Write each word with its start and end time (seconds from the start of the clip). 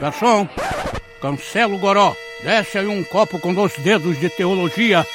Garçom, 0.00 0.48
cancela 1.20 1.74
o 1.74 1.78
goró. 1.78 2.14
Desce 2.42 2.78
aí 2.78 2.86
um 2.86 3.02
copo 3.02 3.38
com 3.38 3.54
dois 3.54 3.72
dedos 3.78 4.18
de 4.20 4.28
teologia. 4.28 5.06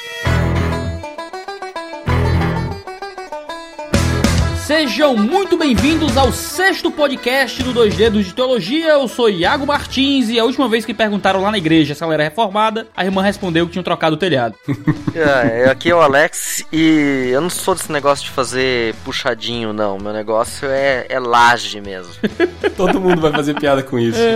Sejam 4.82 5.16
muito 5.16 5.56
bem-vindos 5.56 6.16
ao 6.16 6.32
sexto 6.32 6.90
podcast 6.90 7.62
do 7.62 7.72
Dois 7.72 7.94
Dedos 7.94 8.26
de 8.26 8.34
Teologia. 8.34 8.88
Eu 8.88 9.06
sou 9.06 9.30
Iago 9.30 9.64
Martins 9.64 10.28
e 10.28 10.40
a 10.40 10.44
última 10.44 10.68
vez 10.68 10.84
que 10.84 10.92
perguntaram 10.92 11.40
lá 11.40 11.52
na 11.52 11.58
igreja 11.58 11.94
se 11.94 12.02
ela 12.02 12.14
era 12.14 12.24
reformada, 12.24 12.88
a 12.96 13.04
irmã 13.04 13.22
respondeu 13.22 13.64
que 13.64 13.70
tinham 13.70 13.84
trocado 13.84 14.16
o 14.16 14.18
telhado. 14.18 14.56
É, 15.14 15.68
aqui 15.68 15.90
é 15.90 15.94
o 15.94 16.00
Alex 16.00 16.64
e 16.72 17.28
eu 17.30 17.40
não 17.42 17.50
sou 17.50 17.74
desse 17.74 17.92
negócio 17.92 18.24
de 18.24 18.30
fazer 18.30 18.94
puxadinho, 19.04 19.70
não. 19.70 19.98
Meu 19.98 20.10
negócio 20.10 20.66
é, 20.66 21.04
é 21.06 21.20
laje 21.20 21.82
mesmo. 21.82 22.14
Todo 22.78 22.98
mundo 22.98 23.20
vai 23.20 23.30
fazer 23.30 23.52
piada 23.54 23.82
com 23.82 23.98
isso. 23.98 24.18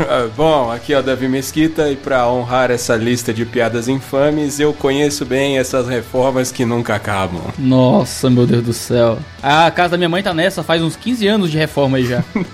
Ah, 0.00 0.28
Bom, 0.36 0.72
aqui 0.72 0.92
é 0.92 0.98
o 0.98 1.02
Davi 1.02 1.28
Mesquita 1.28 1.90
e 1.90 1.96
para 1.96 2.28
honrar 2.28 2.72
essa 2.72 2.96
lista 2.96 3.32
de 3.32 3.44
piadas 3.44 3.86
infames, 3.86 4.58
eu 4.58 4.72
conheço 4.72 5.24
bem 5.24 5.58
essas 5.58 5.86
reformas 5.86 6.50
que 6.50 6.64
nunca 6.64 6.96
acabam. 6.96 7.42
Nossa, 7.56 8.28
meu 8.28 8.46
Deus 8.46 8.64
do 8.64 8.72
céu. 8.72 9.18
A 9.42 9.70
casa 9.70 9.90
da 9.90 9.96
minha 9.96 10.08
mãe 10.08 10.22
tá 10.22 10.34
nessa 10.34 10.62
faz 10.62 10.82
uns 10.82 10.96
15 10.96 11.26
anos 11.26 11.50
de 11.50 11.58
reforma 11.58 11.98
aí 11.98 12.04
já. 12.04 12.24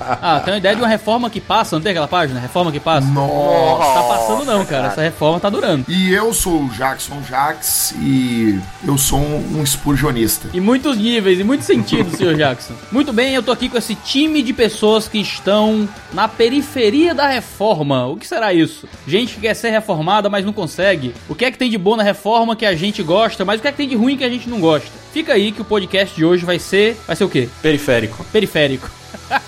ah, 0.00 0.40
tem 0.44 0.54
uma 0.54 0.58
ideia 0.58 0.74
de 0.74 0.82
uma 0.82 0.88
reforma 0.88 1.30
que 1.30 1.40
passa, 1.40 1.76
não 1.76 1.82
tem 1.82 1.90
aquela 1.90 2.08
página? 2.08 2.40
Reforma 2.40 2.72
que 2.72 2.80
passa? 2.80 3.06
Nossa. 3.06 3.94
Tá 3.94 4.02
passando 4.02 4.44
não, 4.44 4.64
cara. 4.64 4.88
Essa 4.88 5.02
reforma 5.02 5.38
tá 5.38 5.48
durando. 5.48 5.84
E 5.88 6.12
eu 6.12 6.32
sou 6.32 6.64
o 6.64 6.68
Jackson 6.70 7.22
Jax 7.22 7.94
e 8.00 8.58
eu 8.86 8.98
sou 8.98 9.20
um, 9.20 9.60
um. 9.60 9.64
Em 10.54 10.60
muitos 10.60 10.96
níveis, 10.96 11.38
em 11.38 11.44
muitos 11.44 11.66
sentidos, 11.66 12.14
senhor 12.16 12.34
Jackson. 12.38 12.74
Muito 12.90 13.12
bem, 13.12 13.34
eu 13.34 13.42
tô 13.42 13.52
aqui 13.52 13.68
com 13.68 13.76
esse 13.76 13.94
time 13.94 14.42
de 14.42 14.52
pessoas 14.52 15.08
que 15.08 15.18
estão 15.18 15.88
na 16.12 16.26
periferia 16.28 17.14
da 17.14 17.26
reforma. 17.26 18.06
O 18.06 18.16
que 18.16 18.26
será 18.26 18.52
isso? 18.52 18.88
Gente 19.06 19.34
que 19.34 19.42
quer 19.42 19.54
ser 19.54 19.70
reformada, 19.70 20.28
mas 20.28 20.44
não 20.44 20.52
consegue. 20.52 21.14
O 21.28 21.34
que 21.34 21.44
é 21.44 21.50
que 21.50 21.58
tem 21.58 21.70
de 21.70 21.78
bom 21.78 21.96
na 21.96 22.02
reforma 22.02 22.56
que 22.56 22.64
a 22.64 22.74
gente 22.74 23.02
gosta, 23.02 23.44
mas 23.44 23.58
o 23.58 23.62
que 23.62 23.68
é 23.68 23.70
que 23.72 23.76
tem 23.76 23.88
de 23.88 23.96
ruim 23.96 24.16
que 24.16 24.24
a 24.24 24.30
gente 24.30 24.48
não 24.48 24.60
gosta? 24.60 24.90
Fica 25.12 25.32
aí 25.32 25.50
que 25.50 25.62
o 25.62 25.64
podcast 25.64 26.15
de 26.16 26.24
hoje 26.24 26.44
vai 26.44 26.58
ser. 26.58 26.96
Vai 27.06 27.14
ser 27.14 27.24
o 27.24 27.28
quê? 27.28 27.48
Periférico. 27.62 28.24
Periférico. 28.32 28.90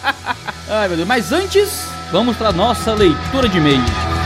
Ai, 0.69 0.87
meu 0.89 0.97
Deus. 0.97 1.09
Mas 1.09 1.33
antes, 1.33 1.87
vamos 2.13 2.37
pra 2.37 2.53
nossa 2.53 2.95
leitura 2.95 3.49
de 3.49 3.59
e-mail. 3.59 4.18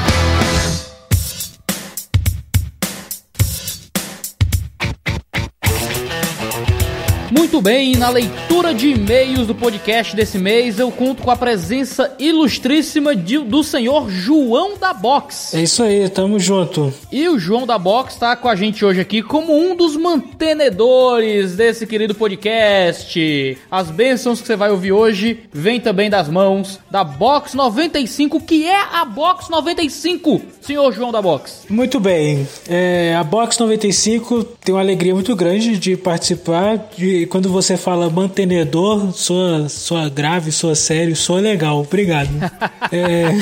Muito 7.52 7.64
bem, 7.64 7.96
na 7.96 8.08
leitura 8.08 8.72
de 8.72 8.92
e-mails 8.92 9.46
do 9.46 9.54
podcast 9.54 10.16
desse 10.16 10.38
mês, 10.38 10.78
eu 10.78 10.90
conto 10.90 11.22
com 11.22 11.30
a 11.30 11.36
presença 11.36 12.10
ilustríssima 12.18 13.14
de- 13.14 13.40
do 13.40 13.62
senhor 13.62 14.08
João 14.10 14.78
da 14.78 14.94
Box. 14.94 15.54
É 15.54 15.60
isso 15.60 15.82
aí, 15.82 16.08
tamo 16.08 16.40
junto. 16.40 16.90
E 17.12 17.28
o 17.28 17.38
João 17.38 17.66
da 17.66 17.76
Box 17.76 18.16
tá 18.16 18.34
com 18.36 18.48
a 18.48 18.56
gente 18.56 18.82
hoje 18.82 19.02
aqui 19.02 19.20
como 19.20 19.54
um 19.54 19.76
dos 19.76 19.98
mantenedores 19.98 21.54
desse 21.54 21.86
querido 21.86 22.14
podcast. 22.14 23.58
As 23.70 23.90
bênçãos 23.90 24.40
que 24.40 24.46
você 24.46 24.56
vai 24.56 24.70
ouvir 24.70 24.92
hoje 24.92 25.40
vêm 25.52 25.78
também 25.78 26.08
das 26.08 26.30
mãos 26.30 26.80
da 26.90 27.04
Box 27.04 27.54
95, 27.54 28.40
que 28.40 28.64
é 28.64 28.80
a 28.94 29.04
Box 29.04 29.50
95, 29.50 30.40
senhor 30.62 30.90
João 30.94 31.12
da 31.12 31.20
Box. 31.20 31.64
Muito 31.68 32.00
bem, 32.00 32.48
é, 32.66 33.14
a 33.14 33.22
Box 33.22 33.60
95 33.60 34.42
tem 34.64 34.74
uma 34.74 34.80
alegria 34.80 35.12
muito 35.12 35.36
grande 35.36 35.76
de 35.76 35.98
participar. 35.98 36.78
De, 36.96 37.26
quando 37.26 37.41
você 37.48 37.76
fala 37.76 38.10
mantenedor, 38.10 39.12
soa, 39.12 39.68
soa 39.68 40.08
grave, 40.08 40.52
soa 40.52 40.74
sério, 40.74 41.14
soa 41.16 41.40
legal. 41.40 41.80
Obrigado. 41.80 42.30
É, 42.92 43.38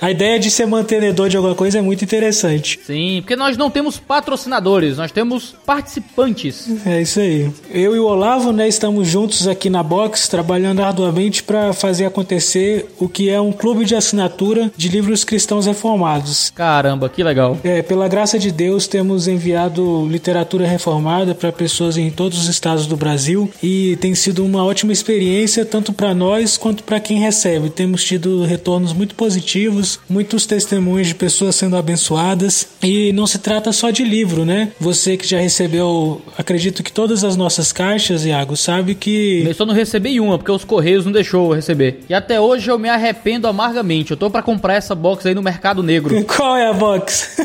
a 0.00 0.12
ideia 0.12 0.38
de 0.38 0.48
ser 0.48 0.64
mantenedor 0.64 1.28
de 1.28 1.36
alguma 1.36 1.56
coisa 1.56 1.78
é 1.78 1.82
muito 1.82 2.04
interessante. 2.04 2.78
Sim, 2.86 3.20
porque 3.20 3.34
nós 3.34 3.56
não 3.56 3.68
temos 3.68 3.98
patrocinadores, 3.98 4.96
nós 4.96 5.10
temos 5.10 5.56
participantes. 5.66 6.68
É 6.86 7.02
isso 7.02 7.18
aí. 7.18 7.50
Eu 7.68 7.96
e 7.96 7.98
o 7.98 8.04
Olavo, 8.06 8.52
né, 8.52 8.68
estamos 8.68 9.08
juntos 9.08 9.48
aqui 9.48 9.68
na 9.68 9.82
Box, 9.82 10.28
trabalhando 10.28 10.82
arduamente 10.82 11.42
para 11.42 11.72
fazer 11.72 12.04
acontecer 12.04 12.86
o 12.98 13.08
que 13.08 13.28
é 13.28 13.40
um 13.40 13.50
clube 13.50 13.84
de 13.84 13.96
assinatura 13.96 14.70
de 14.76 14.88
livros 14.88 15.24
cristãos 15.24 15.66
reformados. 15.66 16.50
Caramba, 16.54 17.08
que 17.08 17.24
legal. 17.24 17.58
É, 17.64 17.82
pela 17.82 18.06
graça 18.06 18.38
de 18.38 18.52
Deus, 18.52 18.86
temos 18.86 19.26
enviado 19.26 20.06
literatura 20.06 20.66
reformada 20.66 21.34
para 21.34 21.50
pessoas 21.50 21.96
em 21.96 22.10
todos 22.10 22.38
os 22.38 22.48
estados 22.48 22.86
do 22.86 22.96
Brasil 22.96 23.25
e 23.62 23.96
tem 24.00 24.14
sido 24.14 24.44
uma 24.44 24.64
ótima 24.64 24.92
experiência 24.92 25.64
tanto 25.64 25.92
para 25.92 26.14
nós 26.14 26.56
quanto 26.56 26.82
para 26.84 27.00
quem 27.00 27.18
recebe. 27.18 27.70
Temos 27.70 28.04
tido 28.04 28.44
retornos 28.44 28.92
muito 28.92 29.14
positivos, 29.14 29.98
muitos 30.08 30.46
testemunhos 30.46 31.08
de 31.08 31.14
pessoas 31.14 31.56
sendo 31.56 31.76
abençoadas 31.76 32.68
e 32.82 33.12
não 33.12 33.26
se 33.26 33.38
trata 33.38 33.72
só 33.72 33.90
de 33.90 34.04
livro, 34.04 34.44
né? 34.44 34.72
Você 34.78 35.16
que 35.16 35.26
já 35.26 35.38
recebeu, 35.38 36.20
acredito 36.36 36.82
que 36.82 36.92
todas 36.92 37.24
as 37.24 37.36
nossas 37.36 37.72
caixas, 37.72 38.24
Iago, 38.24 38.56
sabe 38.56 38.94
que 38.94 39.44
Eu 39.46 39.54
só 39.54 39.66
não 39.66 39.74
recebi 39.74 40.20
uma, 40.20 40.38
porque 40.38 40.52
os 40.52 40.64
Correios 40.64 41.04
não 41.04 41.12
deixou 41.12 41.50
eu 41.50 41.56
receber. 41.56 42.00
E 42.08 42.14
até 42.14 42.40
hoje 42.40 42.70
eu 42.70 42.78
me 42.78 42.88
arrependo 42.88 43.46
amargamente. 43.48 44.10
Eu 44.10 44.16
tô 44.16 44.30
pra 44.30 44.42
comprar 44.42 44.74
essa 44.74 44.94
box 44.94 45.26
aí 45.26 45.34
no 45.34 45.42
Mercado 45.42 45.82
Negro. 45.82 46.24
qual 46.26 46.56
é 46.56 46.68
a 46.68 46.72
box? 46.72 47.36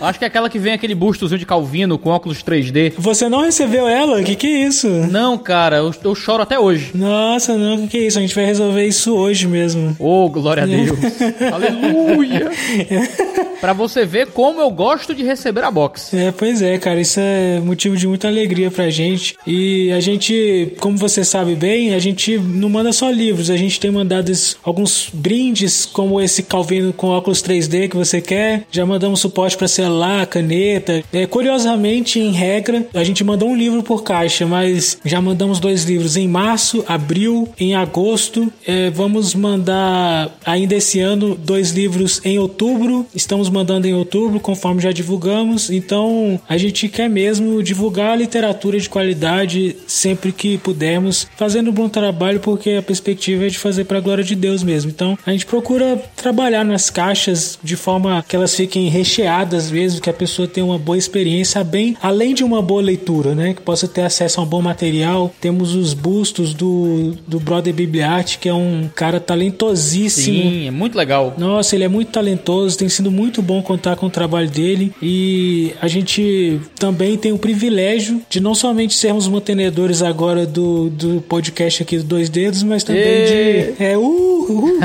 Acho 0.00 0.18
que 0.18 0.24
é 0.24 0.28
aquela 0.28 0.48
que 0.48 0.58
vem 0.58 0.72
aquele 0.72 0.94
bustozinho 0.94 1.38
de 1.38 1.46
Calvino 1.46 1.98
com 1.98 2.10
óculos 2.10 2.42
3D. 2.42 2.94
Você 2.98 3.28
não 3.28 3.40
recebeu 3.40 3.88
ela? 3.88 4.22
Que 4.22 4.34
que 4.34 4.46
é 4.46 4.66
isso? 4.66 4.88
Não, 5.14 5.38
cara, 5.38 5.76
eu, 5.76 5.94
eu 6.02 6.14
choro 6.16 6.42
até 6.42 6.58
hoje. 6.58 6.90
Nossa, 6.92 7.56
não, 7.56 7.86
que 7.86 7.94
que 7.94 7.98
é 7.98 8.06
isso? 8.08 8.18
A 8.18 8.20
gente 8.20 8.34
vai 8.34 8.44
resolver 8.44 8.84
isso 8.84 9.14
hoje 9.14 9.46
mesmo. 9.46 9.94
Oh, 9.96 10.28
glória 10.28 10.64
a 10.64 10.66
Deus. 10.66 10.98
Aleluia. 11.52 12.50
Pra 13.60 13.72
você 13.72 14.04
ver 14.04 14.26
como 14.26 14.60
eu 14.60 14.68
gosto 14.70 15.14
de 15.14 15.22
receber 15.22 15.64
a 15.64 15.70
box. 15.70 16.14
É, 16.14 16.32
pois 16.32 16.60
é, 16.60 16.76
cara, 16.76 17.00
isso 17.00 17.18
é 17.18 17.60
motivo 17.60 17.96
de 17.96 18.06
muita 18.06 18.28
alegria 18.28 18.70
pra 18.70 18.90
gente. 18.90 19.36
E 19.46 19.90
a 19.92 20.00
gente, 20.00 20.74
como 20.80 20.98
você 20.98 21.24
sabe 21.24 21.54
bem, 21.54 21.94
a 21.94 21.98
gente 21.98 22.36
não 22.36 22.68
manda 22.68 22.92
só 22.92 23.08
livros, 23.08 23.48
a 23.48 23.56
gente 23.56 23.80
tem 23.80 23.90
mandado 23.90 24.30
alguns 24.62 25.08
brindes, 25.10 25.86
como 25.86 26.20
esse 26.20 26.42
Calvino 26.42 26.92
com 26.92 27.06
óculos 27.06 27.42
3D 27.42 27.88
que 27.88 27.96
você 27.96 28.20
quer. 28.20 28.64
Já 28.70 28.84
mandamos 28.84 29.20
suporte 29.20 29.56
pra 29.56 29.68
celular, 29.68 30.26
caneta. 30.26 31.02
É, 31.10 31.24
curiosamente, 31.26 32.18
em 32.18 32.32
regra, 32.32 32.86
a 32.92 33.04
gente 33.04 33.24
mandou 33.24 33.48
um 33.48 33.56
livro 33.56 33.82
por 33.82 34.02
caixa, 34.02 34.44
mas 34.44 34.98
já 35.04 35.20
mandamos 35.20 35.60
dois 35.60 35.84
livros 35.84 36.16
em 36.16 36.26
março, 36.26 36.84
abril, 36.88 37.48
em 37.58 37.74
agosto. 37.74 38.52
É, 38.66 38.90
vamos 38.90 39.34
mandar 39.34 40.36
ainda 40.44 40.74
esse 40.74 41.00
ano 41.00 41.34
dois 41.34 41.70
livros 41.72 42.20
em 42.24 42.38
outubro. 42.38 43.06
Estamos 43.14 43.50
mandando 43.50 43.86
em 43.86 43.94
outubro, 43.94 44.40
conforme 44.40 44.80
já 44.80 44.92
divulgamos. 44.92 45.70
Então, 45.70 46.40
a 46.48 46.56
gente 46.56 46.88
quer 46.88 47.08
mesmo 47.08 47.62
divulgar 47.62 48.16
literatura 48.16 48.78
de 48.78 48.88
qualidade 48.88 49.76
sempre 49.86 50.32
que 50.32 50.56
pudermos, 50.58 51.26
fazendo 51.36 51.70
um 51.70 51.74
bom 51.74 51.88
trabalho, 51.88 52.40
porque 52.40 52.70
a 52.70 52.82
perspectiva 52.82 53.46
é 53.46 53.48
de 53.48 53.58
fazer 53.58 53.84
para 53.84 53.98
a 53.98 54.00
glória 54.00 54.24
de 54.24 54.34
Deus 54.34 54.62
mesmo. 54.62 54.90
Então, 54.90 55.18
a 55.26 55.32
gente 55.32 55.46
procura 55.46 56.00
trabalhar 56.16 56.64
nas 56.64 56.88
caixas 56.88 57.58
de 57.62 57.76
forma 57.76 58.24
que 58.26 58.34
elas 58.34 58.54
fiquem 58.54 58.88
recheadas 58.88 59.70
mesmo, 59.70 60.00
que 60.00 60.10
a 60.10 60.14
pessoa 60.14 60.48
tenha 60.48 60.64
uma 60.64 60.78
boa 60.78 60.96
experiência, 60.96 61.62
bem 61.62 61.96
além 62.00 62.34
de 62.34 62.42
uma 62.42 62.62
boa 62.62 62.80
leitura, 62.80 63.34
né? 63.34 63.52
Que 63.52 63.60
possa 63.60 63.86
ter 63.86 64.02
acesso 64.02 64.40
a 64.40 64.42
um 64.42 64.46
bom 64.46 64.62
material. 64.62 64.93
Temos 65.40 65.74
os 65.74 65.94
bustos 65.94 66.54
do, 66.54 67.12
do 67.26 67.40
Brother 67.40 67.72
Bibliarte, 67.74 68.38
que 68.38 68.48
é 68.48 68.54
um 68.54 68.88
cara 68.94 69.20
talentosíssimo. 69.20 70.42
Sim, 70.42 70.66
é 70.68 70.70
muito 70.70 70.96
legal. 70.96 71.34
Nossa, 71.38 71.74
ele 71.74 71.84
é 71.84 71.88
muito 71.88 72.10
talentoso, 72.12 72.76
tem 72.78 72.88
sido 72.88 73.10
muito 73.10 73.42
bom 73.42 73.62
contar 73.62 73.96
com 73.96 74.06
o 74.06 74.10
trabalho 74.10 74.48
dele 74.48 74.92
e 75.02 75.72
a 75.80 75.88
gente 75.88 76.60
também 76.78 77.16
tem 77.16 77.32
o 77.32 77.38
privilégio 77.38 78.20
de 78.28 78.40
não 78.40 78.54
somente 78.54 78.94
sermos 78.94 79.26
mantenedores 79.28 80.02
agora 80.02 80.46
do, 80.46 80.90
do 80.90 81.20
podcast 81.22 81.82
aqui 81.82 81.98
do 81.98 82.04
Dois 82.04 82.28
Dedos, 82.28 82.62
mas 82.62 82.84
também 82.84 83.02
Ê. 83.02 83.72
de. 83.76 83.82
É, 83.82 83.96
uh, 83.96 84.00
uh, 84.02 84.78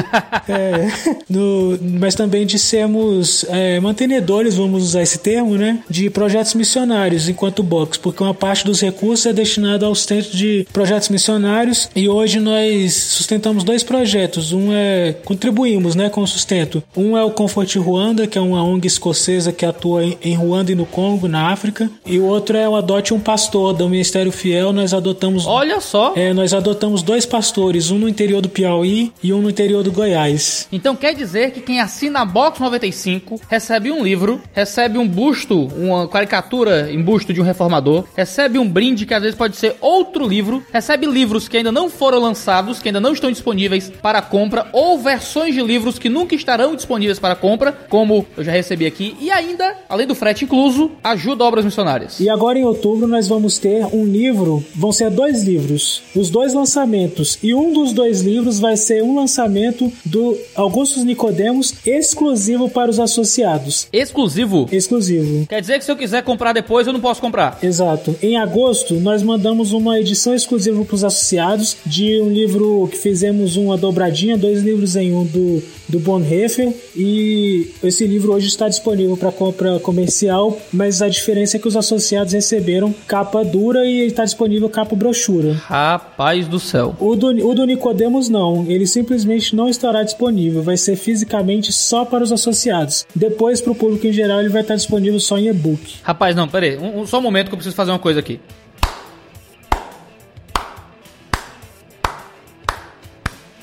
é, 0.47 0.87
do- 1.29 1.79
mas 1.99 2.15
também 2.15 2.45
de 2.45 2.57
sermos 2.57 3.45
é, 3.49 3.79
mantenedores, 3.79 4.55
vamos 4.55 4.83
usar 4.83 5.01
esse 5.01 5.19
termo, 5.19 5.55
né? 5.55 5.79
De 5.89 6.09
projetos 6.09 6.53
missionários 6.53 7.27
enquanto 7.29 7.61
box, 7.63 7.97
porque 7.97 8.23
uma 8.23 8.33
parte 8.33 8.65
dos 8.65 8.79
recursos 8.81 9.25
é 9.25 9.33
destinada 9.33 9.85
ao 9.85 9.95
sustento 9.99 10.35
de 10.35 10.65
projetos 10.71 11.09
missionários 11.09 11.89
e 11.95 12.07
hoje 12.07 12.39
nós 12.39 12.93
sustentamos 12.93 13.63
dois 13.63 13.83
projetos. 13.83 14.53
Um 14.53 14.73
é 14.73 15.13
contribuímos, 15.25 15.95
né, 15.95 16.09
com 16.09 16.21
o 16.21 16.27
sustento. 16.27 16.81
Um 16.95 17.17
é 17.17 17.23
o 17.23 17.31
Comfort 17.31 17.75
Ruanda, 17.75 18.25
que 18.25 18.37
é 18.37 18.41
uma 18.41 18.63
ONG 18.63 18.87
escocesa 18.87 19.51
que 19.51 19.65
atua 19.65 20.03
em, 20.05 20.33
Ruanda 20.33 20.71
e 20.71 20.75
no 20.75 20.85
Congo, 20.85 21.27
na 21.27 21.49
África, 21.51 21.89
e 22.05 22.17
o 22.17 22.25
outro 22.25 22.55
é 22.55 22.67
o 22.67 22.75
Adote 22.75 23.13
um 23.13 23.19
Pastor 23.19 23.73
do 23.73 23.89
Ministério 23.89 24.31
Fiel. 24.31 24.71
Nós 24.71 24.93
adotamos 24.93 25.45
Olha 25.45 25.81
só. 25.81 26.13
é, 26.15 26.33
nós 26.33 26.53
adotamos 26.53 27.03
dois 27.03 27.25
pastores, 27.25 27.91
um 27.91 27.97
no 27.97 28.07
interior 28.07 28.41
do 28.41 28.47
Piauí 28.47 29.11
e 29.21 29.33
um 29.33 29.41
no 29.41 29.49
no 29.49 29.51
interior 29.51 29.83
do 29.83 29.91
Goiás. 29.91 30.67
Então 30.71 30.95
quer 30.95 31.15
dizer 31.15 31.51
que 31.51 31.59
quem 31.59 31.81
assina 31.81 32.21
a 32.21 32.25
Box 32.25 32.61
95 32.61 33.41
recebe 33.49 33.91
um 33.91 34.03
livro, 34.03 34.39
recebe 34.53 34.99
um 34.99 35.07
busto, 35.07 35.67
uma 35.75 36.07
caricatura 36.07 36.91
em 36.91 37.01
busto 37.01 37.33
de 37.33 37.41
um 37.41 37.43
reformador, 37.43 38.05
recebe 38.15 38.59
um 38.59 38.69
brinde 38.69 39.07
que 39.07 39.13
às 39.13 39.21
vezes 39.23 39.35
pode 39.35 39.57
ser 39.57 39.75
outro 39.89 40.27
livro, 40.27 40.63
recebe 40.71 41.07
livros 41.07 41.47
que 41.47 41.57
ainda 41.57 41.71
não 41.71 41.89
foram 41.89 42.19
lançados, 42.19 42.79
que 42.79 42.89
ainda 42.89 42.99
não 42.99 43.13
estão 43.13 43.31
disponíveis 43.31 43.91
para 44.01 44.21
compra, 44.21 44.67
ou 44.71 44.99
versões 44.99 45.55
de 45.55 45.61
livros 45.61 45.97
que 45.97 46.09
nunca 46.09 46.35
estarão 46.35 46.75
disponíveis 46.75 47.17
para 47.17 47.35
compra, 47.35 47.71
como 47.89 48.25
eu 48.37 48.43
já 48.43 48.51
recebi 48.51 48.85
aqui, 48.85 49.17
e 49.19 49.31
ainda, 49.31 49.75
além 49.89 50.05
do 50.05 50.13
frete 50.13 50.45
incluso, 50.45 50.91
ajuda 51.03 51.43
obras 51.43 51.65
missionárias. 51.65 52.19
E 52.19 52.29
agora 52.29 52.59
em 52.59 52.65
outubro 52.65 53.07
nós 53.07 53.27
vamos 53.27 53.57
ter 53.57 53.85
um 53.87 54.05
livro, 54.05 54.63
vão 54.75 54.91
ser 54.91 55.09
dois 55.09 55.43
livros, 55.43 56.03
os 56.15 56.29
dois 56.29 56.53
lançamentos, 56.53 57.39
e 57.41 57.53
um 57.53 57.73
dos 57.73 57.91
dois 57.91 58.21
livros 58.21 58.59
vai 58.59 58.77
ser 58.77 59.01
um 59.01 59.15
lançamento 59.15 59.91
do 60.05 60.37
Augustus 60.55 61.03
Nicodemos 61.03 61.73
exclusivo 61.85 62.69
para 62.69 62.91
os 62.91 62.99
associados. 62.99 63.87
Exclusivo? 63.91 64.67
Exclusivo. 64.71 65.47
Quer 65.47 65.61
dizer 65.61 65.79
que 65.79 65.85
se 65.85 65.91
eu 65.91 65.97
quiser 65.97 66.21
comprar 66.23 66.53
depois, 66.53 66.85
eu 66.85 66.93
não 66.93 66.99
posso 66.99 67.21
comprar. 67.21 67.57
Exato. 67.63 68.15
Em 68.21 68.37
agosto, 68.37 68.95
nós 68.95 69.23
mandamos 69.23 69.71
uma 69.79 69.99
edição 69.99 70.35
exclusiva 70.35 70.83
para 70.83 70.95
os 70.95 71.03
associados 71.03 71.77
de 71.85 72.21
um 72.21 72.29
livro 72.29 72.87
que 72.91 72.97
fizemos 72.97 73.55
uma 73.55 73.77
dobradinha, 73.77 74.37
dois 74.37 74.61
livros 74.61 74.95
em 74.95 75.13
um 75.13 75.25
do, 75.25 75.63
do 75.87 75.99
Bonhoeffer. 75.99 76.73
E 76.95 77.71
esse 77.81 78.05
livro 78.05 78.33
hoje 78.33 78.47
está 78.47 78.67
disponível 78.67 79.15
para 79.15 79.31
compra 79.31 79.79
comercial, 79.79 80.59
mas 80.71 81.01
a 81.01 81.07
diferença 81.07 81.57
é 81.57 81.59
que 81.59 81.67
os 81.67 81.75
associados 81.75 82.33
receberam 82.33 82.93
capa 83.07 83.43
dura 83.43 83.85
e 83.85 84.05
está 84.05 84.25
disponível 84.25 84.69
capa 84.69 84.95
brochura. 84.95 85.53
Rapaz 85.53 86.47
do 86.47 86.59
céu. 86.59 86.95
O 86.99 87.15
do, 87.15 87.27
o 87.27 87.55
do 87.55 87.65
Nicodemos 87.65 88.29
não, 88.29 88.65
ele 88.67 88.85
simplesmente 88.85 89.55
não 89.55 89.69
estará 89.69 90.03
disponível, 90.03 90.61
vai 90.61 90.77
ser 90.77 90.95
fisicamente 90.95 91.71
só 91.71 92.03
para 92.03 92.23
os 92.23 92.31
associados. 92.31 93.05
Depois, 93.15 93.61
para 93.61 93.71
o 93.71 93.75
público 93.75 94.05
em 94.05 94.13
geral, 94.13 94.39
ele 94.41 94.49
vai 94.49 94.61
estar 94.61 94.75
disponível 94.75 95.19
só 95.19 95.37
em 95.37 95.47
e-book. 95.47 95.95
Rapaz, 96.03 96.35
não, 96.35 96.47
peraí, 96.47 96.77
um, 96.77 97.01
um, 97.01 97.07
só 97.07 97.19
um 97.19 97.21
momento 97.21 97.47
que 97.47 97.53
eu 97.53 97.57
preciso 97.57 97.75
fazer 97.75 97.91
uma 97.91 97.99
coisa 97.99 98.19
aqui. 98.19 98.39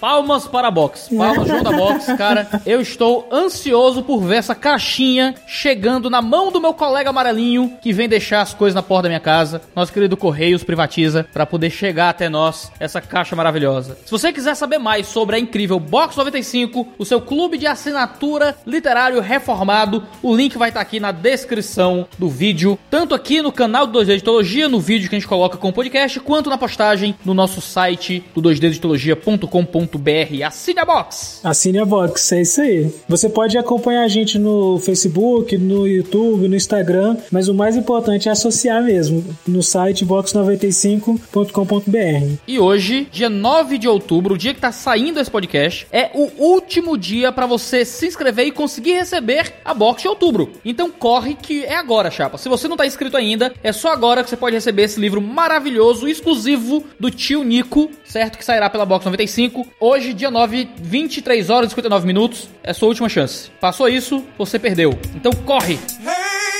Palmas 0.06 0.47
para 0.47 0.69
a 0.69 0.70
box. 0.70 1.08
Palmas, 1.08 1.49
João 1.49 1.64
da 1.64 1.73
box, 1.73 2.17
cara. 2.17 2.49
Eu 2.64 2.81
estou 2.81 3.29
ansioso 3.32 4.05
por 4.05 4.20
ver 4.20 4.37
essa 4.37 4.55
caixinha 4.55 5.35
chegando 5.49 6.08
na 6.08 6.23
mão 6.23 6.53
do 6.53 6.61
meu 6.61 6.73
colega 6.73 7.11
amarelinho 7.11 7.76
que 7.82 7.93
vem 7.93 8.08
deixar 8.08 8.41
as 8.41 8.55
coisas 8.55 8.73
na 8.73 8.85
porta 8.85 9.03
da 9.03 9.08
minha 9.08 9.19
casa. 9.19 9.62
Nosso 9.75 9.93
querido 9.93 10.17
Correios 10.17 10.62
privatiza 10.62 11.26
para 11.32 11.44
poder 11.44 11.70
chegar 11.70 12.11
até 12.11 12.29
nós 12.29 12.70
essa 12.79 13.00
caixa 13.00 13.35
maravilhosa. 13.35 13.99
Se 14.05 14.12
você 14.12 14.32
quiser 14.32 14.55
saber 14.55 14.79
mais 14.79 15.08
sobre 15.08 15.35
a 15.35 15.41
incrível 15.41 15.81
Box 15.81 16.17
95, 16.17 16.87
o 16.97 17.05
seu 17.05 17.20
clube 17.20 17.59
de 17.59 17.67
assinatura 17.67 18.56
literário 18.64 19.20
reformado, 19.20 20.05
o 20.23 20.37
link 20.37 20.56
vai 20.56 20.69
estar 20.69 20.82
aqui 20.82 21.00
na 21.00 21.11
descrição 21.11 22.06
do 22.17 22.29
vídeo, 22.29 22.79
tanto 22.88 23.12
aqui 23.12 23.43
no 23.43 23.50
canal 23.50 23.88
do 23.88 23.99
2D 23.99 24.11
Editologia, 24.11 24.69
no 24.69 24.79
vídeo 24.79 25.09
que 25.09 25.17
a 25.17 25.19
gente 25.19 25.29
coloca 25.29 25.59
com 25.59 25.70
o 25.70 25.73
podcast, 25.73 26.20
quanto 26.20 26.49
na 26.49 26.56
postagem 26.56 27.17
no 27.25 27.35
nosso 27.35 27.61
site 27.61 28.25
do 28.32 28.41
2deditologia.com.br 28.41 29.95
Assine 30.43 30.81
a 30.81 30.84
box! 30.84 31.40
Assine 31.43 31.78
a 31.78 31.84
box, 31.84 32.32
é 32.32 32.43
isso 32.43 32.60
aí. 32.60 32.93
Você 33.08 33.28
pode 33.28 33.58
acompanhar 33.58 34.02
a 34.02 34.08
gente 34.08 34.38
no 34.38 34.78
Facebook, 34.78 35.56
no 35.58 35.87
YouTube, 35.87 36.48
no 36.48 36.56
Instagram, 36.56 37.16
mas 37.31 37.48
o 37.48 37.54
mais 37.54 37.76
importante 37.76 38.28
é 38.28 38.32
associar 38.32 38.82
mesmo 38.82 39.25
no 39.46 39.62
site 39.62 40.04
box95.com.br. 40.04 42.37
E 42.46 42.58
hoje, 42.58 43.08
dia 43.10 43.31
9 43.31 43.78
de 43.78 43.88
outubro, 43.88 44.34
o 44.34 44.38
dia 44.38 44.54
que 44.54 44.60
tá 44.60 44.72
saindo 44.72 45.20
esse 45.20 45.31
podcast, 45.31 45.87
é 45.93 46.10
o 46.14 46.31
último 46.38 46.96
dia 46.96 47.31
para 47.32 47.46
você 47.46 47.84
se 47.84 48.06
inscrever 48.06 48.46
e 48.46 48.52
conseguir 48.52 48.94
receber 48.94 49.54
a 49.64 49.75
box 49.75 50.02
de 50.02 50.08
outubro. 50.08 50.50
Então 50.64 50.90
corre 50.90 51.34
que 51.34 51.64
é 51.64 51.76
agora, 51.76 52.10
chapa. 52.10 52.38
Se 52.38 52.49
você 52.49 52.69
não 52.69 52.76
tá 52.76 52.87
inscrito 52.87 53.16
ainda, 53.16 53.52
é 53.62 53.72
só 53.72 53.92
agora 53.92 54.22
que 54.22 54.31
você 54.31 54.37
pode 54.37 54.56
receber 54.56 54.82
esse 54.82 55.00
livro 55.00 55.20
maravilhoso, 55.20 56.08
exclusivo 56.08 56.84
do 56.99 57.10
tio 57.10 57.44
Nico, 57.44 57.90
certo? 58.04 58.38
Que 58.38 58.44
sairá 58.44 58.70
pela 58.70 58.87
box 58.87 59.04
95 59.04 59.66
Hoje, 59.88 60.12
dia 60.12 60.33
9, 60.33 60.69
23 60.83 61.49
horas 61.49 61.69
e 61.69 61.71
59 61.71 62.09
minutos, 62.09 62.49
é 62.61 62.73
sua 62.73 62.88
última 62.88 63.09
chance. 63.09 63.53
Passou 63.61 63.88
isso, 63.88 64.21
você 64.37 64.59
perdeu. 64.59 64.91
Então 65.15 65.31
corre! 65.44 65.75
Hey, 65.75 66.09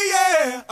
yeah, 0.08 0.64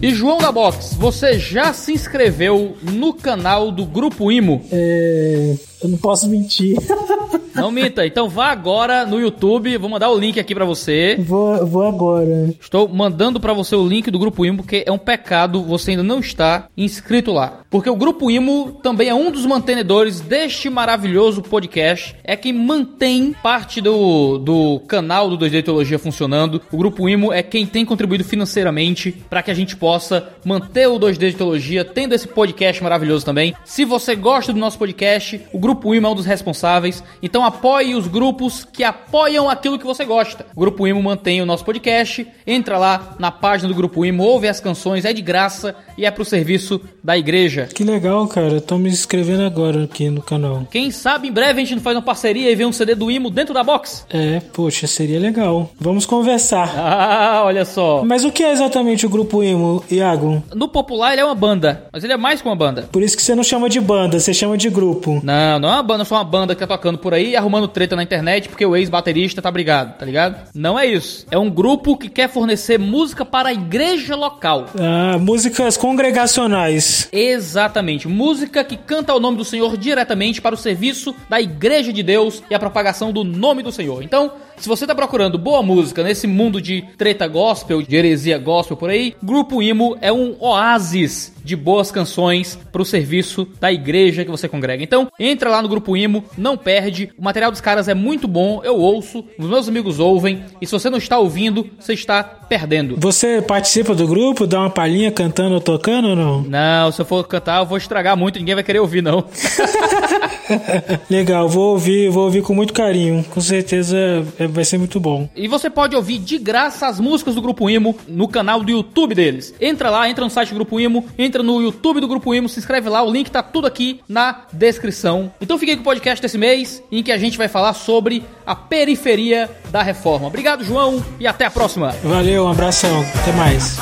e 0.00 0.14
João 0.14 0.38
da 0.38 0.50
Box, 0.50 0.94
você 0.94 1.38
já 1.38 1.74
se 1.74 1.92
inscreveu 1.92 2.78
no 2.80 3.12
canal 3.12 3.70
do 3.70 3.84
Grupo 3.84 4.32
Imo? 4.32 4.64
É. 4.72 5.54
Eu 5.82 5.90
não 5.90 5.98
posso 5.98 6.26
mentir. 6.30 6.78
Não 7.56 7.70
minta. 7.70 8.06
Então 8.06 8.28
vá 8.28 8.50
agora 8.50 9.06
no 9.06 9.18
YouTube. 9.18 9.76
Vou 9.78 9.88
mandar 9.88 10.10
o 10.10 10.18
link 10.18 10.38
aqui 10.38 10.54
para 10.54 10.64
você. 10.64 11.16
Vou, 11.18 11.66
vou 11.66 11.82
agora. 11.82 12.54
Estou 12.60 12.88
mandando 12.88 13.40
para 13.40 13.52
você 13.52 13.74
o 13.74 13.86
link 13.86 14.10
do 14.10 14.18
Grupo 14.18 14.44
Imo, 14.44 14.58
porque 14.58 14.84
é 14.86 14.92
um 14.92 14.98
pecado 14.98 15.62
você 15.62 15.92
ainda 15.92 16.02
não 16.02 16.20
estar 16.20 16.68
inscrito 16.76 17.32
lá. 17.32 17.60
Porque 17.70 17.88
o 17.88 17.96
Grupo 17.96 18.30
Imo 18.30 18.78
também 18.82 19.08
é 19.08 19.14
um 19.14 19.30
dos 19.30 19.46
mantenedores 19.46 20.20
deste 20.20 20.68
maravilhoso 20.68 21.42
podcast. 21.42 22.14
É 22.22 22.36
quem 22.36 22.52
mantém 22.52 23.34
parte 23.42 23.80
do, 23.80 24.38
do 24.38 24.80
canal 24.86 25.30
do 25.30 25.38
2D 25.38 25.64
Teologia 25.64 25.98
funcionando. 25.98 26.60
O 26.70 26.76
Grupo 26.76 27.08
Imo 27.08 27.32
é 27.32 27.42
quem 27.42 27.66
tem 27.66 27.84
contribuído 27.84 28.24
financeiramente 28.24 29.12
para 29.30 29.42
que 29.42 29.50
a 29.50 29.54
gente 29.54 29.76
possa 29.76 30.28
manter 30.44 30.86
o 30.88 30.98
2D 30.98 31.34
Teologia 31.34 31.84
tendo 31.84 32.14
esse 32.14 32.28
podcast 32.28 32.82
maravilhoso 32.82 33.24
também. 33.24 33.54
Se 33.64 33.84
você 33.84 34.14
gosta 34.14 34.52
do 34.52 34.58
nosso 34.58 34.78
podcast, 34.78 35.40
o 35.52 35.58
Grupo 35.58 35.94
Imo 35.94 36.06
é 36.06 36.10
um 36.10 36.14
dos 36.14 36.26
responsáveis. 36.26 37.02
Então 37.22 37.45
apoie 37.46 37.94
os 37.94 38.06
grupos 38.06 38.64
que 38.64 38.84
apoiam 38.84 39.48
aquilo 39.48 39.78
que 39.78 39.86
você 39.86 40.04
gosta. 40.04 40.46
O 40.54 40.60
Grupo 40.60 40.86
Imo 40.86 41.02
mantém 41.02 41.40
o 41.40 41.46
nosso 41.46 41.64
podcast. 41.64 42.26
Entra 42.46 42.78
lá 42.78 43.14
na 43.18 43.30
página 43.30 43.68
do 43.68 43.74
Grupo 43.74 44.04
Imo, 44.04 44.22
ouve 44.24 44.48
as 44.48 44.60
canções, 44.60 45.04
é 45.04 45.12
de 45.12 45.22
graça 45.22 45.74
e 45.96 46.04
é 46.04 46.10
pro 46.10 46.24
serviço 46.24 46.80
da 47.02 47.16
igreja. 47.16 47.68
Que 47.72 47.84
legal, 47.84 48.26
cara. 48.26 48.60
Tô 48.60 48.76
me 48.76 48.88
inscrevendo 48.88 49.44
agora 49.44 49.84
aqui 49.84 50.10
no 50.10 50.22
canal. 50.22 50.66
Quem 50.70 50.90
sabe 50.90 51.28
em 51.28 51.32
breve 51.32 51.60
a 51.60 51.64
gente 51.64 51.76
não 51.76 51.82
faz 51.82 51.96
uma 51.96 52.02
parceria 52.02 52.50
e 52.50 52.54
vê 52.54 52.64
um 52.64 52.72
CD 52.72 52.94
do 52.94 53.10
Imo 53.10 53.30
dentro 53.30 53.54
da 53.54 53.62
box? 53.62 54.04
É, 54.10 54.40
poxa, 54.52 54.86
seria 54.86 55.18
legal. 55.18 55.70
Vamos 55.80 56.04
conversar. 56.06 56.74
Ah, 57.06 57.42
olha 57.44 57.64
só. 57.64 58.02
Mas 58.04 58.24
o 58.24 58.32
que 58.32 58.42
é 58.42 58.52
exatamente 58.52 59.04
o 59.06 59.08
Grupo 59.08 59.42
Imo, 59.42 59.82
Iago? 59.90 60.42
No 60.54 60.68
popular 60.68 61.12
ele 61.12 61.20
é 61.20 61.24
uma 61.24 61.34
banda, 61.34 61.86
mas 61.92 62.02
ele 62.04 62.12
é 62.12 62.16
mais 62.16 62.40
que 62.40 62.48
uma 62.48 62.56
banda. 62.56 62.88
Por 62.90 63.02
isso 63.02 63.16
que 63.16 63.22
você 63.22 63.34
não 63.34 63.42
chama 63.42 63.68
de 63.68 63.80
banda, 63.80 64.18
você 64.18 64.32
chama 64.32 64.56
de 64.56 64.68
grupo. 64.70 65.20
Não, 65.22 65.58
não 65.58 65.68
é 65.68 65.72
uma 65.72 65.82
banda, 65.82 66.04
só 66.04 66.16
uma 66.16 66.24
banda 66.24 66.54
que 66.54 66.60
tá 66.60 66.66
tocando 66.66 66.98
por 66.98 67.14
aí 67.14 67.35
arrumando 67.36 67.68
treta 67.68 67.96
na 67.96 68.02
internet 68.02 68.48
porque 68.48 68.64
o 68.64 68.76
ex-baterista 68.76 69.42
tá 69.42 69.50
brigado, 69.50 69.94
tá 69.98 70.04
ligado? 70.04 70.48
Não 70.54 70.78
é 70.78 70.86
isso. 70.86 71.26
É 71.30 71.38
um 71.38 71.50
grupo 71.50 71.96
que 71.96 72.08
quer 72.08 72.28
fornecer 72.28 72.78
música 72.78 73.24
para 73.24 73.50
a 73.50 73.52
igreja 73.52 74.16
local. 74.16 74.66
Ah, 74.78 75.18
músicas 75.18 75.76
congregacionais. 75.76 77.08
Exatamente. 77.12 78.08
Música 78.08 78.64
que 78.64 78.76
canta 78.76 79.14
o 79.14 79.20
nome 79.20 79.36
do 79.36 79.44
Senhor 79.44 79.76
diretamente 79.76 80.40
para 80.40 80.54
o 80.54 80.58
serviço 80.58 81.14
da 81.28 81.40
igreja 81.40 81.92
de 81.92 82.02
Deus 82.02 82.42
e 82.50 82.54
a 82.54 82.58
propagação 82.58 83.12
do 83.12 83.24
nome 83.24 83.62
do 83.62 83.72
Senhor. 83.72 84.02
Então, 84.02 84.32
se 84.58 84.68
você 84.68 84.86
tá 84.86 84.94
procurando 84.94 85.38
boa 85.38 85.62
música 85.62 86.02
nesse 86.02 86.26
mundo 86.26 86.60
de 86.60 86.84
treta 86.96 87.26
gospel, 87.26 87.82
de 87.82 87.96
heresia 87.96 88.38
gospel 88.38 88.76
por 88.76 88.90
aí, 88.90 89.14
Grupo 89.22 89.62
Imo 89.62 89.96
é 90.00 90.12
um 90.12 90.36
oásis 90.40 91.34
de 91.46 91.54
boas 91.54 91.92
canções 91.92 92.58
para 92.72 92.82
o 92.82 92.84
serviço 92.84 93.46
da 93.60 93.72
igreja 93.72 94.24
que 94.24 94.30
você 94.30 94.48
congrega. 94.48 94.82
Então, 94.82 95.08
entra 95.18 95.48
lá 95.48 95.62
no 95.62 95.68
Grupo 95.68 95.96
Imo, 95.96 96.24
não 96.36 96.56
perde. 96.56 97.10
O 97.16 97.22
material 97.22 97.52
dos 97.52 97.60
caras 97.60 97.86
é 97.86 97.94
muito 97.94 98.26
bom, 98.26 98.60
eu 98.64 98.76
ouço, 98.76 99.24
os 99.38 99.46
meus 99.46 99.68
amigos 99.68 100.00
ouvem, 100.00 100.42
e 100.60 100.66
se 100.66 100.72
você 100.72 100.90
não 100.90 100.98
está 100.98 101.18
ouvindo, 101.18 101.70
você 101.78 101.92
está 101.92 102.24
perdendo. 102.24 102.96
Você 102.98 103.40
participa 103.40 103.94
do 103.94 104.08
grupo, 104.08 104.46
dá 104.46 104.60
uma 104.60 104.70
palhinha 104.70 105.10
cantando 105.12 105.54
ou 105.54 105.60
tocando 105.60 106.08
ou 106.08 106.16
não? 106.16 106.42
Não, 106.42 106.90
se 106.90 107.00
eu 107.00 107.04
for 107.04 107.24
cantar, 107.26 107.60
eu 107.60 107.66
vou 107.66 107.78
estragar 107.78 108.16
muito, 108.16 108.40
ninguém 108.40 108.56
vai 108.56 108.64
querer 108.64 108.80
ouvir 108.80 109.02
não. 109.02 109.24
Legal, 111.08 111.48
vou 111.48 111.72
ouvir, 111.72 112.10
vou 112.10 112.24
ouvir 112.24 112.42
com 112.42 112.54
muito 112.54 112.72
carinho. 112.72 113.24
Com 113.30 113.40
certeza 113.40 113.96
é, 114.38 114.45
vai 114.48 114.64
ser 114.64 114.78
muito 114.78 114.98
bom. 115.00 115.28
E 115.34 115.48
você 115.48 115.68
pode 115.70 115.94
ouvir 115.96 116.18
de 116.18 116.38
graça 116.38 116.86
as 116.86 117.00
músicas 117.00 117.34
do 117.34 117.42
Grupo 117.42 117.68
Imo 117.68 117.96
no 118.08 118.28
canal 118.28 118.62
do 118.62 118.70
YouTube 118.70 119.14
deles. 119.14 119.54
Entra 119.60 119.90
lá, 119.90 120.08
entra 120.08 120.24
no 120.24 120.30
site 120.30 120.50
do 120.50 120.56
Grupo 120.56 120.80
Imo, 120.80 121.04
entra 121.18 121.42
no 121.42 121.60
YouTube 121.60 122.00
do 122.00 122.08
Grupo 122.08 122.34
Imo, 122.34 122.48
se 122.48 122.58
inscreve 122.58 122.88
lá, 122.88 123.02
o 123.02 123.10
link 123.10 123.30
tá 123.30 123.42
tudo 123.42 123.66
aqui 123.66 124.00
na 124.08 124.42
descrição. 124.52 125.32
Então 125.40 125.58
fiquei 125.58 125.74
com 125.76 125.82
o 125.82 125.84
podcast 125.84 126.20
desse 126.20 126.38
mês, 126.38 126.82
em 126.90 127.02
que 127.02 127.12
a 127.12 127.18
gente 127.18 127.38
vai 127.38 127.48
falar 127.48 127.74
sobre 127.74 128.22
a 128.46 128.54
periferia 128.54 129.50
da 129.70 129.82
reforma. 129.82 130.26
Obrigado, 130.26 130.64
João, 130.64 131.04
e 131.18 131.26
até 131.26 131.44
a 131.44 131.50
próxima. 131.50 131.90
Valeu, 132.02 132.44
um 132.44 132.48
abração, 132.48 133.04
até 133.20 133.32
mais. 133.32 133.76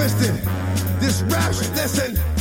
twisted. 0.00 0.34
This 0.98 1.20
rap 1.24 1.50
listen. 1.50 2.39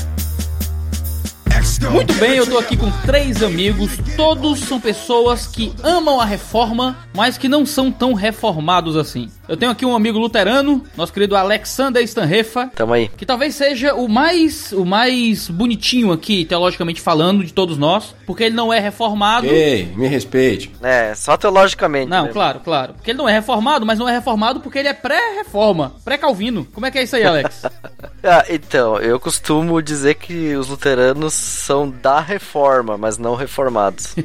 Muito 1.87 2.13
bem, 2.15 2.35
eu 2.35 2.45
tô 2.45 2.57
aqui 2.57 2.75
com 2.75 2.91
três 3.05 3.41
amigos. 3.41 3.91
Todos 4.15 4.59
são 4.59 4.79
pessoas 4.79 5.47
que 5.47 5.73
amam 5.81 6.19
a 6.19 6.25
reforma, 6.25 6.97
mas 7.15 7.37
que 7.37 7.47
não 7.47 7.65
são 7.65 7.91
tão 7.91 8.13
reformados 8.13 8.95
assim. 8.95 9.29
Eu 9.47 9.57
tenho 9.57 9.71
aqui 9.71 9.85
um 9.85 9.95
amigo 9.95 10.19
luterano, 10.19 10.83
nosso 10.95 11.11
querido 11.11 11.35
Alexander 11.35 12.03
Stanrefa, 12.03 12.67
Tamo 12.75 12.93
aí. 12.93 13.07
que 13.07 13.25
talvez 13.25 13.55
seja 13.55 13.95
o 13.95 14.07
mais 14.07 14.71
o 14.71 14.85
mais 14.85 15.49
bonitinho 15.49 16.11
aqui, 16.11 16.45
teologicamente 16.45 17.01
falando, 17.01 17.43
de 17.43 17.51
todos 17.51 17.77
nós, 17.77 18.13
porque 18.27 18.43
ele 18.43 18.55
não 18.55 18.71
é 18.71 18.79
reformado. 18.79 19.47
Ei, 19.47 19.91
me 19.95 20.07
respeite. 20.07 20.71
É, 20.83 21.15
só 21.15 21.35
teologicamente. 21.35 22.09
Não, 22.09 22.25
né? 22.25 22.31
claro, 22.31 22.59
claro. 22.59 22.93
Porque 22.93 23.11
ele 23.11 23.17
não 23.17 23.27
é 23.27 23.33
reformado, 23.33 23.85
mas 23.85 23.97
não 23.97 24.07
é 24.07 24.11
reformado 24.11 24.59
porque 24.59 24.77
ele 24.77 24.89
é 24.89 24.93
pré-reforma, 24.93 25.93
pré-calvino. 26.05 26.67
Como 26.71 26.85
é 26.85 26.91
que 26.91 26.99
é 26.99 27.03
isso 27.03 27.15
aí, 27.15 27.23
Alex? 27.23 27.63
Ah, 28.21 28.43
então, 28.49 28.97
eu 28.97 29.17
costumo 29.17 29.81
dizer 29.81 30.15
que 30.15 30.53
os 30.55 30.67
luteranos 30.67 31.68
são 31.69 31.87
da 31.87 32.19
reforma, 32.19 32.97
mas 32.97 33.19
não 33.19 33.35
reformados. 33.35 34.15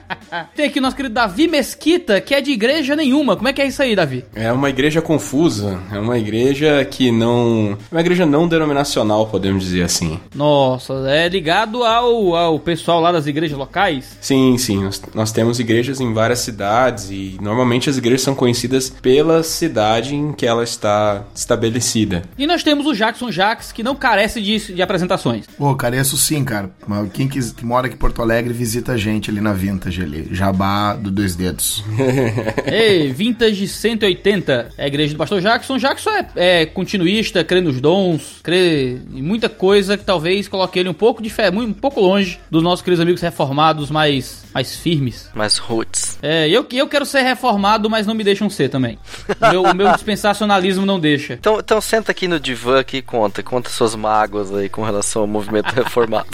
Tem 0.56 0.64
aqui 0.66 0.78
o 0.78 0.82
nosso 0.82 0.96
querido 0.96 1.14
Davi 1.14 1.46
Mesquita, 1.46 2.22
que 2.22 2.34
é 2.34 2.40
de 2.40 2.50
igreja 2.50 2.96
nenhuma. 2.96 3.36
Como 3.36 3.46
é 3.46 3.52
que 3.52 3.60
é 3.60 3.66
isso 3.66 3.82
aí, 3.82 3.94
Davi? 3.94 4.24
É 4.34 4.50
uma 4.50 4.70
igreja 4.70 5.02
confusa, 5.02 5.78
é 5.92 5.98
uma 5.98 6.18
igreja 6.18 6.82
que 6.86 7.10
não. 7.10 7.76
É 7.92 7.94
uma 7.94 8.00
igreja 8.00 8.24
não 8.24 8.48
denominacional, 8.48 9.26
podemos 9.26 9.64
dizer 9.64 9.82
assim. 9.82 10.18
Nossa, 10.34 10.94
é 11.06 11.28
ligado 11.28 11.84
ao, 11.84 12.34
ao 12.34 12.58
pessoal 12.58 12.98
lá 12.98 13.12
das 13.12 13.26
igrejas 13.26 13.58
locais? 13.58 14.16
Sim, 14.22 14.56
sim, 14.56 14.82
nós, 14.82 15.02
nós 15.14 15.32
temos 15.32 15.60
igrejas 15.60 16.00
em 16.00 16.14
várias 16.14 16.38
cidades 16.38 17.10
e 17.10 17.36
normalmente 17.42 17.90
as 17.90 17.98
igrejas 17.98 18.22
são 18.22 18.34
conhecidas 18.34 18.88
pela 18.88 19.42
cidade 19.42 20.14
em 20.14 20.32
que 20.32 20.46
ela 20.46 20.64
está 20.64 21.24
estabelecida. 21.34 22.22
E 22.38 22.46
nós 22.46 22.62
temos 22.62 22.86
o 22.86 22.94
Jackson 22.94 23.30
Jax, 23.30 23.70
que 23.70 23.82
não 23.82 23.94
carece 23.94 24.40
de, 24.40 24.74
de 24.74 24.80
apresentações. 24.80 25.46
Pô, 25.58 25.74
careço 25.74 26.16
sim, 26.16 26.42
cara. 26.42 26.70
Mas 26.86 27.10
Quem 27.12 27.28
quis- 27.28 27.52
que 27.52 27.64
mora 27.64 27.86
aqui 27.86 27.96
em 27.96 27.98
Porto 27.98 28.22
Alegre, 28.22 28.52
visita 28.52 28.92
a 28.92 28.96
gente 28.96 29.30
ali 29.30 29.40
na 29.40 29.52
Vintage 29.52 30.02
ali. 30.02 30.28
Jabá 30.30 30.94
do 30.94 31.10
Dois 31.10 31.34
Dedos. 31.34 31.84
Ei, 32.66 33.12
Vintage 33.12 33.66
180, 33.68 34.70
é 34.76 34.84
a 34.84 34.86
igreja 34.86 35.14
do 35.14 35.18
pastor 35.18 35.40
Jackson. 35.40 35.78
Jackson 35.78 36.10
é, 36.10 36.26
é 36.62 36.66
continuista, 36.66 37.42
crê 37.44 37.60
nos 37.60 37.80
dons, 37.80 38.40
crê 38.42 38.98
em 39.12 39.22
muita 39.22 39.48
coisa 39.48 39.96
que 39.96 40.04
talvez 40.04 40.48
coloque 40.48 40.78
ele 40.78 40.88
um 40.88 40.94
pouco 40.94 41.22
de 41.22 41.30
fé, 41.30 41.50
um 41.50 41.72
pouco 41.72 42.00
longe 42.00 42.38
dos 42.50 42.62
nossos 42.62 42.82
queridos 42.84 43.00
amigos 43.00 43.20
reformados 43.20 43.90
mais, 43.90 44.44
mais 44.54 44.76
firmes. 44.76 45.28
Mas 45.34 45.58
roots. 45.58 46.18
É, 46.22 46.48
eu, 46.48 46.66
eu 46.72 46.86
quero 46.88 47.04
ser 47.04 47.22
reformado, 47.22 47.88
mas 47.90 48.06
não 48.06 48.14
me 48.14 48.24
deixam 48.24 48.48
ser 48.48 48.68
também. 48.68 48.98
O 49.40 49.50
meu, 49.50 49.62
o 49.62 49.74
meu 49.74 49.92
dispensacionalismo 49.92 50.86
não 50.86 50.98
deixa. 51.00 51.34
Então, 51.34 51.58
então 51.58 51.80
senta 51.80 52.12
aqui 52.12 52.26
no 52.28 52.38
divã 52.40 52.80
aqui 52.80 52.98
e 52.98 53.02
conta. 53.02 53.42
Conta 53.42 53.70
suas 53.70 53.94
mágoas 53.94 54.52
aí 54.54 54.68
com 54.68 54.82
relação 54.82 55.22
ao 55.22 55.28
movimento 55.28 55.70
reformado. 55.74 56.26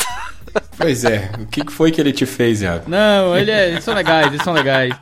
Pois 0.77 1.05
é, 1.05 1.31
o 1.41 1.47
que 1.47 1.71
foi 1.71 1.91
que 1.91 2.01
ele 2.01 2.13
te 2.13 2.27
fez, 2.27 2.63
Iago? 2.63 2.85
Não, 2.89 3.37
ele 3.37 3.51
é, 3.51 3.71
eles 3.71 3.85
são 3.85 3.95
legais, 3.95 4.27
eles 4.27 4.43
são 4.43 4.53
legais. 4.53 4.95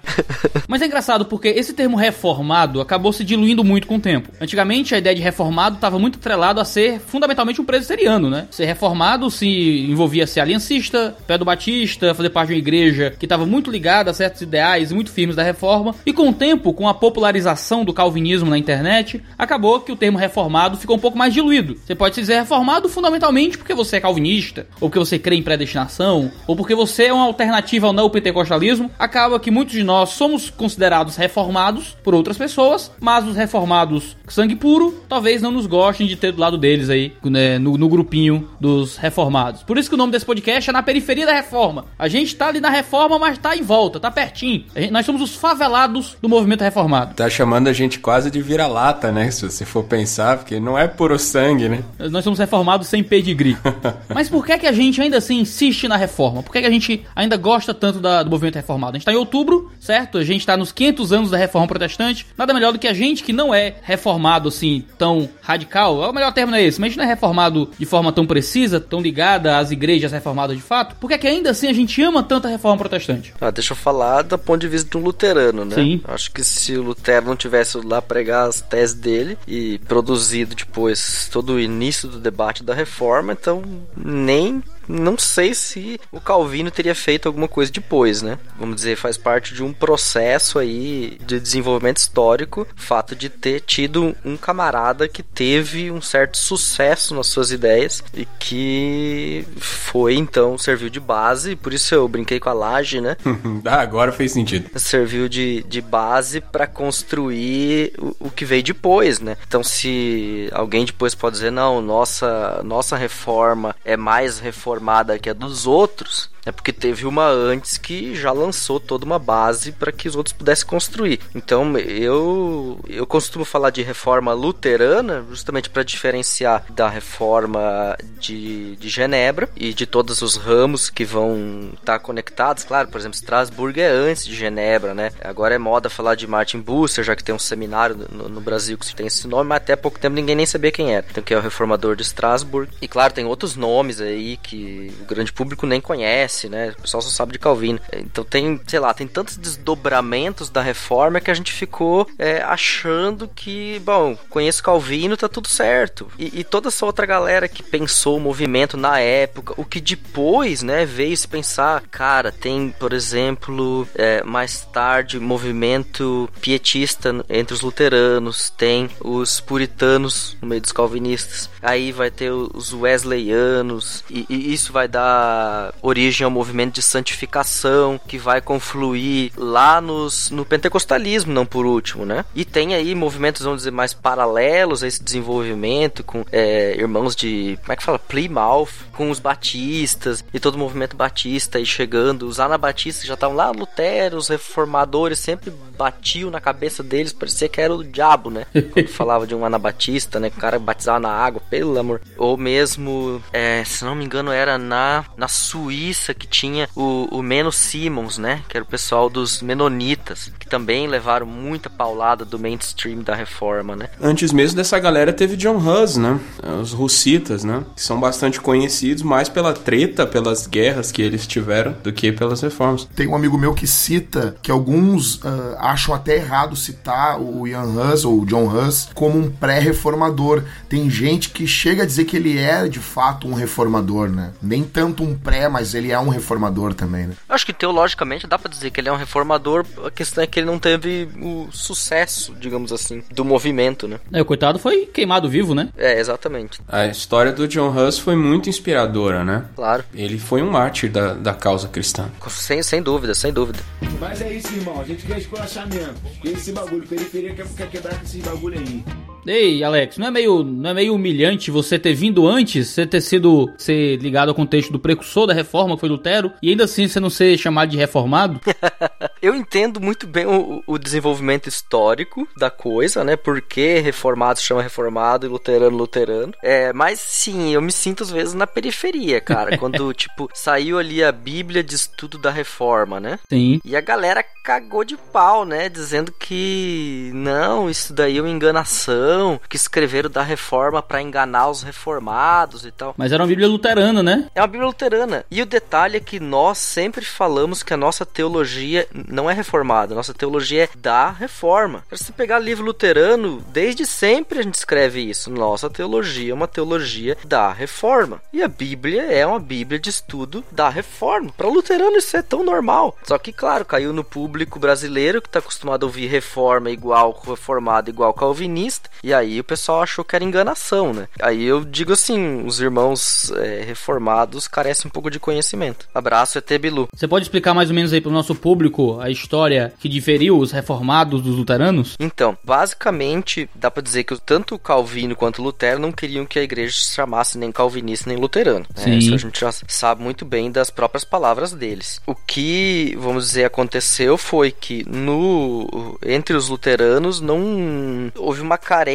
Mas 0.66 0.82
é 0.82 0.86
engraçado 0.86 1.24
porque 1.24 1.48
esse 1.48 1.72
termo 1.72 1.96
reformado 1.96 2.80
acabou 2.80 3.12
se 3.12 3.24
diluindo 3.24 3.64
muito 3.64 3.86
com 3.86 3.96
o 3.96 4.00
tempo. 4.00 4.30
Antigamente 4.40 4.94
a 4.94 4.98
ideia 4.98 5.14
de 5.14 5.22
reformado 5.22 5.76
estava 5.76 5.98
muito 5.98 6.18
atrelado 6.18 6.60
a 6.60 6.64
ser 6.64 7.00
fundamentalmente 7.00 7.60
um 7.60 7.64
presbiteriano, 7.64 8.28
né? 8.28 8.46
Ser 8.50 8.66
reformado 8.66 9.30
se 9.30 9.46
envolvia 9.88 10.26
ser 10.26 10.40
aliancista, 10.40 11.16
pé 11.26 11.38
do 11.38 11.44
batista, 11.44 12.14
fazer 12.14 12.30
parte 12.30 12.48
de 12.48 12.54
uma 12.54 12.58
igreja 12.58 13.14
que 13.18 13.26
estava 13.26 13.46
muito 13.46 13.70
ligada 13.70 14.10
a 14.10 14.14
certos 14.14 14.42
ideais 14.42 14.92
muito 14.92 15.10
firmes 15.10 15.36
da 15.36 15.42
reforma. 15.42 15.94
E 16.04 16.12
com 16.12 16.28
o 16.28 16.32
tempo, 16.32 16.72
com 16.72 16.88
a 16.88 16.94
popularização 16.94 17.84
do 17.84 17.92
calvinismo 17.92 18.50
na 18.50 18.58
internet, 18.58 19.22
acabou 19.38 19.80
que 19.80 19.92
o 19.92 19.96
termo 19.96 20.18
reformado 20.18 20.76
ficou 20.76 20.96
um 20.96 21.00
pouco 21.00 21.18
mais 21.18 21.32
diluído. 21.32 21.76
Você 21.84 21.94
pode 21.94 22.14
se 22.14 22.20
dizer 22.20 22.40
reformado 22.40 22.88
fundamentalmente 22.88 23.56
porque 23.56 23.74
você 23.74 23.96
é 23.96 24.00
calvinista, 24.00 24.66
ou 24.80 24.88
porque 24.88 24.98
você 24.98 25.18
crê 25.18 25.36
em 25.36 25.42
predestinação, 25.60 26.30
ou 26.46 26.56
porque 26.56 26.74
você 26.74 27.04
é 27.06 27.12
uma 27.12 27.24
alternativa 27.24 27.86
ao 27.86 27.92
neopentecostalismo, 27.92 28.90
acaba 28.98 29.38
que 29.38 29.50
muitos 29.50 29.74
de 29.74 29.82
nós 29.82 30.10
somos 30.10 30.48
considerados 30.50 31.16
reformados 31.16 31.96
por 32.02 32.14
outras 32.14 32.36
pessoas, 32.38 32.90
mas 33.00 33.26
os 33.26 33.36
reformados 33.36 34.16
sangue 34.28 34.56
puro 34.56 35.02
talvez 35.08 35.42
não 35.42 35.50
nos 35.50 35.66
gostem 35.66 36.06
de 36.06 36.16
ter 36.16 36.32
do 36.32 36.40
lado 36.40 36.56
deles 36.56 36.88
aí, 36.88 37.12
né, 37.24 37.58
no, 37.58 37.76
no 37.76 37.88
grupinho 37.88 38.48
dos 38.60 38.96
reformados. 38.96 39.62
Por 39.62 39.76
isso 39.76 39.88
que 39.88 39.94
o 39.94 39.98
nome 39.98 40.12
desse 40.12 40.24
podcast 40.24 40.70
é 40.70 40.72
Na 40.72 40.82
Periferia 40.82 41.26
da 41.26 41.32
Reforma. 41.32 41.84
A 41.98 42.08
gente 42.08 42.34
tá 42.34 42.48
ali 42.48 42.60
na 42.60 42.70
reforma, 42.70 43.18
mas 43.18 43.38
tá 43.38 43.56
em 43.56 43.62
volta, 43.62 44.00
tá 44.00 44.10
pertinho. 44.10 44.64
Gente- 44.74 44.90
nós 44.90 45.04
somos 45.04 45.20
os 45.22 45.34
favelados 45.34 46.16
do 46.22 46.28
movimento 46.28 46.62
reformado. 46.62 47.14
Tá 47.14 47.28
chamando 47.28 47.68
a 47.68 47.72
gente 47.72 47.98
quase 47.98 48.30
de 48.30 48.40
vira-lata, 48.40 49.10
né? 49.12 49.30
Se 49.30 49.42
você 49.48 49.64
for 49.64 49.84
pensar, 49.84 50.38
porque 50.38 50.58
não 50.60 50.78
é 50.78 50.86
puro 50.86 51.18
sangue, 51.18 51.68
né? 51.68 51.82
Nós 52.10 52.24
somos 52.24 52.38
reformados 52.38 52.86
sem 52.88 53.02
pedigree. 53.02 53.56
Mas 54.14 54.28
por 54.28 54.44
que, 54.46 54.56
que 54.58 54.66
a 54.66 54.72
gente 54.72 55.00
ainda 55.00 55.18
assim 55.18 55.44
insiste 55.50 55.88
na 55.88 55.96
reforma? 55.96 56.42
Por 56.42 56.52
que, 56.52 56.60
que 56.60 56.66
a 56.66 56.70
gente 56.70 57.04
ainda 57.14 57.36
gosta 57.36 57.74
tanto 57.74 57.98
da- 58.00 58.22
do 58.22 58.30
movimento 58.30 58.54
reformado? 58.56 58.96
A 58.96 58.98
gente 58.98 59.04
tá 59.04 59.12
em 59.12 59.16
outubro, 59.16 59.70
certo? 59.80 60.18
A 60.18 60.24
gente 60.24 60.46
tá 60.46 60.56
nos 60.56 60.72
500 60.72 61.12
anos 61.12 61.30
da 61.30 61.36
reforma 61.36 61.66
protestante. 61.66 62.26
Nada 62.36 62.54
melhor 62.54 62.72
do 62.72 62.78
que 62.78 62.86
a 62.88 62.94
gente 62.94 63.22
que 63.22 63.32
não 63.32 63.54
é 63.54 63.74
reformado 63.82 64.48
assim 64.48 64.84
tão 64.96 65.28
radical. 65.42 65.98
O 65.98 66.12
melhor 66.12 66.32
termo 66.32 66.50
não 66.52 66.58
é 66.58 66.62
esse, 66.62 66.80
mas 66.80 66.86
a 66.86 66.88
gente 66.90 66.98
não 66.98 67.04
é 67.04 67.08
reformado 67.08 67.70
de 67.78 67.84
forma 67.86 68.12
tão 68.12 68.26
precisa, 68.26 68.80
tão 68.80 69.00
ligada 69.00 69.58
às 69.58 69.70
igrejas 69.70 70.12
reformadas 70.12 70.56
de 70.56 70.62
fato. 70.62 70.94
Por 70.96 71.08
que, 71.10 71.18
que 71.18 71.26
ainda 71.26 71.50
assim 71.50 71.68
a 71.68 71.72
gente 71.72 72.00
ama 72.02 72.22
tanto 72.22 72.46
a 72.46 72.50
reforma 72.50 72.78
protestante? 72.78 73.34
Ah, 73.40 73.50
deixa 73.50 73.72
eu 73.72 73.76
falar 73.76 74.22
do 74.22 74.38
ponto 74.38 74.60
de 74.60 74.68
vista 74.68 74.88
de 74.88 74.96
um 74.96 75.00
luterano, 75.02 75.64
né? 75.64 75.74
Sim. 75.74 76.00
Acho 76.06 76.30
que 76.30 76.44
se 76.44 76.76
o 76.76 76.82
Lutero 76.82 77.26
não 77.26 77.36
tivesse 77.36 77.78
lá 77.84 78.00
pregar 78.00 78.48
as 78.48 78.60
teses 78.60 78.94
dele 78.94 79.36
e 79.48 79.78
produzido 79.88 80.54
depois 80.54 81.28
todo 81.32 81.54
o 81.54 81.60
início 81.60 82.08
do 82.08 82.18
debate 82.18 82.62
da 82.62 82.74
reforma, 82.74 83.32
então 83.32 83.62
nem 83.96 84.62
não 84.90 85.16
sei 85.16 85.54
se 85.54 86.00
o 86.10 86.20
Calvino 86.20 86.70
teria 86.70 86.94
feito 86.94 87.26
alguma 87.26 87.48
coisa 87.48 87.70
depois, 87.70 88.22
né? 88.22 88.38
Vamos 88.58 88.76
dizer, 88.76 88.96
faz 88.96 89.16
parte 89.16 89.54
de 89.54 89.62
um 89.62 89.72
processo 89.72 90.58
aí 90.58 91.18
de 91.24 91.38
desenvolvimento 91.38 91.98
histórico, 91.98 92.66
o 92.76 92.80
fato 92.80 93.14
de 93.14 93.28
ter 93.28 93.60
tido 93.60 94.14
um 94.24 94.36
camarada 94.36 95.08
que 95.08 95.22
teve 95.22 95.90
um 95.90 96.00
certo 96.00 96.36
sucesso 96.36 97.14
nas 97.14 97.28
suas 97.28 97.52
ideias 97.52 98.02
e 98.12 98.26
que 98.38 99.46
foi 99.58 100.14
então 100.14 100.58
serviu 100.58 100.90
de 100.90 101.00
base, 101.00 101.54
por 101.54 101.72
isso 101.72 101.94
eu 101.94 102.08
brinquei 102.08 102.40
com 102.40 102.48
a 102.48 102.52
laje, 102.52 103.00
né? 103.00 103.16
ah, 103.64 103.80
agora 103.80 104.12
fez 104.12 104.32
sentido. 104.32 104.68
serviu 104.78 105.28
de, 105.28 105.62
de 105.68 105.80
base 105.80 106.40
para 106.40 106.66
construir 106.66 107.92
o, 107.98 108.16
o 108.26 108.30
que 108.30 108.44
veio 108.44 108.62
depois, 108.62 109.20
né? 109.20 109.36
Então, 109.46 109.62
se 109.62 110.48
alguém 110.52 110.84
depois 110.84 111.14
pode 111.14 111.36
dizer, 111.36 111.50
não, 111.50 111.80
nossa, 111.80 112.60
nossa 112.64 112.96
reforma 112.96 113.74
é 113.84 113.96
mais 113.96 114.38
reformada 114.80 115.18
que 115.18 115.30
a 115.30 115.34
dos 115.34 115.66
outros, 115.66 116.30
é 116.44 116.52
porque 116.52 116.72
teve 116.72 117.06
uma 117.06 117.28
antes 117.28 117.76
que 117.78 118.14
já 118.14 118.32
lançou 118.32 118.80
toda 118.80 119.04
uma 119.04 119.18
base 119.18 119.72
para 119.72 119.92
que 119.92 120.08
os 120.08 120.16
outros 120.16 120.32
pudessem 120.32 120.66
construir. 120.66 121.20
Então, 121.34 121.76
eu, 121.78 122.80
eu 122.88 123.06
costumo 123.06 123.44
falar 123.44 123.70
de 123.70 123.82
reforma 123.82 124.32
luterana 124.32 125.24
justamente 125.28 125.70
para 125.70 125.82
diferenciar 125.82 126.64
da 126.70 126.88
reforma 126.88 127.96
de, 128.18 128.76
de 128.76 128.88
Genebra 128.88 129.48
e 129.56 129.72
de 129.72 129.86
todos 129.86 130.22
os 130.22 130.36
ramos 130.36 130.90
que 130.90 131.04
vão 131.04 131.70
estar 131.74 131.98
conectados. 131.98 132.64
Claro, 132.64 132.88
por 132.88 132.98
exemplo, 132.98 133.16
Strasbourg 133.16 133.80
é 133.80 133.88
antes 133.90 134.24
de 134.24 134.34
Genebra, 134.34 134.94
né? 134.94 135.12
Agora 135.22 135.54
é 135.54 135.58
moda 135.58 135.90
falar 135.90 136.14
de 136.14 136.26
Martin 136.26 136.60
Bucer, 136.60 137.04
já 137.04 137.14
que 137.14 137.24
tem 137.24 137.34
um 137.34 137.38
seminário 137.38 137.96
no, 138.10 138.28
no 138.28 138.40
Brasil 138.40 138.78
que 138.78 138.94
tem 138.94 139.06
esse 139.06 139.26
nome, 139.26 139.48
mas 139.48 139.56
até 139.58 139.76
pouco 139.76 139.98
tempo 139.98 140.14
ninguém 140.14 140.34
nem 140.34 140.46
sabia 140.46 140.72
quem 140.72 140.94
era. 140.94 141.06
Então, 141.10 141.22
que 141.22 141.34
é 141.34 141.36
o 141.36 141.40
reformador 141.40 141.96
de 141.96 142.02
Strasbourg. 142.02 142.70
E 142.80 142.88
claro, 142.88 143.12
tem 143.12 143.24
outros 143.24 143.56
nomes 143.56 144.00
aí 144.00 144.36
que 144.36 144.92
o 145.00 145.04
grande 145.04 145.32
público 145.32 145.66
nem 145.66 145.80
conhece, 145.80 146.29
né? 146.48 146.74
O 146.78 146.82
pessoal 146.82 147.02
só 147.02 147.10
sabe 147.10 147.32
de 147.32 147.38
Calvino. 147.38 147.80
Então 147.92 148.24
tem, 148.24 148.60
sei 148.66 148.78
lá, 148.78 148.92
tem 148.94 149.06
tantos 149.06 149.36
desdobramentos 149.36 150.50
da 150.50 150.62
reforma 150.62 151.20
que 151.20 151.30
a 151.30 151.34
gente 151.34 151.52
ficou 151.52 152.06
é, 152.18 152.42
achando 152.42 153.28
que, 153.28 153.80
bom, 153.84 154.16
conheço 154.28 154.62
Calvino, 154.62 155.16
tá 155.16 155.28
tudo 155.28 155.48
certo. 155.48 156.08
E, 156.18 156.40
e 156.40 156.44
toda 156.44 156.68
essa 156.68 156.86
outra 156.86 157.06
galera 157.06 157.48
que 157.48 157.62
pensou 157.62 158.16
o 158.16 158.20
movimento 158.20 158.76
na 158.76 158.98
época, 159.00 159.54
o 159.56 159.64
que 159.64 159.80
depois, 159.80 160.62
né, 160.62 160.84
veio 160.84 161.16
se 161.16 161.28
pensar, 161.28 161.82
cara, 161.90 162.32
tem, 162.32 162.74
por 162.78 162.92
exemplo, 162.92 163.86
é, 163.94 164.22
mais 164.24 164.64
tarde, 164.72 165.18
movimento 165.18 166.28
pietista 166.40 167.24
entre 167.28 167.54
os 167.54 167.60
luteranos, 167.60 168.50
tem 168.50 168.88
os 169.00 169.40
puritanos 169.40 170.36
no 170.40 170.48
meio 170.48 170.60
dos 170.60 170.72
calvinistas, 170.72 171.50
aí 171.62 171.92
vai 171.92 172.10
ter 172.10 172.30
os 172.30 172.72
wesleyanos, 172.72 174.04
e, 174.08 174.26
e 174.28 174.52
isso 174.52 174.72
vai 174.72 174.88
dar 174.88 175.74
origem 175.82 176.19
origem 176.20 176.24
ao 176.24 176.30
movimento 176.30 176.74
de 176.74 176.82
santificação, 176.82 177.98
que 178.06 178.18
vai 178.18 178.40
confluir 178.40 179.32
lá 179.36 179.80
nos, 179.80 180.30
no 180.30 180.44
pentecostalismo, 180.44 181.32
não 181.32 181.46
por 181.46 181.66
último, 181.66 182.04
né? 182.04 182.24
E 182.34 182.44
tem 182.44 182.74
aí 182.74 182.94
movimentos, 182.94 183.42
vamos 183.42 183.58
dizer, 183.58 183.70
mais 183.70 183.94
paralelos 183.94 184.82
a 184.82 184.86
esse 184.86 185.02
desenvolvimento, 185.02 186.04
com 186.04 186.24
é, 186.30 186.76
irmãos 186.76 187.16
de, 187.16 187.58
como 187.62 187.72
é 187.72 187.76
que 187.76 187.82
fala? 187.82 187.98
Plymouth, 187.98 188.68
com 188.92 189.10
os 189.10 189.18
batistas 189.18 190.24
e 190.32 190.38
todo 190.38 190.54
o 190.54 190.58
movimento 190.58 190.96
batista 190.96 191.58
aí 191.58 191.66
chegando. 191.66 192.26
Os 192.26 192.38
anabatistas 192.38 193.06
já 193.06 193.14
estavam 193.14 193.36
lá, 193.36 193.50
Lutero, 193.50 194.16
os 194.16 194.28
reformadores 194.28 195.18
sempre 195.18 195.50
batiam 195.76 196.30
na 196.30 196.40
cabeça 196.40 196.82
deles, 196.82 197.12
parecia 197.12 197.48
que 197.48 197.60
era 197.60 197.74
o 197.74 197.82
diabo, 197.82 198.30
né? 198.30 198.46
Quando 198.72 198.88
falava 198.88 199.26
de 199.26 199.34
um 199.34 199.44
anabatista, 199.44 200.20
né? 200.20 200.28
O 200.28 200.40
cara 200.40 200.58
batizava 200.58 201.00
na 201.00 201.10
água, 201.10 201.40
pelo 201.48 201.78
amor. 201.78 202.02
Ou 202.18 202.36
mesmo, 202.36 203.22
é, 203.32 203.64
se 203.64 203.84
não 203.84 203.94
me 203.94 204.04
engano, 204.04 204.30
era 204.30 204.58
na, 204.58 205.04
na 205.16 205.28
Suíça 205.28 206.09
que 206.14 206.26
tinha 206.26 206.68
o, 206.74 207.08
o 207.10 207.22
Menos 207.22 207.56
Simons, 207.56 208.18
né? 208.18 208.42
Que 208.48 208.56
era 208.56 208.64
o 208.64 208.68
pessoal 208.68 209.08
dos 209.08 209.42
Menonitas, 209.42 210.30
que 210.38 210.46
também 210.46 210.86
levaram 210.86 211.26
muita 211.26 211.70
paulada 211.70 212.24
do 212.24 212.38
mainstream 212.38 213.02
da 213.02 213.14
reforma, 213.14 213.76
né? 213.76 213.88
Antes 214.00 214.32
mesmo 214.32 214.56
dessa 214.56 214.78
galera 214.78 215.12
teve 215.12 215.36
John 215.36 215.56
Hus, 215.56 215.96
né? 215.96 216.18
Os 216.60 216.72
russitas, 216.72 217.44
né? 217.44 217.64
Que 217.74 217.82
são 217.82 217.98
bastante 218.00 218.40
conhecidos 218.40 219.02
mais 219.02 219.28
pela 219.28 219.52
treta, 219.52 220.06
pelas 220.06 220.46
guerras 220.46 220.90
que 220.90 221.02
eles 221.02 221.26
tiveram, 221.26 221.74
do 221.82 221.92
que 221.92 222.12
pelas 222.12 222.40
reformas. 222.40 222.88
Tem 222.94 223.06
um 223.06 223.14
amigo 223.14 223.38
meu 223.38 223.54
que 223.54 223.66
cita 223.66 224.36
que 224.42 224.50
alguns 224.50 225.16
uh, 225.16 225.56
acham 225.58 225.94
até 225.94 226.16
errado 226.16 226.56
citar 226.56 227.20
o 227.20 227.46
Ian 227.46 227.64
Hus 227.64 228.04
ou 228.04 228.20
o 228.20 228.26
John 228.26 228.46
Hus 228.46 228.88
como 228.94 229.18
um 229.18 229.30
pré-reformador. 229.30 230.42
Tem 230.68 230.88
gente 230.90 231.30
que 231.30 231.46
chega 231.46 231.82
a 231.82 231.86
dizer 231.86 232.04
que 232.04 232.16
ele 232.16 232.38
é 232.38 232.68
de 232.68 232.78
fato 232.78 233.28
um 233.28 233.34
reformador, 233.34 234.08
né? 234.08 234.32
Nem 234.42 234.64
tanto 234.64 235.02
um 235.02 235.14
pré, 235.16 235.48
mas 235.48 235.74
ele 235.74 235.92
é 235.92 235.98
um 236.00 236.08
reformador 236.08 236.74
também, 236.74 237.06
né? 237.06 237.14
Acho 237.28 237.46
que 237.46 237.52
teologicamente 237.52 238.26
dá 238.26 238.38
para 238.38 238.50
dizer 238.50 238.70
que 238.70 238.80
ele 238.80 238.88
é 238.88 238.92
um 238.92 238.96
reformador. 238.96 239.64
A 239.84 239.90
questão 239.90 240.22
é 240.24 240.26
que 240.26 240.40
ele 240.40 240.46
não 240.46 240.58
teve 240.58 241.08
o 241.20 241.48
sucesso, 241.52 242.34
digamos 242.38 242.72
assim, 242.72 243.02
do 243.10 243.24
movimento, 243.24 243.86
né? 243.86 244.00
É, 244.12 244.20
o 244.20 244.24
coitado 244.24 244.58
foi 244.58 244.86
queimado 244.86 245.28
vivo, 245.28 245.54
né? 245.54 245.68
É, 245.76 245.98
exatamente. 245.98 246.60
A 246.68 246.86
história 246.86 247.32
do 247.32 247.46
John 247.46 247.70
Hus 247.70 247.98
foi 247.98 248.16
muito 248.16 248.48
inspiradora, 248.48 249.24
né? 249.24 249.44
Claro. 249.54 249.84
Ele 249.94 250.18
foi 250.18 250.42
um 250.42 250.50
mártir 250.50 250.90
da, 250.90 251.14
da 251.14 251.34
causa 251.34 251.68
cristã. 251.68 252.10
Sem, 252.28 252.62
sem 252.62 252.82
dúvida, 252.82 253.14
sem 253.14 253.32
dúvida. 253.32 253.60
Mas 254.00 254.20
é 254.20 254.32
isso, 254.32 254.54
irmão. 254.54 254.80
A 254.80 254.84
gente 254.84 255.06
quer 255.06 255.18
esculachar 255.18 255.68
mesmo. 255.68 255.94
E 256.24 256.30
esse 256.30 256.52
bagulho, 256.52 256.86
periferia 256.86 257.34
quer, 257.34 257.46
quer 257.48 257.68
quebrar 257.68 257.96
com 257.96 258.04
esses 258.04 258.22
bagulho 258.22 258.58
aí. 258.58 258.84
Ei, 259.26 259.62
Alex, 259.62 259.98
não 259.98 260.06
é 260.06 260.10
meio, 260.10 260.42
não 260.42 260.70
é 260.70 260.74
meio 260.74 260.94
humilhante 260.94 261.50
você 261.50 261.78
ter 261.78 261.94
vindo 261.94 262.26
antes, 262.26 262.68
você 262.68 262.86
ter 262.86 263.00
sido 263.00 263.52
ser 263.58 263.96
ligado 263.96 264.30
ao 264.30 264.34
contexto 264.34 264.72
do 264.72 264.78
precursor 264.78 265.26
da 265.26 265.34
reforma, 265.34 265.74
que 265.74 265.80
foi 265.80 265.88
Lutero, 265.88 266.32
e 266.42 266.50
ainda 266.50 266.64
assim 266.64 266.88
você 266.88 267.00
não 267.00 267.10
ser 267.10 267.36
chamado 267.38 267.70
de 267.70 267.76
reformado? 267.76 268.40
Eu 269.22 269.34
entendo 269.34 269.80
muito 269.80 270.06
bem 270.06 270.24
o, 270.24 270.62
o, 270.66 270.78
desenvolvimento 270.78 271.46
histórico 271.46 272.26
da 272.38 272.50
coisa, 272.50 273.04
né? 273.04 273.16
Por 273.16 273.42
que 273.42 273.78
reformado 273.78 274.38
se 274.38 274.46
chama 274.46 274.62
reformado 274.62 275.26
e 275.26 275.28
luterano 275.28 275.76
luterano. 275.76 276.32
É, 276.42 276.72
mas 276.72 277.00
sim, 277.00 277.52
eu 277.52 277.60
me 277.60 277.70
sinto 277.70 278.02
às 278.02 278.10
vezes 278.10 278.32
na 278.32 278.46
periferia, 278.46 279.20
cara. 279.20 279.56
quando, 279.58 279.92
tipo, 279.92 280.28
saiu 280.32 280.78
ali 280.78 281.04
a 281.04 281.12
Bíblia 281.12 281.62
de 281.62 281.74
Estudo 281.74 282.16
da 282.16 282.30
Reforma, 282.30 282.98
né? 282.98 283.18
Sim. 283.28 283.60
E 283.62 283.76
a 283.76 283.80
galera 283.80 284.24
cagou 284.42 284.84
de 284.84 284.96
pau, 284.96 285.44
né? 285.44 285.68
Dizendo 285.68 286.12
que 286.12 287.10
não, 287.14 287.68
isso 287.68 287.92
daí 287.92 288.18
é 288.18 288.20
uma 288.22 288.30
enganação, 288.30 289.09
que 289.48 289.56
escreveram 289.56 290.10
da 290.10 290.22
reforma 290.22 290.82
para 290.82 291.02
enganar 291.02 291.48
os 291.48 291.62
reformados 291.62 292.64
e 292.64 292.70
tal. 292.70 292.94
Mas 292.96 293.12
era 293.12 293.22
uma 293.22 293.28
Bíblia 293.28 293.48
luterana, 293.48 294.02
né? 294.02 294.26
É 294.34 294.40
uma 294.40 294.46
Bíblia 294.46 294.66
luterana. 294.66 295.24
E 295.30 295.42
o 295.42 295.46
detalhe 295.46 295.96
é 295.96 296.00
que 296.00 296.20
nós 296.20 296.58
sempre 296.58 297.04
falamos 297.04 297.62
que 297.62 297.74
a 297.74 297.76
nossa 297.76 298.04
teologia 298.06 298.86
não 298.92 299.28
é 299.28 299.32
reformada, 299.32 299.94
a 299.94 299.96
nossa 299.96 300.14
teologia 300.14 300.64
é 300.64 300.68
da 300.76 301.10
reforma. 301.10 301.84
Se 301.92 302.04
você 302.04 302.12
pegar 302.12 302.38
livro 302.38 302.64
luterano, 302.64 303.42
desde 303.48 303.86
sempre 303.86 304.40
a 304.40 304.42
gente 304.42 304.54
escreve 304.54 305.00
isso. 305.00 305.30
Nossa 305.30 305.68
teologia 305.68 306.32
é 306.32 306.34
uma 306.34 306.48
teologia 306.48 307.16
da 307.24 307.52
reforma. 307.52 308.20
E 308.32 308.42
a 308.42 308.48
Bíblia 308.48 309.02
é 309.02 309.26
uma 309.26 309.40
Bíblia 309.40 309.78
de 309.78 309.90
estudo 309.90 310.44
da 310.50 310.68
reforma. 310.68 311.32
Para 311.36 311.48
luterano 311.48 311.96
isso 311.96 312.16
é 312.16 312.22
tão 312.22 312.44
normal. 312.44 312.96
Só 313.04 313.18
que, 313.18 313.32
claro, 313.32 313.64
caiu 313.64 313.92
no 313.92 314.04
público 314.04 314.58
brasileiro 314.58 315.20
que 315.20 315.28
está 315.28 315.38
acostumado 315.38 315.84
a 315.84 315.86
ouvir 315.86 316.06
reforma 316.06 316.70
igual 316.70 317.18
reformado 317.26 317.90
igual 317.90 318.12
calvinista. 318.12 318.90
E 319.02 319.12
aí 319.14 319.40
o 319.40 319.44
pessoal 319.44 319.82
achou 319.82 320.04
que 320.04 320.14
era 320.14 320.24
enganação, 320.24 320.92
né? 320.92 321.08
Aí 321.20 321.44
eu 321.44 321.64
digo 321.64 321.92
assim: 321.92 322.44
os 322.44 322.60
irmãos 322.60 323.30
é, 323.32 323.62
reformados 323.62 324.46
carecem 324.46 324.88
um 324.88 324.90
pouco 324.90 325.10
de 325.10 325.18
conhecimento. 325.18 325.88
Abraço, 325.94 326.38
ET 326.38 326.58
Bilu. 326.58 326.88
Você 326.94 327.08
pode 327.08 327.24
explicar 327.24 327.54
mais 327.54 327.70
ou 327.70 327.74
menos 327.74 327.92
aí 327.92 328.00
para 328.00 328.10
o 328.10 328.12
nosso 328.12 328.34
público 328.34 329.00
a 329.00 329.10
história 329.10 329.72
que 329.78 329.88
diferiu 329.88 330.38
os 330.38 330.52
reformados 330.52 331.22
dos 331.22 331.36
luteranos? 331.36 331.96
Então, 331.98 332.36
basicamente, 332.44 333.48
dá 333.54 333.70
para 333.70 333.82
dizer 333.82 334.04
que 334.04 334.20
tanto 334.20 334.58
Calvino 334.58 335.16
quanto 335.16 335.42
Lutero 335.42 335.80
não 335.80 335.92
queriam 335.92 336.26
que 336.26 336.38
a 336.38 336.42
igreja 336.42 336.72
se 336.72 336.94
chamasse 336.94 337.38
nem 337.38 337.50
calvinista 337.50 338.08
nem 338.08 338.18
luterano. 338.18 338.66
Né? 338.76 338.96
Isso 338.96 339.14
a 339.14 339.18
gente 339.18 339.40
já 339.40 339.50
sabe 339.68 340.02
muito 340.02 340.24
bem 340.24 340.50
das 340.50 340.70
próprias 340.70 341.04
palavras 341.04 341.52
deles. 341.52 342.00
O 342.06 342.14
que, 342.14 342.96
vamos 342.98 343.26
dizer, 343.28 343.44
aconteceu 343.44 344.16
foi 344.18 344.50
que 344.50 344.84
no 344.88 345.98
entre 346.04 346.36
os 346.36 346.48
luteranos 346.48 347.20
não 347.20 348.10
houve 348.16 348.40
uma 348.40 348.58
carência 348.58 348.89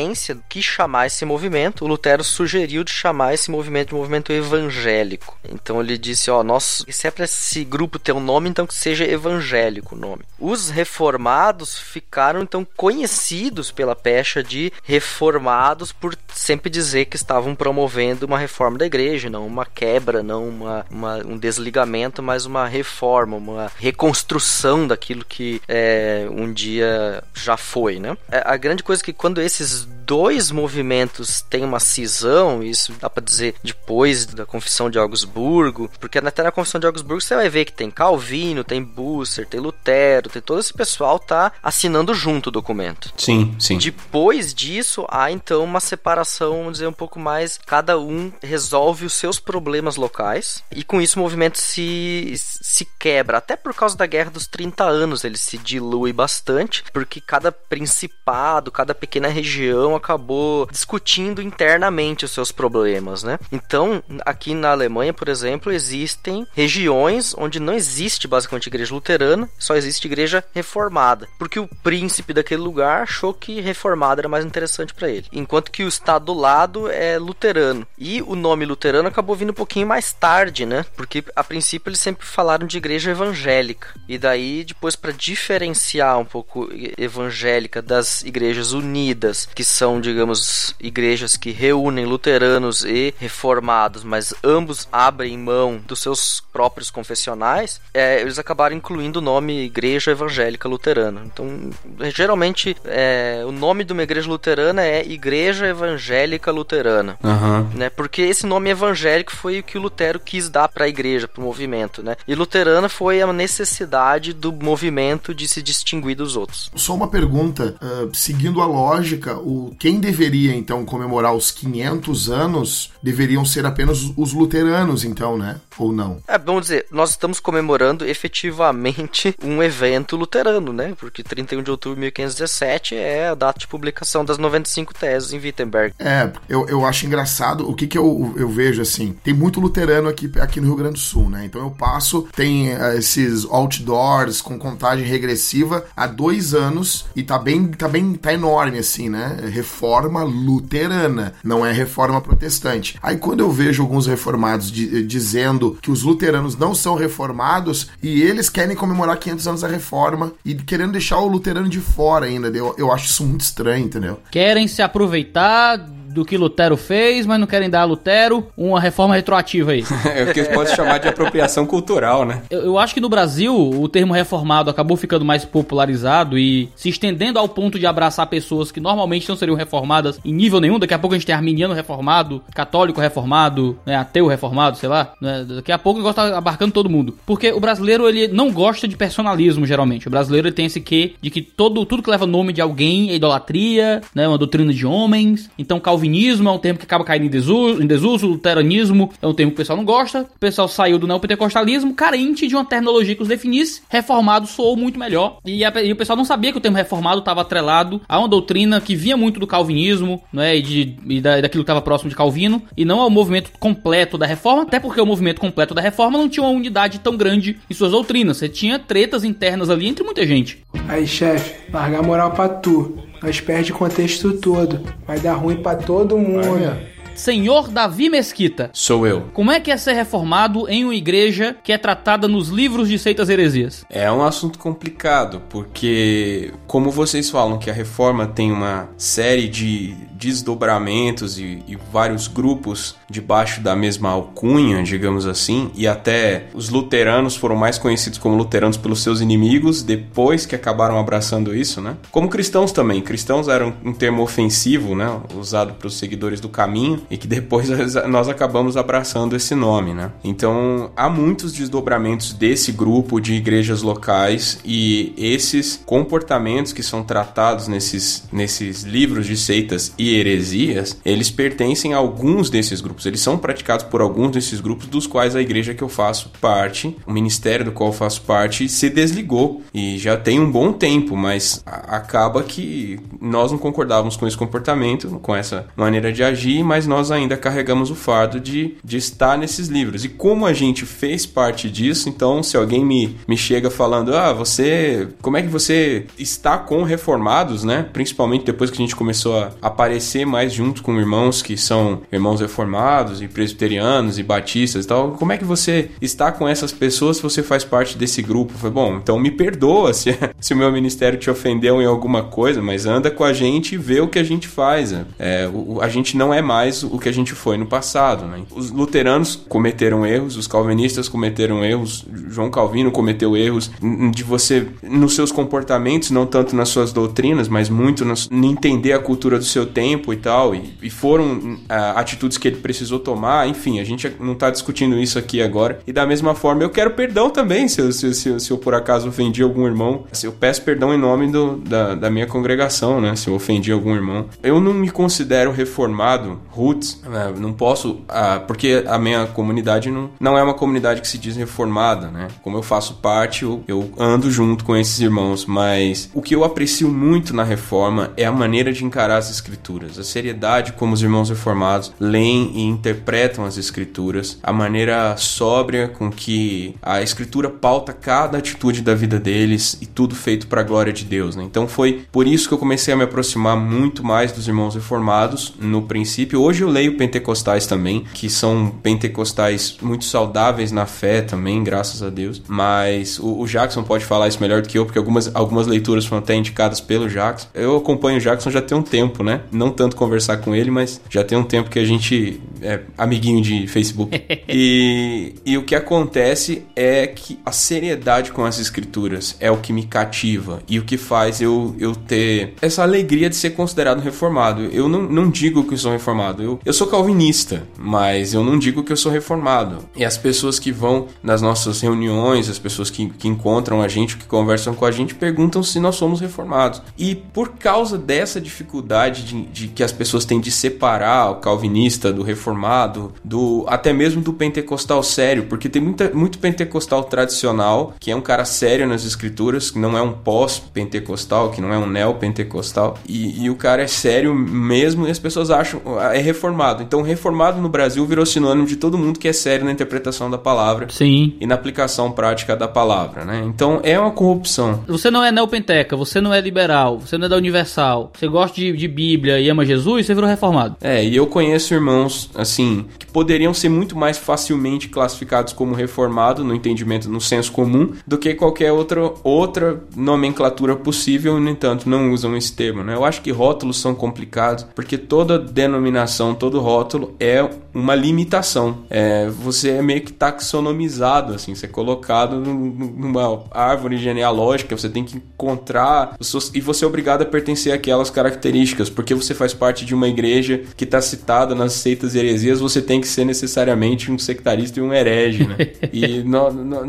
que 0.50 0.62
chamar 0.62 1.08
esse 1.08 1.26
movimento. 1.26 1.86
O 1.86 1.88
Lutero 1.88 2.24
sugeriu 2.24 2.84
de 2.84 2.92
chamar 2.92 3.34
esse 3.34 3.50
movimento 3.50 3.90
de 3.90 3.96
movimento 3.96 4.32
evangélico. 4.32 5.38
Então 5.48 5.82
ele 5.82 5.98
disse, 5.98 6.30
ó, 6.32 6.44
nós, 6.44 6.86
se 6.90 7.08
é 7.08 7.12
para 7.12 7.26
esse 7.26 7.64
grupo 7.64 8.00
ter 8.00 8.12
um 8.12 8.20
nome, 8.20 8.50
então 8.50 8.68
que 8.68 8.74
seja 8.74 9.06
evangélico 9.06 9.96
o 9.96 9.98
nome. 9.98 10.24
Os 10.40 10.70
reformados 10.70 11.78
ficaram 11.78 12.42
então 12.42 12.68
conhecidos 12.76 13.72
pela 13.72 13.96
pecha 13.96 14.44
de 14.44 14.72
reformados 14.84 15.92
por 15.92 16.18
sempre 16.34 16.70
dizer 16.70 17.06
que 17.06 17.16
estavam 17.16 17.56
promovendo 17.56 18.26
uma 18.26 18.38
reforma 18.38 18.78
da 18.78 18.86
igreja, 18.86 19.30
não 19.30 19.46
uma 19.46 19.66
quebra, 19.66 20.22
não 20.22 20.48
uma, 20.48 20.86
uma 20.90 21.18
um 21.26 21.38
desligamento, 21.38 22.22
mas 22.22 22.46
uma 22.46 22.68
reforma, 22.68 23.38
uma 23.38 23.72
reconstrução 23.78 24.88
daquilo 24.88 25.26
que 25.26 25.62
é, 25.68 26.28
um 26.30 26.52
dia 26.52 27.24
já 27.34 27.58
foi, 27.58 28.00
né? 28.00 28.18
A 28.30 28.58
grande 28.58 28.84
coisa 28.84 29.02
é 29.02 29.06
que 29.06 29.14
quando 29.14 29.42
esses 29.42 29.85
dois 29.86 30.52
movimentos 30.52 31.41
têm 31.41 31.63
uma 31.63 31.80
cisão, 31.80 32.63
isso 32.63 32.93
dá 33.00 33.10
para 33.10 33.24
dizer 33.24 33.56
depois 33.63 34.26
da 34.26 34.45
Confissão 34.45 34.89
de 34.89 35.00
Augsburgo, 35.00 35.89
porque 36.00 36.19
até 36.19 36.43
na 36.43 36.52
Confissão 36.52 36.80
de 36.80 36.88
Augsburgo 36.88 37.21
você 37.21 37.36
vai 37.36 37.50
ver 37.50 37.65
que 37.65 37.74
tem 37.74 37.89
Calvino, 37.89 38.63
tem 38.63 38.84
Busser, 38.84 39.48
tem 39.48 39.60
Lutero, 39.60 40.30
tem 40.30 40.41
todo 40.41 40.60
esse 40.60 40.74
pessoal 40.74 41.17
tá 41.17 41.52
assinando 41.62 42.13
junto 42.13 42.48
o 42.48 42.52
documento. 42.52 43.12
Sim, 43.17 43.56
sim. 43.60 43.78
Depois 43.78 44.54
disso, 44.54 45.06
há 45.10 45.32
então 45.32 45.63
uma 45.63 45.80
separação, 45.80 46.58
vamos 46.58 46.74
dizer, 46.74 46.88
um 46.88 46.93
pouco 46.93 47.19
mais, 47.19 47.60
cada 47.65 48.00
um 48.00 48.32
resolve 48.41 49.06
os 49.06 49.13
seus 49.13 49.39
problemas 49.39 49.95
locais, 49.95 50.63
e 50.71 50.84
com 50.84 51.02
isso 51.02 51.19
o 51.19 51.24
movimento 51.24 51.58
se, 51.58 52.34
se 52.38 52.86
quebra, 53.00 53.38
até 53.38 53.56
por 53.56 53.74
causa 53.74 53.98
da 53.98 54.06
Guerra 54.06 54.32
dos 54.32 54.48
30 54.48 54.84
anos, 54.84 55.24
ele 55.24 55.38
se 55.38 55.58
dilui 55.58 56.13
bastante, 56.13 56.84
porque 56.93 57.19
cada 57.19 57.52
principado, 57.52 58.71
cada 58.71 58.93
pequena 58.93 59.28
região 59.28 59.75
acabou 59.96 60.68
discutindo 60.72 61.42
internamente 61.42 62.26
os 62.26 62.32
seus 62.32 62.52
problemas, 62.52 63.24
né? 63.24 63.38
Então, 63.52 64.04
aqui 64.26 64.54
na 64.54 64.72
Alemanha, 64.72 65.14
por 65.14 65.28
exemplo, 65.28 65.72
existem 65.72 66.46
regiões 66.54 67.34
onde 67.38 67.60
não 67.60 67.74
existe 67.74 68.28
basicamente 68.28 68.68
igreja 68.68 68.94
luterana, 68.94 69.50
só 69.58 69.76
existe 69.76 70.06
igreja 70.06 70.44
reformada, 70.54 71.28
porque 71.38 71.60
o 71.60 71.68
príncipe 71.84 72.34
daquele 72.34 72.62
lugar 72.62 73.04
achou 73.04 73.34
que 73.34 73.62
reformada 73.62 74.22
era 74.22 74.30
mais 74.30 74.46
interessante 74.46 74.94
para 74.94 75.10
ele, 75.10 75.28
enquanto 75.32 75.72
que 75.72 75.84
o 75.84 75.88
estado 75.88 76.26
do 76.26 76.34
lado 76.34 76.90
é 76.90 77.18
luterano. 77.18 77.86
E 77.98 78.22
o 78.22 78.36
nome 78.36 78.66
luterano 78.66 79.08
acabou 79.08 79.36
vindo 79.36 79.52
um 79.52 79.54
pouquinho 79.54 79.88
mais 79.88 80.12
tarde, 80.14 80.66
né? 80.66 80.86
Porque 80.96 81.24
a 81.36 81.44
princípio 81.44 81.90
eles 81.90 82.00
sempre 82.00 82.26
falaram 82.26 82.66
de 82.66 82.78
igreja 82.78 83.12
evangélica. 83.12 83.90
E 84.08 84.18
daí 84.18 84.64
depois 84.64 84.96
para 84.96 85.12
diferenciar 85.12 86.18
um 86.20 86.26
pouco 86.26 86.70
evangélica 86.98 87.82
das 87.82 88.24
igrejas 88.24 88.72
unidas, 88.72 89.48
que 89.54 89.64
são, 89.67 89.99
digamos, 89.99 90.75
igrejas 90.80 91.36
que 91.38 91.51
reúnem 91.51 92.06
luteranos 92.06 92.84
e 92.84 93.13
reformados, 93.17 94.04
mas 94.04 94.34
ambos 94.43 94.88
abrem 94.91 95.38
mão 95.38 95.80
dos 95.86 95.99
seus 95.99 96.41
próprios 96.51 96.89
confessionais, 96.89 97.82
é, 97.93 98.21
eles 98.21 98.39
acabaram 98.39 98.75
incluindo 98.75 99.19
o 99.19 99.21
nome 99.21 99.65
Igreja 99.65 100.12
Evangélica 100.12 100.69
Luterana. 100.69 101.23
Então, 101.25 101.69
geralmente, 102.13 102.75
é, 102.86 103.43
o 103.45 103.51
nome 103.51 103.84
de 103.84 103.93
uma 103.93 104.04
igreja 104.04 104.30
luterana 104.30 104.84
é 104.84 105.06
Igreja 105.06 105.67
Evangélica 105.67 106.51
Luterana, 106.51 107.17
uhum. 107.23 107.78
né? 107.78 107.89
Porque 107.89 108.21
esse 108.21 108.45
nome 108.45 108.69
evangélico 108.69 109.36
foi 109.36 109.60
o 109.60 109.63
que 109.63 109.78
o 109.78 109.82
Lutero 109.82 110.19
quis 110.19 110.49
dar 110.49 110.67
para 110.67 110.86
a 110.86 110.88
igreja, 110.88 111.28
para 111.28 111.41
o 111.41 111.43
movimento, 111.43 112.04
né? 112.04 112.15
E 112.28 112.36
luterana 112.36 112.89
foi 112.89 113.21
a 113.21 113.34
necessidade 113.34 114.34
do 114.34 114.51
movimento 114.51 115.34
de 115.34 115.47
se 115.47 115.62
distinguir 115.62 116.15
dos 116.15 116.36
outros. 116.36 116.71
Só 116.75 116.93
uma 116.93 117.08
pergunta, 117.08 117.75
uh, 117.82 118.15
seguindo 118.15 118.62
a 118.62 118.65
lógica, 118.65 119.38
o 119.38 119.55
quem 119.80 120.00
deveria 120.00 120.56
então 120.56 120.86
comemorar 120.86 121.34
os 121.34 121.52
500 121.52 122.30
anos 122.30 122.91
deveriam 123.02 123.46
ser 123.46 123.65
apenas 123.65 124.12
os 124.15 124.34
luteranos, 124.34 125.04
então, 125.04 125.38
né? 125.38 125.58
Ou 125.78 125.92
não? 125.92 126.20
É, 126.28 126.38
vamos 126.38 126.64
dizer, 126.64 126.86
nós 126.92 127.12
estamos 127.12 127.40
comemorando 127.40 128.06
efetivamente 128.06 129.36
um 129.44 129.62
evento 129.62 130.16
luterano, 130.16 130.72
né? 130.72 130.94
Porque 130.98 131.24
31 131.24 131.64
de 131.64 131.72
outubro 131.72 131.96
de 131.96 132.02
1517 132.02 132.96
é 132.96 133.30
a 133.30 133.36
data 133.36 133.60
de 133.60 133.68
publicação 133.68 134.24
das 134.24 134.38
95 134.38 134.94
teses 134.94 135.34
em 135.34 135.40
Wittenberg. 135.40 135.94
É, 136.00 136.32
eu, 136.48 136.68
eu 136.68 136.86
acho 136.86 137.06
engraçado, 137.06 137.70
o 137.70 137.76
que 137.76 137.88
que 137.88 137.98
eu, 137.98 138.34
eu 138.38 138.50
vejo 138.50 138.82
assim, 138.82 139.16
tem 139.24 139.34
muito 139.34 139.60
luterano 139.60 140.08
aqui, 140.08 140.32
aqui 140.40 140.60
no 140.60 140.68
Rio 140.68 140.76
Grande 140.76 140.94
do 140.94 141.00
Sul, 141.00 141.30
né? 141.30 141.46
Então 141.46 141.62
eu 141.62 141.72
passo, 141.72 142.28
tem 142.36 142.74
uh, 142.74 142.98
esses 142.98 143.46
outdoors 143.46 144.42
com 144.42 144.58
contagem 144.58 145.06
regressiva 145.06 145.86
há 145.96 146.08
dois 146.08 146.54
anos 146.54 147.06
e 147.16 147.24
tá 147.24 147.38
bem, 147.38 147.68
tá 147.68 147.88
bem, 147.88 148.14
tá 148.14 148.34
enorme 148.34 148.80
assim, 148.80 149.10
né? 149.10 149.50
Reforma 149.52 150.24
luterana, 150.24 151.34
não 151.44 151.66
é 151.66 151.72
reforma 151.72 152.22
protestante. 152.22 152.98
Aí 153.02 153.18
quando 153.18 153.42
eu 153.42 153.52
vejo 153.52 153.82
alguns 153.82 154.08
reformados 154.08 154.72
de, 154.72 155.04
dizendo 155.04 155.64
que 155.71 155.91
os 155.91 156.04
luteranos 156.04 156.58
não 156.58 156.73
são 156.73 156.95
reformados 156.95 157.89
e 158.01 158.21
eles 158.21 158.49
querem 158.49 158.75
comemorar 158.75 159.17
500 159.17 159.47
anos 159.47 159.62
da 159.62 159.67
reforma 159.67 160.34
e 160.43 160.54
querendo 160.56 160.91
deixar 160.93 161.19
o 161.19 161.28
luterano 161.28 161.69
de 161.69 161.80
fora 161.80 162.25
ainda, 162.25 162.47
eu, 162.49 162.75
eu 162.78 162.91
acho 162.91 163.06
isso 163.06 163.25
muito 163.25 163.41
estranho, 163.41 163.86
entendeu? 163.86 164.19
Querem 164.32 164.67
se 164.67 164.82
aproveitar 164.82 165.78
do 166.15 166.23
que 166.23 166.38
Lutero 166.38 166.78
fez, 166.78 167.25
mas 167.25 167.38
não 167.38 167.45
querem 167.45 167.69
dar 167.69 167.82
a 167.82 167.84
Lutero 167.86 168.47
uma 168.58 168.80
reforma 168.80 169.15
retroativa 169.15 169.71
aí. 169.71 169.84
é 170.15 170.23
o 170.23 170.34
que 170.34 170.43
pode 170.45 170.73
chamar 170.73 170.97
de 170.99 171.10
apropriação 171.10 171.65
cultural, 171.65 172.25
né? 172.25 172.41
Eu, 172.49 172.62
eu, 172.62 172.80
acho 172.80 172.93
que 172.93 173.01
no 173.01 173.10
Brasil 173.10 173.54
o 173.54 173.89
termo 173.89 174.13
reformado 174.13 174.69
acabou 174.69 174.95
ficando 174.95 175.25
mais 175.25 175.43
popularizado 175.43 176.38
e 176.38 176.69
se 176.75 176.88
estendendo 176.88 177.38
ao 177.38 177.49
ponto 177.49 177.78
de 177.78 177.86
abraçar 177.86 178.28
pessoas 178.28 178.71
que 178.71 178.80
normalmente 178.80 179.28
não 179.28 179.36
seriam 179.36 179.58
reformadas 179.58 180.19
em 180.23 180.34
nível 180.34 180.62
nenhum. 180.62 180.80
Daqui 180.80 180.93
a 180.93 180.99
pouco 180.99 181.13
a 181.13 181.17
gente 181.17 181.28
tem 181.28 181.36
arminiano 181.36 181.73
reformado, 181.73 182.41
católico 182.54 183.01
reformado, 183.01 183.78
né, 183.86 183.97
ateu 183.97 184.28
reformado, 184.28 184.78
sei 184.78 184.88
lá. 184.88 185.13
Né? 185.19 185.45
Daqui 185.47 185.71
a 185.71 185.78
pouco 185.78 185.99
o 185.99 186.04
negócio 186.04 186.15
tá 186.15 186.38
abarcando 186.38 186.71
todo 186.71 186.89
mundo. 186.89 187.17
Porque 187.25 187.51
o 187.51 187.60
brasileiro 187.60 188.08
ele 188.08 188.30
não 188.30 188.51
gosta 188.51 188.88
de 188.88 188.95
personalismo, 188.95 189.65
geralmente. 189.65 190.08
O 190.08 190.12
brasileiro 190.12 190.47
ele 190.47 190.56
tem 190.56 190.67
esse 190.67 190.80
quê 190.80 191.13
de 191.21 191.30
que 191.30 191.41
todo, 191.41 191.86
tudo 191.86 192.01
que 192.01 192.10
leva 192.10 192.25
nome 192.25 192.54
de 192.54 192.62
alguém 192.62 193.10
é 193.10 193.15
idolatria, 193.15 194.01
né? 194.13 194.28
Uma 194.28 194.38
doutrina 194.38 194.73
de 194.73 194.86
homens. 194.86 195.49
Então 195.58 195.80
Calvin 195.80 196.05
calvinismo 196.06 196.50
é 196.50 196.52
um 196.52 196.60
termo 196.60 196.80
que 196.80 196.86
acaba 196.86 197.04
caindo 197.04 197.26
em 197.26 197.30
desuso, 197.30 197.82
em 197.82 197.88
desuso, 197.88 198.28
luteranismo 198.28 199.12
é 199.22 199.28
um 199.28 199.34
termo 199.34 199.52
que 199.52 199.56
o 199.56 199.58
pessoal 199.58 199.78
não 199.78 199.86
gosta, 199.86 200.22
o 200.22 200.39
pessoal 200.39 200.68
saiu 200.68 201.00
do 201.00 201.08
neopentecostalismo 201.08 201.94
carente 201.94 202.48
de 202.48 202.56
uma 202.56 202.63
terminologia 202.63 203.15
que 203.15 203.22
os 203.22 203.28
definisse, 203.28 203.82
reformado 203.89 204.46
soou 204.48 204.78
muito 204.78 205.00
melhor, 205.00 205.39
e, 205.46 205.65
a, 205.65 205.84
e 205.84 205.91
o 205.91 205.96
pessoal 205.96 206.15
não 206.15 206.26
sabia 206.26 206.52
que 206.52 206.58
o 206.58 206.62
termo 206.62 206.78
reformado 206.78 207.20
estava 207.20 207.41
atrelado 207.41 208.02
a 208.08 208.20
uma 208.20 208.28
doutrina 208.28 208.80
que 208.80 208.96
vinha 208.96 209.18
muito 209.18 209.39
do 209.39 209.48
calvinismo, 209.48 210.22
né, 210.32 210.58
e, 210.58 210.62
de, 210.62 210.96
e 211.08 211.22
da, 211.22 211.41
daquilo 211.41 211.63
que 211.63 211.72
estava 211.72 211.82
próximo 211.82 212.10
de 212.10 212.15
Calvino, 212.15 212.62
e 212.78 212.86
não 212.86 213.00
ao 213.00 213.10
movimento 213.10 213.52
completo 213.60 214.18
da 214.18 214.26
reforma, 214.26 214.63
até 214.63 214.80
porque 214.80 215.02
o 215.02 215.06
movimento 215.06 215.41
completo 215.41 215.74
da 215.74 215.82
reforma 215.82 216.18
não 216.18 216.30
tinha 216.30 216.44
uma 216.44 216.56
unidade 216.56 217.00
tão 217.00 217.18
grande 217.18 217.58
em 217.70 217.74
suas 217.74 217.91
doutrinas, 217.91 218.38
você 218.38 218.48
tinha 218.48 218.78
tretas 218.78 219.24
internas 219.24 219.70
ali 219.70 219.88
entre 219.88 220.04
muita 220.04 220.26
gente. 220.26 220.63
Aí, 220.88 221.08
chefe, 221.08 221.72
largar 221.72 222.04
moral 222.04 222.32
pra 222.32 222.48
tu. 222.48 222.98
Nós 223.26 223.42
perde 223.42 223.72
o 223.72 223.76
contexto 223.76 224.34
todo. 224.34 224.82
Vai 225.08 225.20
dar 225.20 225.34
ruim 225.34 225.56
para 225.56 225.80
todo 225.80 226.16
mundo. 226.16 226.78
Senhor 227.16 227.70
Davi 227.70 228.08
Mesquita. 228.08 228.70
Sou 228.72 229.08
eu. 229.08 229.30
Como 229.34 229.52
é 229.52 229.60
que 229.60 229.72
é 229.72 229.78
ser 229.78 229.94
reformado 229.94 230.70
em 230.70 230.84
uma 230.84 230.94
igreja 230.94 231.56
que 231.64 231.72
é 231.72 231.78
tratada 231.78 232.28
nos 232.28 232.50
livros 232.50 232.88
de 232.88 233.00
seitas 233.00 233.28
heresias? 233.28 233.84
É 233.90 234.12
um 234.12 234.22
assunto 234.22 234.60
complicado, 234.60 235.42
porque 235.50 236.54
como 236.68 236.92
vocês 236.92 237.30
falam 237.30 237.58
que 237.58 237.70
a 237.70 237.74
reforma 237.74 238.28
tem 238.28 238.52
uma 238.52 238.90
série 238.96 239.48
de 239.48 239.96
desdobramentos 240.15 241.38
e, 241.38 241.63
e, 241.67 241.78
vários 241.91 242.28
grupos 242.28 242.95
debaixo 243.10 243.62
da 243.62 243.75
mesma 243.75 244.10
alcunha, 244.10 244.82
digamos 244.82 245.28
assim, 245.28 245.69
e 245.75 245.88
até 245.88 246.47
os 246.54 246.69
luteranos 246.69 247.36
foram 247.36 247.56
mais 247.56 247.78
conhecidos 247.78 248.17
como 248.17 248.36
luteranos 248.36 248.78
pelos 248.78 249.04
seus 249.04 249.19
inimigos 249.19 249.84
depois 249.84 250.45
que 250.45 250.56
acabaram 250.56 250.97
abraçando 250.97 251.56
isso, 251.56 251.82
né? 251.82 251.97
Como 252.12 252.30
cristãos 252.30 252.71
também. 252.71 253.01
Cristãos 253.01 253.47
eram 253.47 253.73
um 253.84 253.93
termo 253.93 254.23
ofensivo, 254.23 254.95
né? 254.95 255.19
Usado 255.38 255.73
para 255.73 255.88
os 255.88 255.97
seguidores 255.97 256.39
do 256.39 256.47
caminho 256.49 257.01
e 257.10 257.17
que 257.17 257.28
depois 257.28 257.67
nós 258.08 258.30
acabamos 258.30 258.78
abraçando 258.78 259.36
esse 259.36 259.54
nome, 259.54 259.93
né? 259.93 260.12
Então 260.23 260.91
há 260.95 261.10
muitos 261.10 261.51
desdobramentos 261.51 262.34
desse 262.34 262.71
grupo 262.71 263.19
de 263.19 263.34
igrejas 263.34 263.82
locais 263.82 264.60
e 264.63 265.13
esses 265.17 265.82
comportamentos 265.86 266.71
que 266.71 266.84
são 266.84 267.04
tratados 267.04 267.67
nesses, 267.67 268.23
nesses 268.32 268.84
livros 268.84 269.25
de 269.25 269.36
seitas 269.36 269.93
e 269.97 270.05
heresias, 270.13 271.00
eles 271.06 271.32
pertencem 271.32 271.94
a 271.94 271.98
alguns 271.98 272.50
desses 272.50 272.82
grupos. 272.82 273.06
Eles 273.06 273.22
são 273.22 273.38
praticados 273.38 273.86
por 273.86 274.02
alguns 274.02 274.32
desses 274.32 274.60
grupos, 274.60 274.88
dos 274.88 275.08
quais 275.08 275.36
a 275.36 275.41
igreja 275.41 275.74
que 275.74 275.84
eu 275.84 275.89
faço 275.89 276.32
parte, 276.39 276.96
o 277.06 277.12
ministério 277.12 277.65
do 277.65 277.72
qual 277.72 277.89
eu 277.89 277.94
faço 277.94 278.22
parte, 278.22 278.68
se 278.70 278.89
desligou. 278.89 279.62
E 279.74 279.98
já 279.98 280.15
tem 280.18 280.39
um 280.39 280.52
bom 280.52 280.72
tempo, 280.72 281.15
mas 281.15 281.62
acaba 281.65 282.44
que 282.44 283.00
nós 283.20 283.52
não 283.52 283.58
concordávamos 283.58 284.15
com 284.15 284.28
esse 284.28 284.38
comportamento, 284.38 285.20
com 285.22 285.36
essa 285.36 285.68
maneira 285.76 286.12
de 286.12 286.24
agir, 286.24 286.63
mas 286.63 286.86
nós 286.86 287.12
ainda 287.12 287.36
carregamos 287.36 287.89
o 287.89 287.96
fardo 287.96 288.39
de, 288.39 288.76
de 288.84 288.98
estar 288.98 289.38
nesses 289.38 289.68
livros. 289.68 290.06
E 290.06 290.10
como 290.10 290.46
a 290.46 290.54
gente 290.54 290.86
fez 290.86 291.26
parte 291.26 291.70
disso, 291.70 292.10
então 292.10 292.44
se 292.44 292.56
alguém 292.56 292.86
me, 292.86 293.18
me 293.28 293.38
chega 293.38 293.70
falando, 293.70 294.15
ah, 294.15 294.34
você. 294.34 295.08
Como 295.22 295.38
é 295.38 295.41
que 295.41 295.48
você 295.48 296.06
está 296.18 296.58
com 296.58 296.84
reformados, 296.84 297.63
né? 297.63 297.86
Principalmente 297.91 298.46
depois 298.46 298.70
que 298.70 298.78
a 298.78 298.82
gente 298.82 298.96
começou 298.96 299.38
a 299.39 299.52
aparecer 299.62 299.95
crescer 299.96 300.26
mais 300.26 300.52
junto 300.52 300.84
com 300.84 301.00
irmãos 301.00 301.42
que 301.42 301.56
são 301.56 302.02
irmãos 302.12 302.42
reformados 302.42 303.22
e 303.22 303.30
presbiterianos 303.30 304.20
e 304.20 304.24
batistas 304.24 304.84
e 304.84 304.88
tal. 304.88 305.12
Como 305.12 305.32
é 305.32 305.38
que 305.38 305.46
você 305.46 305.90
está 306.02 306.34
com 306.34 306.46
essas 306.46 306.74
pessoas 306.74 307.16
se 307.16 307.24
você 307.24 307.42
faz 307.42 307.64
parte 307.64 307.98
desse 307.98 308.22
grupo? 308.22 308.54
Foi 308.58 308.70
bom, 308.70 308.98
então 308.98 309.18
me 309.18 309.32
perdoa 309.32 309.94
se, 309.94 310.14
se 310.38 310.54
o 310.54 310.58
meu 310.58 310.70
ministério 310.70 311.18
te 311.18 311.30
ofendeu 311.30 311.82
em 311.82 311.86
alguma 311.86 312.24
coisa, 312.24 312.62
mas 312.62 312.86
anda 312.86 313.10
com 313.10 313.24
a 313.24 313.32
gente 313.32 313.76
e 313.76 313.78
vê 313.78 314.02
o 314.02 314.08
que 314.10 314.20
a 314.20 314.24
gente 314.24 314.50
faz. 314.50 314.92
Né? 314.92 315.06
É, 315.18 315.50
o, 315.54 315.80
a 315.82 315.88
gente 315.88 316.18
não 316.18 316.34
é 316.34 316.42
mais 316.42 316.84
o 316.84 317.00
que 317.00 317.08
a 317.08 317.14
gente 317.14 317.34
foi 317.34 317.56
no 317.56 317.66
passado. 317.66 318.26
Né? 318.26 318.42
Os 318.54 318.72
luteranos 318.72 319.38
cometeram 319.48 320.06
erros, 320.06 320.36
os 320.36 320.46
calvinistas 320.46 321.08
cometeram 321.08 321.64
erros, 321.64 322.06
João 322.28 322.52
Calvino 322.52 322.92
cometeu 322.92 323.38
erros 323.38 323.72
de 324.12 324.26
você 324.26 324.68
nos 324.84 325.16
seus 325.16 325.32
comportamentos, 325.32 326.12
não 326.12 326.26
tanto 326.26 326.54
nas 326.54 326.68
suas 326.68 326.92
doutrinas, 326.92 327.48
mas 327.48 327.70
muito 327.70 328.04
em 328.30 328.46
entender 328.52 328.92
a 328.92 329.00
cultura 329.00 329.38
do 329.38 329.46
seu 329.46 329.66
tempo 329.66 329.85
tempo 329.86 330.12
e 330.12 330.17
tal, 330.17 330.56
e, 330.56 330.74
e 330.82 330.89
foram 330.89 331.36
uh, 331.36 331.58
atitudes 331.95 332.39
que 332.39 332.48
ele 332.48 332.58
precisou 332.58 332.98
tomar, 332.98 333.48
enfim, 333.48 333.80
a 333.80 333.84
gente 333.84 334.12
não 334.19 334.34
está 334.34 334.50
discutindo 334.50 334.98
isso 334.98 335.19
aqui 335.19 335.43
agora. 335.43 335.80
E 335.86 335.93
da 335.93 336.08
mesma 336.08 336.34
forma, 336.34 336.63
eu 336.63 336.71
quero 336.71 336.91
perdão 336.91 337.30
também, 337.30 337.67
se 337.67 337.80
eu, 337.80 337.91
se, 337.91 338.13
se, 338.15 338.39
se 338.39 338.52
eu 338.52 338.58
por 338.58 338.74
acaso 338.74 339.08
ofendi 339.08 339.43
algum 339.43 339.67
irmão. 339.67 340.06
Se 340.12 340.26
eu 340.26 340.32
peço 340.32 340.63
perdão 340.63 340.91
em 340.91 340.98
nome 340.98 341.32
do, 341.32 341.58
da, 341.58 341.93
da 341.93 342.10
minha 342.10 342.26
congregação, 342.26 343.00
né? 343.00 343.15
Se 343.15 343.28
eu 343.28 343.36
ofendi 343.36 343.71
algum 343.71 343.93
irmão. 343.93 344.26
Eu 344.41 344.60
não 344.60 344.74
me 344.74 344.89
considero 344.89 345.52
reformado, 345.52 346.39
roots, 346.50 347.00
né? 347.08 347.32
não 347.38 347.54
posso, 347.54 347.91
uh, 347.91 348.45
porque 348.48 348.84
a 348.88 348.98
minha 348.98 349.28
comunidade 349.28 349.91
não, 349.91 350.10
não 350.19 350.38
é 350.38 350.41
uma 350.41 350.54
comunidade 350.56 351.00
que 351.02 351.08
se 351.08 351.19
diz 351.19 351.36
reformada, 351.36 352.08
né? 352.08 352.28
Como 352.41 352.58
eu 352.58 352.63
faço 352.63 352.95
parte, 352.95 353.43
eu, 353.43 353.63
eu 353.67 353.91
ando 354.00 354.32
junto 354.32 354.65
com 354.65 354.76
esses 354.76 355.00
irmãos, 355.00 355.45
mas 355.45 356.10
o 356.13 356.21
que 356.21 356.34
eu 356.34 356.43
aprecio 356.43 356.89
muito 356.89 357.36
na 357.36 357.43
reforma 357.43 358.12
é 358.17 358.26
a 358.26 358.32
maneira 358.32 358.74
de 358.74 358.84
encarar 358.84 359.17
as 359.17 359.30
escrituras 359.30 359.75
escrituras, 359.76 360.00
a 360.00 360.04
seriedade 360.04 360.74
como 360.74 360.94
os 360.94 361.02
irmãos 361.02 361.30
reformados 361.30 361.92
leem 362.00 362.52
e 362.56 362.62
interpretam 362.62 363.46
as 363.46 363.58
escrituras, 363.58 364.40
a 364.42 364.54
maneira 364.54 365.16
sóbria 365.18 365.88
com 365.88 366.10
que 366.10 366.76
a 366.82 367.02
escritura 367.02 367.50
pauta 367.50 367.94
cada 367.94 368.38
atitude 368.38 368.82
da 368.82 368.96
vida 368.96 369.20
deles 369.20 369.78
e 369.82 369.86
tudo 369.86 370.16
feito 370.16 370.48
para 370.48 370.62
a 370.62 370.64
glória 370.64 370.94
de 370.94 371.04
Deus. 371.04 371.36
Né? 371.36 371.44
Então 371.44 371.68
foi 371.68 372.06
por 372.12 372.28
isso 372.28 372.48
que 372.48 372.54
eu 372.54 372.58
comecei 372.58 372.94
a 372.94 372.98
me 372.98 373.04
aproximar 373.04 373.58
muito 373.58 374.04
mais 374.04 374.32
dos 374.32 374.48
irmãos 374.48 374.76
reformados 374.76 375.54
no 375.60 375.84
princípio. 375.84 376.42
Hoje 376.42 376.64
eu 376.64 376.70
leio 376.70 376.98
pentecostais 376.98 377.68
também, 377.68 378.06
que 378.14 378.30
são 378.30 378.74
pentecostais 378.84 379.78
muito 379.82 380.06
saudáveis 380.06 380.72
na 380.72 380.86
fé 380.86 381.22
também, 381.22 381.64
graças 381.64 382.02
a 382.02 382.10
Deus. 382.10 382.42
Mas 382.48 383.20
o, 383.20 383.40
o 383.40 383.48
Jackson 383.48 383.84
pode 383.84 384.06
falar 384.06 384.28
isso 384.28 384.42
melhor 384.42 384.62
do 384.62 384.70
que 384.70 384.78
eu, 384.78 384.86
porque 384.86 385.00
algumas, 385.00 385.34
algumas 385.36 385.68
leituras 385.68 386.06
foram 386.06 386.22
até 386.22 386.36
indicadas 386.36 386.80
pelo 386.80 387.10
Jackson. 387.10 387.48
Eu 387.54 387.78
acompanho 387.78 388.18
o 388.18 388.22
Jackson 388.22 388.50
já 388.50 388.62
tem 388.62 388.78
um 388.78 388.82
tempo, 388.82 389.24
né? 389.24 389.42
Não 389.52 389.64
tanto 389.69 389.95
conversar 389.95 390.38
com 390.38 390.56
ele, 390.56 390.71
mas 390.71 391.01
já 391.10 391.23
tem 391.23 391.38
um 391.38 391.43
tempo 391.43 391.69
que 391.69 391.80
a 391.80 391.86
gente 391.86 392.41
é 392.62 392.82
amiguinho 392.97 393.41
de 393.41 393.67
Facebook. 393.67 394.21
e, 394.47 395.36
e 395.45 395.58
o 395.58 395.63
que 395.63 395.75
acontece 395.75 396.65
é 396.75 397.08
que 397.08 397.39
a 397.45 397.51
seriedade 397.51 398.32
com 398.32 398.45
as 398.45 398.60
escrituras 398.60 399.36
é 399.39 399.49
o 399.51 399.58
que 399.58 399.71
me 399.73 399.84
cativa 399.86 400.62
e 400.67 400.80
o 400.80 400.84
que 400.84 400.97
faz 400.97 401.41
eu, 401.41 401.75
eu 401.80 401.95
ter 401.95 402.54
essa 402.62 402.84
alegria 402.84 403.30
de 403.30 403.36
ser 403.36 403.51
considerado 403.51 404.01
reformado. 404.01 404.63
Eu 404.65 404.88
não, 404.88 405.04
não 405.04 405.30
digo 405.30 405.63
que 405.63 405.73
eu 405.73 405.78
sou 405.78 405.91
reformado, 405.91 406.43
eu, 406.43 406.60
eu 406.65 406.73
sou 406.73 406.88
calvinista, 406.88 407.63
mas 407.78 408.34
eu 408.34 408.43
não 408.43 408.58
digo 408.58 408.84
que 408.84 408.91
eu 408.91 408.97
sou 408.97 409.12
reformado. 409.12 409.88
E 409.95 410.04
as 410.04 410.17
pessoas 410.17 410.60
que 410.60 410.71
vão 410.71 411.08
nas 411.21 411.41
nossas 411.41 411.82
reuniões, 411.82 412.49
as 412.49 412.60
pessoas 412.60 412.89
que, 412.89 413.10
que 413.10 413.28
encontram 413.28 413.82
a 413.82 413.88
gente, 413.88 414.17
que 414.17 414.25
conversam 414.25 414.73
com 414.73 414.86
a 414.86 414.91
gente, 414.91 415.15
perguntam 415.15 415.63
se 415.63 415.80
nós 415.80 415.95
somos 415.95 416.19
reformados. 416.19 416.82
E 416.97 417.15
por 417.15 417.49
causa 417.58 417.97
dessa 417.97 418.39
dificuldade 418.39 419.23
de, 419.23 419.43
de 419.56 419.70
que 419.70 419.82
as 419.82 419.94
pessoas 419.94 420.26
têm 420.26 420.41
de 420.41 420.52
separar 420.52 421.32
o 421.32 421.36
calvinista 421.36 422.12
do 422.12 422.24
reformado, 422.24 423.13
do 423.24 423.63
até 423.70 423.94
mesmo 423.94 424.22
do 424.22 424.34
pentecostal 424.34 425.02
sério, 425.02 425.46
porque 425.46 425.70
tem 425.70 425.82
muita, 425.82 426.12
muito 426.13 426.38
pentecostal 426.39 427.06
tradicional, 427.06 427.94
que 427.98 428.12
é 428.12 428.15
um 428.15 428.22
cara 428.22 428.44
sério 428.44 428.86
nas 428.86 429.06
escrituras, 429.06 429.72
que 429.72 429.80
não 429.80 429.98
é 429.98 430.02
um 430.02 430.12
pós-pentecostal, 430.12 431.52
que 431.52 431.62
não 431.62 431.74
é 431.74 431.78
um 431.78 431.88
neopentecostal, 431.88 432.98
e, 433.08 433.46
e 433.46 433.50
o 433.50 433.56
cara 433.56 433.82
é 433.82 433.88
sério 433.88 434.36
mesmo 434.36 435.08
e 435.08 435.12
as 435.12 435.20
pessoas 435.20 435.50
acham 435.50 435.82
é 436.12 436.20
reformado. 436.20 436.84
Então, 436.84 437.02
reformado 437.02 437.62
no 437.62 437.70
Brasil 437.70 438.06
virou 438.06 438.26
sinônimo 438.26 438.68
de 438.68 438.76
todo 438.76 438.98
mundo 438.98 439.18
que 439.18 439.28
é 439.30 439.34
sério 439.34 439.63
na 439.63 439.72
interpretação 439.72 440.30
da 440.30 440.38
palavra 440.38 440.88
Sim. 440.89 441.34
e 441.39 441.48
na 441.48 441.56
aplicação 441.56 442.12
prática 442.12 442.58
da 442.58 442.68
palavra, 442.68 443.24
né? 443.24 443.41
Então, 443.46 443.80
é 443.84 443.98
uma 443.98 444.12
corrupção. 444.12 444.84
Você 444.88 445.10
não 445.10 445.24
é 445.24 445.32
neopenteca, 445.32 445.96
você 445.96 446.20
não 446.20 446.34
é 446.34 446.41
liberal, 446.41 447.00
você 447.00 447.18
não 447.18 447.28
é 447.28 447.30
da 447.30 447.38
Universal, 447.38 448.12
você 448.13 448.28
gosta 448.28 448.60
de, 448.60 448.74
de 448.74 448.88
Bíblia 448.88 449.45
e 449.46 449.50
ama 449.50 449.64
Jesus, 449.64 450.06
você 450.06 450.16
virou 450.16 450.28
reformado. 450.28 450.76
É, 450.82 451.04
e 451.06 451.16
eu 451.16 451.28
conheço 451.28 451.74
irmãos, 451.74 452.32
assim, 452.34 452.86
que 452.98 453.05
poderiam 453.15 453.54
ser 453.54 453.69
muito 453.69 453.97
mais 453.97 454.17
facilmente 454.17 454.89
classificados 454.89 455.54
como 455.54 455.73
reformado, 455.73 456.43
no 456.43 456.54
entendimento, 456.54 457.10
no 457.10 457.21
senso 457.21 457.49
comum, 457.49 457.93
do 458.06 458.17
que 458.17 458.34
qualquer 458.34 458.73
outra, 458.73 459.10
outra 459.23 459.82
nomenclatura 459.95 460.75
possível, 460.75 461.39
no 461.39 461.49
entanto, 461.49 461.88
não 461.89 462.12
usam 462.12 462.36
esse 462.36 462.51
termo, 462.51 462.84
né? 462.84 462.93
Eu 462.93 463.06
acho 463.06 463.21
que 463.21 463.32
rótulos 463.32 463.80
são 463.80 463.95
complicados, 463.95 464.65
porque 464.75 464.97
toda 464.97 465.39
denominação, 465.39 466.36
todo 466.36 466.60
rótulo 466.60 467.15
é 467.17 467.49
uma 467.73 467.95
limitação. 467.95 468.80
É, 468.89 469.30
você 469.30 469.69
é 469.69 469.82
meio 469.82 470.01
que 470.01 470.12
taxonomizado, 470.12 471.34
assim, 471.34 471.56
você 471.56 471.67
é 471.67 471.69
colocado 471.69 472.36
num- 472.36 472.93
numa 472.97 473.43
árvore 473.51 473.97
genealógica, 473.97 474.75
você 474.78 474.89
tem 474.89 475.06
que 475.06 475.15
encontrar 475.15 476.17
e 476.54 476.60
você 476.60 476.84
é 476.84 476.88
obrigado 476.88 477.21
a 477.21 477.25
pertencer 477.25 477.71
àquelas 477.71 478.10
características, 478.10 478.89
porque 478.89 479.15
você 479.15 479.34
faz 479.34 479.54
parte 479.54 479.86
de 479.86 479.95
uma 479.95 480.10
igreja 480.10 480.63
que 480.75 480.84
está 480.84 481.01
citada 481.01 481.56
nas 481.56 481.71
seitas 481.73 482.13
heresias, 482.13 482.60
você 482.60 482.82
tem 482.82 482.99
que 482.99 483.05
ser 483.06 483.26
necessariamente 483.26 484.12
um 484.12 484.18
sectarista 484.18 484.80
e 484.80 484.84
um 484.84 484.94
herege, 484.94 485.46
né? 485.48 485.56
e, 485.94 486.24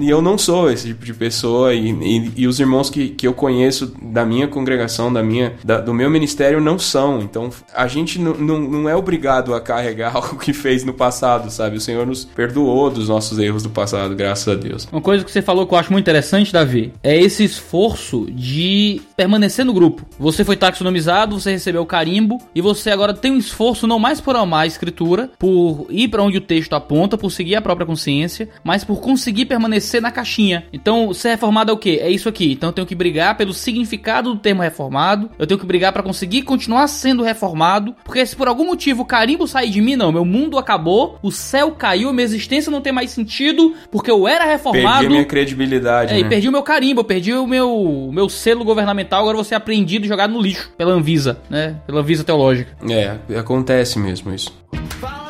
e 0.00 0.10
eu 0.10 0.20
não 0.22 0.36
sou 0.38 0.70
esse 0.70 0.88
tipo 0.88 1.04
de 1.04 1.14
pessoa, 1.14 1.74
e, 1.74 1.90
e- 1.90 2.32
e 2.36 2.46
os 2.46 2.58
irmãos 2.60 2.90
que, 2.90 3.08
que 3.10 3.26
eu 3.26 3.32
conheço 3.34 3.92
da 4.02 4.24
minha 4.24 4.48
congregação, 4.48 5.12
da 5.12 5.22
minha, 5.22 5.54
da- 5.64 5.80
do 5.80 5.92
meu 5.94 6.10
ministério, 6.10 6.60
não 6.60 6.78
são. 6.78 7.20
Então, 7.20 7.50
a 7.74 7.86
gente 7.86 8.18
não 8.18 8.88
é 8.88 8.96
obrigado 8.96 9.54
a 9.54 9.60
carregar 9.60 10.14
algo 10.16 10.38
que 10.38 10.52
fez 10.52 10.84
no 10.84 10.92
passado, 10.92 11.50
sabe? 11.50 11.76
O 11.76 11.80
Senhor 11.80 12.06
nos 12.06 12.24
perdoou 12.24 12.90
dos 12.90 13.08
nossos 13.08 13.38
erros 13.38 13.62
do 13.62 13.70
passado, 13.70 14.14
graças 14.14 14.48
a 14.48 14.54
Deus. 14.56 14.88
Uma 14.90 15.00
coisa 15.00 15.24
que 15.24 15.30
você 15.30 15.42
falou 15.42 15.66
que 15.66 15.74
eu 15.74 15.78
acho 15.78 15.92
muito 15.92 16.04
interessante, 16.04 16.52
Davi, 16.52 16.92
é 17.02 17.16
esse 17.16 17.44
esforço 17.44 18.26
de 18.30 19.00
permanecer 19.16 19.64
no 19.64 19.72
grupo. 19.72 20.04
Você 20.18 20.44
foi 20.44 20.56
taxonomizado, 20.56 21.38
você 21.38 21.50
recebeu 21.52 21.82
o 21.82 21.86
carimbo 21.86 22.38
e 22.54 22.60
você 22.60 22.90
agora 22.90 23.12
tem 23.12 23.32
um 23.32 23.38
esforço 23.38 23.86
não 23.86 23.98
mais 23.98 24.20
por 24.20 24.36
amar 24.36 24.62
a 24.62 24.66
escritura, 24.66 25.30
por 25.38 25.86
ir 25.90 26.05
pra 26.08 26.22
onde 26.22 26.38
o 26.38 26.40
texto 26.40 26.74
aponta, 26.74 27.16
por 27.18 27.30
seguir 27.30 27.56
a 27.56 27.62
própria 27.62 27.86
consciência, 27.86 28.48
mas 28.62 28.84
por 28.84 29.00
conseguir 29.00 29.46
permanecer 29.46 30.00
na 30.00 30.10
caixinha. 30.10 30.64
Então, 30.72 31.12
ser 31.12 31.30
reformado 31.30 31.70
é 31.70 31.74
o 31.74 31.76
quê? 31.78 31.98
É 32.02 32.10
isso 32.10 32.28
aqui. 32.28 32.52
Então, 32.52 32.70
eu 32.70 32.72
tenho 32.72 32.86
que 32.86 32.94
brigar 32.94 33.36
pelo 33.36 33.52
significado 33.52 34.32
do 34.32 34.38
termo 34.38 34.62
reformado. 34.62 35.30
Eu 35.38 35.46
tenho 35.46 35.58
que 35.58 35.66
brigar 35.66 35.92
pra 35.92 36.02
conseguir 36.02 36.42
continuar 36.42 36.86
sendo 36.88 37.22
reformado, 37.22 37.94
porque 38.04 38.24
se 38.24 38.34
por 38.36 38.48
algum 38.48 38.66
motivo 38.66 39.02
o 39.02 39.06
carimbo 39.06 39.46
sair 39.46 39.70
de 39.70 39.80
mim, 39.80 39.96
não, 39.96 40.12
meu 40.12 40.24
mundo 40.24 40.58
acabou, 40.58 41.18
o 41.22 41.30
céu 41.30 41.72
caiu, 41.72 42.12
minha 42.12 42.24
existência 42.24 42.70
não 42.70 42.80
tem 42.80 42.92
mais 42.92 43.10
sentido, 43.10 43.74
porque 43.90 44.10
eu 44.10 44.26
era 44.28 44.44
reformado. 44.44 44.98
Perdi 44.98 45.06
a 45.06 45.10
minha 45.10 45.24
credibilidade, 45.24 46.14
É, 46.14 46.18
e 46.18 46.22
né? 46.22 46.28
perdi 46.28 46.48
o 46.48 46.52
meu 46.52 46.62
carimbo, 46.62 47.00
eu 47.00 47.04
perdi 47.04 47.32
o 47.32 47.46
meu, 47.46 47.70
o 47.74 48.12
meu 48.12 48.28
selo 48.28 48.64
governamental, 48.64 49.20
agora 49.22 49.36
você 49.36 49.54
é 49.54 49.56
apreendido 49.56 50.04
e 50.04 50.08
jogado 50.08 50.32
no 50.32 50.40
lixo 50.40 50.70
pela 50.76 50.92
Anvisa, 50.92 51.38
né? 51.48 51.76
Pela 51.86 52.00
Anvisa 52.00 52.24
teológica. 52.24 52.70
É, 52.88 53.16
acontece 53.38 53.98
mesmo 53.98 54.32
isso. 54.32 54.52
Fala 55.00 55.25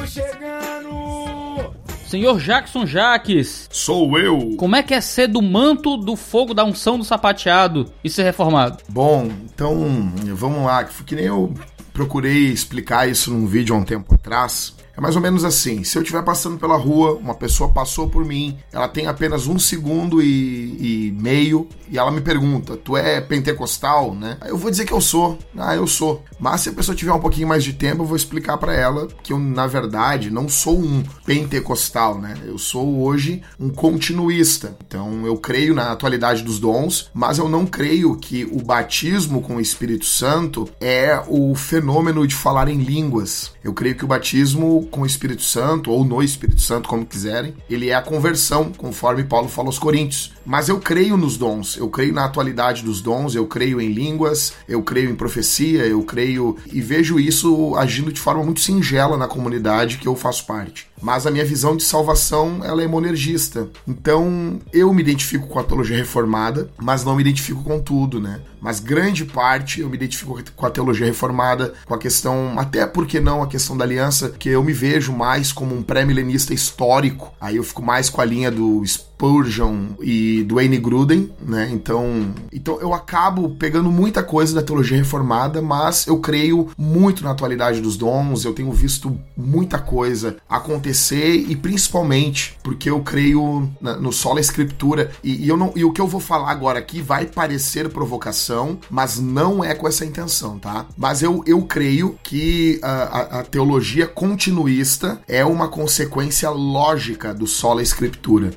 tamo 0.00 0.06
chegando! 0.06 1.70
Senhor 2.06 2.40
Jackson 2.40 2.86
Jaques, 2.86 3.68
Sou 3.70 4.18
eu. 4.18 4.56
como 4.56 4.74
é 4.74 4.82
que 4.82 4.92
é 4.94 5.00
ser 5.00 5.28
do 5.28 5.40
manto 5.40 5.96
do 5.96 6.16
fogo 6.16 6.52
da 6.52 6.64
unção 6.64 6.98
do 6.98 7.04
sapateado 7.04 7.86
e 8.02 8.10
ser 8.10 8.24
reformado? 8.24 8.78
Bom, 8.88 9.30
então 9.44 10.12
vamos 10.34 10.64
lá, 10.64 10.82
que 10.84 11.14
nem 11.14 11.26
eu 11.26 11.54
procurei 11.92 12.48
explicar 12.48 13.08
isso 13.08 13.30
num 13.30 13.46
vídeo 13.46 13.74
há 13.74 13.78
um 13.78 13.84
tempo 13.84 14.12
atrás. 14.14 14.74
É 15.00 15.02
mais 15.02 15.16
ou 15.16 15.22
menos 15.22 15.46
assim: 15.46 15.82
se 15.82 15.96
eu 15.96 16.02
estiver 16.02 16.22
passando 16.22 16.58
pela 16.58 16.76
rua, 16.76 17.14
uma 17.14 17.34
pessoa 17.34 17.70
passou 17.70 18.06
por 18.06 18.22
mim, 18.22 18.58
ela 18.70 18.86
tem 18.86 19.06
apenas 19.06 19.46
um 19.46 19.58
segundo 19.58 20.20
e, 20.20 21.08
e 21.08 21.12
meio, 21.12 21.66
e 21.90 21.98
ela 21.98 22.10
me 22.10 22.20
pergunta: 22.20 22.76
Tu 22.76 22.98
é 22.98 23.18
pentecostal, 23.18 24.14
né? 24.14 24.36
Eu 24.44 24.58
vou 24.58 24.70
dizer 24.70 24.84
que 24.84 24.92
eu 24.92 25.00
sou. 25.00 25.38
Ah, 25.56 25.74
eu 25.74 25.86
sou. 25.86 26.22
Mas 26.38 26.60
se 26.60 26.68
a 26.68 26.72
pessoa 26.72 26.94
tiver 26.94 27.12
um 27.14 27.18
pouquinho 27.18 27.48
mais 27.48 27.64
de 27.64 27.72
tempo, 27.72 28.02
eu 28.02 28.06
vou 28.06 28.16
explicar 28.16 28.58
pra 28.58 28.74
ela 28.74 29.08
que 29.22 29.32
eu, 29.32 29.38
na 29.38 29.66
verdade, 29.66 30.30
não 30.30 30.50
sou 30.50 30.78
um 30.78 31.02
pentecostal, 31.24 32.18
né? 32.18 32.34
Eu 32.44 32.58
sou 32.58 33.02
hoje 33.02 33.40
um 33.58 33.70
continuista. 33.70 34.76
Então 34.86 35.26
eu 35.26 35.36
creio 35.38 35.74
na 35.74 35.92
atualidade 35.92 36.42
dos 36.42 36.60
dons, 36.60 37.10
mas 37.14 37.38
eu 37.38 37.48
não 37.48 37.64
creio 37.64 38.16
que 38.16 38.44
o 38.44 38.62
batismo 38.62 39.40
com 39.40 39.56
o 39.56 39.60
Espírito 39.60 40.04
Santo 40.04 40.68
é 40.78 41.22
o 41.26 41.54
fenômeno 41.54 42.26
de 42.26 42.34
falar 42.34 42.68
em 42.68 42.76
línguas. 42.76 43.52
Eu 43.64 43.72
creio 43.72 43.94
que 43.94 44.04
o 44.04 44.08
batismo 44.08 44.89
com 44.90 45.02
o 45.02 45.06
Espírito 45.06 45.42
Santo, 45.42 45.90
ou 45.90 46.04
no 46.04 46.22
Espírito 46.22 46.60
Santo, 46.60 46.88
como 46.88 47.06
quiserem, 47.06 47.54
ele 47.68 47.88
é 47.88 47.94
a 47.94 48.02
conversão, 48.02 48.72
conforme 48.72 49.24
Paulo 49.24 49.48
fala 49.48 49.68
aos 49.68 49.78
Coríntios. 49.78 50.32
Mas 50.44 50.68
eu 50.68 50.80
creio 50.80 51.16
nos 51.16 51.36
dons, 51.36 51.76
eu 51.76 51.88
creio 51.88 52.12
na 52.12 52.24
atualidade 52.24 52.82
dos 52.82 53.00
dons, 53.00 53.34
eu 53.34 53.46
creio 53.46 53.80
em 53.80 53.92
línguas, 53.92 54.54
eu 54.68 54.82
creio 54.82 55.10
em 55.10 55.14
profecia, 55.14 55.86
eu 55.86 56.02
creio 56.02 56.56
e 56.72 56.80
vejo 56.80 57.20
isso 57.20 57.74
agindo 57.76 58.12
de 58.12 58.20
forma 58.20 58.42
muito 58.42 58.60
singela 58.60 59.16
na 59.16 59.28
comunidade 59.28 59.98
que 59.98 60.08
eu 60.08 60.16
faço 60.16 60.46
parte. 60.46 60.88
Mas 61.00 61.26
a 61.26 61.30
minha 61.30 61.44
visão 61.44 61.76
de 61.76 61.82
salvação, 61.82 62.60
ela 62.62 62.82
é 62.82 62.86
monergista. 62.86 63.68
Então, 63.88 64.60
eu 64.72 64.92
me 64.92 65.00
identifico 65.00 65.46
com 65.46 65.58
a 65.58 65.64
teologia 65.64 65.96
reformada, 65.96 66.70
mas 66.76 67.04
não 67.04 67.16
me 67.16 67.22
identifico 67.22 67.62
com 67.62 67.80
tudo, 67.80 68.20
né? 68.20 68.40
Mas 68.60 68.80
grande 68.80 69.24
parte 69.24 69.80
eu 69.80 69.88
me 69.88 69.96
identifico 69.96 70.38
com 70.54 70.66
a 70.66 70.70
teologia 70.70 71.06
reformada, 71.06 71.72
com 71.86 71.94
a 71.94 71.98
questão, 71.98 72.54
até 72.58 72.86
porque 72.86 73.18
não 73.18 73.42
a 73.42 73.46
questão 73.46 73.76
da 73.76 73.84
aliança, 73.84 74.30
que 74.30 74.50
eu 74.50 74.62
me 74.62 74.72
vejo 74.72 75.12
mais 75.12 75.52
como 75.52 75.74
um 75.74 75.82
pré-milenista 75.82 76.52
histórico. 76.52 77.32
Aí 77.40 77.56
eu 77.56 77.64
fico 77.64 77.82
mais 77.82 78.10
com 78.10 78.20
a 78.20 78.24
linha 78.24 78.50
do 78.50 78.82
Spurgeon 79.24 79.88
e 80.00 80.42
do 80.44 80.54
Wayne 80.54 80.78
Gruden, 80.78 81.30
né? 81.46 81.68
Então, 81.70 82.32
então 82.50 82.80
eu 82.80 82.94
acabo 82.94 83.50
pegando 83.50 83.90
muita 83.90 84.22
coisa 84.22 84.54
da 84.54 84.62
teologia 84.62 84.96
reformada, 84.96 85.60
mas 85.60 86.06
eu 86.06 86.18
creio 86.18 86.68
muito 86.78 87.22
na 87.22 87.30
atualidade 87.32 87.82
dos 87.82 87.98
dons, 87.98 88.46
eu 88.46 88.54
tenho 88.54 88.72
visto 88.72 89.14
muita 89.36 89.78
coisa 89.78 90.38
acontecer 90.48 91.34
e 91.36 91.54
principalmente 91.54 92.56
porque 92.62 92.88
eu 92.88 93.00
creio 93.00 93.68
na- 93.78 93.96
no 93.96 94.10
sola 94.10 94.40
escritura 94.40 95.10
e, 95.22 95.44
e 95.44 95.48
eu 95.48 95.56
não 95.56 95.70
e 95.76 95.84
o 95.84 95.92
que 95.92 96.00
eu 96.00 96.06
vou 96.06 96.20
falar 96.20 96.50
agora 96.50 96.78
aqui 96.78 97.02
vai 97.02 97.26
parecer 97.26 97.90
provocação, 97.90 98.78
mas 98.90 99.20
não 99.20 99.62
é 99.62 99.74
com 99.74 99.86
essa 99.86 100.04
intenção, 100.04 100.58
tá? 100.58 100.86
Mas 100.96 101.22
eu, 101.22 101.42
eu 101.46 101.60
creio 101.62 102.16
que 102.22 102.80
a, 102.82 102.90
a- 102.90 103.40
a 103.40 103.42
teologia 103.42 104.06
continuista 104.06 105.20
é 105.28 105.44
uma 105.44 105.68
consequência 105.68 106.48
lógica 106.48 107.34
do 107.34 107.46
sola 107.46 107.82
escritura. 107.82 108.50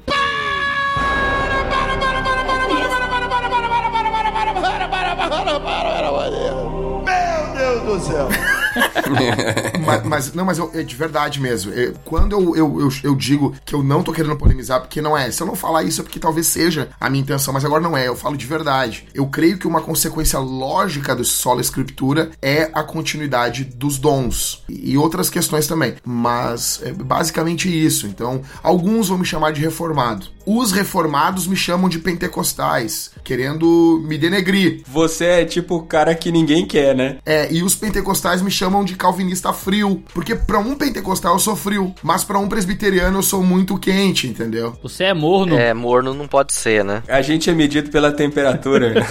Céu! 8.03 8.29
mas, 9.85 10.03
mas- 10.03 10.33
não, 10.33 10.45
mas 10.45 10.57
eu- 10.57 10.71
é 10.73 10.83
de 10.83 10.95
verdade 10.95 11.39
mesmo. 11.39 11.71
É, 11.73 11.93
quando 12.05 12.33
eu, 12.33 12.55
eu, 12.55 12.81
eu, 12.81 12.89
eu 13.03 13.15
digo 13.15 13.53
que 13.65 13.73
eu 13.75 13.83
não 13.83 14.03
tô 14.03 14.11
querendo 14.11 14.35
polemizar, 14.35 14.79
porque 14.81 15.01
não 15.01 15.17
é. 15.17 15.29
Se 15.31 15.41
eu 15.41 15.47
não 15.47 15.55
falar 15.55 15.83
isso 15.83 16.01
é 16.01 16.03
porque 16.03 16.19
talvez 16.19 16.47
seja 16.47 16.89
a 16.99 17.09
minha 17.09 17.21
intenção, 17.21 17.53
mas 17.53 17.65
agora 17.65 17.81
não 17.81 17.95
é. 17.97 18.07
Eu 18.07 18.15
falo 18.15 18.35
de 18.37 18.45
verdade. 18.45 19.07
Eu 19.13 19.27
creio 19.27 19.57
que 19.57 19.67
uma 19.67 19.81
consequência 19.81 20.39
lógica 20.39 21.15
do 21.15 21.23
solo 21.23 21.61
escritura 21.61 22.31
é 22.41 22.69
a 22.73 22.83
continuidade 22.83 23.63
dos 23.63 23.97
dons 23.97 24.63
e 24.67 24.97
outras 24.97 25.29
questões 25.29 25.67
também. 25.67 25.95
Mas 26.03 26.79
é 26.83 26.91
basicamente 26.91 27.67
isso. 27.69 28.07
Então, 28.07 28.41
alguns 28.61 29.07
vão 29.09 29.17
me 29.17 29.25
chamar 29.25 29.51
de 29.51 29.61
reformado. 29.61 30.27
Os 30.45 30.71
reformados 30.71 31.47
me 31.47 31.55
chamam 31.55 31.87
de 31.89 31.99
pentecostais, 31.99 33.11
querendo 33.23 34.03
me 34.05 34.17
denegrir. 34.17 34.81
Você 34.87 35.25
é 35.25 35.45
tipo 35.45 35.75
o 35.75 35.83
cara 35.83 36.13
que 36.15 36.31
ninguém 36.31 36.65
quer, 36.65 36.95
né? 36.95 37.17
É, 37.25 37.51
e 37.51 37.63
os 37.63 37.75
pentecostais 37.75 38.41
me 38.41 38.51
chamam 38.51 38.83
de 38.83 38.95
calvinista 38.95 39.53
frio, 39.53 40.03
porque 40.13 40.35
pra 40.35 40.59
um 40.59 40.75
pentecostal 40.75 41.33
eu 41.33 41.39
sou 41.39 41.55
frio, 41.55 41.93
mas 42.01 42.23
pra 42.23 42.37
um 42.39 42.47
presbiteriano 42.49 43.19
eu 43.19 43.23
sou 43.23 43.43
muito 43.43 43.77
quente, 43.77 44.27
entendeu? 44.27 44.77
Você 44.83 45.05
é 45.05 45.13
morno. 45.13 45.55
É, 45.57 45.73
morno 45.73 46.13
não 46.13 46.27
pode 46.27 46.53
ser, 46.53 46.83
né? 46.83 47.03
A 47.07 47.21
gente 47.21 47.49
é 47.49 47.53
medido 47.53 47.89
pela 47.89 48.11
temperatura. 48.11 48.93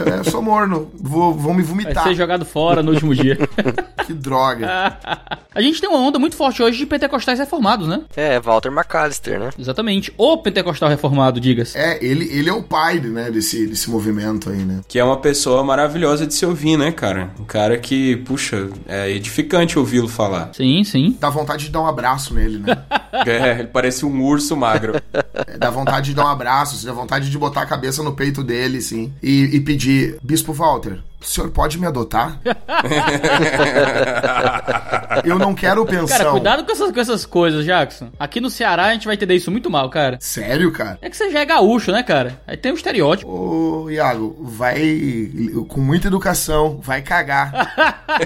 Eu, 0.00 0.06
eu 0.16 0.24
sou 0.24 0.40
morno, 0.42 0.90
vou, 0.94 1.34
vão 1.34 1.52
me 1.52 1.62
Vai 1.62 1.70
vomitar. 1.72 2.04
ser 2.04 2.14
jogado 2.14 2.44
fora 2.44 2.82
no 2.82 2.92
último 2.92 3.14
dia. 3.14 3.38
Que 4.06 4.14
droga. 4.14 4.66
A 5.54 5.60
gente 5.60 5.80
tem 5.80 5.88
uma 5.90 5.98
onda 5.98 6.18
muito 6.18 6.36
forte 6.36 6.62
hoje 6.62 6.78
de 6.78 6.86
pentecostais 6.86 7.38
reformados, 7.38 7.86
né? 7.86 8.02
É, 8.16 8.40
Walter 8.40 8.70
McAllister, 8.72 9.38
né? 9.38 9.50
Exatamente. 9.58 10.12
O 10.16 10.38
pentecostal 10.38 10.79
reformado, 10.88 11.40
diga-se. 11.40 11.76
É, 11.76 12.02
ele, 12.04 12.28
ele 12.32 12.48
é 12.48 12.52
o 12.52 12.62
pai, 12.62 13.00
né, 13.00 13.30
desse, 13.30 13.66
desse 13.66 13.90
movimento 13.90 14.50
aí, 14.50 14.58
né? 14.58 14.80
Que 14.86 14.98
é 14.98 15.04
uma 15.04 15.18
pessoa 15.18 15.62
maravilhosa 15.62 16.26
de 16.26 16.34
se 16.34 16.44
ouvir, 16.44 16.76
né, 16.76 16.92
cara? 16.92 17.30
Um 17.38 17.44
cara 17.44 17.78
que, 17.78 18.16
puxa, 18.18 18.68
é 18.86 19.10
edificante 19.10 19.78
ouvi-lo 19.78 20.08
falar. 20.08 20.50
Sim, 20.54 20.82
sim. 20.84 21.16
Dá 21.20 21.30
vontade 21.30 21.66
de 21.66 21.70
dar 21.70 21.80
um 21.80 21.86
abraço 21.86 22.34
nele, 22.34 22.58
né? 22.58 22.76
É, 23.26 23.58
ele 23.58 23.68
parece 23.68 24.06
um 24.06 24.22
urso 24.22 24.56
magro. 24.56 24.94
É, 25.12 25.58
dá 25.58 25.68
vontade 25.68 26.10
de 26.10 26.14
dar 26.14 26.24
um 26.24 26.28
abraço, 26.28 26.86
dá 26.86 26.92
vontade 26.92 27.28
de 27.28 27.36
botar 27.36 27.62
a 27.62 27.66
cabeça 27.66 28.02
no 28.02 28.12
peito 28.12 28.42
dele, 28.42 28.80
sim. 28.80 29.12
E, 29.22 29.56
e 29.56 29.60
pedir, 29.60 30.16
Bispo 30.22 30.52
Walter, 30.52 31.00
o 31.20 31.24
senhor 31.24 31.50
pode 31.50 31.78
me 31.78 31.86
adotar? 31.86 32.40
Eu 35.24 35.38
não 35.38 35.54
quero 35.54 35.84
pensão. 35.84 36.18
Cara, 36.18 36.30
cuidado 36.30 36.64
com 36.64 36.72
essas, 36.72 36.92
com 36.92 37.00
essas 37.00 37.26
coisas, 37.26 37.64
Jackson. 37.64 38.10
Aqui 38.18 38.40
no 38.40 38.48
Ceará 38.48 38.86
a 38.86 38.92
gente 38.92 39.06
vai 39.06 39.14
entender 39.14 39.34
isso 39.34 39.50
muito 39.50 39.68
mal, 39.70 39.90
cara. 39.90 40.16
Sério, 40.20 40.72
cara? 40.72 40.98
É 41.02 41.10
que 41.10 41.16
você 41.16 41.30
já 41.30 41.40
é 41.40 41.44
gaúcho, 41.44 41.92
né, 41.92 42.02
cara? 42.02 42.40
Aí 42.46 42.56
tem 42.56 42.72
um 42.72 42.74
estereótipo. 42.74 43.30
Ô, 43.30 43.90
Iago, 43.90 44.36
vai 44.40 44.80
com 45.68 45.80
muita 45.80 46.08
educação, 46.08 46.80
vai 46.82 47.02
cagar. 47.02 47.52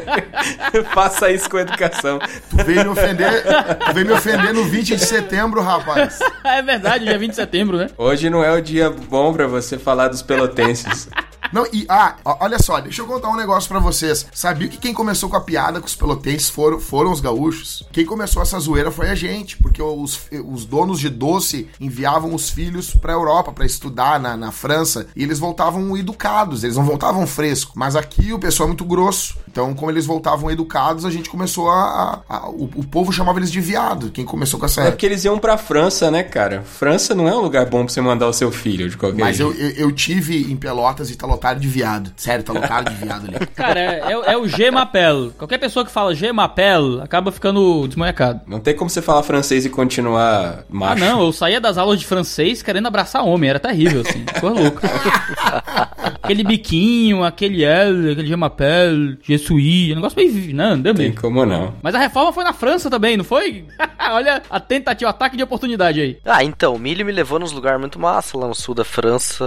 Faça 0.95 1.31
isso 1.31 1.51
com 1.51 1.59
educação. 1.59 2.19
Tu 2.51 2.65
veio 2.65 2.85
me 2.85 2.89
ofender, 2.89 3.43
tu 3.87 3.93
veio 3.93 4.07
me 4.07 4.13
ofender 4.13 4.55
no 4.55 4.65
20 4.65 4.97
de 4.97 5.05
setembro, 5.05 5.63
rapaz. 5.63 6.19
é 6.45 6.63
verdade, 6.63 7.05
dia 7.05 7.19
20 7.19 7.31
de 7.31 7.37
setembro, 7.37 7.77
né? 7.77 7.89
Hoje 7.99 8.31
não 8.31 8.45
é 8.45 8.53
o 8.53 8.61
dia 8.61 8.91
bom 8.91 9.33
pra 9.33 9.47
você 9.47 9.79
falar 9.79 10.09
dos 10.09 10.23
pelotenses. 10.23 11.09
Não, 11.55 11.65
e 11.73 11.87
ah, 11.89 12.17
olha 12.41 12.59
só, 12.59 12.81
deixa 12.81 13.01
eu 13.01 13.07
contar 13.07 13.29
um 13.29 13.37
negócio 13.37 13.69
pra 13.69 13.79
vocês. 13.79 14.27
Sabia 14.35 14.67
que 14.67 14.77
quem 14.77 14.93
começou 14.93 15.31
com 15.31 15.37
a 15.37 15.41
piada 15.41 15.79
com 15.79 15.87
os 15.87 15.95
pelotenses 15.95 16.51
foram, 16.51 16.81
foram 16.81 17.13
os 17.13 17.21
gaúchos? 17.21 17.87
Quem 17.93 18.05
começou 18.05 18.43
essa 18.43 18.59
zoeira 18.59 18.91
foi 18.91 19.09
a 19.09 19.15
gente, 19.15 19.57
porque 19.59 19.81
os, 19.81 20.27
os 20.45 20.65
donos 20.65 20.99
de 20.99 21.09
doce 21.09 21.69
enviavam 21.79 22.35
os 22.35 22.51
filhos 22.51 22.93
pra 22.93 23.13
Europa 23.13 23.53
pra 23.53 23.65
estudar 23.65 24.19
na, 24.19 24.37
na 24.37 24.51
França 24.51 25.07
e 25.15 25.23
eles 25.23 25.39
voltavam 25.39 25.97
educados, 25.97 26.65
eles 26.65 26.77
não 26.77 26.85
voltavam 26.85 27.25
fresco. 27.25 27.75
Mas 27.77 27.95
aqui 27.95 28.33
o 28.33 28.39
pessoal 28.41 28.67
é 28.67 28.71
muito 28.71 28.85
grosso. 28.85 29.37
Então, 29.55 29.73
como 29.73 29.89
eles 29.89 30.05
voltavam 30.05 30.51
educados, 30.51 31.05
a 31.05 31.11
gente 31.13 31.31
começou 31.31 31.71
a. 31.71 32.21
a- 32.29 32.37
a- 32.39 32.49
o, 32.51 32.65
o 32.75 32.83
povo 32.85 33.13
chamava 33.13 33.39
eles 33.39 33.53
de 33.53 33.61
viado. 33.61 34.11
Quem 34.11 34.25
começou 34.25 34.59
com 34.59 34.67
essa. 34.67 34.83
É 34.83 34.91
porque 34.91 35.07
eles 35.07 35.25
iam 35.25 35.39
pra 35.39 35.57
França, 35.57 36.11
né, 36.11 36.25
cara? 36.25 36.63
França 36.63 37.15
não 37.15 37.29
é 37.29 37.33
um 37.37 37.41
lugar 37.41 37.65
bom 37.67 37.85
pra 37.85 37.95
você 37.95 38.01
mandar 38.01 38.27
o 38.27 38.33
seu 38.33 38.51
filho 38.51 38.91
de 38.91 38.97
qualquer 38.97 39.21
Mas 39.21 39.39
eu, 39.39 39.53
eu, 39.55 39.71
eu 39.71 39.93
tive 39.93 40.51
em 40.51 40.57
Pelotas 40.57 41.09
e 41.09 41.15
tá 41.17 41.25
lotado 41.25 41.61
de 41.61 41.69
viado. 41.69 42.11
Sério, 42.17 42.43
tá 42.45 42.53
lotado 42.53 42.91
de 42.91 42.97
viado 42.97 43.27
ali. 43.29 43.47
Cara, 43.55 43.79
é, 43.79 44.01
é- 44.13 44.33
é 44.33 44.37
o 44.37 44.49
G-Mapel. 44.49 45.31
Qualquer 45.39 45.59
pessoa 45.59 45.85
que 45.87 45.93
fala 45.93 46.13
G-Mapel 46.17 47.01
acaba 47.01 47.31
ficando 47.31 47.87
desmanhacado. 47.87 48.41
Não 48.49 48.59
tem 48.59 48.75
como 48.75 48.91
você 48.91 49.01
falar 49.01 49.23
francês 49.23 49.65
e 49.65 49.71
continuar 49.71 50.63
Ah, 50.63 50.65
macho. 50.69 51.05
não, 51.05 51.23
eu 51.23 51.33
saía 51.33 51.61
das 51.61 51.79
aulas 51.79 52.01
de 52.01 52.07
francês 52.07 52.61
querendo 52.61 52.89
abraçar 52.89 53.25
homem, 53.25 53.51
era 53.51 53.61
terrível, 53.61 54.01
assim, 54.01 54.25
coisa 54.41 54.61
louca. 54.61 54.91
aquele 56.23 56.43
biquinho, 56.43 57.23
aquele 57.23 57.63
L, 57.65 58.11
aquele 58.13 58.27
G-Mapel, 58.29 59.17
Jesuí, 59.45 59.93
um 59.93 59.97
negócio 59.97 60.17
meio. 60.17 60.55
Não, 60.55 60.79
deu 60.81 60.95
Tem 60.95 61.11
bem. 61.11 61.15
como 61.15 61.45
não. 61.45 61.75
Mas 61.83 61.95
a 61.95 61.99
reforma 61.99 62.33
foi 62.33 62.45
na 62.45 62.53
França 62.53 62.91
também, 62.91 63.17
não 63.17 63.25
foi? 63.25 63.65
Olha 64.11 64.43
a 64.49 64.61
tentativa, 64.61 65.09
o 65.09 65.11
ataque 65.11 65.37
de 65.37 65.43
oportunidade 65.43 66.01
aí. 66.01 66.19
Ah, 66.25 66.45
então, 66.45 66.75
o 66.75 66.79
Milho 66.79 67.05
me 67.05 67.13
levou 67.13 67.39
nos 67.39 67.53
lugares 67.53 67.81
muito 67.81 67.99
massa 67.99 68.37
lá 68.39 68.47
no 68.47 68.55
sul 68.55 68.75
da 68.75 68.85
França 68.85 69.45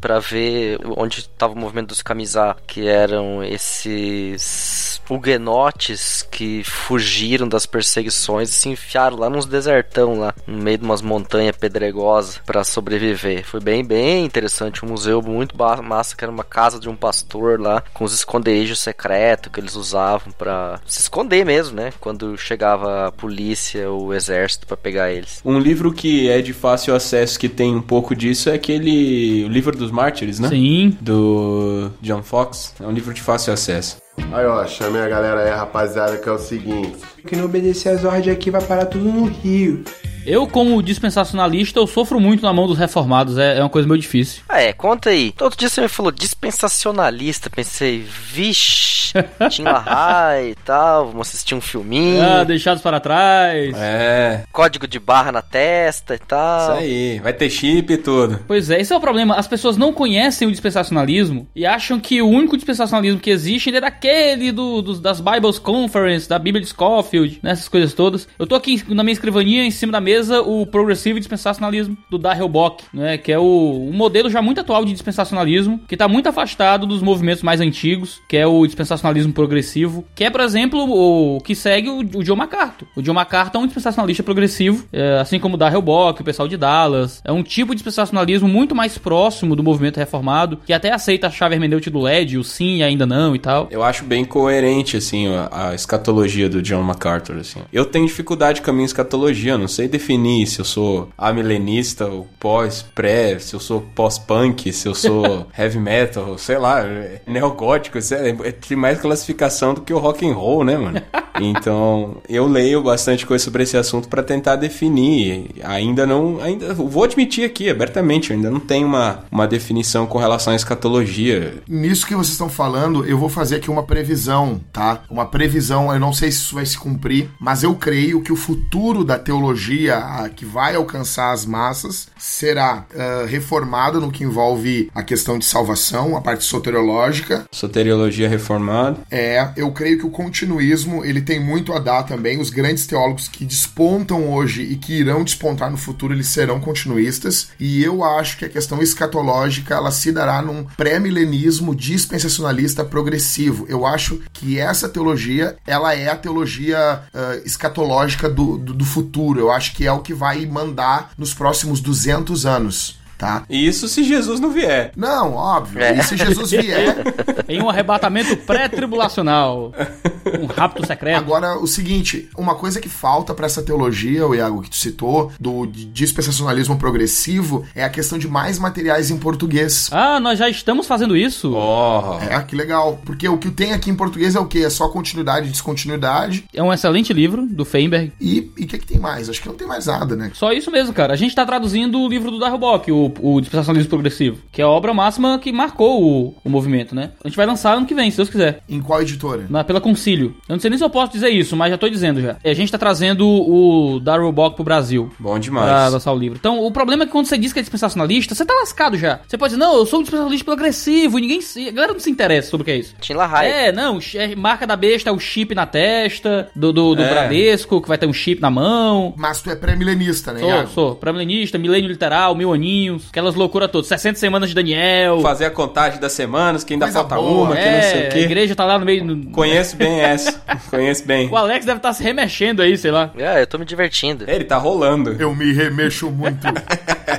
pra 0.00 0.18
ver 0.18 0.78
onde 0.96 1.28
tava 1.30 1.54
o 1.54 1.58
movimento 1.58 1.88
dos 1.88 2.02
camisá, 2.02 2.56
que 2.66 2.86
eram 2.86 3.42
esses 3.42 5.00
huguenotes 5.08 6.26
que 6.30 6.62
fugiram 6.64 7.48
das 7.48 7.66
perseguições 7.66 8.50
e 8.50 8.52
se 8.52 8.68
enfiaram 8.68 9.16
lá 9.18 9.28
nos 9.28 9.46
desertão 9.46 10.18
lá, 10.18 10.34
no 10.46 10.58
meio 10.58 10.78
de 10.78 10.84
umas 10.84 11.02
montanhas 11.02 11.56
pedregosas 11.56 12.38
pra 12.46 12.64
sobreviver. 12.64 13.44
Foi 13.44 13.60
bem, 13.60 13.84
bem 13.84 14.24
interessante, 14.24 14.84
um 14.84 14.88
museu 14.88 15.20
muito 15.20 15.56
massa, 15.82 16.16
que 16.16 16.24
era 16.24 16.32
uma 16.32 16.44
casa 16.44 16.78
de 16.78 16.88
um 16.88 16.96
pastor 16.96 17.60
lá, 17.60 17.82
com 17.92 18.04
os 18.04 18.14
esconderijos 18.14 18.78
secretos 18.78 19.11
que 19.50 19.60
eles 19.60 19.74
usavam 19.74 20.32
pra 20.32 20.80
se 20.86 21.00
esconder 21.00 21.44
mesmo, 21.44 21.76
né? 21.76 21.92
Quando 22.00 22.36
chegava 22.36 23.08
a 23.08 23.12
polícia 23.12 23.90
ou 23.90 24.06
o 24.06 24.14
exército 24.14 24.66
pra 24.66 24.76
pegar 24.76 25.10
eles. 25.12 25.40
Um 25.44 25.58
livro 25.58 25.92
que 25.92 26.28
é 26.28 26.40
de 26.40 26.52
fácil 26.52 26.94
acesso, 26.94 27.38
que 27.38 27.48
tem 27.48 27.74
um 27.74 27.82
pouco 27.82 28.14
disso, 28.14 28.50
é 28.50 28.54
aquele. 28.54 29.44
O 29.44 29.48
livro 29.48 29.76
dos 29.76 29.90
mártires, 29.90 30.38
né? 30.38 30.48
Sim. 30.48 30.96
Do 31.00 31.90
John 32.00 32.22
Fox. 32.22 32.74
É 32.80 32.86
um 32.86 32.92
livro 32.92 33.12
de 33.12 33.20
fácil 33.20 33.52
acesso. 33.52 33.96
Aí, 34.32 34.44
ó, 34.44 34.66
chame 34.66 34.98
a 34.98 35.08
galera 35.08 35.42
aí, 35.42 35.50
rapaziada, 35.50 36.18
que 36.18 36.28
é 36.28 36.32
o 36.32 36.38
seguinte. 36.38 36.98
Que 37.26 37.34
não 37.34 37.46
obedecer 37.46 37.90
as 37.90 38.04
ordens 38.04 38.28
aqui 38.28 38.50
vai 38.50 38.62
parar 38.62 38.86
tudo 38.86 39.04
no 39.04 39.24
Rio. 39.24 39.84
Eu, 40.24 40.46
como 40.46 40.82
dispensacionalista, 40.82 41.78
eu 41.80 41.86
sofro 41.86 42.20
muito 42.20 42.42
na 42.42 42.52
mão 42.52 42.66
dos 42.66 42.78
reformados, 42.78 43.38
é, 43.38 43.58
é 43.58 43.60
uma 43.60 43.68
coisa 43.68 43.88
meio 43.88 44.00
difícil. 44.00 44.42
Ah, 44.48 44.60
é, 44.60 44.72
conta 44.72 45.10
aí. 45.10 45.32
Todo 45.32 45.56
dia 45.56 45.68
você 45.68 45.80
me 45.80 45.88
falou 45.88 46.12
dispensacionalista, 46.12 47.50
pensei, 47.50 47.98
vixe, 48.06 49.12
tinha 49.50 49.72
Lahai 49.72 50.50
e 50.50 50.54
tal, 50.54 51.06
vamos 51.08 51.28
assistir 51.28 51.54
um 51.54 51.60
filminho, 51.60 52.22
Ah, 52.22 52.44
deixados 52.44 52.82
para 52.82 53.00
trás. 53.00 53.74
É, 53.76 54.44
código 54.52 54.86
de 54.86 54.98
barra 55.00 55.32
na 55.32 55.42
testa 55.42 56.14
e 56.14 56.16
isso 56.16 56.26
tal. 56.28 56.72
aí. 56.76 57.18
Vai 57.20 57.32
ter 57.32 57.50
chip 57.50 57.92
e 57.92 57.96
tudo. 57.98 58.40
Pois 58.46 58.70
é, 58.70 58.80
esse 58.80 58.92
é 58.92 58.96
o 58.96 59.00
problema. 59.00 59.34
As 59.34 59.48
pessoas 59.48 59.76
não 59.76 59.92
conhecem 59.92 60.46
o 60.46 60.50
dispensacionalismo 60.52 61.48
e 61.54 61.66
acham 61.66 61.98
que 61.98 62.22
o 62.22 62.28
único 62.28 62.56
dispensacionalismo 62.56 63.18
que 63.20 63.30
existe 63.30 63.68
ainda 63.70 63.78
é 63.78 63.80
daquele 63.82 64.52
do, 64.52 64.80
dos- 64.82 65.00
das 65.00 65.20
Bibles 65.20 65.58
Conference, 65.58 66.28
da 66.28 66.38
Bíblia 66.38 66.62
de 66.62 66.68
Scofield, 66.70 67.40
nessas 67.42 67.68
coisas 67.68 67.92
todas. 67.92 68.28
Eu 68.38 68.46
tô 68.46 68.54
aqui 68.54 68.82
na 68.88 69.02
minha 69.02 69.12
escrivaninha, 69.14 69.64
em 69.64 69.70
cima 69.70 69.90
da 69.92 70.00
mesa, 70.00 70.11
o 70.20 70.66
Progressivo 70.66 71.18
Dispensacionalismo 71.18 71.96
do 72.10 72.18
Darrell 72.18 72.48
Bock, 72.48 72.84
né? 72.92 73.18
Que 73.18 73.32
é 73.32 73.38
o, 73.38 73.90
modelo 73.92 74.30
já 74.30 74.42
muito 74.42 74.60
atual 74.60 74.84
de 74.84 74.92
dispensacionalismo, 74.92 75.80
que 75.86 75.96
tá 75.96 76.08
muito 76.08 76.28
afastado 76.28 76.86
dos 76.86 77.02
movimentos 77.02 77.42
mais 77.42 77.60
antigos, 77.60 78.20
que 78.28 78.36
é 78.36 78.46
o 78.46 78.66
dispensacionalismo 78.66 79.32
progressivo, 79.32 80.04
que 80.14 80.24
é, 80.24 80.30
por 80.30 80.40
exemplo, 80.40 80.80
o 80.80 81.40
que 81.40 81.54
segue 81.54 81.88
o, 81.88 81.98
o 82.00 82.24
John 82.24 82.36
MacArthur. 82.36 82.88
O 82.96 83.02
John 83.02 83.14
MacArthur 83.14 83.58
é 83.58 83.62
um 83.62 83.66
dispensacionalista 83.66 84.22
progressivo, 84.22 84.86
é, 84.92 85.18
assim 85.18 85.38
como 85.38 85.54
o 85.54 85.58
Darrell 85.58 85.82
Bock, 85.82 86.20
o 86.20 86.24
pessoal 86.24 86.48
de 86.48 86.56
Dallas. 86.56 87.20
É 87.24 87.32
um 87.32 87.42
tipo 87.42 87.72
de 87.72 87.76
dispensacionalismo 87.76 88.48
muito 88.48 88.74
mais 88.74 88.98
próximo 88.98 89.56
do 89.56 89.62
movimento 89.62 89.98
reformado, 89.98 90.58
que 90.64 90.72
até 90.72 90.92
aceita 90.92 91.26
a 91.26 91.30
chave 91.30 91.54
hermenêutica 91.54 91.90
do 91.90 92.00
LED, 92.00 92.38
o 92.38 92.44
sim 92.44 92.78
e 92.78 92.82
ainda 92.82 93.06
não 93.06 93.34
e 93.34 93.38
tal. 93.38 93.68
Eu 93.70 93.82
acho 93.82 94.04
bem 94.04 94.24
coerente, 94.24 94.96
assim, 94.96 95.28
a, 95.28 95.70
a 95.70 95.74
escatologia 95.74 96.48
do 96.48 96.62
John 96.62 96.82
MacArthur, 96.82 97.38
assim. 97.38 97.60
Eu 97.72 97.84
tenho 97.84 98.06
dificuldade 98.06 98.62
com 98.62 98.70
a 98.70 98.74
minha 98.74 98.86
escatologia, 98.86 99.58
não 99.58 99.68
sei 99.68 99.88
definir 99.88 100.01
se 100.46 100.58
eu 100.58 100.64
sou 100.64 101.08
amilenista 101.16 102.06
ou 102.06 102.26
pós, 102.40 102.82
pré, 102.94 103.38
se 103.38 103.54
eu 103.54 103.60
sou 103.60 103.80
pós-punk, 103.94 104.72
se 104.72 104.88
eu 104.88 104.94
sou 104.94 105.46
heavy 105.56 105.78
metal, 105.78 106.36
sei 106.36 106.58
lá, 106.58 106.80
é 106.80 107.22
neogótico, 107.26 108.00
sei 108.02 108.32
lá, 108.32 108.46
é- 108.46 108.52
tem 108.52 108.76
mais 108.76 109.00
classificação 109.00 109.74
do 109.74 109.80
que 109.80 109.92
o 109.92 109.98
rock 109.98 110.26
and 110.28 110.34
roll, 110.34 110.64
né, 110.64 110.76
mano? 110.76 111.00
Então, 111.40 112.18
eu 112.28 112.46
leio 112.46 112.82
bastante 112.82 113.24
coisa 113.24 113.42
sobre 113.42 113.62
esse 113.62 113.74
assunto 113.76 114.06
pra 114.06 114.22
tentar 114.22 114.54
definir. 114.56 115.46
Ainda 115.64 116.06
não, 116.06 116.38
ainda 116.42 116.74
vou 116.74 117.02
admitir 117.04 117.44
aqui 117.44 117.70
abertamente, 117.70 118.30
eu 118.30 118.36
ainda 118.36 118.50
não 118.50 118.60
tenho 118.60 118.86
uma, 118.86 119.24
uma 119.32 119.48
definição 119.48 120.06
com 120.06 120.18
relação 120.18 120.52
à 120.52 120.56
escatologia. 120.56 121.54
Nisso 121.66 122.06
que 122.06 122.14
vocês 122.14 122.32
estão 122.32 122.50
falando, 122.50 123.04
eu 123.06 123.16
vou 123.16 123.30
fazer 123.30 123.56
aqui 123.56 123.70
uma 123.70 123.82
previsão, 123.82 124.60
tá? 124.70 125.02
Uma 125.10 125.24
previsão, 125.24 125.92
eu 125.92 125.98
não 125.98 126.12
sei 126.12 126.30
se 126.30 126.38
isso 126.38 126.54
vai 126.54 126.66
se 126.66 126.78
cumprir, 126.78 127.30
mas 127.40 127.62
eu 127.62 127.74
creio 127.74 128.20
que 128.20 128.30
o 128.32 128.36
futuro 128.36 129.02
da 129.02 129.18
teologia 129.18 129.91
ah, 129.98 130.28
que 130.28 130.44
vai 130.44 130.74
alcançar 130.74 131.32
as 131.32 131.44
massas 131.44 132.08
será 132.18 132.84
ah, 132.96 133.26
reformado 133.26 134.00
no 134.00 134.10
que 134.10 134.24
envolve 134.24 134.90
a 134.94 135.02
questão 135.02 135.38
de 135.38 135.44
salvação, 135.44 136.16
a 136.16 136.20
parte 136.20 136.44
soteriológica. 136.44 137.46
Soteriologia 137.50 138.28
reformada. 138.28 138.98
É, 139.10 139.50
eu 139.56 139.70
creio 139.72 139.98
que 139.98 140.06
o 140.06 140.10
continuismo 140.10 141.04
ele 141.04 141.20
tem 141.20 141.40
muito 141.40 141.72
a 141.72 141.78
dar 141.78 142.04
também. 142.04 142.40
Os 142.40 142.50
grandes 142.50 142.86
teólogos 142.86 143.28
que 143.28 143.44
despontam 143.44 144.32
hoje 144.32 144.62
e 144.62 144.76
que 144.76 144.94
irão 144.94 145.24
despontar 145.24 145.70
no 145.70 145.76
futuro, 145.76 146.14
eles 146.14 146.28
serão 146.28 146.60
continuistas. 146.60 147.48
E 147.58 147.82
eu 147.82 148.04
acho 148.04 148.38
que 148.38 148.44
a 148.44 148.48
questão 148.48 148.80
escatológica 148.82 149.74
ela 149.74 149.90
se 149.90 150.12
dará 150.12 150.40
num 150.42 150.64
pré-milenismo 150.76 151.74
dispensacionalista 151.74 152.84
progressivo. 152.84 153.66
Eu 153.68 153.86
acho 153.86 154.20
que 154.32 154.58
essa 154.58 154.88
teologia 154.88 155.56
ela 155.66 155.94
é 155.94 156.08
a 156.08 156.16
teologia 156.16 157.02
ah, 157.14 157.40
escatológica 157.44 158.28
do, 158.28 158.58
do, 158.58 158.74
do 158.74 158.84
futuro. 158.84 159.40
Eu 159.40 159.50
acho 159.50 159.74
que 159.74 159.81
é 159.86 159.92
o 159.92 160.00
que 160.00 160.14
vai 160.14 160.44
mandar 160.46 161.12
nos 161.16 161.34
próximos 161.34 161.80
200 161.80 162.46
anos. 162.46 163.00
Tá? 163.18 163.44
Isso 163.48 163.86
se 163.86 164.02
Jesus 164.02 164.40
não 164.40 164.50
vier. 164.50 164.90
Não, 164.96 165.34
óbvio. 165.34 165.80
É. 165.80 165.96
E 165.96 166.02
se 166.02 166.16
Jesus 166.16 166.50
vier, 166.50 167.04
Em 167.48 167.62
um 167.62 167.70
arrebatamento 167.70 168.36
pré-tribulacional. 168.38 169.72
Um 170.40 170.46
rapto 170.46 170.86
secreto. 170.86 171.18
Agora, 171.18 171.58
o 171.58 171.66
seguinte, 171.66 172.28
uma 172.36 172.54
coisa 172.54 172.80
que 172.80 172.88
falta 172.88 173.34
pra 173.34 173.46
essa 173.46 173.62
teologia, 173.62 174.26
o 174.26 174.34
Iago, 174.34 174.62
que 174.62 174.70
tu 174.70 174.76
citou, 174.76 175.32
do 175.38 175.66
dispensacionalismo 175.66 176.76
progressivo, 176.76 177.64
é 177.74 177.84
a 177.84 177.90
questão 177.90 178.18
de 178.18 178.28
mais 178.28 178.58
materiais 178.58 179.10
em 179.10 179.18
português. 179.18 179.88
Ah, 179.92 180.20
nós 180.20 180.38
já 180.38 180.48
estamos 180.48 180.86
fazendo 180.86 181.16
isso. 181.16 181.52
Oh. 181.54 182.18
É, 182.20 182.40
que 182.42 182.56
legal. 182.56 183.00
Porque 183.04 183.28
o 183.28 183.38
que 183.38 183.50
tem 183.50 183.72
aqui 183.72 183.90
em 183.90 183.94
português 183.94 184.34
é 184.34 184.40
o 184.40 184.46
quê? 184.46 184.60
É 184.60 184.70
só 184.70 184.88
continuidade 184.88 185.48
e 185.48 185.50
descontinuidade. 185.50 186.44
É 186.54 186.62
um 186.62 186.72
excelente 186.72 187.12
livro 187.12 187.46
do 187.46 187.64
Feinberg. 187.64 188.12
E 188.20 188.40
o 188.40 188.66
que, 188.66 188.78
que 188.78 188.86
tem 188.86 188.98
mais? 188.98 189.28
Acho 189.28 189.40
que 189.40 189.48
não 189.48 189.54
tem 189.54 189.66
mais 189.66 189.86
nada, 189.86 190.16
né? 190.16 190.30
Só 190.34 190.52
isso 190.52 190.70
mesmo, 190.70 190.92
cara. 190.92 191.12
A 191.12 191.16
gente 191.16 191.34
tá 191.34 191.44
traduzindo 191.44 192.00
o 192.00 192.08
livro 192.08 192.30
do 192.30 192.38
Darbock, 192.38 192.90
o, 192.90 193.12
o 193.20 193.40
Dispensacionalismo 193.40 193.90
Progressivo, 193.90 194.38
que 194.50 194.60
é 194.60 194.64
a 194.64 194.68
obra 194.68 194.94
máxima 194.94 195.38
que 195.38 195.52
marcou 195.52 196.02
o, 196.02 196.34
o 196.44 196.50
movimento, 196.50 196.94
né? 196.94 197.10
A 197.22 197.28
gente 197.28 197.36
vai 197.36 197.46
lançar 197.46 197.76
ano 197.76 197.86
que 197.86 197.94
vem, 197.94 198.10
se 198.10 198.16
Deus 198.16 198.28
quiser. 198.28 198.62
Em 198.68 198.80
qual 198.80 199.02
editora? 199.02 199.46
Na, 199.48 199.64
pela 199.64 199.80
Concílio. 200.12 200.34
Eu 200.48 200.54
não 200.54 200.60
sei 200.60 200.70
nem 200.70 200.78
se 200.78 200.84
eu 200.84 200.90
posso 200.90 201.12
dizer 201.12 201.30
isso, 201.30 201.56
mas 201.56 201.70
já 201.70 201.78
tô 201.78 201.88
dizendo 201.88 202.20
já. 202.20 202.36
A 202.44 202.52
gente 202.54 202.70
tá 202.70 202.78
trazendo 202.78 203.26
o 203.26 203.98
Darbock 204.00 204.54
pro 204.56 204.64
Brasil. 204.64 205.10
Bom 205.18 205.38
demais. 205.38 205.66
Pra 205.66 205.88
lançar 205.88 206.12
o 206.12 206.18
livro. 206.18 206.38
Então, 206.38 206.60
o 206.62 206.70
problema 206.70 207.04
é 207.04 207.06
que 207.06 207.12
quando 207.12 207.26
você 207.26 207.38
diz 207.38 207.52
que 207.52 207.58
é 207.58 207.62
dispensacionalista, 207.62 208.34
você 208.34 208.44
tá 208.44 208.54
lascado 208.54 208.96
já. 208.98 209.20
Você 209.26 209.38
pode 209.38 209.54
dizer, 209.54 209.64
não, 209.64 209.76
eu 209.76 209.86
sou 209.86 210.00
um 210.00 210.02
dispensacionalista 210.02 210.44
progressivo 210.44 211.18
e 211.18 211.22
ninguém 211.22 211.40
se... 211.40 211.68
A 211.68 211.72
galera 211.72 211.92
não 211.92 212.00
se 212.00 212.10
interessa 212.10 212.50
sobre 212.50 212.62
o 212.62 212.64
que 212.64 212.70
é 212.70 212.76
isso. 212.76 212.94
Tinha 213.00 213.16
Lahai. 213.16 213.50
É, 213.68 213.72
não, 213.72 213.98
é, 214.14 214.34
marca 214.36 214.66
da 214.66 214.76
besta 214.76 215.10
é 215.10 215.12
o 215.12 215.18
chip 215.18 215.54
na 215.54 215.66
testa 215.66 216.48
do, 216.54 216.72
do, 216.72 216.94
do 216.94 217.02
É. 217.02 217.08
Bradesco, 217.10 217.80
que 217.80 217.88
vai 217.88 217.98
ter 217.98 218.06
um 218.06 218.12
chip 218.12 218.40
na 218.40 218.50
mão. 218.50 219.14
Mas 219.16 219.40
tu 219.40 219.50
é 219.50 219.56
pré-milenista, 219.56 220.32
né, 220.32 220.40
Sou, 220.40 220.48
Iago? 220.48 220.68
sou. 220.70 220.94
Pré-milenista, 220.96 221.58
milênio 221.58 221.88
literal, 221.88 222.34
mil 222.34 222.52
aninhos, 222.52 223.08
aquelas 223.08 223.34
loucuras 223.34 223.70
todas. 223.70 223.88
60 223.88 224.18
semanas 224.18 224.48
de 224.50 224.54
Daniel. 224.54 225.20
Fazer 225.20 225.46
a 225.46 225.50
contagem 225.50 226.00
das 226.00 226.12
semanas, 226.12 226.64
que 226.64 226.72
ainda 226.74 226.86
Coisa 226.86 226.98
falta 227.00 227.16
boa. 227.16 227.46
uma, 227.46 227.56
que 227.56 227.62
é, 227.62 227.74
não 227.76 227.82
sei 227.82 228.02
o 228.02 228.06
a 228.06 228.10
quê. 228.10 228.18
igreja 228.20 228.54
tá 228.54 228.64
lá 228.64 228.78
no 228.78 228.84
meio. 228.84 229.04
no- 229.04 229.30
Conheço 229.30 229.76
bem 229.76 230.01
essa. 230.02 230.32
Conheço 230.70 231.04
bem. 231.06 231.28
O 231.28 231.36
Alex 231.36 231.64
deve 231.64 231.78
estar 231.78 231.92
se 231.92 232.02
remexendo 232.02 232.62
aí, 232.62 232.76
sei 232.76 232.90
lá. 232.90 233.10
É, 233.16 233.42
eu 233.42 233.46
tô 233.46 233.58
me 233.58 233.64
divertindo. 233.64 234.24
Ele 234.28 234.44
tá 234.44 234.56
rolando. 234.56 235.12
Eu 235.18 235.34
me 235.34 235.52
remexo 235.52 236.10
muito. 236.10 236.46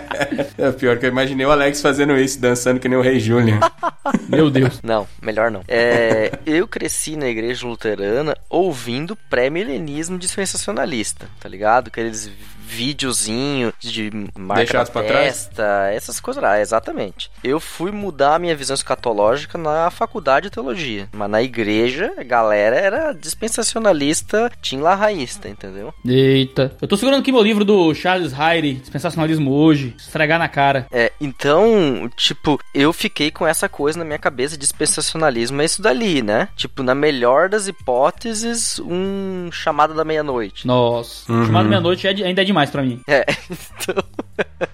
É 0.57 0.71
pior 0.71 0.97
que 0.97 1.05
eu 1.05 1.09
imaginei 1.09 1.45
o 1.45 1.51
Alex 1.51 1.81
fazendo 1.81 2.15
isso, 2.17 2.39
dançando 2.39 2.79
que 2.79 2.88
nem 2.88 2.97
o 2.97 3.01
Rei 3.01 3.19
Julian. 3.19 3.59
Meu 4.29 4.49
Deus. 4.49 4.79
Não, 4.84 5.07
melhor 5.21 5.51
não. 5.51 5.61
É, 5.67 6.31
eu 6.45 6.67
cresci 6.67 7.15
na 7.15 7.27
igreja 7.27 7.67
luterana 7.67 8.38
ouvindo 8.49 9.15
pré-milenismo 9.29 10.17
dispensacionalista, 10.17 11.27
tá 11.39 11.49
ligado? 11.49 11.88
Aqueles 11.88 12.31
videozinho 12.66 13.74
de 13.80 14.09
marca 14.38 14.86
trás? 14.86 14.89
testa, 15.47 15.89
essas 15.93 16.20
coisas 16.20 16.41
lá, 16.41 16.59
exatamente. 16.59 17.30
Eu 17.43 17.59
fui 17.59 17.91
mudar 17.91 18.36
a 18.36 18.39
minha 18.39 18.55
visão 18.55 18.74
escatológica 18.74 19.57
na 19.57 19.89
faculdade 19.91 20.45
de 20.45 20.51
teologia, 20.51 21.07
mas 21.11 21.30
na 21.30 21.41
igreja 21.41 22.14
a 22.18 22.24
galera 22.24 22.76
era 22.76 23.14
dispensacionalista, 23.14 24.51
Tim 24.61 24.80
Larraísta, 24.80 25.47
entendeu? 25.49 25.93
Eita. 26.05 26.76
Eu 26.82 26.88
tô 26.88 26.97
segurando 26.97 27.22
aqui 27.22 27.32
meu 27.32 27.41
livro 27.41 27.64
do 27.66 27.93
Charles 27.93 28.32
Hyde, 28.34 28.76
Dispensacionalismo 28.76 29.51
Hoje, 29.51 29.93
esfregar 29.97 30.39
na 30.39 30.47
cara. 30.47 30.88
É, 30.91 31.11
então, 31.20 32.09
tipo, 32.16 32.59
eu 32.74 32.91
fiquei 32.93 33.32
com 33.32 33.45
essa 33.45 33.68
coisa 33.70 33.99
na 33.99 34.05
minha 34.05 34.18
cabeça, 34.20 34.57
dispensacionalismo 34.57 35.61
é 35.61 35.66
isso 35.66 35.82
dali, 35.82 36.22
né? 36.22 36.47
Tipo, 36.55 36.84
na 36.84 36.95
melhor 36.95 37.49
das 37.49 37.68
hipóteses, 37.68 38.80
um 38.80 39.49
chamado 39.51 39.93
da 39.93 40.03
meia-noite. 40.03 40.66
Nossa. 40.68 41.32
Uhum. 41.32 41.45
Chamado 41.45 41.70
meia-noite 41.70 42.07
é 42.07 42.14
de- 42.14 42.24
ainda 42.24 42.41
é 42.41 42.45
demais 42.54 42.70
pra 42.70 42.82
mim. 42.84 43.01
É, 43.08 43.26
então. 43.49 44.04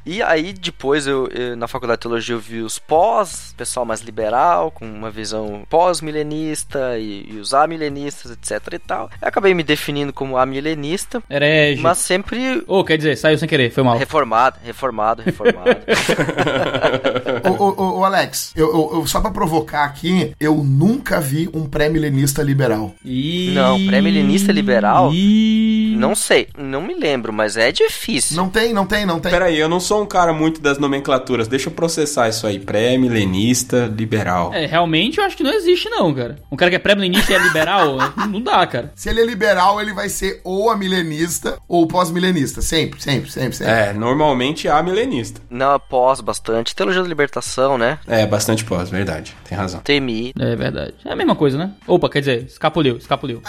e 0.05 0.21
aí, 0.21 0.53
depois, 0.53 1.07
eu, 1.07 1.27
eu- 1.27 1.55
na 1.55 1.67
faculdade 1.67 1.99
de 1.99 2.01
teologia, 2.03 2.35
eu 2.35 2.39
vi 2.39 2.59
os 2.59 2.77
pós, 2.77 3.53
pessoal 3.57 3.85
mais 3.85 4.01
liberal, 4.01 4.69
com 4.71 4.85
uma 4.85 5.09
visão 5.09 5.63
pós-milenista 5.69 6.97
e, 6.99 7.25
e 7.31 7.37
os 7.39 7.53
amilenistas, 7.53 8.31
etc 8.31 8.73
e 8.73 8.79
tal. 8.79 9.09
Eu 9.21 9.27
acabei 9.27 9.53
me 9.53 9.63
definindo 9.63 10.11
como 10.13 10.37
amilenista, 10.37 11.23
Herege. 11.29 11.81
mas 11.81 11.97
sempre 11.99 12.63
Ô, 12.67 12.83
quer 12.83 12.97
dizer, 12.97 13.15
saiu 13.17 13.37
sem 13.37 13.47
querer, 13.47 13.69
foi 13.71 13.83
mal. 13.83 13.97
reformado, 13.97 14.57
reformado, 14.63 15.21
reformado. 15.21 15.69
ô, 17.59 17.63
ô, 17.63 17.99
ô, 17.99 18.05
Alex, 18.05 18.53
eu, 18.55 18.67
eu- 18.67 18.89
eu- 18.99 19.07
só 19.07 19.21
pra 19.21 19.31
provocar 19.31 19.85
aqui, 19.85 20.33
eu 20.39 20.55
nunca 20.63 21.19
vi 21.19 21.49
um 21.53 21.65
pré-milenista 21.65 22.41
liberal. 22.43 22.93
Ih. 23.03 23.51
Não, 23.53 23.83
pré-milenista 23.87 24.51
liberal? 24.51 25.11
Ih. 25.13 25.95
não 25.97 26.15
sei, 26.15 26.47
não 26.57 26.81
me 26.81 26.93
lembro, 26.93 27.31
mas 27.33 27.57
é 27.57 27.68
difícil. 27.71 28.35
Não 28.35 28.49
tem, 28.49 28.73
não 28.73 28.85
tem, 28.85 29.05
não 29.05 29.19
tem. 29.19 29.31
Peraí, 29.31 29.57
eu 29.57 29.69
não 29.69 29.79
sou 29.79 30.01
um 30.01 30.05
cara 30.05 30.33
muito 30.33 30.61
das 30.61 30.77
nomenclaturas. 30.77 31.47
Deixa 31.47 31.69
eu 31.69 31.73
processar 31.73 32.29
isso 32.29 32.45
aí. 32.45 32.59
Pré-milenista, 32.59 33.91
liberal. 33.95 34.53
É, 34.53 34.65
realmente 34.65 35.19
eu 35.19 35.23
acho 35.23 35.37
que 35.37 35.43
não 35.43 35.53
existe, 35.53 35.89
não, 35.89 36.13
cara. 36.13 36.37
Um 36.51 36.55
cara 36.55 36.69
que 36.71 36.75
é 36.75 36.79
pré-milenista 36.79 37.31
e 37.31 37.35
é 37.35 37.39
liberal, 37.39 37.97
não 38.29 38.41
dá, 38.41 38.65
cara. 38.67 38.91
Se 38.95 39.09
ele 39.09 39.21
é 39.21 39.25
liberal, 39.25 39.81
ele 39.81 39.93
vai 39.93 40.09
ser 40.09 40.41
ou 40.43 40.69
amilenista 40.69 41.57
ou 41.67 41.87
pós-milenista. 41.87 42.61
Sempre, 42.61 43.01
sempre, 43.01 43.31
sempre, 43.31 43.55
sempre. 43.55 43.73
É, 43.73 43.93
normalmente 43.93 44.67
há 44.67 44.81
milenista. 44.81 45.41
Não, 45.49 45.73
após 45.73 46.21
bastante. 46.21 46.75
Teologia 46.75 47.01
da 47.01 47.07
libertação, 47.07 47.77
né? 47.77 47.99
É, 48.07 48.25
bastante 48.25 48.63
pós, 48.63 48.89
verdade. 48.89 49.35
Tem 49.47 49.57
razão. 49.57 49.81
TMI. 49.81 50.33
É 50.39 50.55
verdade. 50.55 50.93
É 51.05 51.11
a 51.11 51.15
mesma 51.15 51.35
coisa, 51.35 51.57
né? 51.57 51.71
Opa, 51.87 52.09
quer 52.09 52.19
dizer, 52.19 52.43
escapuliu, 52.45 52.97
escapuliu. 52.97 53.41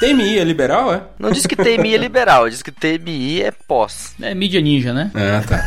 TMI 0.00 0.38
é 0.38 0.44
liberal, 0.44 0.92
é? 0.92 1.02
Não 1.18 1.30
diz 1.30 1.46
que 1.46 1.56
TMI 1.56 1.94
é 1.94 1.98
liberal, 1.98 2.48
diz 2.48 2.62
que 2.62 2.72
TMI 2.72 3.42
é 3.42 3.52
pós. 3.70 4.16
É 4.20 4.34
mídia 4.34 4.60
ninja, 4.60 4.92
né? 4.92 5.12
Ah, 5.14 5.40
tá. 5.46 5.64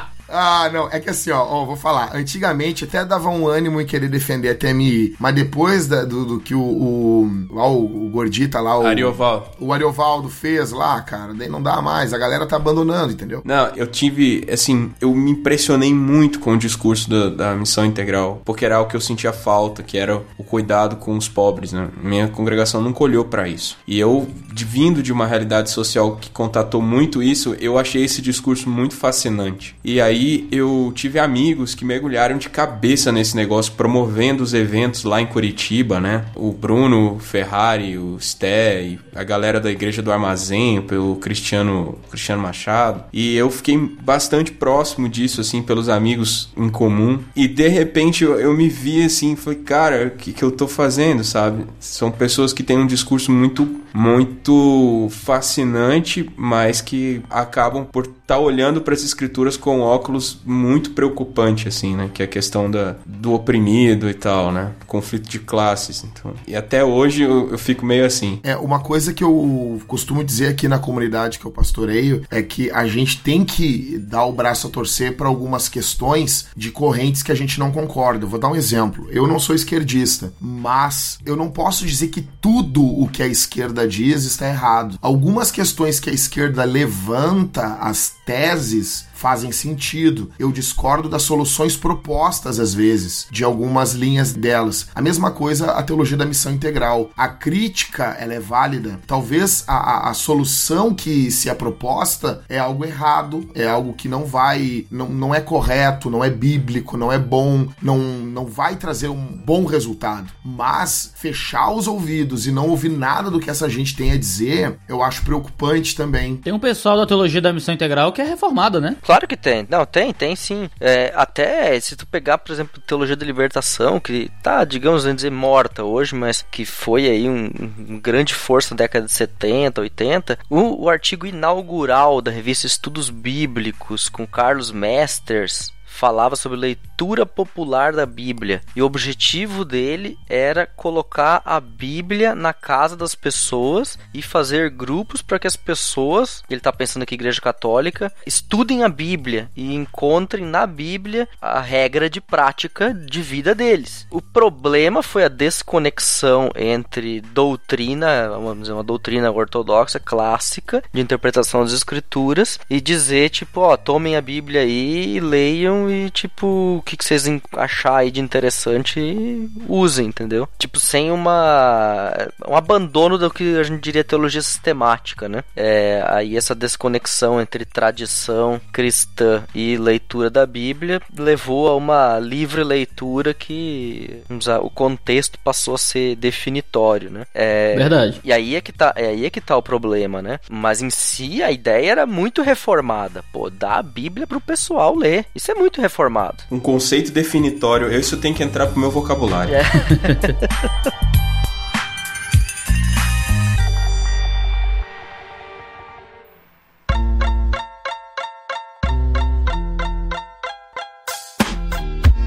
Ah, 0.36 0.70
não, 0.72 0.88
é 0.90 1.00
que 1.00 1.10
assim, 1.10 1.30
ó, 1.30 1.42
ó, 1.42 1.64
vou 1.64 1.76
falar. 1.76 2.14
Antigamente 2.14 2.84
até 2.84 3.04
dava 3.04 3.28
um 3.28 3.46
ânimo 3.48 3.80
em 3.80 3.86
querer 3.86 4.08
defender 4.08 4.50
a 4.50 4.54
TMI, 4.54 5.14
mas 5.18 5.34
depois 5.34 5.86
da- 5.86 6.04
do, 6.04 6.24
do 6.24 6.40
que 6.40 6.54
o, 6.54 6.60
o, 6.60 7.30
lá 7.50 7.66
o, 7.68 8.06
o 8.06 8.10
Gordita 8.10 8.60
lá, 8.60 8.78
o, 8.78 8.86
Arioval. 8.86 9.52
o 9.58 9.72
Ariovaldo 9.72 10.28
fez 10.28 10.70
lá, 10.72 11.00
cara, 11.00 11.32
daí 11.34 11.48
não 11.48 11.62
dá 11.62 11.80
mais. 11.80 12.12
A 12.12 12.18
galera 12.18 12.46
tá 12.46 12.56
abandonando, 12.56 13.12
entendeu? 13.12 13.42
Não, 13.44 13.66
eu 13.76 13.86
tive, 13.86 14.46
assim, 14.52 14.90
eu 15.00 15.14
me 15.14 15.30
impressionei 15.30 15.92
muito 15.94 16.38
com 16.38 16.52
o 16.52 16.58
discurso 16.58 17.08
da, 17.08 17.28
da 17.30 17.54
missão 17.54 17.84
integral, 17.84 18.42
porque 18.44 18.64
era 18.64 18.76
algo 18.76 18.90
que 18.90 18.96
eu 18.96 19.00
sentia 19.00 19.32
falta, 19.32 19.82
que 19.82 19.96
era 19.98 20.22
o 20.38 20.44
cuidado 20.44 20.96
com 20.96 21.16
os 21.16 21.28
pobres, 21.28 21.72
né? 21.72 21.88
Minha 22.02 22.28
congregação 22.28 22.80
nunca 22.82 23.02
olhou 23.02 23.24
pra 23.24 23.48
isso. 23.48 23.76
E 23.86 23.98
eu, 23.98 24.28
vindo 24.54 25.02
de 25.02 25.12
uma 25.12 25.26
realidade 25.26 25.70
social 25.70 26.16
que 26.16 26.30
contatou 26.30 26.82
muito 26.82 27.22
isso, 27.22 27.56
eu 27.60 27.78
achei 27.78 28.04
esse 28.04 28.20
discurso 28.20 28.68
muito 28.68 28.94
fascinante. 28.94 29.74
E 29.84 30.00
aí 30.00 30.25
eu 30.50 30.92
tive 30.94 31.18
amigos 31.18 31.74
que 31.74 31.84
mergulharam 31.84 32.38
de 32.38 32.48
cabeça 32.48 33.12
nesse 33.12 33.36
negócio, 33.36 33.72
promovendo 33.72 34.42
os 34.42 34.54
eventos 34.54 35.04
lá 35.04 35.20
em 35.20 35.26
Curitiba, 35.26 36.00
né? 36.00 36.24
O 36.34 36.52
Bruno 36.52 37.18
Ferrari, 37.18 37.98
o 37.98 38.18
Sté, 38.18 38.98
a 39.14 39.24
galera 39.24 39.60
da 39.60 39.70
Igreja 39.70 40.02
do 40.02 40.12
Armazém, 40.12 40.82
pelo 40.82 41.16
Cristiano, 41.16 41.98
Cristiano 42.10 42.42
Machado. 42.42 43.04
E 43.12 43.36
eu 43.36 43.50
fiquei 43.50 43.78
bastante 44.02 44.52
próximo 44.52 45.08
disso, 45.08 45.40
assim, 45.40 45.62
pelos 45.62 45.88
amigos 45.88 46.50
em 46.56 46.68
comum. 46.68 47.20
E 47.34 47.46
de 47.46 47.68
repente 47.68 48.24
eu, 48.24 48.38
eu 48.38 48.52
me 48.54 48.68
vi 48.68 49.04
assim, 49.04 49.36
falei, 49.36 49.60
cara, 49.60 50.06
o 50.06 50.18
que, 50.18 50.32
que 50.32 50.42
eu 50.42 50.50
tô 50.50 50.66
fazendo, 50.66 51.22
sabe? 51.24 51.64
São 51.78 52.10
pessoas 52.10 52.52
que 52.52 52.62
têm 52.62 52.78
um 52.78 52.86
discurso 52.86 53.30
muito, 53.30 53.80
muito 53.94 55.08
fascinante, 55.10 56.28
mas 56.36 56.80
que 56.80 57.22
acabam 57.30 57.84
por 57.84 58.06
estar 58.26 58.40
olhando 58.40 58.80
para 58.80 58.92
as 58.92 59.04
escrituras 59.04 59.56
com 59.56 59.80
óculos 59.80 60.40
muito 60.44 60.90
preocupante, 60.90 61.68
assim, 61.68 61.94
né? 61.94 62.10
Que 62.12 62.22
é 62.22 62.24
a 62.24 62.28
questão 62.28 62.68
da, 62.68 62.96
do 63.06 63.32
oprimido 63.32 64.10
e 64.10 64.14
tal, 64.14 64.50
né? 64.50 64.72
Conflito 64.84 65.28
de 65.28 65.38
classes. 65.38 66.02
Então. 66.02 66.34
E 66.44 66.56
até 66.56 66.84
hoje 66.84 67.22
eu, 67.22 67.50
eu 67.52 67.58
fico 67.58 67.86
meio 67.86 68.04
assim. 68.04 68.40
É, 68.42 68.56
uma 68.56 68.80
coisa 68.80 69.14
que 69.14 69.22
eu 69.22 69.80
costumo 69.86 70.24
dizer 70.24 70.48
aqui 70.48 70.66
na 70.66 70.80
comunidade 70.80 71.38
que 71.38 71.44
eu 71.44 71.52
pastoreio 71.52 72.24
é 72.28 72.42
que 72.42 72.68
a 72.72 72.84
gente 72.88 73.22
tem 73.22 73.44
que 73.44 73.96
dar 73.98 74.24
o 74.24 74.32
braço 74.32 74.66
a 74.66 74.70
torcer 74.70 75.16
para 75.16 75.28
algumas 75.28 75.68
questões 75.68 76.48
de 76.56 76.72
correntes 76.72 77.22
que 77.22 77.30
a 77.30 77.36
gente 77.36 77.60
não 77.60 77.70
concorda. 77.70 78.26
Vou 78.26 78.40
dar 78.40 78.48
um 78.48 78.56
exemplo. 78.56 79.06
Eu 79.08 79.28
não 79.28 79.38
sou 79.38 79.54
esquerdista, 79.54 80.32
mas 80.40 81.20
eu 81.24 81.36
não 81.36 81.48
posso 81.48 81.86
dizer 81.86 82.08
que 82.08 82.22
tudo 82.40 82.82
o 82.84 83.06
que 83.06 83.22
a 83.22 83.26
esquerda 83.28 83.86
diz 83.86 84.24
está 84.24 84.48
errado. 84.48 84.98
Algumas 85.00 85.52
questões 85.52 86.00
que 86.00 86.10
a 86.10 86.12
esquerda 86.12 86.64
levanta, 86.64 87.76
as 87.80 88.15
teses, 88.26 89.05
fazem 89.16 89.50
sentido. 89.50 90.30
Eu 90.38 90.52
discordo 90.52 91.08
das 91.08 91.22
soluções 91.22 91.76
propostas, 91.76 92.60
às 92.60 92.74
vezes, 92.74 93.26
de 93.30 93.42
algumas 93.42 93.92
linhas 93.92 94.32
delas. 94.32 94.88
A 94.94 95.00
mesma 95.00 95.30
coisa 95.30 95.72
a 95.72 95.82
teologia 95.82 96.16
da 96.16 96.26
missão 96.26 96.52
integral. 96.52 97.10
A 97.16 97.28
crítica, 97.28 98.16
ela 98.20 98.34
é 98.34 98.40
válida. 98.40 99.00
Talvez 99.06 99.64
a, 99.66 99.76
a, 99.76 100.10
a 100.10 100.14
solução 100.14 100.94
que 100.94 101.30
se 101.30 101.48
é 101.48 101.54
proposta 101.54 102.42
é 102.48 102.58
algo 102.58 102.84
errado, 102.84 103.48
é 103.54 103.66
algo 103.66 103.94
que 103.94 104.08
não 104.08 104.24
vai, 104.24 104.86
não, 104.90 105.08
não 105.08 105.34
é 105.34 105.40
correto, 105.40 106.10
não 106.10 106.22
é 106.22 106.28
bíblico, 106.28 106.96
não 106.96 107.10
é 107.10 107.18
bom, 107.18 107.68
não, 107.80 107.98
não 107.98 108.46
vai 108.46 108.76
trazer 108.76 109.08
um 109.08 109.24
bom 109.24 109.64
resultado. 109.64 110.30
Mas 110.44 111.12
fechar 111.16 111.70
os 111.70 111.88
ouvidos 111.88 112.46
e 112.46 112.52
não 112.52 112.68
ouvir 112.68 112.90
nada 112.90 113.30
do 113.30 113.40
que 113.40 113.48
essa 113.48 113.68
gente 113.68 113.96
tem 113.96 114.12
a 114.12 114.18
dizer, 114.18 114.78
eu 114.88 115.02
acho 115.02 115.24
preocupante 115.24 115.96
também. 115.96 116.36
Tem 116.36 116.52
um 116.52 116.58
pessoal 116.58 116.96
da 116.96 117.06
teologia 117.06 117.40
da 117.40 117.52
missão 117.52 117.74
integral 117.74 118.12
que 118.12 118.20
é 118.20 118.24
reformada, 118.24 118.80
né? 118.80 118.96
Claro 119.06 119.28
que 119.28 119.36
tem. 119.36 119.64
Não, 119.70 119.86
tem, 119.86 120.12
tem 120.12 120.34
sim. 120.34 120.68
É, 120.80 121.12
até 121.14 121.78
se 121.78 121.94
tu 121.94 122.04
pegar, 122.04 122.38
por 122.38 122.52
exemplo, 122.52 122.82
Teologia 122.82 123.14
da 123.14 123.24
Libertação, 123.24 124.00
que 124.00 124.28
tá, 124.42 124.64
digamos, 124.64 125.04
vamos 125.04 125.18
dizer, 125.18 125.30
morta 125.30 125.84
hoje, 125.84 126.12
mas 126.12 126.44
que 126.50 126.64
foi 126.64 127.06
aí 127.06 127.28
um, 127.28 127.48
um 127.88 128.00
grande 128.00 128.34
força 128.34 128.74
na 128.74 128.78
década 128.78 129.06
de 129.06 129.12
70, 129.12 129.80
80, 129.80 130.38
o, 130.50 130.84
o 130.84 130.90
artigo 130.90 131.24
inaugural 131.24 132.20
da 132.20 132.32
revista 132.32 132.66
Estudos 132.66 133.08
Bíblicos 133.08 134.08
com 134.08 134.26
Carlos 134.26 134.72
Masters 134.72 135.75
falava 135.96 136.36
sobre 136.36 136.58
leitura 136.58 137.24
popular 137.24 137.92
da 137.92 138.04
Bíblia. 138.04 138.60
E 138.76 138.82
o 138.82 138.86
objetivo 138.86 139.64
dele 139.64 140.18
era 140.28 140.66
colocar 140.66 141.40
a 141.44 141.58
Bíblia 141.58 142.34
na 142.34 142.52
casa 142.52 142.96
das 142.96 143.14
pessoas 143.14 143.98
e 144.12 144.20
fazer 144.20 144.70
grupos 144.70 145.22
para 145.22 145.38
que 145.38 145.46
as 145.46 145.56
pessoas, 145.56 146.44
ele 146.50 146.60
está 146.60 146.72
pensando 146.72 147.02
aqui 147.02 147.14
igreja 147.14 147.40
católica, 147.40 148.12
estudem 148.26 148.84
a 148.84 148.88
Bíblia 148.88 149.50
e 149.56 149.74
encontrem 149.74 150.44
na 150.44 150.66
Bíblia 150.66 151.26
a 151.40 151.60
regra 151.60 152.10
de 152.10 152.20
prática 152.20 152.92
de 152.92 153.22
vida 153.22 153.54
deles. 153.54 154.06
O 154.10 154.20
problema 154.20 155.02
foi 155.02 155.24
a 155.24 155.28
desconexão 155.28 156.50
entre 156.54 157.22
doutrina, 157.22 158.28
vamos 158.28 158.60
dizer, 158.60 158.72
uma 158.72 158.84
doutrina 158.84 159.30
ortodoxa 159.30 159.98
clássica 159.98 160.82
de 160.92 161.00
interpretação 161.00 161.62
das 161.62 161.72
escrituras 161.72 162.60
e 162.68 162.80
dizer 162.80 163.30
tipo, 163.30 163.60
ó, 163.60 163.76
tomem 163.76 164.16
a 164.16 164.20
Bíblia 164.20 164.60
aí 164.60 165.16
e 165.16 165.20
leiam 165.20 165.85
e, 165.90 166.10
tipo, 166.10 166.76
o 166.78 166.82
que, 166.82 166.96
que 166.96 167.04
vocês 167.04 167.26
achar 167.52 167.96
aí 167.96 168.10
de 168.10 168.20
interessante, 168.20 169.50
usem, 169.68 170.06
entendeu? 170.06 170.48
Tipo, 170.58 170.78
sem 170.78 171.10
uma. 171.10 172.12
um 172.46 172.56
abandono 172.56 173.18
do 173.18 173.30
que 173.30 173.56
a 173.56 173.62
gente 173.62 173.80
diria 173.80 174.04
teologia 174.04 174.42
sistemática, 174.42 175.28
né? 175.28 175.42
É, 175.54 176.04
aí 176.08 176.36
essa 176.36 176.54
desconexão 176.54 177.40
entre 177.40 177.64
tradição 177.64 178.60
cristã 178.72 179.44
e 179.54 179.76
leitura 179.76 180.30
da 180.30 180.46
Bíblia 180.46 181.00
levou 181.16 181.68
a 181.68 181.76
uma 181.76 182.18
livre 182.18 182.62
leitura 182.62 183.34
que 183.34 184.22
dizer, 184.30 184.58
o 184.60 184.70
contexto 184.70 185.38
passou 185.42 185.74
a 185.74 185.78
ser 185.78 186.16
definitório, 186.16 187.10
né? 187.10 187.26
É, 187.34 187.74
Verdade. 187.76 188.20
E 188.24 188.32
aí 188.32 188.56
é 188.56 188.60
que 188.60 188.72
tá, 188.72 188.92
é 188.96 189.06
aí 189.06 189.26
é 189.26 189.30
que 189.30 189.40
tá 189.40 189.56
o 189.56 189.62
problema, 189.62 190.22
né? 190.22 190.40
Mas 190.48 190.82
em 190.82 190.90
si 190.90 191.42
a 191.42 191.50
ideia 191.50 191.92
era 191.92 192.06
muito 192.06 192.42
reformada, 192.42 193.24
pô, 193.32 193.50
dar 193.50 193.78
a 193.78 193.82
Bíblia 193.82 194.26
pro 194.26 194.40
pessoal 194.40 194.94
ler. 194.94 195.26
Isso 195.34 195.50
é 195.50 195.54
muito 195.54 195.75
reformado. 195.80 196.44
Um 196.50 196.60
conceito 196.60 197.12
definitório, 197.12 197.92
isso 197.92 198.16
tem 198.16 198.32
que 198.32 198.42
entrar 198.42 198.66
pro 198.66 198.78
meu 198.78 198.90
vocabulário. 198.90 199.54
É. 199.54 199.62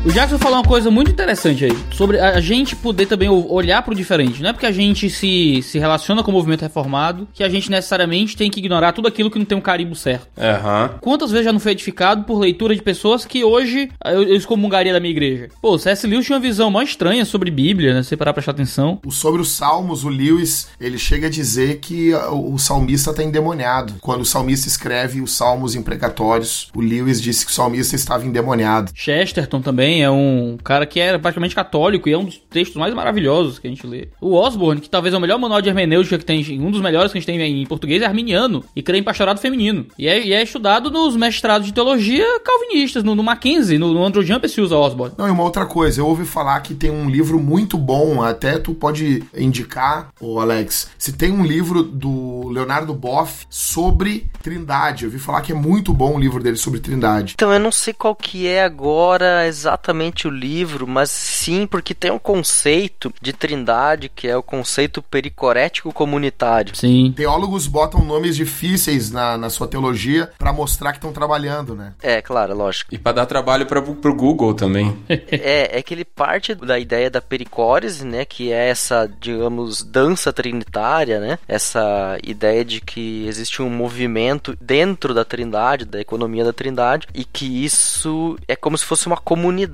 O 0.10 0.12
Jackson 0.12 0.40
falou 0.40 0.58
uma 0.58 0.64
coisa 0.64 0.90
muito 0.90 1.12
interessante 1.12 1.66
aí, 1.66 1.78
sobre 1.92 2.20
a 2.20 2.42
gente 2.42 2.76
poder 2.76 3.06
também 3.06 3.30
olhar 3.30 3.84
pro 3.84 3.94
diferente. 3.94 4.42
Não 4.42 4.50
é 4.50 4.54
porque 4.54 4.66
a 4.66 4.72
gente 4.72 5.08
se, 5.08 5.62
se 5.62 5.78
relaciona 5.78 6.24
com 6.24 6.32
o 6.32 6.34
movimento 6.34 6.62
reformado 6.64 7.28
que 7.32 7.44
a 7.44 7.48
gente 7.50 7.70
necessariamente 7.70 8.36
tem 8.36 8.50
que 8.50 8.60
ignorar 8.60 8.92
tudo 8.92 9.08
aquilo 9.08 9.30
que 9.30 9.38
não 9.38 9.46
tem 9.46 9.56
um 9.56 9.62
carimbo 9.62 9.94
certo. 9.96 10.28
Aham. 10.36 10.96
Quantas 11.00 11.30
vezes 11.30 11.46
já 11.46 11.54
não 11.54 11.60
foi 11.60 11.74
edificado 11.74 12.24
por 12.24 12.40
leitura 12.40 12.76
de 12.76 12.82
pessoas 12.82 13.24
que 13.24 13.44
hoje 13.44 13.92
eu, 14.04 14.24
eu 14.24 14.36
excomungaria 14.36 14.92
da 14.92 15.00
minha 15.00 15.12
igreja? 15.12 15.50
Pô, 15.62 15.78
C.S. 15.78 16.08
Lewis 16.08 16.26
tinha 16.26 16.38
uma 16.38 16.42
visão 16.42 16.72
mais 16.72 16.90
estranha 16.90 17.24
sobre 17.24 17.52
Bíblia, 17.52 17.94
né? 17.94 18.02
Se 18.02 18.10
você 18.10 18.18
parar 18.18 18.34
pra 18.34 18.42
prestar 18.42 18.52
atenção. 18.54 19.00
O- 19.06 19.12
Sobre 19.12 19.42
os 19.42 19.52
salmos, 19.52 20.04
o 20.04 20.10
Lewis, 20.10 20.70
ele 20.82 20.98
chega 20.98 21.28
a 21.28 21.30
dizer 21.30 21.78
que 21.80 22.14
ah, 22.16 22.32
o 22.32 22.50
o 22.56 22.58
salmista 22.58 23.12
está 23.12 23.24
endemoniado. 23.24 23.94
Quando 24.02 24.22
o 24.22 24.26
salmista 24.26 24.68
escreve 24.68 25.22
os 25.22 25.34
salmos 25.38 25.76
imprecatórios, 25.76 26.70
o 26.76 26.82
Lewis 26.82 27.22
disse 27.22 27.46
que 27.46 27.52
o 27.52 27.56
salmista 27.56 27.96
estava 27.96 28.26
endemoniado. 28.26 28.92
Chesterton 28.96 29.62
também 29.62 29.99
é 30.02 30.10
um 30.10 30.58
cara 30.64 30.86
que 30.86 31.00
era 31.00 31.20
praticamente 31.20 31.56
católico 31.56 32.08
e 32.08 32.14
é 32.14 32.18
um 32.18 32.26
dos 32.26 32.38
textos 32.50 32.78
mais 32.78 32.94
maravilhosos 32.94 33.60
que 33.60 33.68
a 33.68 33.70
gente 33.70 33.86
lê. 33.86 34.08
O 34.22 34.36
Osborne, 34.36 34.82
que 34.82 34.90
talvez 34.90 35.14
é 35.14 35.18
o 35.18 35.22
melhor 35.22 35.40
manual 35.40 35.62
de 35.62 35.70
hermenêutica 35.70 36.18
que 36.18 36.26
tem, 36.26 36.60
um 36.60 36.72
dos 36.72 36.82
melhores 36.82 37.12
que 37.12 37.18
a 37.18 37.22
gente 37.22 37.28
tem 37.28 37.62
em 37.62 37.66
português, 37.66 38.02
é 38.02 38.06
arminiano 38.06 38.64
e 38.76 38.82
crê 38.82 38.98
em 38.98 39.04
pastorado 39.04 39.40
feminino. 39.40 39.86
E 39.98 40.08
é, 40.08 40.26
e 40.26 40.34
é 40.34 40.42
estudado 40.44 40.90
nos 40.90 41.16
mestrados 41.16 41.68
de 41.68 41.74
teologia 41.74 42.26
calvinistas, 42.44 43.04
no, 43.04 43.16
no 43.16 43.24
Mackenzie, 43.24 43.78
no, 43.78 43.94
no 43.94 44.04
Andrew 44.04 44.24
Jumper 44.24 44.50
se 44.50 44.62
usa 44.62 44.76
Osborne. 44.76 45.16
Não, 45.18 45.28
e 45.28 45.32
uma 45.32 45.44
outra 45.44 45.66
coisa, 45.66 46.02
eu 46.02 46.08
ouvi 46.08 46.26
falar 46.26 46.60
que 46.62 46.74
tem 46.74 46.90
um 46.90 47.10
livro 47.10 47.40
muito 47.40 47.78
bom, 47.78 48.22
até 48.22 48.58
tu 48.58 48.74
pode 48.74 49.24
indicar, 49.36 50.10
ô 50.20 50.40
Alex, 50.40 50.90
se 50.98 51.14
tem 51.14 51.32
um 51.32 51.44
livro 51.44 51.84
do 51.84 52.50
Leonardo 52.50 52.94
Boff 52.94 53.46
sobre 53.50 54.30
Trindade. 54.42 55.04
Eu 55.04 55.10
ouvi 55.10 55.20
falar 55.20 55.42
que 55.42 55.52
é 55.52 55.56
muito 55.56 55.94
bom 55.94 56.16
o 56.16 56.20
livro 56.20 56.42
dele 56.42 56.58
sobre 56.58 56.80
Trindade. 56.80 57.34
Então 57.36 57.52
eu 57.52 57.60
não 57.60 57.72
sei 57.72 57.94
qual 57.94 58.16
que 58.16 58.48
é 58.48 58.64
agora 58.64 59.48
exatamente 59.48 59.79
o 60.28 60.30
livro, 60.30 60.88
mas 60.88 61.10
sim 61.10 61.66
porque 61.66 61.94
tem 61.94 62.12
um 62.12 62.20
conceito 62.20 63.14
de 63.22 63.34
trindade 63.34 64.10
que 64.10 64.28
é 64.28 64.36
o 64.36 64.44
conceito 64.44 65.02
pericorético 65.02 65.94
comunitário. 65.94 66.76
Sim. 66.76 67.14
Teólogos 67.16 67.68
botam 67.68 68.04
nomes 68.04 68.36
difíceis 68.36 69.12
na, 69.12 69.38
na 69.38 69.50
sua 69.50 69.68
teologia 69.68 70.30
pra 70.38 70.54
mostrar 70.54 70.92
que 70.92 70.98
estão 70.98 71.12
trabalhando, 71.12 71.76
né? 71.76 71.94
É, 72.02 72.22
claro, 72.22 72.56
lógico. 72.56 72.94
E 72.94 72.98
pra 72.98 73.12
dar 73.12 73.26
trabalho 73.26 73.66
pra, 73.66 73.82
pro 73.82 74.16
Google 74.16 74.54
também. 74.54 74.98
É, 75.32 75.80
é 75.80 75.82
que 75.82 75.94
ele 75.94 76.04
parte 76.04 76.54
da 76.54 76.78
ideia 76.78 77.10
da 77.10 77.22
pericórese, 77.22 78.06
né, 78.06 78.26
que 78.26 78.52
é 78.52 78.70
essa, 78.70 79.10
digamos, 79.20 79.84
dança 79.84 80.34
trinitária, 80.34 81.20
né? 81.20 81.40
Essa 81.48 82.18
ideia 82.24 82.66
de 82.66 82.82
que 82.82 83.26
existe 83.28 83.62
um 83.62 83.70
movimento 83.70 84.58
dentro 84.60 85.14
da 85.14 85.24
Trindade, 85.24 85.86
da 85.86 86.00
economia 86.00 86.44
da 86.44 86.54
Trindade, 86.54 87.08
e 87.14 87.24
que 87.24 87.64
isso 87.64 88.38
é 88.48 88.56
como 88.56 88.78
se 88.78 88.86
fosse 88.86 89.08
uma 89.08 89.18
comunidade. 89.18 89.69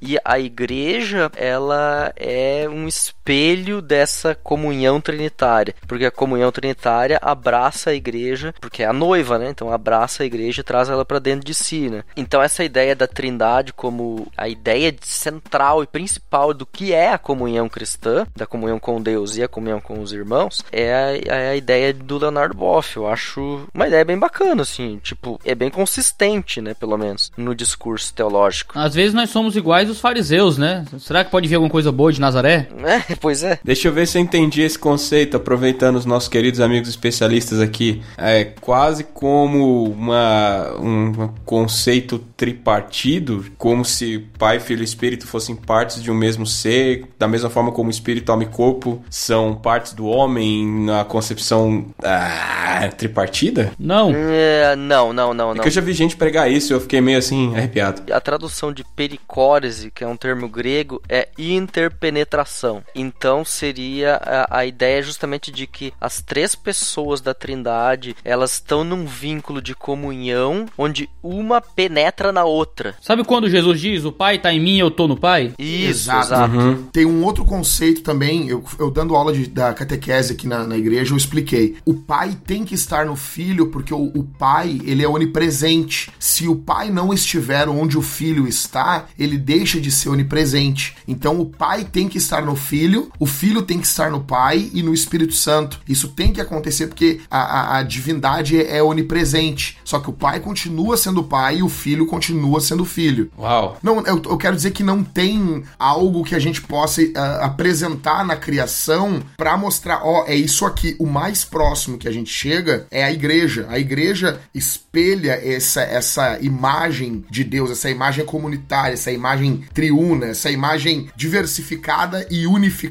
E 0.00 0.18
a 0.24 0.38
igreja, 0.38 1.30
ela 1.36 2.12
é 2.16 2.66
um 2.68 2.86
espelho 3.24 3.80
dessa 3.80 4.34
comunhão 4.34 5.00
trinitária, 5.00 5.74
porque 5.88 6.04
a 6.04 6.10
comunhão 6.10 6.52
trinitária 6.52 7.18
abraça 7.22 7.90
a 7.90 7.94
igreja, 7.94 8.54
porque 8.60 8.82
é 8.82 8.86
a 8.86 8.92
noiva, 8.92 9.38
né? 9.38 9.48
Então 9.48 9.72
abraça 9.72 10.22
a 10.22 10.26
igreja 10.26 10.60
e 10.60 10.64
traz 10.64 10.90
ela 10.90 11.06
para 11.06 11.18
dentro 11.18 11.46
de 11.46 11.54
si, 11.54 11.88
né? 11.88 12.04
Então 12.14 12.42
essa 12.42 12.62
ideia 12.62 12.94
da 12.94 13.06
Trindade 13.06 13.72
como 13.72 14.30
a 14.36 14.46
ideia 14.46 14.94
central 15.00 15.82
e 15.82 15.86
principal 15.86 16.52
do 16.52 16.66
que 16.66 16.92
é 16.92 17.12
a 17.12 17.18
comunhão 17.18 17.66
cristã, 17.66 18.26
da 18.36 18.46
comunhão 18.46 18.78
com 18.78 19.00
Deus 19.00 19.36
e 19.36 19.42
a 19.42 19.48
comunhão 19.48 19.80
com 19.80 20.00
os 20.00 20.12
irmãos, 20.12 20.62
é 20.70 20.92
a, 20.92 21.36
é 21.36 21.50
a 21.50 21.56
ideia 21.56 21.94
do 21.94 22.18
Leonardo 22.18 22.54
Boff. 22.54 22.96
Eu 22.96 23.08
acho 23.08 23.66
uma 23.72 23.88
ideia 23.88 24.04
bem 24.04 24.18
bacana, 24.18 24.62
assim, 24.62 25.00
tipo, 25.02 25.40
é 25.44 25.54
bem 25.54 25.70
consistente, 25.70 26.60
né? 26.60 26.74
Pelo 26.74 26.98
menos 26.98 27.32
no 27.38 27.54
discurso 27.54 28.12
teológico. 28.12 28.78
Às 28.78 28.94
vezes 28.94 29.14
nós 29.14 29.30
somos 29.30 29.56
iguais 29.56 29.88
os 29.88 30.00
fariseus, 30.00 30.58
né? 30.58 30.84
Será 30.98 31.24
que 31.24 31.30
pode 31.30 31.48
vir 31.48 31.54
alguma 31.54 31.70
coisa 31.70 31.90
boa 31.90 32.12
de 32.12 32.20
Nazaré? 32.20 32.68
É, 32.84 33.13
pois 33.20 33.42
é. 33.42 33.58
Deixa 33.62 33.88
eu 33.88 33.92
ver 33.92 34.06
se 34.06 34.18
eu 34.18 34.22
entendi 34.22 34.62
esse 34.62 34.78
conceito, 34.78 35.36
aproveitando 35.36 35.96
os 35.96 36.04
nossos 36.04 36.28
queridos 36.28 36.60
amigos 36.60 36.88
especialistas 36.88 37.60
aqui. 37.60 38.02
É 38.16 38.44
quase 38.44 39.04
como 39.04 39.84
uma, 39.84 40.74
um 40.80 41.28
conceito 41.44 42.18
tripartido, 42.36 43.44
como 43.56 43.84
se 43.84 44.18
Pai, 44.38 44.60
Filho 44.60 44.82
e 44.82 44.84
Espírito 44.84 45.26
fossem 45.26 45.54
partes 45.54 46.02
de 46.02 46.10
um 46.10 46.14
mesmo 46.14 46.46
ser, 46.46 47.04
da 47.18 47.26
mesma 47.28 47.50
forma 47.50 47.72
como 47.72 47.90
espírito, 47.90 48.30
alma 48.30 48.44
e 48.44 48.46
corpo 48.46 49.02
são 49.10 49.54
partes 49.54 49.92
do 49.92 50.06
homem 50.06 50.66
na 50.84 51.04
concepção 51.04 51.86
ah, 52.02 52.88
tripartida? 52.96 53.72
Não. 53.78 54.12
É, 54.14 54.76
não, 54.76 55.12
não, 55.12 55.34
não, 55.34 55.52
É 55.52 55.54
não. 55.54 55.62
que 55.62 55.68
eu 55.68 55.72
já 55.72 55.80
vi 55.80 55.92
gente 55.92 56.16
pregar 56.16 56.50
isso 56.50 56.72
e 56.72 56.74
eu 56.74 56.80
fiquei 56.80 57.00
meio 57.00 57.18
assim, 57.18 57.54
arrepiado. 57.54 58.02
A 58.12 58.20
tradução 58.20 58.72
de 58.72 58.84
pericórese, 58.84 59.90
que 59.90 60.04
é 60.04 60.06
um 60.06 60.16
termo 60.16 60.48
grego, 60.48 61.02
é 61.08 61.28
interpenetração. 61.38 62.82
Então 63.04 63.44
seria 63.44 64.14
a, 64.16 64.58
a 64.60 64.66
ideia 64.66 65.02
justamente 65.02 65.50
de 65.52 65.66
que 65.66 65.92
as 66.00 66.22
três 66.22 66.54
pessoas 66.54 67.20
da 67.20 67.34
Trindade 67.34 68.16
elas 68.24 68.52
estão 68.54 68.82
num 68.84 69.04
vínculo 69.04 69.60
de 69.60 69.74
comunhão 69.74 70.66
onde 70.78 71.08
uma 71.22 71.60
penetra 71.60 72.32
na 72.32 72.44
outra. 72.44 72.94
Sabe 73.00 73.24
quando 73.24 73.48
Jesus 73.48 73.80
diz, 73.80 74.04
o 74.04 74.12
Pai 74.12 74.38
tá 74.38 74.52
em 74.52 74.60
mim, 74.60 74.78
eu 74.78 74.90
tô 74.90 75.06
no 75.08 75.16
Pai? 75.16 75.52
Isso, 75.58 76.10
Exato. 76.10 76.26
exato. 76.26 76.88
Tem 76.92 77.04
um 77.04 77.22
outro 77.24 77.44
conceito 77.44 78.02
também, 78.02 78.48
eu, 78.48 78.64
eu 78.78 78.90
dando 78.90 79.14
aula 79.16 79.32
de- 79.32 79.46
da 79.48 79.72
catequese 79.74 80.32
aqui 80.32 80.46
na, 80.46 80.64
na 80.66 80.76
igreja, 80.76 81.12
eu 81.12 81.16
expliquei. 81.16 81.76
O 81.84 81.94
pai 81.94 82.36
tem 82.46 82.64
que 82.64 82.74
estar 82.74 83.06
no 83.06 83.16
filho, 83.16 83.66
porque 83.68 83.92
o, 83.92 84.10
o 84.14 84.24
pai, 84.24 84.80
ele 84.84 85.02
é 85.04 85.08
onipresente. 85.08 86.10
Se 86.18 86.48
o 86.48 86.56
pai 86.56 86.90
não 86.90 87.12
estiver 87.12 87.68
onde 87.68 87.98
o 87.98 88.02
filho 88.02 88.46
está, 88.48 89.06
ele 89.18 89.36
deixa 89.36 89.80
de 89.80 89.90
ser 89.90 90.08
onipresente. 90.08 90.96
Então 91.06 91.40
o 91.40 91.46
pai 91.46 91.84
tem 91.84 92.08
que 92.08 92.18
estar 92.18 92.42
no 92.44 92.56
filho 92.56 92.93
filho, 92.94 93.10
o 93.18 93.26
filho 93.26 93.62
tem 93.62 93.78
que 93.78 93.86
estar 93.86 94.10
no 94.10 94.20
pai 94.20 94.70
e 94.72 94.82
no 94.82 94.94
Espírito 94.94 95.34
Santo. 95.34 95.80
Isso 95.88 96.08
tem 96.08 96.32
que 96.32 96.40
acontecer 96.40 96.86
porque 96.86 97.20
a, 97.30 97.38
a, 97.38 97.78
a 97.78 97.82
divindade 97.82 98.60
é, 98.60 98.78
é 98.78 98.82
onipresente. 98.82 99.78
Só 99.84 99.98
que 99.98 100.10
o 100.10 100.12
pai 100.12 100.40
continua 100.40 100.96
sendo 100.96 101.24
pai 101.24 101.58
e 101.58 101.62
o 101.62 101.68
filho 101.68 102.06
continua 102.06 102.60
sendo 102.60 102.84
filho. 102.84 103.30
Uau. 103.38 103.78
Não, 103.82 104.00
eu, 104.06 104.22
eu 104.24 104.36
quero 104.36 104.56
dizer 104.56 104.70
que 104.70 104.82
não 104.82 105.02
tem 105.02 105.64
algo 105.78 106.24
que 106.24 106.34
a 106.34 106.38
gente 106.38 106.62
possa 106.62 107.02
ah, 107.16 107.46
apresentar 107.46 108.24
na 108.24 108.36
criação 108.36 109.22
pra 109.36 109.56
mostrar, 109.56 110.00
ó, 110.04 110.24
é 110.26 110.34
isso 110.34 110.64
aqui. 110.64 110.96
O 110.98 111.06
mais 111.06 111.44
próximo 111.44 111.98
que 111.98 112.08
a 112.08 112.12
gente 112.12 112.30
chega 112.30 112.86
é 112.90 113.04
a 113.04 113.12
igreja. 113.12 113.66
A 113.68 113.78
igreja 113.78 114.40
espelha 114.54 115.40
essa, 115.42 115.82
essa 115.82 116.38
imagem 116.40 117.24
de 117.30 117.42
Deus, 117.42 117.70
essa 117.70 117.90
imagem 117.90 118.24
comunitária, 118.24 118.94
essa 118.94 119.10
imagem 119.10 119.64
triuna, 119.72 120.26
essa 120.26 120.50
imagem 120.50 121.08
diversificada 121.16 122.26
e 122.30 122.46
unificada 122.46 122.83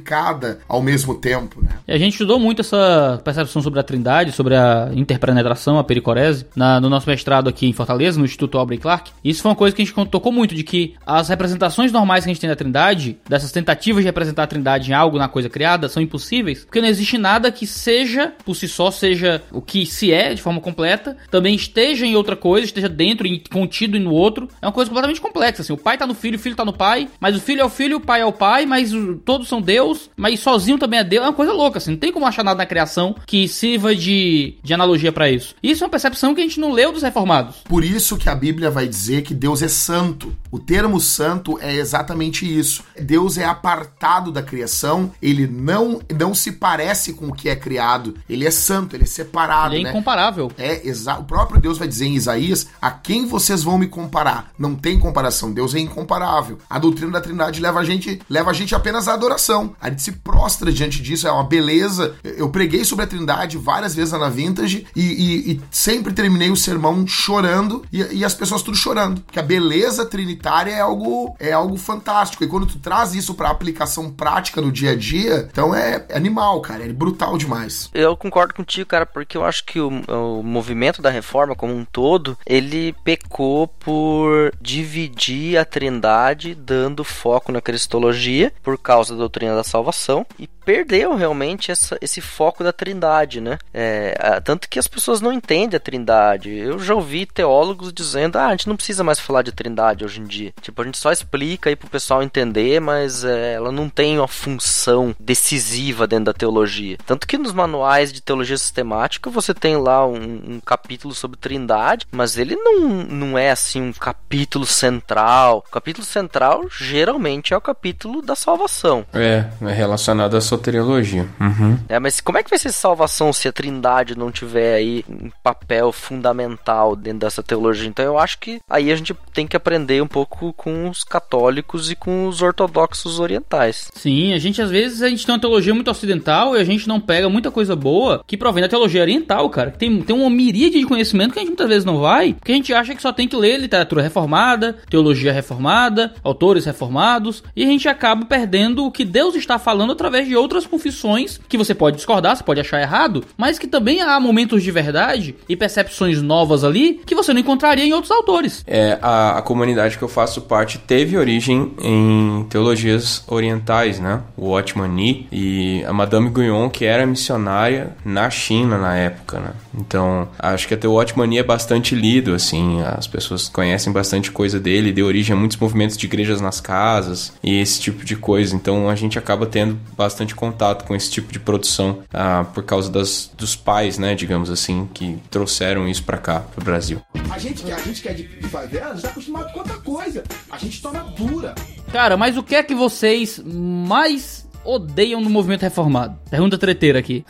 ao 0.67 0.81
mesmo 0.81 1.15
tempo, 1.15 1.61
né? 1.61 1.69
A 1.87 1.97
gente 1.97 2.13
estudou 2.13 2.39
muito 2.39 2.61
essa 2.61 3.21
percepção 3.23 3.61
sobre 3.61 3.79
a 3.79 3.83
trindade, 3.83 4.31
sobre 4.31 4.55
a 4.55 4.89
interpenetração, 4.93 5.77
a 5.77 5.83
pericorese, 5.83 6.45
na- 6.55 6.79
no 6.79 6.89
nosso 6.89 7.07
mestrado 7.09 7.47
aqui 7.49 7.67
em 7.67 7.73
Fortaleza, 7.73 8.19
no 8.19 8.25
Instituto 8.25 8.57
Aubrey 8.57 8.77
Clark. 8.79 9.11
Isso 9.23 9.41
foi 9.41 9.51
uma 9.51 9.55
coisa 9.57 9.75
que 9.75 9.81
a 9.81 9.85
gente 9.85 10.09
tocou 10.09 10.31
muito, 10.31 10.55
de 10.55 10.63
que 10.63 10.95
as 11.05 11.29
representações 11.29 11.91
normais 11.91 12.23
que 12.23 12.29
a 12.29 12.33
gente 12.33 12.41
tem 12.41 12.49
da 12.49 12.55
trindade, 12.55 13.17
dessas 13.27 13.51
tentativas 13.51 14.01
de 14.03 14.07
representar 14.07 14.43
a 14.43 14.47
trindade 14.47 14.91
em 14.91 14.93
algo 14.93 15.17
na 15.17 15.27
coisa 15.27 15.49
criada, 15.49 15.87
são 15.89 16.01
impossíveis, 16.01 16.65
porque 16.65 16.81
não 16.81 16.87
existe 16.87 17.17
nada 17.17 17.51
que 17.51 17.65
seja, 17.67 18.33
por 18.45 18.55
si 18.55 18.67
só, 18.67 18.91
seja 18.91 19.41
o 19.51 19.61
que 19.61 19.85
se 19.85 20.11
é 20.11 20.33
de 20.33 20.41
forma 20.41 20.59
completa, 20.61 21.17
também 21.29 21.55
esteja 21.55 22.05
em 22.05 22.15
outra 22.15 22.35
coisa, 22.35 22.65
esteja 22.65 22.89
dentro 22.89 23.27
e 23.27 23.39
contido 23.51 23.99
no 23.99 24.11
outro. 24.11 24.47
É 24.61 24.65
uma 24.65 24.71
coisa 24.71 24.89
completamente 24.89 25.21
complexa, 25.21 25.61
assim. 25.61 25.73
O 25.73 25.77
pai 25.77 25.97
tá 25.97 26.05
no 26.07 26.13
filho, 26.13 26.37
o 26.37 26.39
filho 26.39 26.55
tá 26.55 26.65
no 26.65 26.73
pai, 26.73 27.07
mas 27.19 27.35
o 27.35 27.39
filho 27.41 27.61
é 27.61 27.65
o 27.65 27.69
filho, 27.69 27.97
o 27.97 28.01
pai 28.01 28.21
é 28.21 28.25
o 28.25 28.31
pai, 28.31 28.65
mas 28.65 28.91
todos 29.25 29.47
são 29.47 29.61
Deus, 29.61 29.82
mas 30.15 30.39
sozinho 30.39 30.77
também 30.77 30.99
é 30.99 31.03
Deus. 31.03 31.23
É 31.23 31.27
uma 31.27 31.33
coisa 31.33 31.53
louca, 31.53 31.77
assim. 31.77 31.91
Não 31.91 31.97
tem 31.97 32.11
como 32.11 32.25
achar 32.25 32.43
nada 32.43 32.57
na 32.57 32.65
criação 32.65 33.15
que 33.25 33.47
sirva 33.47 33.95
de, 33.95 34.55
de 34.63 34.73
analogia 34.73 35.11
pra 35.11 35.29
isso. 35.29 35.55
Isso 35.61 35.83
é 35.83 35.85
uma 35.85 35.91
percepção 35.91 36.33
que 36.33 36.41
a 36.41 36.43
gente 36.43 36.59
não 36.59 36.71
leu 36.71 36.91
dos 36.91 37.03
reformados. 37.03 37.57
Por 37.65 37.83
isso 37.83 38.17
que 38.17 38.29
a 38.29 38.35
Bíblia 38.35 38.69
vai 38.69 38.87
dizer 38.87 39.23
que 39.23 39.33
Deus 39.33 39.61
é 39.61 39.67
santo. 39.67 40.35
O 40.51 40.59
termo 40.59 40.99
santo 40.99 41.57
é 41.61 41.75
exatamente 41.75 42.45
isso. 42.45 42.83
Deus 42.99 43.37
é 43.37 43.45
apartado 43.45 44.31
da 44.31 44.41
criação, 44.41 45.11
ele 45.21 45.47
não, 45.47 46.01
não 46.15 46.33
se 46.33 46.51
parece 46.51 47.13
com 47.13 47.27
o 47.27 47.33
que 47.33 47.49
é 47.49 47.55
criado. 47.55 48.15
Ele 48.29 48.45
é 48.45 48.51
santo, 48.51 48.95
ele 48.95 49.03
é 49.03 49.07
separado, 49.07 49.73
Ele 49.73 49.81
é 49.81 49.83
né? 49.85 49.89
incomparável. 49.89 50.51
É, 50.57 50.87
exa 50.87 51.17
o 51.17 51.23
próprio 51.23 51.59
Deus 51.59 51.77
vai 51.77 51.87
dizer 51.87 52.05
em 52.05 52.15
Isaías: 52.15 52.67
a 52.81 52.91
quem 52.91 53.25
vocês 53.25 53.63
vão 53.63 53.77
me 53.77 53.87
comparar? 53.87 54.51
Não 54.57 54.75
tem 54.75 54.99
comparação, 54.99 55.51
Deus 55.51 55.73
é 55.75 55.79
incomparável. 55.79 56.57
A 56.69 56.79
doutrina 56.79 57.11
da 57.11 57.21
Trindade 57.21 57.61
leva 57.61 57.79
a 57.79 57.83
gente, 57.83 58.19
leva 58.29 58.51
a 58.51 58.53
gente 58.53 58.75
apenas 58.75 59.07
à 59.07 59.13
adoração. 59.13 59.72
A 59.81 59.89
gente 59.89 60.01
se 60.01 60.11
prostra 60.13 60.71
diante 60.71 61.01
disso, 61.01 61.27
é 61.27 61.31
uma 61.31 61.43
beleza. 61.43 62.15
Eu 62.23 62.49
preguei 62.49 62.83
sobre 62.83 63.05
a 63.05 63.07
Trindade 63.07 63.57
várias 63.57 63.93
vezes 63.95 64.13
na 64.13 64.29
Vintage 64.29 64.85
e, 64.95 65.01
e- 65.01 65.51
e 65.53 65.61
sempre 65.71 66.13
terminei 66.13 66.49
o 66.51 66.55
sermão 66.55 67.05
chorando 67.07 67.83
e, 67.91 68.01
e 68.19 68.25
as 68.25 68.33
pessoas 68.33 68.61
tudo 68.61 68.77
chorando. 68.77 69.21
Porque 69.21 69.39
a 69.39 69.43
beleza 69.43 70.05
trinitária 70.05 70.71
é 70.71 70.79
algo, 70.81 71.35
é 71.39 71.51
algo 71.51 71.77
fantástico. 71.77 72.43
E 72.43 72.47
quando 72.47 72.65
tu 72.65 72.79
traz 72.79 73.13
isso 73.13 73.33
pra 73.33 73.49
aplicação 73.49 74.09
prática 74.11 74.61
no 74.61 74.71
dia 74.71 74.91
a 74.91 74.95
dia, 74.95 75.47
então 75.51 75.73
é 75.75 76.05
animal, 76.13 76.61
cara, 76.61 76.83
é 76.85 76.93
brutal 76.93 77.37
demais. 77.37 77.89
Eu 77.93 78.15
concordo 78.15 78.53
contigo, 78.53 78.87
cara, 78.89 79.05
porque 79.05 79.37
eu 79.37 79.43
acho 79.45 79.63
que 79.65 79.79
o, 79.79 79.89
o 80.07 80.43
movimento 80.43 81.01
da 81.01 81.09
reforma 81.09 81.55
como 81.55 81.73
um 81.73 81.85
todo, 81.85 82.37
ele 82.45 82.93
pecou 83.03 83.67
por 83.67 84.51
dividir 84.61 85.57
a 85.57 85.65
trindade, 85.65 86.53
dando 86.55 87.03
foco 87.03 87.51
na 87.51 87.61
cristologia, 87.61 88.51
por 88.61 88.77
causa 88.77 89.13
da 89.13 89.19
doutrina 89.19 89.55
da 89.55 89.62
salvação, 89.63 90.25
e 90.37 90.47
perdeu 90.65 91.15
realmente 91.15 91.71
essa- 91.71 91.97
esse 92.01 92.21
foco 92.21 92.63
da 92.63 92.71
trindade, 92.73 93.39
né? 93.41 93.57
É, 93.73 94.39
tanto 94.43 94.67
que 94.69 94.79
as 94.79 94.87
pessoas 94.87 95.21
não 95.21 95.31
entendem 95.33 95.77
a 95.77 95.79
trindade. 95.79 96.49
Eu 96.49 96.79
já 96.79 96.93
ouvi 96.95 97.25
teólogos 97.25 97.93
dizendo, 97.93 98.37
ah, 98.37 98.47
a 98.47 98.51
gente 98.51 98.67
não 98.67 98.75
precisa 98.75 99.03
mais 99.03 99.19
falar 99.19 99.41
de 99.41 99.51
trindade 99.51 100.03
hoje 100.05 100.19
em 100.21 100.25
dia. 100.25 100.53
Tipo, 100.61 100.81
a 100.81 100.85
gente 100.85 100.97
só 100.97 101.11
explica 101.11 101.69
aí 101.69 101.75
pro 101.75 101.89
pessoal 101.89 102.23
entender, 102.23 102.79
mas 102.79 103.23
é, 103.23 103.53
ela 103.53 103.71
não 103.71 103.89
tem 103.89 104.17
uma 104.17 104.27
função 104.27 105.15
decisiva 105.19 106.07
dentro 106.07 106.25
da 106.25 106.33
teologia. 106.33 106.97
Tanto 107.05 107.27
que 107.27 107.37
nos 107.37 107.51
manuais 107.53 108.11
de 108.13 108.21
teologia 108.21 108.57
sistemática 108.57 109.29
você 109.29 109.53
tem 109.53 109.77
lá 109.77 110.05
um, 110.07 110.55
um 110.55 110.59
capítulo 110.65 111.13
sobre 111.13 111.37
trindade, 111.37 112.07
mas 112.11 112.37
ele 112.37 112.55
não, 112.55 112.79
não 112.89 113.37
é 113.37 113.51
assim 113.51 113.81
um 113.81 113.93
capítulo 113.93 114.65
central. 114.65 115.63
O 115.67 115.71
capítulo 115.71 116.05
central 116.05 116.65
geralmente 116.69 117.53
é 117.53 117.57
o 117.57 117.61
capítulo 117.61 118.21
da 118.21 118.35
salvação. 118.35 119.05
É, 119.13 119.45
é 119.61 119.71
relacionado 119.73 120.35
à 120.37 120.41
soteriologia. 120.55 121.27
Uhum. 121.39 121.77
É, 121.89 121.99
mas 121.99 122.19
como 122.21 122.37
é 122.37 122.43
que 122.43 122.49
vai 122.49 122.59
ser 122.59 122.71
salvação 122.71 123.31
se 123.33 123.47
a 123.47 123.51
Trindade 123.51 124.17
não 124.17 124.31
tiver 124.31 124.75
aí 124.75 125.05
um 125.09 125.29
papel 125.41 125.91
fundamental 125.91 126.95
dentro 126.95 127.19
dessa 127.19 127.43
teologia? 127.43 127.87
Então 127.87 128.05
eu 128.05 128.17
acho 128.17 128.39
que 128.39 128.59
aí 128.69 128.91
a 128.91 128.95
gente 128.95 129.15
tem 129.33 129.47
que 129.47 129.57
aprender 129.57 130.01
um 130.01 130.07
pouco 130.07 130.53
com 130.53 130.89
os 130.89 131.03
católicos 131.03 131.91
e 131.91 131.95
com 131.95 132.27
os 132.27 132.41
ortodoxos 132.41 133.19
orientais. 133.19 133.89
Sim, 133.93 134.33
a 134.33 134.39
gente 134.39 134.61
às 134.61 134.69
vezes 134.69 135.01
a 135.01 135.09
gente 135.09 135.25
tem 135.25 135.33
uma 135.33 135.41
teologia 135.41 135.73
muito 135.73 135.91
ocidental 135.91 136.55
e 136.55 136.59
a 136.59 136.63
gente 136.63 136.87
não 136.87 136.99
pega 136.99 137.29
muita 137.29 137.51
coisa 137.51 137.75
boa 137.75 138.23
que 138.25 138.37
provém 138.37 138.63
da 138.63 138.69
teologia 138.69 139.01
oriental, 139.01 139.49
cara. 139.49 139.71
Tem, 139.71 140.01
tem 140.01 140.15
uma 140.15 140.29
miríade 140.29 140.79
de 140.79 140.85
conhecimento 140.85 141.33
que 141.33 141.39
a 141.39 141.41
gente 141.41 141.49
muitas 141.49 141.67
vezes 141.67 141.85
não 141.85 141.99
vai, 141.99 142.33
porque 142.33 142.51
a 142.51 142.55
gente 142.55 142.73
acha 142.73 142.95
que 142.95 143.01
só 143.01 143.11
tem 143.11 143.27
que 143.27 143.35
ler 143.35 143.59
literatura 143.59 144.01
reformada, 144.01 144.77
teologia 144.89 145.31
reformada, 145.31 146.13
autores 146.23 146.65
reformados, 146.65 147.43
e 147.55 147.63
a 147.63 147.67
gente 147.67 147.87
acaba 147.87 148.25
perdendo 148.25 148.85
o 148.85 148.91
que 148.91 149.05
Deus 149.05 149.35
está 149.35 149.59
falando 149.59 149.93
através 149.93 150.27
de 150.27 150.35
outras 150.43 150.65
confissões 150.65 151.39
que 151.49 151.57
você 151.57 151.73
pode 151.73 151.95
discordar, 151.95 152.35
você 152.35 152.43
pode 152.43 152.59
achar 152.59 152.81
errado, 152.81 153.23
mas 153.37 153.57
que 153.57 153.67
também 153.67 154.01
há 154.01 154.19
momentos 154.19 154.61
de 154.61 154.71
verdade 154.71 155.35
e 155.49 155.55
percepções 155.55 156.21
novas 156.21 156.63
ali 156.63 157.01
que 157.05 157.15
você 157.15 157.33
não 157.33 157.41
encontraria 157.41 157.85
em 157.85 157.93
outros 157.93 158.11
autores. 158.11 158.63
É, 158.67 158.97
a, 159.01 159.39
a 159.39 159.41
comunidade 159.41 159.97
que 159.97 160.03
eu 160.03 160.07
faço 160.07 160.41
parte 160.41 160.77
teve 160.77 161.17
origem 161.17 161.73
em 161.81 162.45
teologias 162.49 163.23
orientais, 163.27 163.99
né? 163.99 164.21
O 164.37 164.51
Otmani 164.51 165.27
e 165.31 165.83
a 165.85 165.93
Madame 165.93 166.29
Guyon, 166.29 166.69
que 166.69 166.85
era 166.85 167.05
missionária 167.05 167.95
na 168.05 168.29
China 168.29 168.77
na 168.77 168.95
época, 168.95 169.39
né? 169.39 169.51
Então, 169.75 170.27
acho 170.37 170.67
que 170.67 170.73
até 170.73 170.87
o 170.87 170.93
Otmani 170.93 171.39
é 171.39 171.43
bastante 171.43 171.95
lido, 171.95 172.33
assim, 172.33 172.81
as 172.81 173.07
pessoas 173.07 173.49
conhecem 173.49 173.91
bastante 173.91 174.31
coisa 174.31 174.59
dele, 174.59 174.91
deu 174.91 175.05
origem 175.05 175.35
a 175.35 175.39
muitos 175.39 175.57
movimentos 175.57 175.97
de 175.97 176.05
igrejas 176.05 176.39
nas 176.39 176.61
casas 176.61 177.33
e 177.43 177.59
esse 177.59 177.79
tipo 177.79 178.05
de 178.05 178.15
coisa. 178.15 178.55
Então, 178.55 178.89
a 178.89 178.95
gente 178.95 179.17
acaba 179.17 179.45
tendo 179.45 179.79
bastante 179.97 180.32
contato 180.35 180.85
com 180.85 180.95
esse 180.95 181.09
tipo 181.11 181.31
de 181.31 181.39
produção 181.39 181.99
ah, 182.13 182.45
por 182.53 182.63
causa 182.63 182.89
das, 182.91 183.29
dos 183.37 183.55
pais, 183.55 183.97
né, 183.97 184.15
digamos 184.15 184.49
assim, 184.49 184.89
que 184.93 185.17
trouxeram 185.29 185.87
isso 185.87 186.03
pra 186.03 186.17
cá, 186.17 186.39
pro 186.41 186.63
Brasil. 186.63 187.01
A 187.29 187.37
gente, 187.39 187.63
que- 187.63 187.71
a 187.71 187.77
gente 187.79 188.01
que 188.01 188.09
é 188.09 188.13
de, 188.13 188.23
de 188.27 188.47
favela 188.47 188.95
já 188.95 189.01
tá 189.03 189.09
acostumado 189.09 189.51
com 189.53 189.59
outra 189.59 189.77
coisa. 189.77 190.23
A 190.51 190.57
gente 190.57 190.81
toma 190.81 190.99
dura. 191.17 191.55
Cara, 191.91 192.15
mas 192.17 192.37
o 192.37 192.43
que 192.43 192.55
é 192.55 192.63
que 192.63 192.75
vocês 192.75 193.41
mais 193.45 194.47
odeiam 194.65 195.19
no 195.21 195.29
movimento 195.29 195.61
reformado? 195.63 196.15
Pergunta 196.29 196.57
treteira 196.57 196.99
aqui. 196.99 197.25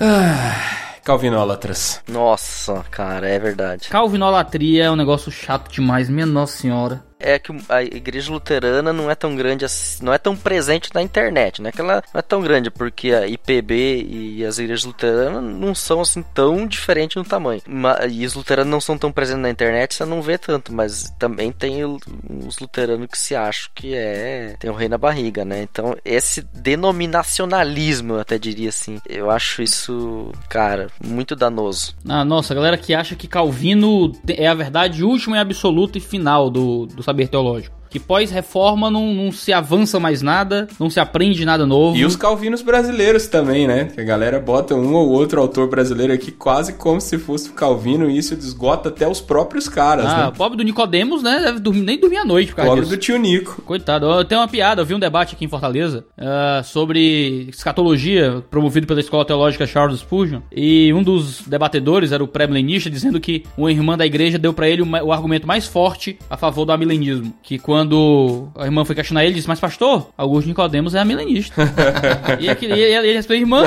Calvinólatras. 1.03 2.01
Nossa, 2.07 2.83
cara, 2.89 3.27
é 3.27 3.37
verdade. 3.37 3.89
Calvinolatria 3.89 4.85
é 4.85 4.91
um 4.91 4.95
negócio 4.95 5.29
chato 5.31 5.69
demais, 5.71 6.09
minha 6.09 6.25
nossa 6.25 6.57
senhora. 6.57 7.03
É 7.23 7.39
que 7.39 7.51
a 7.69 7.81
igreja 7.81 8.31
luterana 8.31 8.91
não 8.91 9.09
é 9.09 9.15
tão 9.15 9.35
grande 9.35 9.65
não 10.01 10.13
é 10.13 10.17
tão 10.17 10.35
presente 10.35 10.89
na 10.93 11.01
internet, 11.01 11.61
né? 11.61 11.71
Que 11.71 11.79
ela 11.81 12.03
não 12.13 12.19
é 12.19 12.21
tão 12.21 12.41
grande 12.41 12.69
porque 12.69 13.11
a 13.13 13.25
IPB 13.27 14.03
e 14.09 14.45
as 14.45 14.57
igrejas 14.59 14.83
luteranas 14.85 15.41
não 15.43 15.73
são 15.73 16.01
assim 16.01 16.21
tão 16.33 16.67
diferentes 16.67 17.15
no 17.15 17.23
tamanho. 17.23 17.61
Ma- 17.67 17.99
E 18.09 18.25
os 18.25 18.33
luteranos 18.33 18.69
não 18.71 18.81
são 18.81 18.97
tão 18.97 19.11
presentes 19.11 19.41
na 19.41 19.49
internet, 19.49 19.93
você 19.95 20.05
não 20.05 20.21
vê 20.21 20.37
tanto, 20.37 20.73
mas 20.73 21.13
também 21.17 21.51
tem 21.51 21.83
os 21.85 22.59
luteranos 22.59 23.07
que 23.07 23.17
se 23.17 23.35
acham 23.35 23.69
que 23.73 23.93
é 23.95 24.55
tem 24.59 24.69
o 24.69 24.73
rei 24.73 24.89
na 24.89 24.97
barriga, 24.97 25.45
né? 25.45 25.61
Então, 25.63 25.95
esse 26.03 26.41
denominacionalismo, 26.53 28.13
eu 28.15 28.19
até 28.19 28.37
diria 28.37 28.69
assim, 28.69 28.99
eu 29.07 29.29
acho 29.29 29.61
isso, 29.61 30.31
cara, 30.49 30.87
muito 31.03 31.35
danoso. 31.35 31.95
Ah, 32.07 32.25
nossa, 32.25 32.53
a 32.53 32.55
galera 32.55 32.77
que 32.77 32.93
acha 32.93 33.15
que 33.15 33.27
Calvino 33.27 34.11
é 34.27 34.47
a 34.47 34.53
verdade 34.53 35.03
última 35.03 35.37
e 35.37 35.39
absoluta 35.39 35.97
e 35.97 36.01
final 36.01 36.49
do, 36.49 36.85
do 36.87 37.03
saber 37.13 37.29
teológico. 37.29 37.82
Que 37.93 37.99
pós-reforma 37.99 38.89
não, 38.89 39.13
não 39.13 39.31
se 39.31 39.53
avança 39.53 39.99
mais 39.99 40.23
nada, 40.23 40.67
não 40.79 40.89
se 40.89 40.99
aprende 40.99 41.45
nada 41.45 41.63
novo. 41.63 41.95
E 41.95 42.03
os 42.03 42.15
calvinos 42.15 42.63
brasileiros 42.63 43.27
também, 43.27 43.67
né? 43.67 43.85
Que 43.93 44.01
a 44.01 44.03
galera 44.03 44.39
bota 44.39 44.73
um 44.73 44.95
ou 44.95 45.09
outro 45.09 45.39
autor 45.39 45.69
brasileiro 45.69 46.11
aqui 46.11 46.31
quase 46.31 46.73
como 46.73 46.99
se 46.99 47.19
fosse 47.19 47.49
o 47.51 47.53
Calvino 47.53 48.09
e 48.09 48.17
isso 48.17 48.33
esgota 48.33 48.89
até 48.89 49.07
os 49.07 49.21
próprios 49.21 49.69
caras, 49.69 50.07
Ah, 50.07 50.23
o 50.23 50.31
né? 50.31 50.33
pobre 50.35 50.57
do 50.57 50.63
Nicodemos, 50.63 51.21
né? 51.21 51.39
Deve 51.39 51.59
dormir, 51.59 51.81
nem 51.81 51.99
dormir 51.99 52.17
à 52.17 52.25
noite 52.25 52.49
por 52.49 52.55
causa 52.55 52.69
Pobre 52.71 52.85
disso. 52.85 52.95
do 52.97 52.99
tio 52.99 53.17
Nico. 53.19 53.61
Coitado, 53.61 54.07
eu 54.07 54.25
tenho 54.25 54.41
uma 54.41 54.47
piada, 54.47 54.81
eu 54.81 54.85
vi 54.87 54.95
um 54.95 54.99
debate 54.99 55.35
aqui 55.35 55.45
em 55.45 55.47
Fortaleza 55.47 56.03
ah, 56.17 56.61
sobre 56.63 57.47
escatologia 57.49 58.43
promovido 58.49 58.87
pela 58.87 59.01
Escola 59.01 59.23
Teológica 59.23 59.67
Charles 59.67 59.99
Spurgeon 59.99 60.41
e 60.51 60.91
um 60.93 61.03
dos 61.03 61.41
debatedores 61.45 62.11
era 62.11 62.23
o 62.23 62.27
pré-milenista 62.27 62.89
dizendo 62.89 63.19
que 63.19 63.43
uma 63.55 63.71
irmã 63.71 63.95
da 63.95 64.05
igreja 64.05 64.39
deu 64.39 64.51
pra 64.51 64.67
ele 64.67 64.81
o 64.81 65.11
argumento 65.13 65.45
mais 65.47 65.67
forte 65.67 66.17
a 66.27 66.35
favor 66.35 66.65
do 66.65 66.71
amilenismo, 66.71 67.33
que 67.43 67.59
quando 67.59 67.82
quando 67.83 68.47
a 68.55 68.63
irmã 68.65 68.85
foi 68.85 68.95
questionar 68.95 69.25
ele, 69.25 69.33
disse, 69.33 69.47
mas 69.47 69.59
pastor, 69.59 70.09
Augusto 70.17 70.47
Nicodemos 70.47 70.95
é 70.95 70.99
a 70.99 71.05
milenista. 71.05 71.61
e 72.39 72.49
aquele, 72.49 72.73
ele, 72.79 73.07
ele 73.07 73.13
respondeu, 73.13 73.41
irmã, 73.41 73.63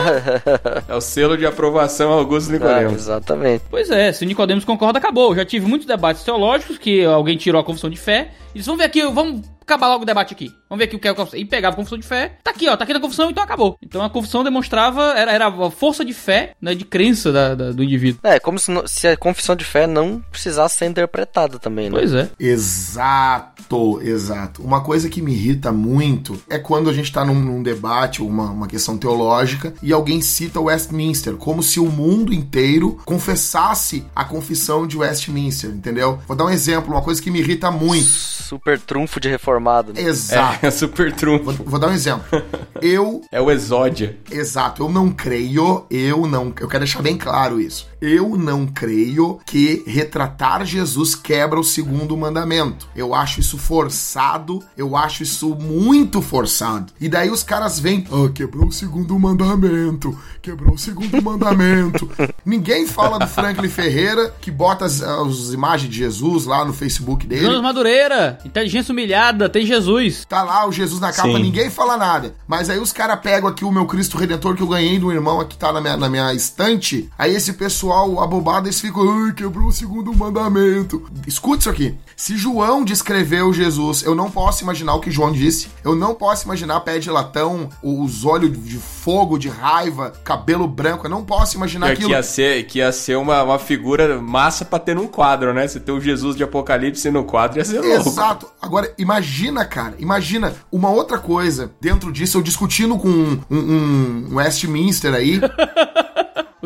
É 0.88 0.94
o 0.94 1.00
selo 1.02 1.36
de 1.36 1.44
aprovação 1.44 2.10
Augusto 2.12 2.48
Ah, 2.48 2.52
Nicodemos. 2.54 2.94
exatamente. 2.94 3.64
Pois 3.70 3.90
é, 3.90 4.12
se 4.12 4.24
o 4.24 4.28
Nicodemos 4.28 4.64
concorda, 4.64 4.98
acabou. 4.98 5.34
Já 5.34 5.44
tive 5.44 5.66
muitos 5.66 5.86
debates 5.86 6.24
teológicos 6.24 6.78
que 6.78 7.04
alguém 7.04 7.36
tirou 7.36 7.60
a 7.60 7.64
confissão 7.64 7.90
de 7.90 7.96
fé 7.98 8.30
e 8.54 8.58
disse, 8.58 8.66
vamos 8.66 8.78
ver 8.78 8.86
aqui, 8.86 9.02
vamos 9.06 9.42
acabar 9.60 9.88
logo 9.88 10.02
o 10.04 10.06
debate 10.06 10.32
aqui. 10.32 10.50
Vamos 10.68 10.78
ver 10.80 10.84
aqui 10.86 10.96
o 10.96 10.98
que 10.98 11.06
é 11.08 11.10
a 11.10 11.14
confissão. 11.14 11.38
E 11.38 11.44
pegava 11.44 11.74
a 11.74 11.76
confissão 11.76 11.98
de 11.98 12.06
fé, 12.06 12.38
tá 12.42 12.50
aqui, 12.50 12.68
ó, 12.68 12.76
tá 12.76 12.84
aqui 12.84 12.92
na 12.92 13.00
confissão, 13.00 13.30
então 13.30 13.42
acabou. 13.44 13.76
Então 13.82 14.02
a 14.02 14.10
confissão 14.10 14.42
demonstrava, 14.42 15.12
era, 15.16 15.30
era 15.32 15.46
a 15.46 15.70
força 15.70 16.04
de 16.04 16.12
fé, 16.12 16.54
né, 16.60 16.74
de 16.74 16.84
crença 16.84 17.30
da- 17.32 17.54
da- 17.54 17.72
do 17.72 17.82
indivíduo. 17.84 18.20
É, 18.24 18.40
como 18.40 18.58
se, 18.58 18.70
não- 18.70 18.86
se 18.86 19.06
a 19.06 19.16
confissão 19.16 19.54
de 19.54 19.64
fé 19.64 19.86
não 19.86 20.20
precisasse 20.30 20.76
ser 20.78 20.86
interpretada 20.86 21.58
também, 21.58 21.88
né? 21.88 21.98
Pois 21.98 22.12
é. 22.12 22.28
Exato, 22.40 24.00
exato. 24.02 24.62
Uma 24.62 24.80
coisa 24.82 25.08
que 25.08 25.22
me 25.22 25.32
irrita 25.32 25.70
muito 25.72 26.40
é 26.48 26.58
quando 26.58 26.88
a 26.90 26.92
gente 26.92 27.12
tá 27.12 27.24
num, 27.24 27.34
num 27.34 27.62
debate, 27.62 28.22
uma, 28.22 28.50
uma 28.50 28.66
questão 28.66 28.96
teológica, 28.98 29.72
e 29.82 29.92
alguém 29.92 30.20
cita 30.20 30.60
Westminster, 30.60 31.34
como 31.34 31.62
se 31.62 31.78
o 31.80 31.86
mundo 31.86 32.32
inteiro 32.32 32.98
confessasse 33.04 34.04
a 34.14 34.24
confissão 34.24 34.86
de 34.86 34.96
Westminster, 34.96 35.70
entendeu? 35.70 36.18
Vou 36.26 36.36
dar 36.36 36.44
um 36.46 36.50
exemplo, 36.50 36.92
uma 36.92 37.02
coisa 37.02 37.20
que 37.22 37.30
me 37.30 37.38
irrita 37.40 37.70
muito. 37.70 38.06
Super 38.06 38.78
trunfo 38.80 39.18
de 39.20 39.28
reformado. 39.28 39.92
Né? 39.92 40.02
Exato. 40.02 40.55
É, 40.62 40.70
super 40.70 41.12
trunfo. 41.12 41.44
Vou, 41.44 41.54
vou 41.66 41.78
dar 41.78 41.88
um 41.88 41.92
exemplo. 41.92 42.42
Eu 42.80 43.22
É 43.30 43.40
o 43.40 43.50
Exódia. 43.50 44.16
Exato, 44.30 44.82
eu 44.82 44.88
não 44.88 45.10
creio, 45.10 45.84
eu 45.90 46.26
não, 46.26 46.52
eu 46.60 46.68
quero 46.68 46.84
deixar 46.84 47.02
bem 47.02 47.16
claro 47.16 47.60
isso. 47.60 47.88
Eu 48.00 48.36
não 48.36 48.66
creio 48.66 49.40
que 49.46 49.82
retratar 49.86 50.64
Jesus 50.64 51.14
quebra 51.14 51.58
o 51.58 51.64
segundo 51.64 52.16
mandamento. 52.16 52.88
Eu 52.94 53.14
acho 53.14 53.40
isso 53.40 53.56
forçado, 53.56 54.62
eu 54.76 54.96
acho 54.96 55.22
isso 55.22 55.54
muito 55.54 56.20
forçado. 56.20 56.92
E 57.00 57.08
daí 57.08 57.30
os 57.30 57.42
caras 57.42 57.80
vêm, 57.80 58.06
ah, 58.10 58.30
quebrou 58.32 58.66
o 58.66 58.72
segundo 58.72 59.18
mandamento, 59.18 60.16
quebrou 60.42 60.74
o 60.74 60.78
segundo 60.78 61.20
mandamento. 61.22 62.08
Ninguém 62.44 62.86
fala 62.86 63.18
do 63.18 63.26
Franklin 63.26 63.68
Ferreira 63.68 64.34
que 64.40 64.50
bota 64.50 64.84
as, 64.84 65.02
as 65.02 65.52
imagens 65.52 65.90
de 65.90 65.96
Jesus 65.96 66.44
lá 66.44 66.64
no 66.64 66.72
Facebook 66.72 67.26
dele. 67.26 67.46
Jonas 67.46 67.62
Madureira, 67.62 68.38
inteligência 68.44 68.92
humilhada, 68.92 69.48
tem 69.48 69.64
Jesus. 69.64 70.26
Tá 70.28 70.42
lá 70.42 70.66
o 70.66 70.72
Jesus 70.72 71.00
na 71.00 71.12
capa, 71.12 71.28
Sim. 71.28 71.42
ninguém 71.42 71.70
fala 71.70 71.96
nada. 71.96 72.34
Mas 72.46 72.68
aí 72.68 72.78
os 72.78 72.92
caras 72.92 73.18
pegam 73.20 73.48
aqui 73.48 73.64
o 73.64 73.72
meu 73.72 73.86
Cristo 73.86 74.18
Redentor 74.18 74.54
que 74.54 74.62
eu 74.62 74.68
ganhei 74.68 74.98
do 74.98 75.10
irmão 75.10 75.40
aqui 75.40 75.56
tá 75.56 75.72
na 75.72 75.80
minha, 75.80 75.96
na 75.96 76.08
minha 76.08 76.34
estante. 76.34 77.10
Aí 77.18 77.34
esse 77.34 77.54
pessoal 77.54 77.85
abobado, 77.92 78.66
eles 78.66 78.80
ficam, 78.80 79.24
ai, 79.26 79.32
quebrou 79.32 79.68
o 79.68 79.72
segundo 79.72 80.14
mandamento. 80.14 81.08
Escute 81.26 81.60
isso 81.60 81.70
aqui. 81.70 81.94
Se 82.16 82.36
João 82.36 82.84
descreveu 82.84 83.52
Jesus, 83.52 84.02
eu 84.02 84.14
não 84.14 84.30
posso 84.30 84.62
imaginar 84.62 84.94
o 84.94 85.00
que 85.00 85.10
João 85.10 85.32
disse. 85.32 85.68
Eu 85.84 85.94
não 85.94 86.14
posso 86.14 86.44
imaginar 86.44 86.80
pé 86.80 86.98
de 86.98 87.10
latão, 87.10 87.68
os 87.82 88.24
olhos 88.24 88.50
de 88.64 88.76
fogo, 88.78 89.38
de 89.38 89.48
raiva, 89.48 90.12
cabelo 90.24 90.66
branco. 90.66 91.06
Eu 91.06 91.10
não 91.10 91.24
posso 91.24 91.56
imaginar 91.56 91.86
Que, 91.88 91.92
aquilo. 91.92 92.08
que 92.08 92.14
ia 92.14 92.22
ser, 92.22 92.66
que 92.66 92.78
ia 92.78 92.90
ser 92.92 93.16
uma, 93.16 93.42
uma 93.42 93.58
figura 93.58 94.20
massa 94.20 94.64
pra 94.64 94.78
ter 94.78 94.94
num 94.94 95.06
quadro, 95.06 95.52
né? 95.52 95.68
Você 95.68 95.78
ter 95.78 95.92
o 95.92 96.00
Jesus 96.00 96.36
de 96.36 96.42
Apocalipse 96.42 97.10
no 97.10 97.24
quadro 97.24 97.58
ia 97.58 97.64
ser 97.64 97.80
louco. 97.80 98.08
Exato. 98.08 98.46
Agora, 98.62 98.92
imagina, 98.96 99.64
cara, 99.64 99.94
imagina 99.98 100.54
uma 100.72 100.88
outra 100.90 101.18
coisa 101.18 101.70
dentro 101.80 102.10
disso, 102.12 102.38
eu 102.38 102.42
discutindo 102.42 102.96
com 102.98 103.08
um, 103.08 103.40
um, 103.50 104.26
um 104.30 104.36
Westminster 104.36 105.12
aí. 105.14 105.40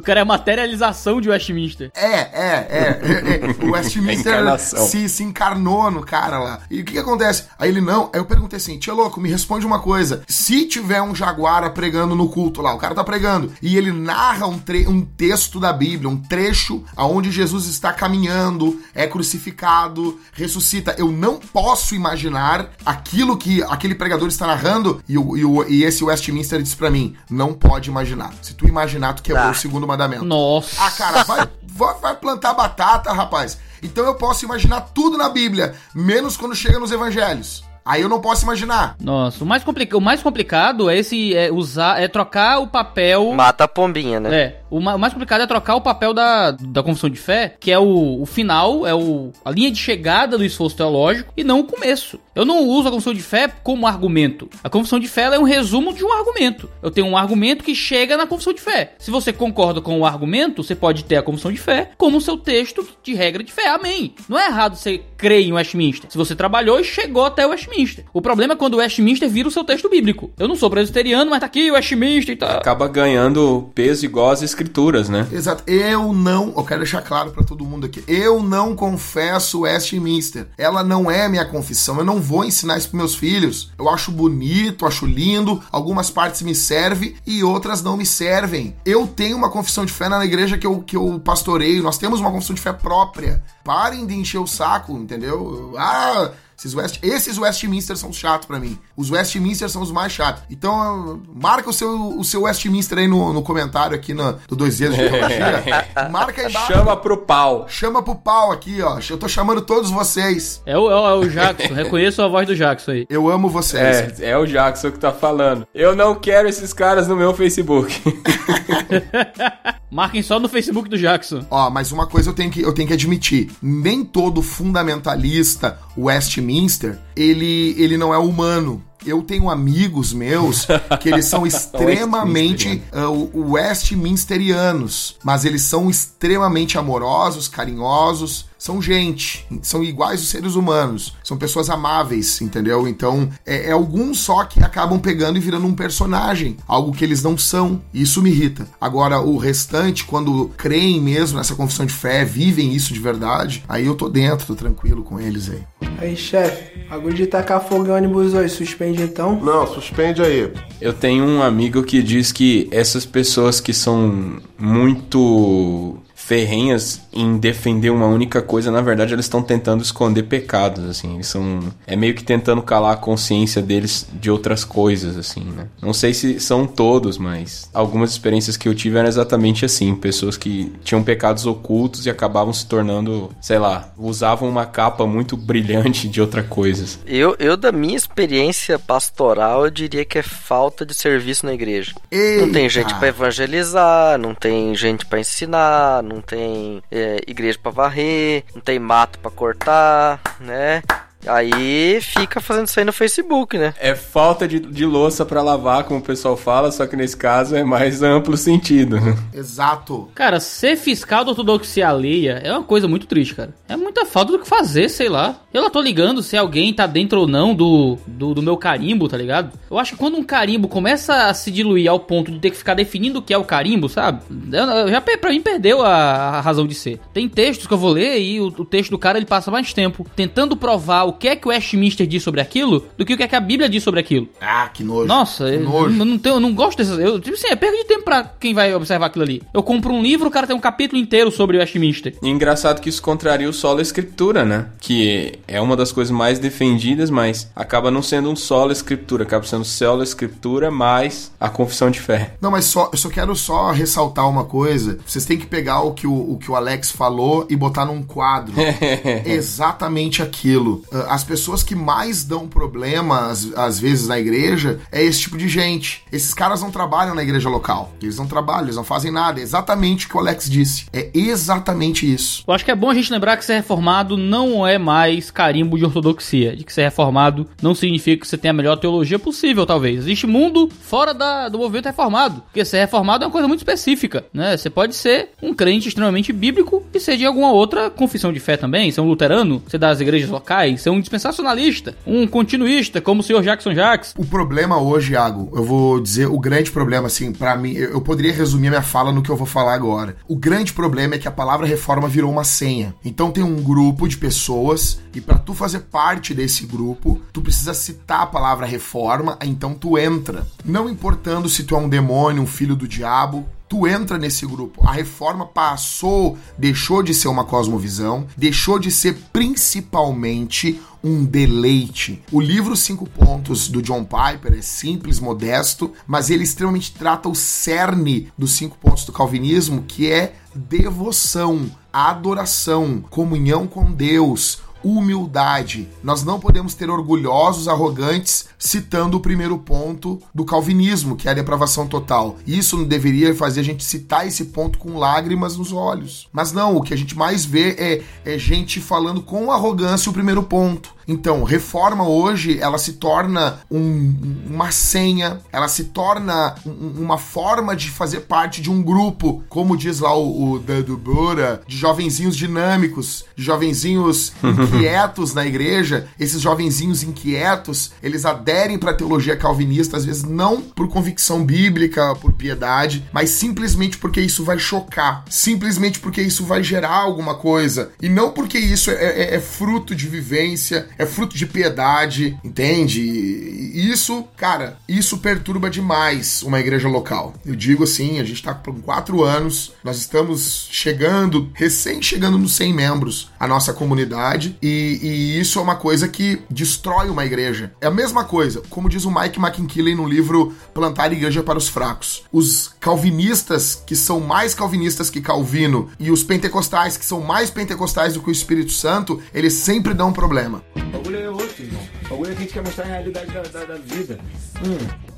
O 0.00 0.02
cara 0.02 0.20
é 0.20 0.22
a 0.22 0.26
materialização 0.26 1.20
de 1.20 1.28
Westminster. 1.28 1.90
É, 1.94 2.06
é, 2.16 2.68
é. 2.70 3.40
O 3.64 3.72
Westminster 3.72 4.34
se, 4.58 5.08
se 5.08 5.22
encarnou 5.22 5.90
no 5.90 6.02
cara 6.02 6.38
lá. 6.38 6.60
E 6.70 6.80
o 6.80 6.84
que, 6.84 6.92
que 6.92 6.98
acontece? 6.98 7.44
Aí 7.58 7.68
ele 7.68 7.80
não. 7.80 8.10
Aí 8.12 8.18
eu 8.20 8.24
perguntei 8.24 8.56
assim: 8.56 8.78
Tia 8.78 8.92
louco, 8.94 9.20
me 9.20 9.28
responde 9.30 9.66
uma 9.66 9.78
coisa. 9.80 10.22
Se 10.26 10.64
tiver 10.66 11.02
um 11.02 11.14
jaguara 11.14 11.68
pregando 11.70 12.14
no 12.14 12.28
culto 12.28 12.62
lá, 12.62 12.72
o 12.74 12.78
cara 12.78 12.94
tá 12.94 13.04
pregando, 13.04 13.52
e 13.62 13.76
ele 13.76 13.92
narra 13.92 14.46
um, 14.46 14.58
tre- 14.58 14.86
um 14.88 15.02
texto 15.02 15.60
da 15.60 15.72
Bíblia, 15.72 16.08
um 16.08 16.16
trecho 16.16 16.82
aonde 16.96 17.30
Jesus 17.30 17.66
está 17.66 17.92
caminhando, 17.92 18.80
é 18.94 19.06
crucificado, 19.06 20.18
ressuscita. 20.32 20.94
Eu 20.98 21.10
não 21.10 21.36
posso 21.36 21.94
imaginar 21.94 22.70
aquilo 22.84 23.36
que 23.36 23.62
aquele 23.64 23.94
pregador 23.94 24.28
está 24.28 24.46
narrando 24.46 25.02
e, 25.08 25.18
o, 25.18 25.36
e, 25.36 25.44
o- 25.44 25.64
e 25.68 25.84
esse 25.84 26.02
Westminster 26.04 26.62
disse 26.62 26.76
pra 26.76 26.90
mim: 26.90 27.14
não 27.28 27.52
pode 27.52 27.90
imaginar. 27.90 28.32
Se 28.42 28.54
tu 28.54 28.66
imaginar, 28.66 29.12
tu 29.14 29.22
quebrou 29.22 29.40
Tá. 29.40 29.50
o 29.50 29.54
segundo 29.54 29.86
mandamento. 29.90 30.24
Nossa. 30.24 30.82
Ah, 30.84 30.90
cara, 30.90 31.22
vai, 31.24 31.48
vai, 31.62 31.94
vai 32.00 32.16
plantar 32.16 32.54
batata, 32.54 33.12
rapaz. 33.12 33.58
Então 33.82 34.04
eu 34.04 34.14
posso 34.14 34.44
imaginar 34.44 34.80
tudo 34.94 35.16
na 35.16 35.28
Bíblia, 35.28 35.74
menos 35.94 36.36
quando 36.36 36.54
chega 36.54 36.78
nos 36.78 36.92
evangelhos. 36.92 37.64
Aí 37.84 38.02
eu 38.02 38.08
não 38.08 38.20
posso 38.20 38.44
imaginar. 38.44 38.94
Nossa, 39.00 39.42
o 39.42 39.46
mais, 39.46 39.64
complica 39.64 39.96
o 39.96 40.00
mais 40.00 40.22
complicado 40.22 40.90
é 40.90 40.98
esse 40.98 41.34
é 41.34 41.50
usar, 41.50 42.00
é 42.00 42.06
trocar 42.06 42.60
o 42.60 42.66
papel. 42.66 43.32
Mata 43.32 43.64
a 43.64 43.68
pombinha, 43.68 44.20
né? 44.20 44.34
É, 44.34 44.59
o, 44.70 44.80
ma- 44.80 44.94
o 44.94 44.98
mais 44.98 45.12
complicado 45.12 45.42
é 45.42 45.46
trocar 45.46 45.74
o 45.74 45.80
papel 45.80 46.14
da, 46.14 46.52
da 46.52 46.82
confissão 46.82 47.10
de 47.10 47.18
fé, 47.18 47.56
que 47.58 47.70
é 47.70 47.78
o, 47.78 48.22
o 48.22 48.26
final, 48.26 48.86
é 48.86 48.94
o, 48.94 49.30
a 49.44 49.50
linha 49.50 49.70
de 49.70 49.78
chegada 49.78 50.38
do 50.38 50.44
esforço 50.44 50.76
teológico, 50.76 51.32
e 51.36 51.42
não 51.44 51.60
o 51.60 51.64
começo. 51.64 52.18
Eu 52.34 52.44
não 52.44 52.64
uso 52.66 52.88
a 52.88 52.90
confissão 52.90 53.12
de 53.12 53.22
fé 53.22 53.48
como 53.62 53.86
argumento. 53.86 54.48
A 54.62 54.70
confissão 54.70 54.98
de 54.98 55.08
fé 55.08 55.22
é 55.24 55.38
um 55.38 55.42
resumo 55.42 55.92
de 55.92 56.04
um 56.04 56.12
argumento. 56.12 56.70
Eu 56.82 56.90
tenho 56.90 57.06
um 57.06 57.16
argumento 57.16 57.64
que 57.64 57.74
chega 57.74 58.16
na 58.16 58.26
confissão 58.26 58.52
de 58.52 58.60
fé. 58.60 58.94
Se 58.98 59.10
você 59.10 59.32
concorda 59.32 59.80
com 59.80 59.98
o 60.00 60.06
argumento, 60.06 60.62
você 60.62 60.74
pode 60.74 61.04
ter 61.04 61.16
a 61.16 61.22
confissão 61.22 61.52
de 61.52 61.58
fé 61.58 61.90
como 61.98 62.20
seu 62.20 62.38
texto 62.38 62.86
de 63.02 63.14
regra 63.14 63.42
de 63.42 63.52
fé. 63.52 63.68
Amém. 63.68 64.14
Não 64.28 64.38
é 64.38 64.46
errado 64.46 64.76
você 64.76 65.02
crer 65.16 65.42
em 65.46 65.52
Westminster. 65.52 66.10
Se 66.10 66.16
você 66.16 66.34
trabalhou 66.34 66.80
e 66.80 66.84
chegou 66.84 67.24
até 67.24 67.46
o 67.46 67.50
Westminster. 67.50 68.04
O 68.14 68.22
problema 68.22 68.54
é 68.54 68.56
quando 68.56 68.74
o 68.74 68.76
Westminster 68.78 69.28
vira 69.28 69.48
o 69.48 69.50
seu 69.50 69.64
texto 69.64 69.88
bíblico. 69.90 70.30
Eu 70.38 70.48
não 70.48 70.54
sou 70.54 70.70
presbiteriano, 70.70 71.30
mas 71.30 71.40
tá 71.40 71.46
aqui 71.46 71.70
o 71.70 71.74
Westminster 71.74 72.34
e 72.34 72.38
tal. 72.38 72.56
Acaba 72.58 72.88
ganhando 72.88 73.70
peso 73.74 74.04
igual 74.04 74.30
às 74.30 74.40
escrituras, 74.60 75.08
né? 75.08 75.26
Exato. 75.32 75.62
Eu 75.66 76.12
não, 76.12 76.52
eu 76.56 76.64
quero 76.64 76.80
deixar 76.80 77.02
claro 77.02 77.30
pra 77.30 77.42
todo 77.42 77.64
mundo 77.64 77.86
aqui. 77.86 78.04
Eu 78.06 78.42
não 78.42 78.76
confesso 78.76 79.60
Westminster. 79.60 80.48
Ela 80.58 80.84
não 80.84 81.10
é 81.10 81.28
minha 81.28 81.44
confissão. 81.44 81.98
Eu 81.98 82.04
não 82.04 82.20
vou 82.20 82.44
ensinar 82.44 82.76
isso 82.76 82.88
pros 82.88 82.98
meus 82.98 83.14
filhos. 83.14 83.72
Eu 83.78 83.88
acho 83.88 84.12
bonito, 84.12 84.86
acho 84.86 85.06
lindo. 85.06 85.62
Algumas 85.72 86.10
partes 86.10 86.42
me 86.42 86.54
servem 86.54 87.14
e 87.26 87.42
outras 87.42 87.82
não 87.82 87.96
me 87.96 88.04
servem. 88.04 88.76
Eu 88.84 89.06
tenho 89.06 89.36
uma 89.36 89.48
confissão 89.48 89.84
de 89.84 89.92
fé 89.92 90.08
na 90.08 90.24
igreja 90.24 90.58
que 90.58 90.66
eu, 90.66 90.80
que 90.80 90.96
eu 90.96 91.20
pastoreio. 91.20 91.82
Nós 91.82 91.98
temos 91.98 92.20
uma 92.20 92.30
confissão 92.30 92.54
de 92.54 92.60
fé 92.60 92.72
própria. 92.72 93.42
Parem 93.64 94.06
de 94.06 94.14
encher 94.14 94.38
o 94.38 94.46
saco, 94.46 94.92
entendeu? 94.92 95.74
Ah, 95.78 96.30
esses, 96.60 96.74
West, 96.74 96.98
esses 97.02 97.38
Westminster 97.38 97.96
são 97.96 98.12
chatos 98.12 98.46
pra 98.46 98.60
mim. 98.60 98.78
Os 98.94 99.10
Westminster 99.10 99.68
são 99.70 99.80
os 99.80 99.90
mais 99.90 100.12
chatos. 100.12 100.42
Então, 100.50 101.22
marca 101.34 101.70
o 101.70 101.72
seu, 101.72 102.18
o 102.18 102.22
seu 102.22 102.42
Westminster 102.42 102.98
aí 102.98 103.08
no, 103.08 103.32
no 103.32 103.42
comentário 103.42 103.96
aqui 103.96 104.12
no, 104.12 104.34
do 104.46 104.54
Dois 104.54 104.78
Dedos 104.78 104.96
de 104.98 105.08
Teologia. 105.08 105.86
Marca 106.10 106.42
aí 106.42 106.48
embaixo. 106.50 106.66
Chama 106.72 106.96
pro 106.98 107.16
pau. 107.16 107.64
Chama 107.66 108.02
pro 108.02 108.14
pau 108.14 108.52
aqui, 108.52 108.82
ó. 108.82 108.98
Eu 109.08 109.16
tô 109.16 109.26
chamando 109.26 109.62
todos 109.62 109.90
vocês. 109.90 110.60
É 110.66 110.76
o, 110.76 110.90
é 110.90 110.94
o- 110.94 111.08
é 111.08 111.14
o 111.14 111.28
Jackson, 111.30 111.72
reconheço 111.74 112.20
a 112.20 112.28
voz 112.28 112.46
do 112.46 112.54
Jackson 112.54 112.90
aí. 112.90 113.06
Eu 113.08 113.30
amo 113.30 113.48
vocês. 113.48 114.20
É, 114.20 114.30
é 114.30 114.36
o 114.38 114.44
Jackson 114.44 114.90
que 114.90 114.98
tá 114.98 115.12
falando. 115.12 115.66
Eu 115.74 115.96
não 115.96 116.14
quero 116.14 116.46
esses 116.46 116.72
caras 116.74 117.08
no 117.08 117.16
meu 117.16 117.32
Facebook. 117.32 117.90
Marquem 119.90 120.22
só 120.22 120.38
no 120.38 120.48
Facebook 120.48 120.88
do 120.88 120.96
Jackson. 120.96 121.44
Ó, 121.50 121.68
mas 121.68 121.90
uma 121.90 122.06
coisa 122.06 122.30
eu 122.30 122.34
tenho 122.34 122.50
que, 122.50 122.60
eu 122.60 122.72
tenho 122.72 122.86
que 122.86 122.94
admitir. 122.94 123.50
Nem 123.60 124.04
todo 124.04 124.40
fundamentalista 124.42 125.78
Westminster, 125.96 126.98
ele, 127.16 127.74
ele 127.76 127.96
não 127.96 128.14
é 128.14 128.18
humano. 128.18 128.82
Eu 129.04 129.22
tenho 129.22 129.48
amigos 129.48 130.12
meus 130.12 130.66
que 131.00 131.08
eles 131.08 131.24
são 131.24 131.44
extremamente 131.46 132.82
uh, 132.92 133.52
Westminsterianos, 133.52 135.16
mas 135.24 135.44
eles 135.44 135.62
são 135.62 135.88
extremamente 135.88 136.76
amorosos, 136.76 137.48
carinhosos, 137.48 138.49
são 138.60 138.82
gente, 138.82 139.46
são 139.62 139.82
iguais 139.82 140.20
os 140.20 140.28
seres 140.28 140.54
humanos, 140.54 141.14
são 141.24 141.38
pessoas 141.38 141.70
amáveis, 141.70 142.42
entendeu? 142.42 142.86
Então, 142.86 143.30
é, 143.46 143.68
é 143.68 143.72
alguns 143.72 144.18
só 144.18 144.44
que 144.44 144.62
acabam 144.62 145.00
pegando 145.00 145.38
e 145.38 145.40
virando 145.40 145.66
um 145.66 145.74
personagem, 145.74 146.58
algo 146.68 146.92
que 146.92 147.02
eles 147.02 147.22
não 147.22 147.38
são, 147.38 147.80
e 147.92 148.02
isso 148.02 148.20
me 148.20 148.28
irrita. 148.28 148.68
Agora, 148.78 149.18
o 149.18 149.38
restante, 149.38 150.04
quando 150.04 150.50
creem 150.58 151.00
mesmo 151.00 151.38
nessa 151.38 151.54
confissão 151.54 151.86
de 151.86 151.94
fé, 151.94 152.22
vivem 152.22 152.74
isso 152.74 152.92
de 152.92 153.00
verdade, 153.00 153.64
aí 153.66 153.86
eu 153.86 153.94
tô 153.94 154.10
dentro, 154.10 154.48
tô 154.48 154.54
tranquilo 154.54 155.02
com 155.02 155.18
eles 155.18 155.48
aí. 155.48 155.62
Aí, 155.98 156.14
chefe, 156.14 156.86
bagulho 156.86 157.14
de 157.14 157.26
tacar 157.26 157.66
fogo 157.66 157.86
em 157.86 157.92
ônibus 157.92 158.34
hoje, 158.34 158.54
suspende 158.54 159.02
então? 159.02 159.40
Não, 159.40 159.66
suspende 159.66 160.20
aí. 160.20 160.52
Eu 160.78 160.92
tenho 160.92 161.24
um 161.24 161.42
amigo 161.42 161.82
que 161.82 162.02
diz 162.02 162.30
que 162.30 162.68
essas 162.70 163.06
pessoas 163.06 163.58
que 163.58 163.72
são 163.72 164.38
muito 164.58 165.98
ferrenhas 166.30 167.00
em 167.12 167.38
defender 167.38 167.90
uma 167.90 168.06
única 168.06 168.40
coisa, 168.40 168.70
na 168.70 168.80
verdade 168.80 169.12
eles 169.12 169.24
estão 169.24 169.42
tentando 169.42 169.82
esconder 169.82 170.22
pecados, 170.22 170.84
assim. 170.84 171.16
Eles 171.16 171.26
são 171.26 171.58
é 171.88 171.96
meio 171.96 172.14
que 172.14 172.22
tentando 172.22 172.62
calar 172.62 172.92
a 172.92 172.96
consciência 172.96 173.60
deles 173.60 174.06
de 174.12 174.30
outras 174.30 174.64
coisas, 174.64 175.16
assim, 175.16 175.40
né? 175.40 175.66
Não 175.82 175.92
sei 175.92 176.14
se 176.14 176.38
são 176.38 176.68
todos, 176.68 177.18
mas 177.18 177.68
algumas 177.74 178.12
experiências 178.12 178.56
que 178.56 178.68
eu 178.68 178.76
tive 178.76 178.96
eram 178.96 179.08
exatamente 179.08 179.64
assim, 179.64 179.92
pessoas 179.96 180.36
que 180.36 180.72
tinham 180.84 181.02
pecados 181.02 181.46
ocultos 181.46 182.06
e 182.06 182.10
acabavam 182.10 182.52
se 182.52 182.64
tornando, 182.64 183.30
sei 183.40 183.58
lá, 183.58 183.92
usavam 183.98 184.48
uma 184.48 184.66
capa 184.66 185.04
muito 185.08 185.36
brilhante 185.36 186.06
de 186.06 186.20
outra 186.20 186.44
coisa. 186.44 186.96
Eu, 187.04 187.34
eu 187.40 187.56
da 187.56 187.72
minha 187.72 187.96
experiência 187.96 188.78
pastoral, 188.78 189.64
eu 189.64 189.70
diria 189.72 190.04
que 190.04 190.18
é 190.18 190.22
falta 190.22 190.86
de 190.86 190.94
serviço 190.94 191.44
na 191.44 191.54
igreja. 191.54 191.92
Eita. 192.08 192.46
Não 192.46 192.52
tem 192.52 192.68
gente 192.68 192.94
pra 192.94 193.08
evangelizar, 193.08 194.16
não 194.16 194.32
tem 194.32 194.72
gente 194.76 195.04
pra 195.04 195.18
ensinar, 195.18 196.04
não 196.04 196.19
tem 196.20 196.82
é, 196.90 197.20
igreja 197.26 197.58
pra 197.62 197.70
varrer, 197.70 198.44
não 198.54 198.60
tem 198.60 198.78
mato 198.78 199.18
pra 199.18 199.30
cortar, 199.30 200.20
né? 200.40 200.82
Aí 201.26 202.00
fica 202.00 202.40
fazendo 202.40 202.66
isso 202.66 202.78
aí 202.78 202.84
no 202.84 202.92
Facebook, 202.92 203.58
né? 203.58 203.74
É 203.78 203.94
falta 203.94 204.48
de, 204.48 204.58
de 204.58 204.86
louça 204.86 205.24
pra 205.24 205.42
lavar, 205.42 205.84
como 205.84 206.00
o 206.00 206.02
pessoal 206.02 206.36
fala, 206.36 206.72
só 206.72 206.86
que 206.86 206.96
nesse 206.96 207.16
caso 207.16 207.54
é 207.54 207.64
mais 207.64 208.02
amplo 208.02 208.36
sentido. 208.36 208.96
Exato. 209.32 210.08
Cara, 210.14 210.40
ser 210.40 210.76
fiscal 210.76 211.24
da 211.24 211.30
ortodoxia 211.30 211.88
alheia 211.88 212.40
é 212.42 212.52
uma 212.52 212.62
coisa 212.62 212.88
muito 212.88 213.06
triste, 213.06 213.34
cara. 213.34 213.54
É 213.68 213.76
muita 213.76 214.06
falta 214.06 214.32
do 214.32 214.38
que 214.38 214.48
fazer, 214.48 214.88
sei 214.88 215.08
lá. 215.08 215.40
Eu 215.52 215.62
não 215.62 215.70
tô 215.70 215.80
ligando 215.80 216.22
se 216.22 216.36
alguém 216.36 216.72
tá 216.72 216.86
dentro 216.86 217.20
ou 217.20 217.26
não 217.26 217.54
do, 217.54 217.98
do, 218.06 218.34
do 218.34 218.42
meu 218.42 218.56
carimbo, 218.56 219.08
tá 219.08 219.16
ligado? 219.16 219.52
Eu 219.70 219.78
acho 219.78 219.92
que 219.92 219.98
quando 219.98 220.16
um 220.16 220.24
carimbo 220.24 220.68
começa 220.68 221.26
a 221.26 221.34
se 221.34 221.50
diluir 221.50 221.90
ao 221.90 222.00
ponto 222.00 222.30
de 222.30 222.38
ter 222.38 222.50
que 222.50 222.56
ficar 222.56 222.74
definindo 222.74 223.18
o 223.18 223.22
que 223.22 223.34
é 223.34 223.38
o 223.38 223.44
carimbo, 223.44 223.88
sabe? 223.88 224.22
Eu, 224.52 224.64
eu 224.64 224.88
já 224.88 225.00
pra 225.00 225.30
mim 225.30 225.40
perdeu 225.40 225.82
a, 225.82 225.90
a 225.90 226.40
razão 226.40 226.66
de 226.66 226.74
ser. 226.74 227.00
Tem 227.12 227.28
textos 227.28 227.66
que 227.66 227.74
eu 227.74 227.78
vou 227.78 227.90
ler 227.90 228.20
e 228.20 228.40
o, 228.40 228.46
o 228.46 228.64
texto 228.64 228.90
do 228.90 228.98
cara 228.98 229.18
ele 229.18 229.26
passa 229.26 229.50
mais 229.50 229.72
tempo 229.72 230.06
tentando 230.16 230.56
provar 230.56 231.09
o 231.10 231.12
que 231.12 231.28
é 231.28 231.36
que 231.36 231.46
o 231.46 231.50
Westminster 231.50 232.06
diz 232.06 232.22
sobre 232.22 232.40
aquilo 232.40 232.86
do 232.96 233.04
que 233.04 233.14
o 233.14 233.16
que 233.16 233.22
é 233.22 233.28
que 233.28 233.36
a 233.36 233.40
Bíblia 233.40 233.68
diz 233.68 233.82
sobre 233.82 234.00
aquilo. 234.00 234.28
Ah, 234.40 234.68
que 234.72 234.82
nojo. 234.82 235.06
Nossa, 235.06 235.48
que 235.48 235.56
eu, 235.56 235.60
nojo. 235.60 235.94
eu 235.98 236.04
não, 236.04 236.18
tenho, 236.18 236.36
eu 236.36 236.40
não 236.40 236.54
gosto 236.54 236.78
dessas. 236.78 236.98
Eu, 236.98 237.20
tipo 237.20 237.36
assim, 237.36 237.48
é 237.48 237.56
perda 237.56 237.76
de 237.76 237.84
tempo 237.84 238.04
pra 238.04 238.24
quem 238.24 238.54
vai 238.54 238.74
observar 238.74 239.06
aquilo 239.06 239.24
ali. 239.24 239.42
Eu 239.52 239.62
compro 239.62 239.92
um 239.92 240.02
livro, 240.02 240.28
o 240.28 240.30
cara 240.30 240.46
tem 240.46 240.56
um 240.56 240.60
capítulo 240.60 241.00
inteiro 241.00 241.30
sobre 241.30 241.56
o 241.56 241.60
Westminster. 241.60 242.14
E 242.22 242.28
engraçado 242.28 242.80
que 242.80 242.88
isso 242.88 243.02
contraria 243.02 243.48
o 243.48 243.52
solo 243.52 243.80
escritura, 243.80 244.44
né? 244.44 244.66
Que 244.80 245.38
é 245.46 245.60
uma 245.60 245.76
das 245.76 245.92
coisas 245.92 246.10
mais 246.10 246.38
defendidas, 246.38 247.10
mas 247.10 247.50
acaba 247.54 247.90
não 247.90 248.02
sendo 248.02 248.30
um 248.30 248.36
solo 248.36 248.72
escritura, 248.72 249.24
acaba 249.24 249.44
sendo 249.44 249.64
solo 249.64 250.02
escritura 250.02 250.70
mais 250.70 251.32
a 251.40 251.48
confissão 251.48 251.90
de 251.90 252.00
fé. 252.00 252.34
Não, 252.40 252.50
mas 252.50 252.66
só, 252.66 252.90
eu 252.92 252.98
só 252.98 253.08
quero 253.08 253.34
só 253.34 253.70
ressaltar 253.72 254.28
uma 254.28 254.44
coisa. 254.44 254.98
Vocês 255.04 255.24
têm 255.24 255.38
que 255.38 255.46
pegar 255.46 255.80
o 255.82 255.92
que 255.92 256.06
o, 256.06 256.32
o 256.32 256.38
que 256.38 256.50
o 256.50 256.56
Alex 256.56 256.92
falou 256.92 257.46
e 257.50 257.56
botar 257.56 257.84
num 257.84 258.02
quadro. 258.02 258.54
Exatamente 259.24 260.22
aquilo. 260.22 260.82
Ah, 260.92 260.99
As 261.08 261.24
pessoas 261.24 261.62
que 261.62 261.74
mais 261.74 262.24
dão 262.24 262.48
problema, 262.48 263.28
às, 263.56 263.80
vezes, 263.80 264.08
na 264.08 264.18
igreja, 264.18 264.80
é 264.90 265.02
esse 265.02 265.20
tipo 265.20 265.36
de 265.38 265.48
gente. 265.48 266.04
Esses 266.12 266.34
caras 266.34 266.60
não 266.60 266.70
trabalham 266.70 267.14
na 267.14 267.22
igreja 267.22 267.48
local. 267.48 267.92
Eles 268.02 268.18
não 268.18 268.26
trabalham, 268.26 268.64
eles 268.64 268.76
não 268.76 268.84
fazem 268.84 269.10
nada. 269.10 269.40
É 269.40 269.42
exatamente 269.42 270.06
o 270.06 270.08
que 270.08 270.16
o 270.16 270.20
Alex 270.20 270.48
disse. 270.48 270.86
É 270.92 271.10
exatamente 271.14 272.10
isso. 272.12 272.44
Eu 272.46 272.54
acho 272.54 272.64
que 272.64 272.70
é 272.70 272.74
bom 272.74 272.90
a 272.90 272.94
gente 272.94 273.12
lembrar 273.12 273.36
que 273.36 273.44
ser 273.44 273.54
reformado 273.54 274.16
não 274.16 274.66
é 274.66 274.78
mais 274.78 275.30
carimbo 275.30 275.78
de 275.78 275.84
ortodoxia. 275.84 276.56
De 276.56 276.64
que 276.64 276.72
ser 276.72 276.82
reformado 276.82 277.46
não 277.62 277.74
significa 277.74 278.20
que 278.20 278.28
você 278.28 278.36
tem 278.36 278.50
a 278.50 278.54
melhor 278.54 278.76
teologia 278.76 279.18
possível, 279.18 279.66
talvez. 279.66 280.00
Existe 280.00 280.26
mundo 280.26 280.68
fora 280.82 281.12
da, 281.14 281.48
do 281.48 281.58
movimento 281.58 281.86
reformado. 281.86 282.42
Porque 282.42 282.64
ser 282.64 282.80
reformado 282.80 283.24
é 283.24 283.26
uma 283.26 283.32
coisa 283.32 283.48
muito 283.48 283.60
específica, 283.60 284.24
né? 284.32 284.56
Você 284.56 284.70
pode 284.70 284.94
ser 284.94 285.30
um 285.42 285.54
crente 285.54 285.88
extremamente 285.88 286.32
bíblico 286.32 286.82
e 286.92 287.00
ser 287.00 287.16
de 287.16 287.24
alguma 287.24 287.52
outra 287.52 287.90
confissão 287.90 288.32
de 288.32 288.40
fé 288.40 288.56
também. 288.56 288.90
Ser 288.90 289.00
um 289.00 289.08
luterano, 289.08 289.62
ser 289.68 289.78
das 289.78 290.00
igrejas 290.00 290.28
locais, 290.28 290.82
ser 290.82 290.89
um 290.90 291.00
dispensacionalista, 291.00 291.96
um 292.06 292.26
continuista, 292.26 293.00
como 293.00 293.20
o 293.20 293.24
senhor 293.24 293.42
Jackson 293.42 293.74
Jacques. 293.74 294.14
O 294.16 294.24
problema 294.24 294.78
hoje, 294.78 295.12
Iago, 295.12 295.50
eu 295.54 295.64
vou 295.64 296.00
dizer 296.00 296.26
o 296.26 296.38
grande 296.38 296.70
problema, 296.70 297.06
assim, 297.06 297.32
pra 297.32 297.56
mim, 297.56 297.72
eu 297.72 298.00
poderia 298.00 298.32
resumir 298.32 298.68
minha 298.68 298.82
fala 298.82 299.12
no 299.12 299.22
que 299.22 299.30
eu 299.30 299.36
vou 299.36 299.46
falar 299.46 299.74
agora. 299.74 300.16
O 300.28 300.36
grande 300.36 300.72
problema 300.72 301.14
é 301.14 301.18
que 301.18 301.28
a 301.28 301.32
palavra 301.32 301.66
reforma 301.66 302.08
virou 302.08 302.30
uma 302.30 302.44
senha. 302.44 302.94
Então 303.04 303.30
tem 303.30 303.42
um 303.42 303.62
grupo 303.62 304.08
de 304.08 304.16
pessoas 304.16 305.00
e 305.14 305.20
pra 305.20 305.38
tu 305.38 305.54
fazer 305.54 305.80
parte 305.80 306.34
desse 306.34 306.66
grupo, 306.66 307.20
tu 307.32 307.40
precisa 307.40 307.74
citar 307.74 308.22
a 308.22 308.26
palavra 308.26 308.66
reforma, 308.66 309.38
então 309.42 309.74
tu 309.74 309.98
entra. 309.98 310.46
Não 310.64 310.88
importando 310.88 311.48
se 311.48 311.64
tu 311.64 311.74
é 311.74 311.78
um 311.78 311.88
demônio, 311.88 312.42
um 312.42 312.46
filho 312.46 312.76
do 312.76 312.86
diabo, 312.86 313.46
tu 313.70 313.86
entra 313.86 314.18
nesse 314.18 314.44
grupo. 314.44 314.84
A 314.84 314.90
reforma 314.90 315.46
passou, 315.46 316.36
deixou 316.58 317.04
de 317.04 317.14
ser 317.14 317.28
uma 317.28 317.44
cosmovisão, 317.44 318.26
deixou 318.36 318.80
de 318.80 318.90
ser 318.90 319.16
principalmente 319.32 320.80
um 321.04 321.24
deleite. 321.24 322.20
O 322.32 322.40
livro 322.40 322.74
Cinco 322.74 323.08
Pontos 323.08 323.68
do 323.68 323.80
John 323.80 324.04
Piper 324.04 324.58
é 324.58 324.60
simples, 324.60 325.20
modesto, 325.20 325.92
mas 326.04 326.30
ele 326.30 326.42
extremamente 326.42 326.92
trata 326.92 327.28
o 327.28 327.34
cerne 327.34 328.30
dos 328.36 328.52
cinco 328.52 328.76
pontos 328.76 329.04
do 329.04 329.12
calvinismo, 329.12 329.84
que 329.86 330.10
é 330.10 330.34
devoção, 330.52 331.70
adoração, 331.92 333.02
comunhão 333.08 333.68
com 333.68 333.92
Deus, 333.92 334.58
humildade. 334.84 335.88
Nós 336.02 336.24
não 336.24 336.38
podemos 336.40 336.74
ter 336.74 336.88
orgulhosos, 336.90 337.68
arrogantes, 337.68 338.46
citando 338.58 339.16
o 339.16 339.20
primeiro 339.20 339.58
ponto 339.58 340.20
do 340.34 340.44
calvinismo, 340.44 341.16
que 341.16 341.28
é 341.28 341.30
a 341.30 341.34
depravação 341.34 341.86
total. 341.86 342.36
Isso 342.46 342.76
não 342.76 342.84
deveria 342.84 343.34
fazer 343.34 343.60
a 343.60 343.64
gente 343.64 343.84
citar 343.84 344.26
esse 344.26 344.46
ponto 344.46 344.78
com 344.78 344.98
lágrimas 344.98 345.56
nos 345.56 345.72
olhos. 345.72 346.28
Mas 346.32 346.52
não, 346.52 346.76
o 346.76 346.82
que 346.82 346.94
a 346.94 346.96
gente 346.96 347.16
mais 347.16 347.44
vê 347.44 347.70
é, 347.78 348.02
é 348.34 348.38
gente 348.38 348.80
falando 348.80 349.22
com 349.22 349.50
arrogância 349.50 350.10
o 350.10 350.12
primeiro 350.14 350.42
ponto. 350.42 350.94
Então, 351.08 351.42
reforma 351.42 352.06
hoje, 352.06 352.60
ela 352.60 352.78
se 352.78 352.92
torna 352.92 353.58
um- 353.68 354.14
uma 354.48 354.70
senha, 354.70 355.40
ela 355.50 355.66
se 355.66 355.84
torna 355.84 356.54
um- 356.64 357.02
uma 357.02 357.18
forma 357.18 357.74
de 357.74 357.90
fazer 357.90 358.20
parte 358.20 358.62
de 358.62 358.70
um 358.70 358.80
grupo, 358.80 359.42
como 359.48 359.76
diz 359.76 359.98
lá 359.98 360.14
o, 360.16 360.52
o 360.52 360.58
Dado 360.60 360.96
Bura, 360.96 361.62
de 361.66 361.76
jovenzinhos 361.76 362.36
dinâmicos, 362.36 363.24
de 363.34 363.42
jovenzinhos 363.42 364.32
inquietos 364.74 365.34
na 365.34 365.46
igreja. 365.46 366.06
Esses 366.18 366.40
jovenzinhos 366.40 367.02
inquietos, 367.02 367.92
eles 368.02 368.24
aderem 368.24 368.78
para 368.78 368.90
a 368.92 368.94
teologia 368.94 369.36
calvinista, 369.36 369.96
às 369.96 370.04
vezes 370.04 370.22
não 370.22 370.60
por 370.60 370.88
convicção 370.88 371.44
bíblica, 371.44 372.14
por 372.16 372.32
piedade, 372.32 373.04
mas 373.12 373.30
simplesmente 373.30 373.98
porque 373.98 374.20
isso 374.20 374.44
vai 374.44 374.58
chocar, 374.58 375.24
simplesmente 375.28 375.98
porque 376.00 376.22
isso 376.22 376.44
vai 376.44 376.62
gerar 376.62 376.90
alguma 376.96 377.34
coisa, 377.34 377.90
e 378.00 378.08
não 378.08 378.30
porque 378.30 378.58
isso 378.58 378.90
é, 378.90 378.94
é- 378.94 379.34
é 379.36 379.40
fruto 379.40 379.94
de 379.94 380.06
vivência, 380.06 380.88
é 380.98 381.06
fruto 381.06 381.36
de 381.36 381.46
piedade, 381.46 382.38
entende? 382.44 383.00
E 383.00 383.90
isso, 383.90 384.24
cara, 384.36 384.78
isso 384.88 385.18
perturba 385.18 385.70
demais 385.70 386.42
uma 386.42 386.60
igreja 386.60 386.88
local. 386.88 387.34
Eu 387.44 387.54
digo 387.54 387.84
assim, 387.84 388.18
a 388.20 388.24
gente 388.24 388.42
tá 388.42 388.54
com 388.54 388.80
quatro 388.80 389.22
anos, 389.24 389.72
nós 389.82 389.96
estamos 389.98 390.68
chegando, 390.70 391.50
recém 391.54 392.00
chegando 392.02 392.38
nos 392.38 392.52
100 392.56 392.72
membros, 392.74 393.30
a 393.38 393.46
nossa 393.46 393.72
comunidade, 393.72 394.56
e, 394.62 394.98
e 395.02 395.40
isso 395.40 395.58
é 395.58 395.62
uma 395.62 395.76
coisa 395.76 396.08
que 396.08 396.42
destrói 396.50 397.08
uma 397.08 397.24
igreja. 397.24 397.72
É 397.80 397.86
a 397.86 397.90
mesma 397.90 398.24
coisa, 398.24 398.62
como 398.68 398.88
diz 398.88 399.04
o 399.04 399.10
Mike 399.10 399.38
McKinley 399.38 399.94
no 399.94 400.06
livro 400.06 400.54
Plantar 400.74 401.12
Igreja 401.12 401.42
para 401.42 401.58
os 401.58 401.68
Fracos. 401.68 402.24
Os 402.32 402.74
calvinistas, 402.80 403.82
que 403.86 403.96
são 403.96 404.20
mais 404.20 404.54
calvinistas 404.54 405.10
que 405.10 405.20
Calvino, 405.20 405.88
e 405.98 406.10
os 406.10 406.22
pentecostais, 406.22 406.96
que 406.96 407.04
são 407.04 407.20
mais 407.20 407.50
pentecostais 407.50 408.14
do 408.14 408.22
que 408.22 408.28
o 408.28 408.32
Espírito 408.32 408.72
Santo, 408.72 409.20
eles 409.32 409.54
sempre 409.54 409.94
dão 409.94 410.12
problema. 410.12 410.62
O 410.76 410.80
bagulho 410.80 411.16
é 411.16 411.30
outro, 411.30 411.62
irmão. 411.62 411.99
Bagulho 412.10 412.32
é 412.32 412.34
que 412.34 412.38
a 412.38 412.42
gente 412.42 412.52
quer 412.52 412.64
mostrar 412.64 412.84
a 412.84 412.88
realidade 412.88 413.30
da, 413.30 413.42
da, 413.42 413.64
da 413.66 413.74
vida. 413.76 414.18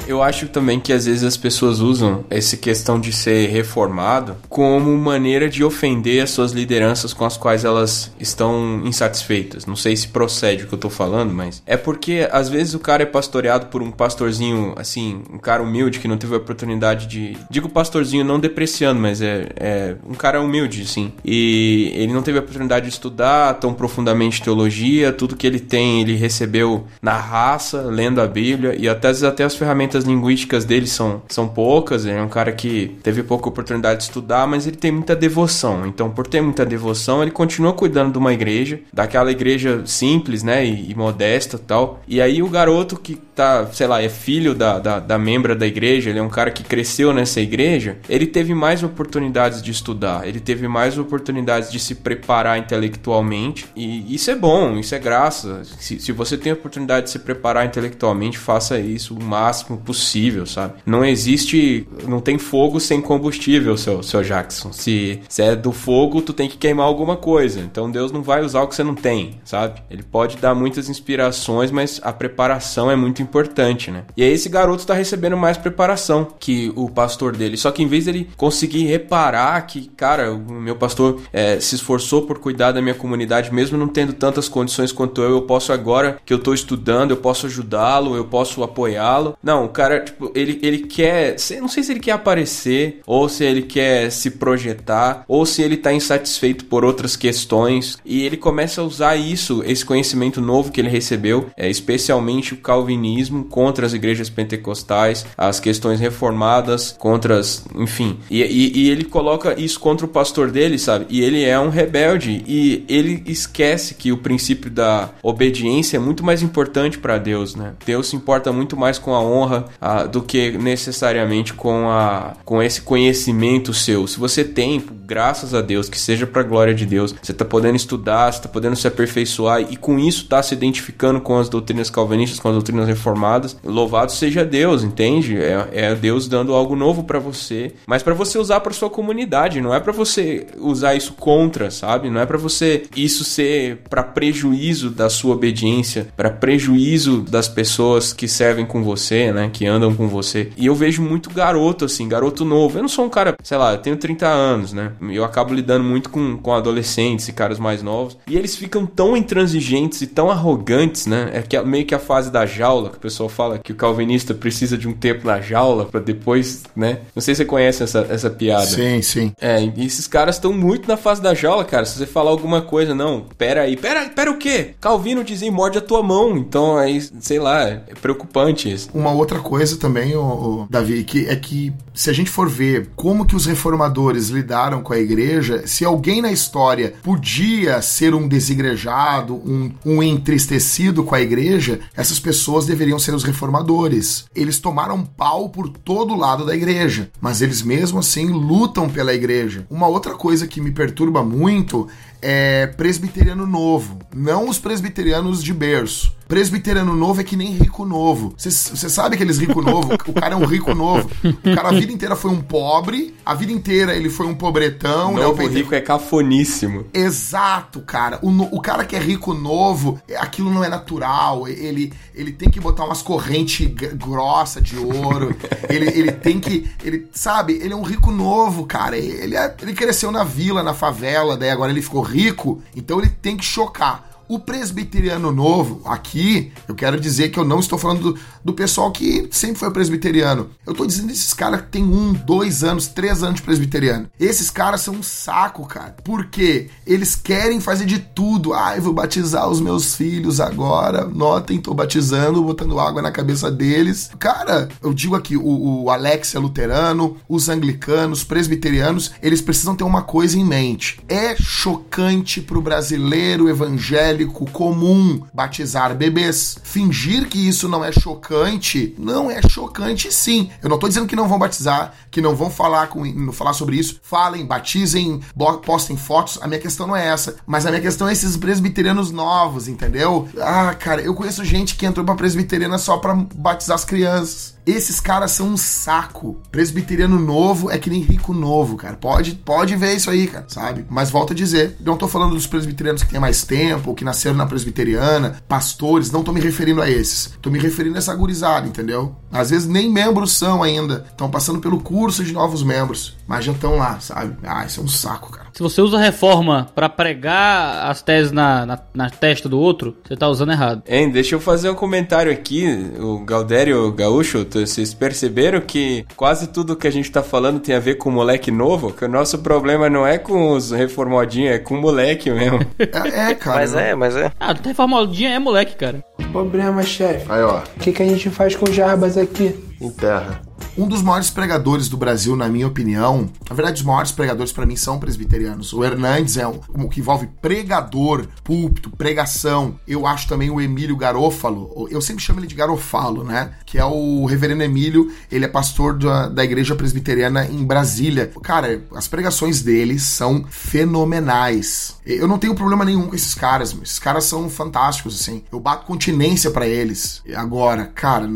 Eu 0.06 0.22
acho 0.22 0.48
também 0.48 0.78
que 0.78 0.92
às 0.92 1.06
vezes 1.06 1.24
as 1.24 1.36
pessoas 1.36 1.80
usam 1.80 2.24
essa 2.28 2.56
questão 2.56 3.00
de 3.00 3.12
ser 3.12 3.48
reformado 3.48 4.36
como 4.48 4.94
maneira 4.98 5.48
de 5.48 5.64
ofender 5.64 6.22
as 6.22 6.30
suas 6.30 6.52
lideranças 6.52 7.14
com 7.14 7.24
as 7.24 7.36
quais 7.36 7.64
elas 7.64 8.12
estão 8.20 8.82
insatisfeitas. 8.84 9.64
Não 9.64 9.76
sei 9.76 9.96
se 9.96 10.08
procede 10.08 10.64
o 10.64 10.66
que 10.66 10.74
eu 10.74 10.78
tô 10.78 10.90
falando, 10.90 11.32
mas 11.32 11.62
é 11.64 11.76
porque 11.76 12.28
às 12.30 12.48
vezes 12.48 12.74
o 12.74 12.78
cara 12.78 13.04
é 13.04 13.06
pastoreado 13.06 13.66
por 13.66 13.80
um 13.80 13.90
pastorzinho, 13.90 14.74
assim, 14.76 15.22
um 15.32 15.38
cara 15.38 15.62
humilde 15.62 15.98
que 15.98 16.08
não 16.08 16.18
teve 16.18 16.34
a 16.34 16.38
oportunidade 16.38 17.06
de. 17.06 17.38
Digo 17.48 17.68
pastorzinho 17.68 18.24
não 18.24 18.38
depreciando, 18.38 19.00
mas 19.00 19.22
é, 19.22 19.48
é 19.56 19.96
um 20.06 20.14
cara 20.14 20.42
humilde, 20.42 20.84
sim. 20.86 21.12
E 21.24 21.90
ele 21.94 22.12
não 22.12 22.22
teve 22.22 22.38
a 22.38 22.42
oportunidade 22.42 22.86
de 22.86 22.92
estudar 22.92 23.54
tão 23.54 23.72
profundamente 23.72 24.42
teologia, 24.42 25.12
tudo 25.12 25.36
que 25.36 25.46
ele 25.46 25.60
tem 25.60 26.02
ele 26.02 26.16
recebeu 26.16 26.81
na 27.00 27.16
raça, 27.16 27.82
lendo 27.82 28.20
a 28.20 28.26
Bíblia 28.26 28.74
e 28.78 28.88
até, 28.88 29.10
até 29.26 29.44
as 29.44 29.54
ferramentas 29.54 30.04
linguísticas 30.04 30.64
dele 30.64 30.86
são, 30.86 31.22
são 31.28 31.48
poucas, 31.48 32.04
ele 32.04 32.16
é 32.16 32.22
um 32.22 32.28
cara 32.28 32.52
que 32.52 32.96
teve 33.02 33.22
pouca 33.22 33.48
oportunidade 33.48 33.98
de 33.98 34.04
estudar, 34.04 34.46
mas 34.46 34.66
ele 34.66 34.76
tem 34.76 34.92
muita 34.92 35.14
devoção. 35.14 35.86
Então, 35.86 36.10
por 36.10 36.26
ter 36.26 36.40
muita 36.40 36.64
devoção, 36.64 37.22
ele 37.22 37.30
continua 37.30 37.72
cuidando 37.72 38.12
de 38.12 38.18
uma 38.18 38.32
igreja, 38.32 38.80
daquela 38.92 39.30
igreja 39.30 39.82
simples, 39.86 40.42
né, 40.42 40.64
e, 40.64 40.90
e 40.90 40.94
modesta 40.94 41.58
tal. 41.58 42.00
E 42.06 42.20
aí 42.20 42.42
o 42.42 42.48
garoto 42.48 42.98
que 42.98 43.16
tá, 43.34 43.66
sei 43.72 43.86
lá, 43.86 44.02
é 44.02 44.08
filho 44.08 44.54
da, 44.54 44.78
da, 44.78 44.98
da 44.98 45.18
membra 45.18 45.54
da 45.54 45.66
igreja, 45.66 46.10
ele 46.10 46.18
é 46.18 46.22
um 46.22 46.28
cara 46.28 46.50
que 46.50 46.62
cresceu 46.62 47.12
nessa 47.12 47.40
igreja, 47.40 47.98
ele 48.08 48.26
teve 48.26 48.54
mais 48.54 48.82
oportunidades 48.82 49.62
de 49.62 49.70
estudar, 49.70 50.26
ele 50.26 50.40
teve 50.40 50.68
mais 50.68 50.98
oportunidades 50.98 51.70
de 51.70 51.78
se 51.78 51.94
preparar 51.94 52.58
intelectualmente, 52.58 53.66
e 53.74 54.14
isso 54.14 54.30
é 54.30 54.34
bom, 54.34 54.78
isso 54.78 54.94
é 54.94 54.98
graça. 54.98 55.62
Se, 55.64 55.98
se 55.98 56.12
você 56.12 56.36
tem 56.36 56.52
a 56.52 56.56
oportunidade 56.72 57.06
de 57.06 57.10
se 57.10 57.18
preparar 57.18 57.66
intelectualmente, 57.66 58.38
faça 58.38 58.78
isso 58.78 59.14
o 59.14 59.22
máximo 59.22 59.76
possível, 59.76 60.46
sabe? 60.46 60.74
Não 60.86 61.04
existe, 61.04 61.86
não 62.08 62.20
tem 62.20 62.38
fogo 62.38 62.80
sem 62.80 63.00
combustível, 63.00 63.76
seu, 63.76 64.02
seu 64.02 64.22
Jackson. 64.22 64.72
Se, 64.72 65.20
se 65.28 65.42
é 65.42 65.54
do 65.54 65.72
fogo, 65.72 66.22
tu 66.22 66.32
tem 66.32 66.48
que 66.48 66.56
queimar 66.56 66.86
alguma 66.86 67.16
coisa. 67.16 67.60
Então 67.60 67.90
Deus 67.90 68.10
não 68.10 68.22
vai 68.22 68.42
usar 68.42 68.62
o 68.62 68.68
que 68.68 68.74
você 68.74 68.82
não 68.82 68.94
tem, 68.94 69.40
sabe? 69.44 69.82
Ele 69.90 70.02
pode 70.02 70.38
dar 70.38 70.54
muitas 70.54 70.88
inspirações, 70.88 71.70
mas 71.70 72.00
a 72.02 72.12
preparação 72.12 72.90
é 72.90 72.96
muito 72.96 73.20
importante, 73.20 73.90
né? 73.90 74.04
E 74.16 74.22
aí 74.22 74.32
esse 74.32 74.48
garoto 74.48 74.86
tá 74.86 74.94
recebendo 74.94 75.36
mais 75.36 75.58
preparação 75.58 76.26
que 76.38 76.72
o 76.74 76.88
pastor 76.88 77.36
dele. 77.36 77.56
Só 77.56 77.70
que 77.70 77.82
em 77.82 77.86
vez 77.86 78.06
dele 78.06 78.30
conseguir 78.36 78.84
reparar 78.84 79.60
que, 79.66 79.88
cara, 79.88 80.32
o 80.32 80.38
meu 80.38 80.76
pastor 80.76 81.20
é, 81.32 81.60
se 81.60 81.74
esforçou 81.74 82.22
por 82.22 82.38
cuidar 82.38 82.72
da 82.72 82.80
minha 82.80 82.94
comunidade, 82.94 83.52
mesmo 83.52 83.76
não 83.76 83.88
tendo 83.88 84.12
tantas 84.12 84.48
condições 84.48 84.92
quanto 84.92 85.20
eu, 85.20 85.32
eu 85.32 85.42
posso 85.42 85.72
agora 85.72 86.18
que 86.24 86.32
eu 86.32 86.38
tô 86.38 86.54
estudando, 86.62 87.10
eu 87.10 87.16
posso 87.16 87.46
ajudá-lo, 87.46 88.16
eu 88.16 88.24
posso 88.24 88.62
apoiá-lo. 88.62 89.36
Não, 89.42 89.66
o 89.66 89.68
cara, 89.68 90.00
tipo, 90.00 90.30
ele, 90.34 90.58
ele 90.62 90.78
quer. 90.78 91.36
Não 91.60 91.68
sei 91.68 91.82
se 91.82 91.92
ele 91.92 92.00
quer 92.00 92.12
aparecer, 92.12 93.00
ou 93.06 93.28
se 93.28 93.44
ele 93.44 93.62
quer 93.62 94.10
se 94.10 94.30
projetar, 94.32 95.24
ou 95.28 95.44
se 95.44 95.62
ele 95.62 95.76
tá 95.76 95.92
insatisfeito 95.92 96.64
por 96.64 96.84
outras 96.84 97.16
questões. 97.16 97.98
E 98.04 98.22
ele 98.22 98.36
começa 98.36 98.80
a 98.80 98.84
usar 98.84 99.16
isso, 99.16 99.62
esse 99.66 99.84
conhecimento 99.84 100.40
novo 100.40 100.70
que 100.70 100.80
ele 100.80 100.88
recebeu, 100.88 101.46
é, 101.56 101.68
especialmente 101.68 102.54
o 102.54 102.58
calvinismo 102.58 103.44
contra 103.44 103.84
as 103.84 103.92
igrejas 103.92 104.30
pentecostais, 104.30 105.26
as 105.36 105.60
questões 105.60 106.00
reformadas 106.00 106.94
contra 106.98 107.38
as. 107.38 107.64
Enfim. 107.74 108.18
E, 108.30 108.42
e, 108.42 108.82
e 108.82 108.90
ele 108.90 109.04
coloca 109.04 109.58
isso 109.60 109.78
contra 109.80 110.06
o 110.06 110.08
pastor 110.08 110.50
dele, 110.50 110.78
sabe? 110.78 111.06
E 111.08 111.20
ele 111.20 111.42
é 111.44 111.58
um 111.58 111.68
rebelde. 111.68 112.42
E 112.46 112.84
ele 112.88 113.22
esquece 113.26 113.94
que 113.94 114.12
o 114.12 114.18
princípio 114.18 114.70
da 114.70 115.10
obediência 115.22 115.96
é 115.96 116.00
muito 116.00 116.24
mais 116.24 116.42
importante 116.42 116.51
para 116.98 117.18
Deus, 117.18 117.54
né? 117.54 117.72
Deus 117.84 118.08
se 118.08 118.16
importa 118.16 118.52
muito 118.52 118.76
mais 118.76 118.98
com 118.98 119.14
a 119.14 119.20
honra 119.20 119.64
do 120.10 120.22
que 120.22 120.52
necessariamente 120.52 121.54
com 121.54 121.88
a 121.88 122.34
com 122.44 122.62
esse 122.62 122.82
conhecimento 122.82 123.72
seu. 123.72 124.06
Se 124.06 124.18
você 124.18 124.44
tem, 124.44 124.80
graças 125.12 125.52
a 125.52 125.60
Deus, 125.60 125.90
que 125.90 126.00
seja 126.00 126.26
para 126.26 126.42
glória 126.42 126.74
de 126.74 126.86
Deus, 126.86 127.14
você 127.22 127.34
tá 127.34 127.44
podendo 127.44 127.76
estudar, 127.76 128.32
você 128.32 128.40
tá 128.40 128.48
podendo 128.48 128.74
se 128.74 128.88
aperfeiçoar 128.88 129.60
e 129.60 129.76
com 129.76 129.98
isso 129.98 130.26
tá 130.26 130.42
se 130.42 130.54
identificando 130.54 131.20
com 131.20 131.38
as 131.38 131.50
doutrinas 131.50 131.90
calvinistas, 131.90 132.40
com 132.40 132.48
as 132.48 132.54
doutrinas 132.54 132.88
reformadas. 132.88 133.54
Louvado 133.62 134.10
seja 134.10 134.42
Deus, 134.42 134.82
entende? 134.82 135.36
É, 135.36 135.68
é 135.70 135.94
Deus 135.94 136.26
dando 136.28 136.54
algo 136.54 136.74
novo 136.74 137.04
para 137.04 137.18
você, 137.18 137.74
mas 137.86 138.02
para 138.02 138.14
você 138.14 138.38
usar 138.38 138.60
para 138.60 138.72
sua 138.72 138.88
comunidade, 138.88 139.60
não 139.60 139.74
é 139.74 139.80
para 139.80 139.92
você 139.92 140.46
usar 140.56 140.94
isso 140.94 141.12
contra, 141.12 141.70
sabe? 141.70 142.08
Não 142.08 142.18
é 142.18 142.24
para 142.24 142.38
você 142.38 142.84
isso 142.96 143.22
ser 143.22 143.82
para 143.90 144.02
prejuízo 144.02 144.88
da 144.88 145.10
sua 145.10 145.34
obediência, 145.34 146.08
para 146.16 146.30
prejuízo 146.30 147.20
das 147.20 147.48
pessoas 147.48 148.14
que 148.14 148.26
servem 148.26 148.64
com 148.64 148.82
você, 148.82 149.30
né, 149.30 149.50
que 149.52 149.66
andam 149.66 149.94
com 149.94 150.08
você. 150.08 150.50
E 150.56 150.64
eu 150.64 150.74
vejo 150.74 151.02
muito 151.02 151.28
garoto 151.28 151.84
assim, 151.84 152.08
garoto 152.08 152.46
novo. 152.46 152.78
Eu 152.78 152.82
não 152.82 152.88
sou 152.88 153.04
um 153.04 153.10
cara, 153.10 153.36
sei 153.42 153.58
lá, 153.58 153.72
eu 153.72 153.78
tenho 153.78 153.98
30 153.98 154.26
anos, 154.26 154.72
né? 154.72 154.92
Eu 155.10 155.24
acabo 155.24 155.54
lidando 155.54 155.84
muito 155.84 156.10
com, 156.10 156.36
com 156.36 156.52
adolescentes 156.52 157.28
e 157.28 157.32
caras 157.32 157.58
mais 157.58 157.82
novos, 157.82 158.16
e 158.26 158.36
eles 158.36 158.56
ficam 158.56 158.86
tão 158.86 159.16
intransigentes 159.16 160.00
e 160.02 160.06
tão 160.06 160.30
arrogantes, 160.30 161.06
né? 161.06 161.30
É 161.32 161.42
que 161.42 161.60
meio 161.62 161.86
que 161.86 161.94
a 161.94 161.98
fase 161.98 162.30
da 162.30 162.46
jaula, 162.46 162.90
que 162.90 162.96
o 162.96 163.00
pessoal 163.00 163.28
fala 163.28 163.58
que 163.58 163.72
o 163.72 163.76
calvinista 163.76 164.34
precisa 164.34 164.76
de 164.76 164.88
um 164.88 164.92
tempo 164.92 165.26
na 165.26 165.40
jaula 165.40 165.84
para 165.84 166.00
depois, 166.00 166.62
né? 166.74 166.98
Não 167.14 167.22
sei 167.22 167.34
se 167.34 167.38
você 167.38 167.44
conhece 167.44 167.82
essa, 167.82 168.06
essa 168.08 168.30
piada. 168.30 168.66
Sim, 168.66 169.02
sim. 169.02 169.32
É, 169.40 169.62
e 169.62 169.84
esses 169.84 170.06
caras 170.06 170.36
estão 170.36 170.52
muito 170.52 170.88
na 170.88 170.96
fase 170.96 171.20
da 171.20 171.34
jaula, 171.34 171.64
cara. 171.64 171.84
Se 171.84 171.98
você 171.98 172.06
falar 172.06 172.30
alguma 172.30 172.62
coisa, 172.62 172.94
não, 172.94 173.26
pera 173.36 173.62
aí, 173.62 173.76
pera, 173.76 174.08
pera 174.08 174.30
o 174.30 174.36
quê? 174.36 174.74
Calvino 174.80 175.24
dizia 175.24 175.50
morde 175.50 175.78
a 175.78 175.82
tua 175.82 176.02
mão, 176.02 176.36
então 176.36 176.76
aí, 176.76 177.00
sei 177.20 177.38
lá, 177.38 177.68
é 177.68 177.80
preocupante 178.00 178.72
isso. 178.72 178.90
Uma 178.94 179.12
outra 179.12 179.38
coisa 179.40 179.76
também, 179.76 180.14
o, 180.16 180.22
o 180.22 180.66
Davi, 180.68 181.04
que 181.04 181.26
é 181.26 181.36
que 181.36 181.72
se 181.94 182.10
a 182.10 182.12
gente 182.12 182.30
for 182.30 182.48
ver 182.48 182.90
como 182.96 183.26
que 183.26 183.36
os 183.36 183.46
reformadores 183.46 184.28
lidaram 184.28 184.81
com 184.82 184.92
a 184.92 184.98
igreja, 184.98 185.66
se 185.66 185.84
alguém 185.84 186.20
na 186.20 186.32
história 186.32 186.94
podia 187.02 187.80
ser 187.80 188.14
um 188.14 188.28
desigrejado, 188.28 189.34
um, 189.34 189.72
um 189.84 190.02
entristecido 190.02 191.04
com 191.04 191.14
a 191.14 191.20
igreja, 191.20 191.80
essas 191.96 192.18
pessoas 192.18 192.66
deveriam 192.66 192.98
ser 192.98 193.14
os 193.14 193.24
reformadores. 193.24 194.26
Eles 194.34 194.58
tomaram 194.58 195.04
pau 195.04 195.48
por 195.48 195.68
todo 195.68 196.16
lado 196.16 196.44
da 196.44 196.54
igreja, 196.54 197.10
mas 197.20 197.40
eles 197.40 197.62
mesmo 197.62 198.00
assim 198.00 198.28
lutam 198.28 198.88
pela 198.88 199.14
igreja. 199.14 199.66
Uma 199.70 199.86
outra 199.86 200.14
coisa 200.14 200.46
que 200.46 200.60
me 200.60 200.72
perturba 200.72 201.22
muito 201.22 201.88
é 202.22 202.68
presbiteriano 202.68 203.46
novo, 203.46 203.98
não 204.14 204.48
os 204.48 204.58
presbiterianos 204.58 205.42
de 205.42 205.52
berço. 205.52 206.14
Presbiteriano 206.32 206.96
novo 206.96 207.20
é 207.20 207.24
que 207.24 207.36
nem 207.36 207.52
rico 207.52 207.84
novo. 207.84 208.34
Você 208.38 208.88
sabe 208.88 209.16
aqueles 209.16 209.36
rico 209.36 209.60
novo? 209.60 209.92
O 210.08 210.14
cara 210.14 210.34
é 210.34 210.36
um 210.36 210.46
rico 210.46 210.74
novo. 210.74 211.10
O 211.24 211.54
cara 211.54 211.68
a 211.68 211.72
vida 211.72 211.92
inteira 211.92 212.16
foi 212.16 212.30
um 212.30 212.40
pobre, 212.40 213.14
a 213.24 213.34
vida 213.34 213.52
inteira 213.52 213.94
ele 213.94 214.08
foi 214.08 214.26
um 214.26 214.34
pobretão. 214.34 215.14
Novo 215.14 215.42
né? 215.42 215.48
rico 215.48 215.74
é 215.74 215.80
cafoníssimo. 215.80 216.86
Exato, 216.92 217.80
cara. 217.80 218.18
O, 218.22 218.30
o 218.56 218.60
cara 218.60 218.84
que 218.84 218.96
é 218.96 218.98
rico 218.98 219.34
novo, 219.34 220.00
aquilo 220.16 220.50
não 220.50 220.64
é 220.64 220.68
natural. 220.68 221.46
Ele, 221.46 221.92
ele 222.14 222.32
tem 222.32 222.48
que 222.48 222.60
botar 222.60 222.84
umas 222.84 223.02
correntes 223.02 223.66
grossa 223.94 224.60
de 224.60 224.78
ouro. 224.78 225.34
ele, 225.68 225.88
ele 225.88 226.12
tem 226.12 226.40
que. 226.40 226.70
Ele, 226.82 227.08
sabe, 227.12 227.54
ele 227.54 227.74
é 227.74 227.76
um 227.76 227.82
rico 227.82 228.10
novo, 228.10 228.64
cara. 228.64 228.96
Ele, 228.96 229.36
é, 229.36 229.54
ele 229.60 229.74
cresceu 229.74 230.10
na 230.10 230.24
vila, 230.24 230.62
na 230.62 230.72
favela, 230.72 231.36
daí 231.36 231.50
agora 231.50 231.70
ele 231.70 231.82
ficou 231.82 232.02
rico, 232.12 232.62
então 232.76 232.98
ele 232.98 233.08
tem 233.08 233.36
que 233.36 233.44
chocar. 233.44 234.11
O 234.28 234.38
presbiteriano 234.38 235.30
novo, 235.32 235.82
aqui, 235.84 236.52
eu 236.66 236.74
quero 236.74 236.98
dizer 236.98 237.30
que 237.30 237.38
eu 237.38 237.44
não 237.44 237.60
estou 237.60 237.78
falando 237.78 238.12
do, 238.12 238.20
do 238.44 238.52
pessoal 238.52 238.90
que 238.90 239.28
sempre 239.30 239.58
foi 239.58 239.70
presbiteriano. 239.70 240.50
Eu 240.64 240.72
estou 240.72 240.86
dizendo 240.86 241.10
esses 241.10 241.34
caras 241.34 241.62
que 241.62 241.68
tem 241.68 241.82
um, 241.82 242.12
dois 242.12 242.64
anos, 242.64 242.86
três 242.86 243.22
anos 243.22 243.36
de 243.36 243.42
presbiteriano. 243.42 244.08
Esses 244.18 244.50
caras 244.50 244.80
são 244.80 244.94
um 244.94 245.02
saco, 245.02 245.66
cara. 245.66 245.96
Porque 246.02 246.68
eles 246.86 247.14
querem 247.14 247.60
fazer 247.60 247.84
de 247.84 247.98
tudo. 247.98 248.54
Ah, 248.54 248.74
eu 248.76 248.82
vou 248.82 248.92
batizar 248.92 249.48
os 249.48 249.60
meus 249.60 249.94
filhos 249.94 250.40
agora. 250.40 251.04
Notem, 251.04 251.60
tô 251.60 251.74
batizando, 251.74 252.42
botando 252.42 252.78
água 252.80 253.02
na 253.02 253.10
cabeça 253.10 253.50
deles. 253.50 254.10
Cara, 254.18 254.68
eu 254.82 254.94
digo 254.94 255.14
aqui, 255.14 255.36
o, 255.36 255.82
o 255.84 255.90
Alex 255.90 256.34
é 256.34 256.38
luterano, 256.38 257.16
os 257.28 257.48
anglicanos, 257.48 258.24
presbiterianos, 258.24 259.12
eles 259.22 259.40
precisam 259.40 259.74
ter 259.74 259.84
uma 259.84 260.02
coisa 260.02 260.38
em 260.38 260.44
mente. 260.44 261.00
É 261.08 261.36
chocante 261.36 262.40
pro 262.40 262.62
brasileiro 262.62 263.48
evangélico 263.48 264.11
comum 264.26 265.22
batizar 265.32 265.94
bebês. 265.94 266.58
Fingir 266.62 267.28
que 267.28 267.48
isso 267.48 267.68
não 267.68 267.84
é 267.84 267.92
chocante, 267.92 268.94
não 268.98 269.30
é 269.30 269.40
chocante 269.48 270.12
sim. 270.12 270.50
Eu 270.62 270.68
não 270.68 270.78
tô 270.78 270.88
dizendo 270.88 271.06
que 271.06 271.16
não 271.16 271.28
vão 271.28 271.38
batizar, 271.38 271.92
que 272.10 272.20
não 272.20 272.34
vão 272.34 272.50
falar, 272.50 272.88
com, 272.88 273.32
falar 273.32 273.52
sobre 273.52 273.76
isso. 273.76 274.00
Falem, 274.02 274.44
batizem, 274.44 275.20
postem 275.64 275.96
fotos. 275.96 276.38
A 276.42 276.46
minha 276.46 276.60
questão 276.60 276.86
não 276.86 276.96
é 276.96 277.06
essa. 277.06 277.36
Mas 277.46 277.66
a 277.66 277.70
minha 277.70 277.82
questão 277.82 278.08
é 278.08 278.12
esses 278.12 278.36
presbiterianos 278.36 279.10
novos, 279.10 279.68
entendeu? 279.68 280.28
Ah, 280.40 280.74
cara, 280.74 281.00
eu 281.00 281.14
conheço 281.14 281.44
gente 281.44 281.76
que 281.76 281.86
entrou 281.86 282.04
pra 282.04 282.14
presbiteriana 282.14 282.78
só 282.78 282.98
pra 282.98 283.14
batizar 283.14 283.74
as 283.74 283.84
crianças. 283.84 284.51
Esses 284.66 285.00
caras 285.00 285.32
são 285.32 285.48
um 285.48 285.56
saco. 285.56 286.40
Presbiteriano 286.50 287.18
novo 287.18 287.70
é 287.70 287.78
que 287.78 287.90
nem 287.90 288.00
rico 288.00 288.32
novo, 288.32 288.76
cara. 288.76 288.96
Pode, 288.96 289.32
pode 289.32 289.76
ver 289.76 289.94
isso 289.94 290.10
aí, 290.10 290.26
cara, 290.26 290.44
sabe? 290.48 290.84
Mas 290.88 291.10
volto 291.10 291.32
a 291.32 291.36
dizer, 291.36 291.76
não 291.80 291.96
tô 291.96 292.06
falando 292.06 292.34
dos 292.34 292.46
presbiterianos 292.46 293.02
que 293.02 293.10
têm 293.10 293.20
mais 293.20 293.42
tempo, 293.44 293.94
que 293.94 294.04
nasceram 294.04 294.36
na 294.36 294.46
presbiteriana, 294.46 295.36
pastores, 295.48 296.10
não 296.10 296.22
tô 296.22 296.32
me 296.32 296.40
referindo 296.40 296.80
a 296.80 296.88
esses. 296.88 297.32
Tô 297.40 297.50
me 297.50 297.58
referindo 297.58 297.96
a 297.96 297.98
essa 297.98 298.14
gurizada, 298.14 298.66
entendeu? 298.66 299.16
Às 299.32 299.50
vezes 299.50 299.66
nem 299.66 299.90
membros 299.90 300.32
são 300.32 300.62
ainda. 300.62 301.04
Estão 301.10 301.30
passando 301.30 301.60
pelo 301.60 301.80
curso 301.80 302.22
de 302.22 302.32
novos 302.32 302.62
membros, 302.62 303.16
mas 303.26 303.44
já 303.44 303.52
estão 303.52 303.76
lá, 303.76 303.98
sabe? 304.00 304.36
Ah, 304.42 304.64
isso 304.64 304.80
é 304.80 304.84
um 304.84 304.88
saco, 304.88 305.30
cara. 305.30 305.42
Se 305.52 305.62
você 305.62 305.82
usa 305.82 305.98
reforma 305.98 306.70
para 306.74 306.88
pregar 306.88 307.90
as 307.90 308.00
teses 308.00 308.32
na, 308.32 308.64
na, 308.64 308.78
na, 308.94 309.10
testa 309.10 309.48
do 309.48 309.58
outro, 309.58 309.96
você 310.02 310.16
tá 310.16 310.26
usando 310.28 310.52
errado. 310.52 310.82
Hein, 310.88 311.10
deixa 311.10 311.34
eu 311.34 311.40
fazer 311.40 311.68
um 311.68 311.74
comentário 311.74 312.32
aqui. 312.32 312.64
O 312.98 313.18
Galdério 313.24 313.92
Gaúcho, 313.92 314.44
vocês 314.60 314.94
perceberam 314.94 315.60
que 315.60 316.04
quase 316.16 316.48
tudo 316.48 316.76
que 316.76 316.86
a 316.86 316.90
gente 316.90 317.10
tá 317.10 317.22
falando 317.22 317.60
tem 317.60 317.74
a 317.74 317.80
ver 317.80 317.96
com 317.96 318.10
moleque 318.10 318.50
novo? 318.50 318.92
Que 318.92 319.04
o 319.04 319.08
nosso 319.08 319.38
problema 319.38 319.88
não 319.88 320.06
é 320.06 320.18
com 320.18 320.52
os 320.52 320.70
reformadinhos, 320.70 321.54
é 321.54 321.58
com 321.58 321.74
o 321.74 321.80
moleque 321.80 322.30
mesmo. 322.30 322.60
É, 322.92 323.30
é 323.30 323.34
cara. 323.34 323.58
Mas 323.58 323.74
é, 323.74 323.94
mas 323.94 324.16
é. 324.16 324.30
Ah, 324.38 324.52
reformadinha 324.52 325.30
é 325.30 325.38
moleque, 325.38 325.76
cara. 325.76 326.04
Problema, 326.30 326.82
chefe. 326.82 327.24
Aí, 327.28 327.42
ó. 327.42 327.58
O 327.58 327.80
que, 327.80 327.92
que 327.92 328.02
a 328.02 328.06
gente 328.06 328.28
faz 328.30 328.54
com 328.54 328.68
o 328.68 328.72
Jarbas 328.72 329.16
aqui? 329.16 329.54
Em 329.82 329.90
terra. 329.90 330.42
Um 330.76 330.88
dos 330.88 331.02
maiores 331.02 331.28
pregadores 331.28 331.88
do 331.88 331.98
Brasil, 331.98 332.34
na 332.34 332.48
minha 332.48 332.66
opinião, 332.66 333.28
na 333.48 333.54
verdade, 333.54 333.80
os 333.80 333.86
maiores 333.86 334.10
pregadores 334.10 334.52
para 334.52 334.64
mim 334.64 334.76
são 334.76 334.98
presbiterianos. 334.98 335.72
O 335.72 335.84
Hernandes 335.84 336.38
é 336.38 336.46
um, 336.46 336.88
que 336.88 337.00
envolve 337.00 337.28
pregador, 337.42 338.26
púlpito, 338.42 338.88
pregação. 338.90 339.78
Eu 339.86 340.06
acho 340.06 340.28
também 340.28 340.50
o 340.50 340.60
Emílio 340.60 340.96
Garófalo, 340.96 341.88
eu 341.90 342.00
sempre 342.00 342.22
chamo 342.22 342.40
ele 342.40 342.46
de 342.46 342.54
Garofalo, 342.54 343.22
né? 343.22 343.52
Que 343.66 343.78
é 343.78 343.84
o 343.84 344.24
reverendo 344.24 344.62
Emílio, 344.62 345.12
ele 345.30 345.44
é 345.44 345.48
pastor 345.48 345.98
da, 345.98 346.28
da 346.28 346.44
igreja 346.44 346.74
presbiteriana 346.74 347.44
em 347.46 347.64
Brasília. 347.64 348.30
Cara, 348.42 348.82
as 348.94 349.06
pregações 349.06 349.62
dele 349.62 349.98
são 349.98 350.44
fenomenais. 350.48 351.96
Eu 352.06 352.26
não 352.26 352.38
tenho 352.38 352.54
problema 352.54 352.84
nenhum 352.84 353.08
com 353.08 353.14
esses 353.14 353.34
caras, 353.34 353.76
esses 353.82 353.98
caras 353.98 354.24
são 354.24 354.48
fantásticos, 354.48 355.20
assim. 355.20 355.42
Eu 355.52 355.60
bato 355.60 355.86
continência 355.86 356.50
para 356.50 356.66
eles. 356.66 357.22
Agora, 357.34 357.86
cara, 357.86 358.28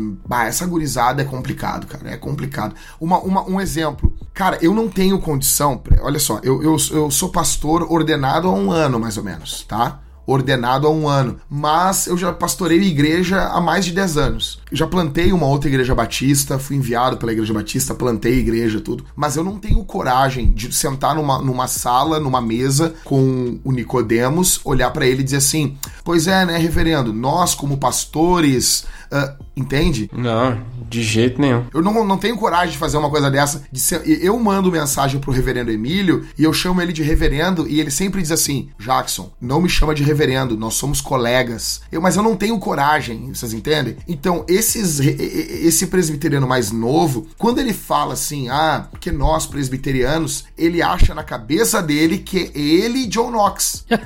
essa 0.45 0.65
gurizada 0.65 1.21
é 1.21 1.25
complicado, 1.37 1.87
cara. 1.87 2.09
É 2.09 2.17
complicado. 2.17 2.75
Uma, 2.99 3.19
uma, 3.19 3.47
um 3.47 3.61
exemplo. 3.61 4.13
Cara, 4.33 4.57
eu 4.61 4.73
não 4.73 4.89
tenho 4.89 5.19
condição. 5.19 5.81
Olha 6.01 6.19
só, 6.19 6.39
eu, 6.43 6.61
eu, 6.63 6.77
eu 6.91 7.11
sou 7.11 7.29
pastor 7.29 7.91
ordenado 7.91 8.47
há 8.47 8.53
um 8.53 8.71
ano, 8.71 8.99
mais 8.99 9.17
ou 9.17 9.23
menos, 9.23 9.63
tá? 9.63 9.99
ordenado 10.27 10.85
há 10.85 10.91
um 10.91 11.07
ano, 11.07 11.39
mas 11.49 12.05
eu 12.05 12.17
já 12.17 12.33
pastorei 12.33 12.81
igreja 12.81 13.45
há 13.45 13.61
mais 13.61 13.85
de 13.85 13.93
10 13.93 14.17
anos. 14.17 14.59
já 14.73 14.85
plantei 14.85 15.31
uma 15.31 15.47
outra 15.47 15.69
igreja 15.69 15.95
batista, 15.95 16.59
fui 16.59 16.75
enviado 16.75 17.15
pela 17.15 17.31
igreja 17.31 17.53
batista, 17.53 17.95
plantei 17.95 18.39
igreja, 18.39 18.81
tudo, 18.81 19.05
mas 19.15 19.37
eu 19.37 19.43
não 19.43 19.57
tenho 19.57 19.81
coragem 19.85 20.51
de 20.51 20.75
sentar 20.75 21.15
numa, 21.15 21.39
numa 21.39 21.67
sala, 21.67 22.19
numa 22.19 22.41
mesa 22.41 22.93
com 23.05 23.57
o 23.63 23.71
Nicodemos, 23.71 24.59
olhar 24.65 24.91
para 24.91 25.07
ele 25.07 25.21
e 25.21 25.23
dizer 25.23 25.37
assim: 25.37 25.77
Pois 26.03 26.27
é, 26.27 26.45
né, 26.45 26.57
reverendo, 26.57 27.13
nós 27.13 27.55
como 27.55 27.77
pastores, 27.77 28.85
uh, 29.11 29.43
entende? 29.55 30.09
Não, 30.13 30.61
de 30.89 31.03
jeito 31.03 31.39
nenhum. 31.41 31.65
Eu 31.73 31.81
não, 31.81 32.05
não 32.05 32.17
tenho 32.17 32.37
coragem 32.37 32.71
de 32.71 32.77
fazer 32.77 32.97
uma 32.97 33.09
coisa 33.09 33.29
dessa. 33.29 33.63
De 33.71 33.79
ser, 33.79 34.01
eu 34.05 34.37
mando 34.39 34.71
mensagem 34.71 35.19
pro 35.19 35.31
reverendo 35.31 35.71
Emílio 35.71 36.25
e 36.37 36.43
eu 36.43 36.53
chamo 36.53 36.81
ele 36.81 36.93
de 36.93 37.03
reverendo 37.03 37.67
e 37.67 37.79
ele 37.79 37.91
sempre 37.91 38.21
diz 38.21 38.31
assim: 38.31 38.69
Jackson, 38.79 39.31
não 39.39 39.61
me 39.61 39.69
chama 39.69 39.93
de 39.93 40.03
reverendo, 40.03 40.57
nós 40.57 40.75
somos 40.75 41.01
colegas. 41.01 41.81
Eu, 41.91 42.01
mas 42.01 42.15
eu 42.15 42.23
não 42.23 42.35
tenho 42.35 42.57
coragem, 42.59 43.33
vocês 43.33 43.53
entendem? 43.53 43.97
Então, 44.07 44.45
esses, 44.47 44.99
esse 44.99 45.87
presbiteriano 45.87 46.47
mais 46.47 46.71
novo, 46.71 47.27
quando 47.37 47.59
ele 47.59 47.73
fala 47.73 48.13
assim, 48.13 48.49
ah, 48.49 48.87
porque 48.89 49.11
nós 49.11 49.45
presbiterianos, 49.45 50.45
ele 50.57 50.81
acha 50.81 51.13
na 51.13 51.23
cabeça 51.23 51.81
dele 51.81 52.17
que 52.19 52.37
é 52.37 52.51
ele 52.59 52.99
e 52.99 53.07
John 53.07 53.31
Knox. 53.31 53.85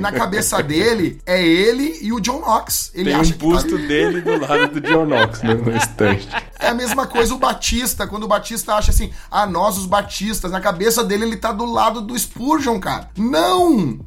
na 0.00 0.12
cabeça 0.12 0.62
dele, 0.62 1.20
é 1.26 1.39
ele 1.40 1.98
e 2.00 2.12
o 2.12 2.20
John 2.20 2.40
Knox. 2.40 2.90
Ele 2.94 3.10
Tem 3.10 3.20
acha 3.20 3.34
um 3.34 3.38
busto 3.38 3.76
que 3.76 3.82
tá... 3.82 3.88
dele 3.88 4.20
do 4.20 4.38
lado 4.38 4.68
do 4.68 4.80
John 4.80 5.06
Knox 5.06 5.42
né, 5.42 5.54
no 5.54 5.76
estante. 5.76 6.28
É 6.58 6.68
a 6.68 6.74
mesma 6.74 7.06
coisa 7.06 7.34
o 7.34 7.38
Batista, 7.38 8.06
quando 8.06 8.24
o 8.24 8.28
Batista 8.28 8.74
acha 8.74 8.90
assim, 8.90 9.10
ah, 9.30 9.46
nós 9.46 9.78
os 9.78 9.86
batistas, 9.86 10.50
na 10.50 10.60
cabeça 10.60 11.02
dele 11.02 11.24
ele 11.24 11.36
tá 11.36 11.52
do 11.52 11.64
lado 11.64 12.00
do 12.00 12.18
Spurgeon, 12.18 12.78
cara. 12.78 13.10
Não! 13.16 13.98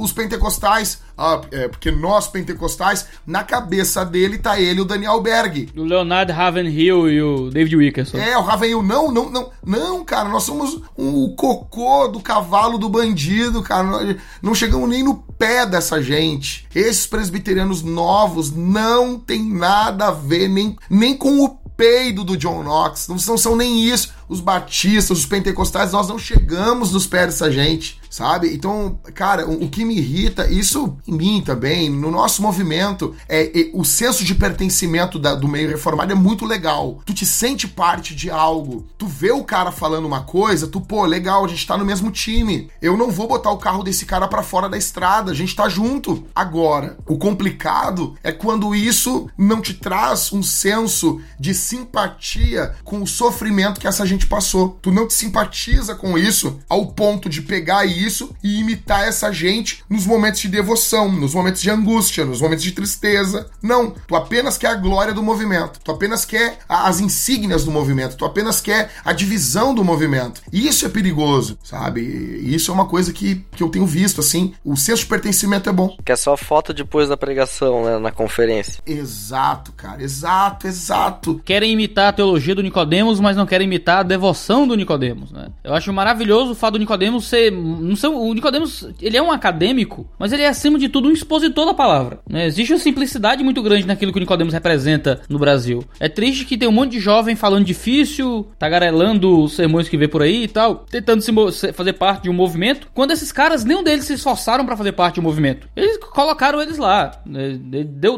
Os 0.00 0.12
pentecostais, 0.12 1.00
ah, 1.16 1.40
é, 1.52 1.68
porque 1.68 1.90
nós 1.90 2.26
pentecostais, 2.26 3.06
na 3.26 3.44
cabeça 3.44 4.04
dele 4.04 4.38
tá 4.38 4.60
ele 4.60 4.80
o 4.80 4.84
Daniel 4.84 5.20
Berg. 5.20 5.68
O 5.76 5.84
Leonard 5.84 6.32
Ravenhill 6.32 7.08
e 7.08 7.22
o 7.22 7.50
David 7.50 7.76
Wickerson. 7.76 8.18
É, 8.18 8.36
o 8.36 8.42
Ravenhill, 8.42 8.82
não, 8.82 9.12
não, 9.12 9.30
não, 9.30 9.50
não, 9.64 10.04
cara, 10.04 10.28
nós 10.28 10.42
somos 10.42 10.80
o 10.96 11.34
cocô 11.36 12.08
do 12.08 12.20
cavalo 12.20 12.78
do 12.78 12.88
bandido, 12.88 13.62
cara. 13.62 14.16
Não 14.42 14.54
chegamos 14.54 14.88
nem 14.88 15.04
no 15.04 15.14
pé 15.14 15.64
dessa 15.64 16.02
gente. 16.02 16.66
Esses 16.74 17.06
presbiterianos 17.06 17.82
novos 17.82 18.50
não 18.50 19.18
tem 19.18 19.42
nada 19.42 20.08
a 20.08 20.10
ver 20.10 20.48
nem, 20.48 20.76
nem 20.90 21.16
com 21.16 21.44
o 21.44 21.64
peido 21.76 22.22
do 22.24 22.36
John 22.36 22.62
Knox, 22.62 23.08
não, 23.08 23.16
não 23.16 23.38
são 23.38 23.56
nem 23.56 23.84
isso. 23.84 24.12
Os 24.28 24.40
batistas, 24.40 25.18
os 25.18 25.26
pentecostais, 25.26 25.92
nós 25.92 26.08
não 26.08 26.18
chegamos 26.18 26.92
nos 26.92 27.06
pés 27.06 27.26
dessa 27.26 27.50
gente 27.50 28.00
sabe? 28.14 28.54
Então, 28.54 28.96
cara, 29.12 29.44
o, 29.44 29.64
o, 29.64 29.68
que 29.68 29.84
me 29.84 29.96
irrita, 29.98 30.48
isso 30.48 30.96
em 31.04 31.12
mim 31.12 31.42
também, 31.44 31.90
no 31.90 32.12
nosso 32.12 32.42
movimento, 32.42 33.12
é, 33.28 33.46
é 33.46 33.70
o 33.74 33.84
senso 33.84 34.24
de 34.24 34.36
pertencimento 34.36 35.18
da, 35.18 35.34
do 35.34 35.48
meio 35.48 35.68
reformado 35.68 36.12
é 36.12 36.14
muito 36.14 36.44
legal. 36.44 37.00
Tu 37.04 37.12
te 37.12 37.26
sente 37.26 37.66
parte 37.66 38.14
de 38.14 38.30
algo. 38.30 38.86
Tu 38.96 39.08
vê 39.08 39.32
o 39.32 39.42
cara 39.42 39.72
falando 39.72 40.04
uma 40.04 40.22
coisa, 40.22 40.68
tu, 40.68 40.80
pô, 40.80 41.04
legal, 41.04 41.44
a 41.44 41.48
gente 41.48 41.66
tá 41.66 41.76
no 41.76 41.84
mesmo 41.84 42.08
time. 42.12 42.70
Eu 42.80 42.96
não 42.96 43.10
vou 43.10 43.26
botar 43.26 43.50
o 43.50 43.58
carro 43.58 43.82
desse 43.82 44.06
cara 44.06 44.28
para 44.28 44.44
fora 44.44 44.68
da 44.68 44.78
estrada, 44.78 45.32
a 45.32 45.34
gente 45.34 45.56
tá 45.56 45.68
junto. 45.68 46.24
Agora, 46.32 46.96
o 47.08 47.18
complicado 47.18 48.14
é 48.22 48.30
quando 48.30 48.76
isso 48.76 49.28
não 49.36 49.60
te 49.60 49.74
traz 49.74 50.32
um 50.32 50.42
senso 50.42 51.20
de 51.36 51.52
simpatia 51.52 52.76
com 52.84 53.02
o 53.02 53.08
sofrimento 53.08 53.80
que 53.80 53.88
essa 53.88 54.06
gente 54.06 54.28
passou. 54.28 54.78
Tu 54.80 54.92
não 54.92 55.08
te 55.08 55.14
simpatiza 55.14 55.96
com 55.96 56.16
isso 56.16 56.60
ao 56.68 56.86
ponto 56.92 57.28
de 57.28 57.42
pegar 57.42 57.84
e 57.84 58.03
isso 58.04 58.34
e 58.42 58.60
imitar 58.60 59.06
essa 59.06 59.32
gente 59.32 59.82
nos 59.88 60.06
momentos 60.06 60.40
de 60.40 60.48
devoção, 60.48 61.10
nos 61.10 61.34
momentos 61.34 61.62
de 61.62 61.70
angústia, 61.70 62.24
nos 62.24 62.40
momentos 62.40 62.64
de 62.64 62.72
tristeza. 62.72 63.48
Não, 63.62 63.90
tu 64.06 64.14
apenas 64.14 64.58
quer 64.58 64.68
a 64.68 64.74
glória 64.74 65.14
do 65.14 65.22
movimento, 65.22 65.80
tu 65.82 65.90
apenas 65.90 66.24
quer 66.24 66.58
as 66.68 67.00
insígnias 67.00 67.64
do 67.64 67.70
movimento, 67.70 68.16
tu 68.16 68.24
apenas 68.24 68.60
quer 68.60 68.90
a 69.04 69.12
divisão 69.12 69.74
do 69.74 69.84
movimento. 69.84 70.42
E 70.52 70.66
isso 70.66 70.86
é 70.86 70.88
perigoso, 70.88 71.58
sabe? 71.62 72.00
E 72.00 72.54
isso 72.54 72.70
é 72.70 72.74
uma 72.74 72.86
coisa 72.86 73.12
que, 73.12 73.44
que 73.52 73.62
eu 73.62 73.68
tenho 73.68 73.86
visto, 73.86 74.20
assim, 74.20 74.54
o 74.64 74.76
senso 74.76 75.02
de 75.02 75.08
pertencimento 75.08 75.68
é 75.68 75.72
bom. 75.72 75.96
Que 76.04 76.12
é 76.12 76.16
só 76.16 76.36
foto 76.36 76.72
depois 76.72 77.08
da 77.08 77.16
pregação, 77.16 77.84
né, 77.84 77.98
na 77.98 78.10
conferência. 78.10 78.82
Exato, 78.86 79.72
cara, 79.72 80.02
exato, 80.02 80.66
exato. 80.66 81.40
Querem 81.44 81.72
imitar 81.72 82.08
a 82.08 82.12
teologia 82.12 82.54
do 82.54 82.62
Nicodemos, 82.62 83.20
mas 83.20 83.36
não 83.36 83.46
querem 83.46 83.66
imitar 83.66 83.98
a 83.98 84.02
devoção 84.02 84.66
do 84.66 84.74
Nicodemos, 84.74 85.32
né? 85.32 85.48
Eu 85.62 85.74
acho 85.74 85.92
maravilhoso 85.92 86.52
o 86.52 86.54
fato 86.54 86.74
do 86.74 86.78
Nicodemos 86.78 87.26
ser 87.26 87.52
não 87.94 87.96
são, 87.96 88.20
o 88.20 88.34
Nicodemos, 88.34 88.88
ele 89.00 89.16
é 89.16 89.22
um 89.22 89.30
acadêmico, 89.30 90.06
mas 90.18 90.32
ele 90.32 90.42
é 90.42 90.48
acima 90.48 90.78
de 90.78 90.88
tudo 90.88 91.08
um 91.08 91.12
expositor 91.12 91.64
da 91.64 91.74
palavra. 91.74 92.18
Né? 92.28 92.46
Existe 92.46 92.72
uma 92.72 92.78
simplicidade 92.80 93.44
muito 93.44 93.62
grande 93.62 93.86
naquilo 93.86 94.12
que 94.12 94.18
o 94.18 94.20
Nicodemos 94.20 94.52
representa 94.52 95.20
no 95.28 95.38
Brasil. 95.38 95.84
É 96.00 96.08
triste 96.08 96.44
que 96.44 96.58
tem 96.58 96.68
um 96.68 96.72
monte 96.72 96.92
de 96.92 97.00
jovem 97.00 97.36
falando 97.36 97.64
difícil, 97.64 98.48
tagarelando 98.58 99.44
os 99.44 99.54
sermões 99.54 99.88
que 99.88 99.96
vê 99.96 100.08
por 100.08 100.22
aí 100.22 100.44
e 100.44 100.48
tal, 100.48 100.84
tentando 100.90 101.22
se 101.22 101.72
fazer 101.72 101.92
parte 101.92 102.24
de 102.24 102.30
um 102.30 102.34
movimento, 102.34 102.88
quando 102.92 103.12
esses 103.12 103.30
caras, 103.30 103.64
nenhum 103.64 103.84
deles 103.84 104.06
se 104.06 104.14
esforçaram 104.14 104.66
para 104.66 104.76
fazer 104.76 104.92
parte 104.92 105.20
um 105.20 105.22
movimento. 105.22 105.68
Eles 105.76 105.96
colocaram 105.98 106.60
eles 106.60 106.78
lá, 106.78 107.22
né? 107.24 107.58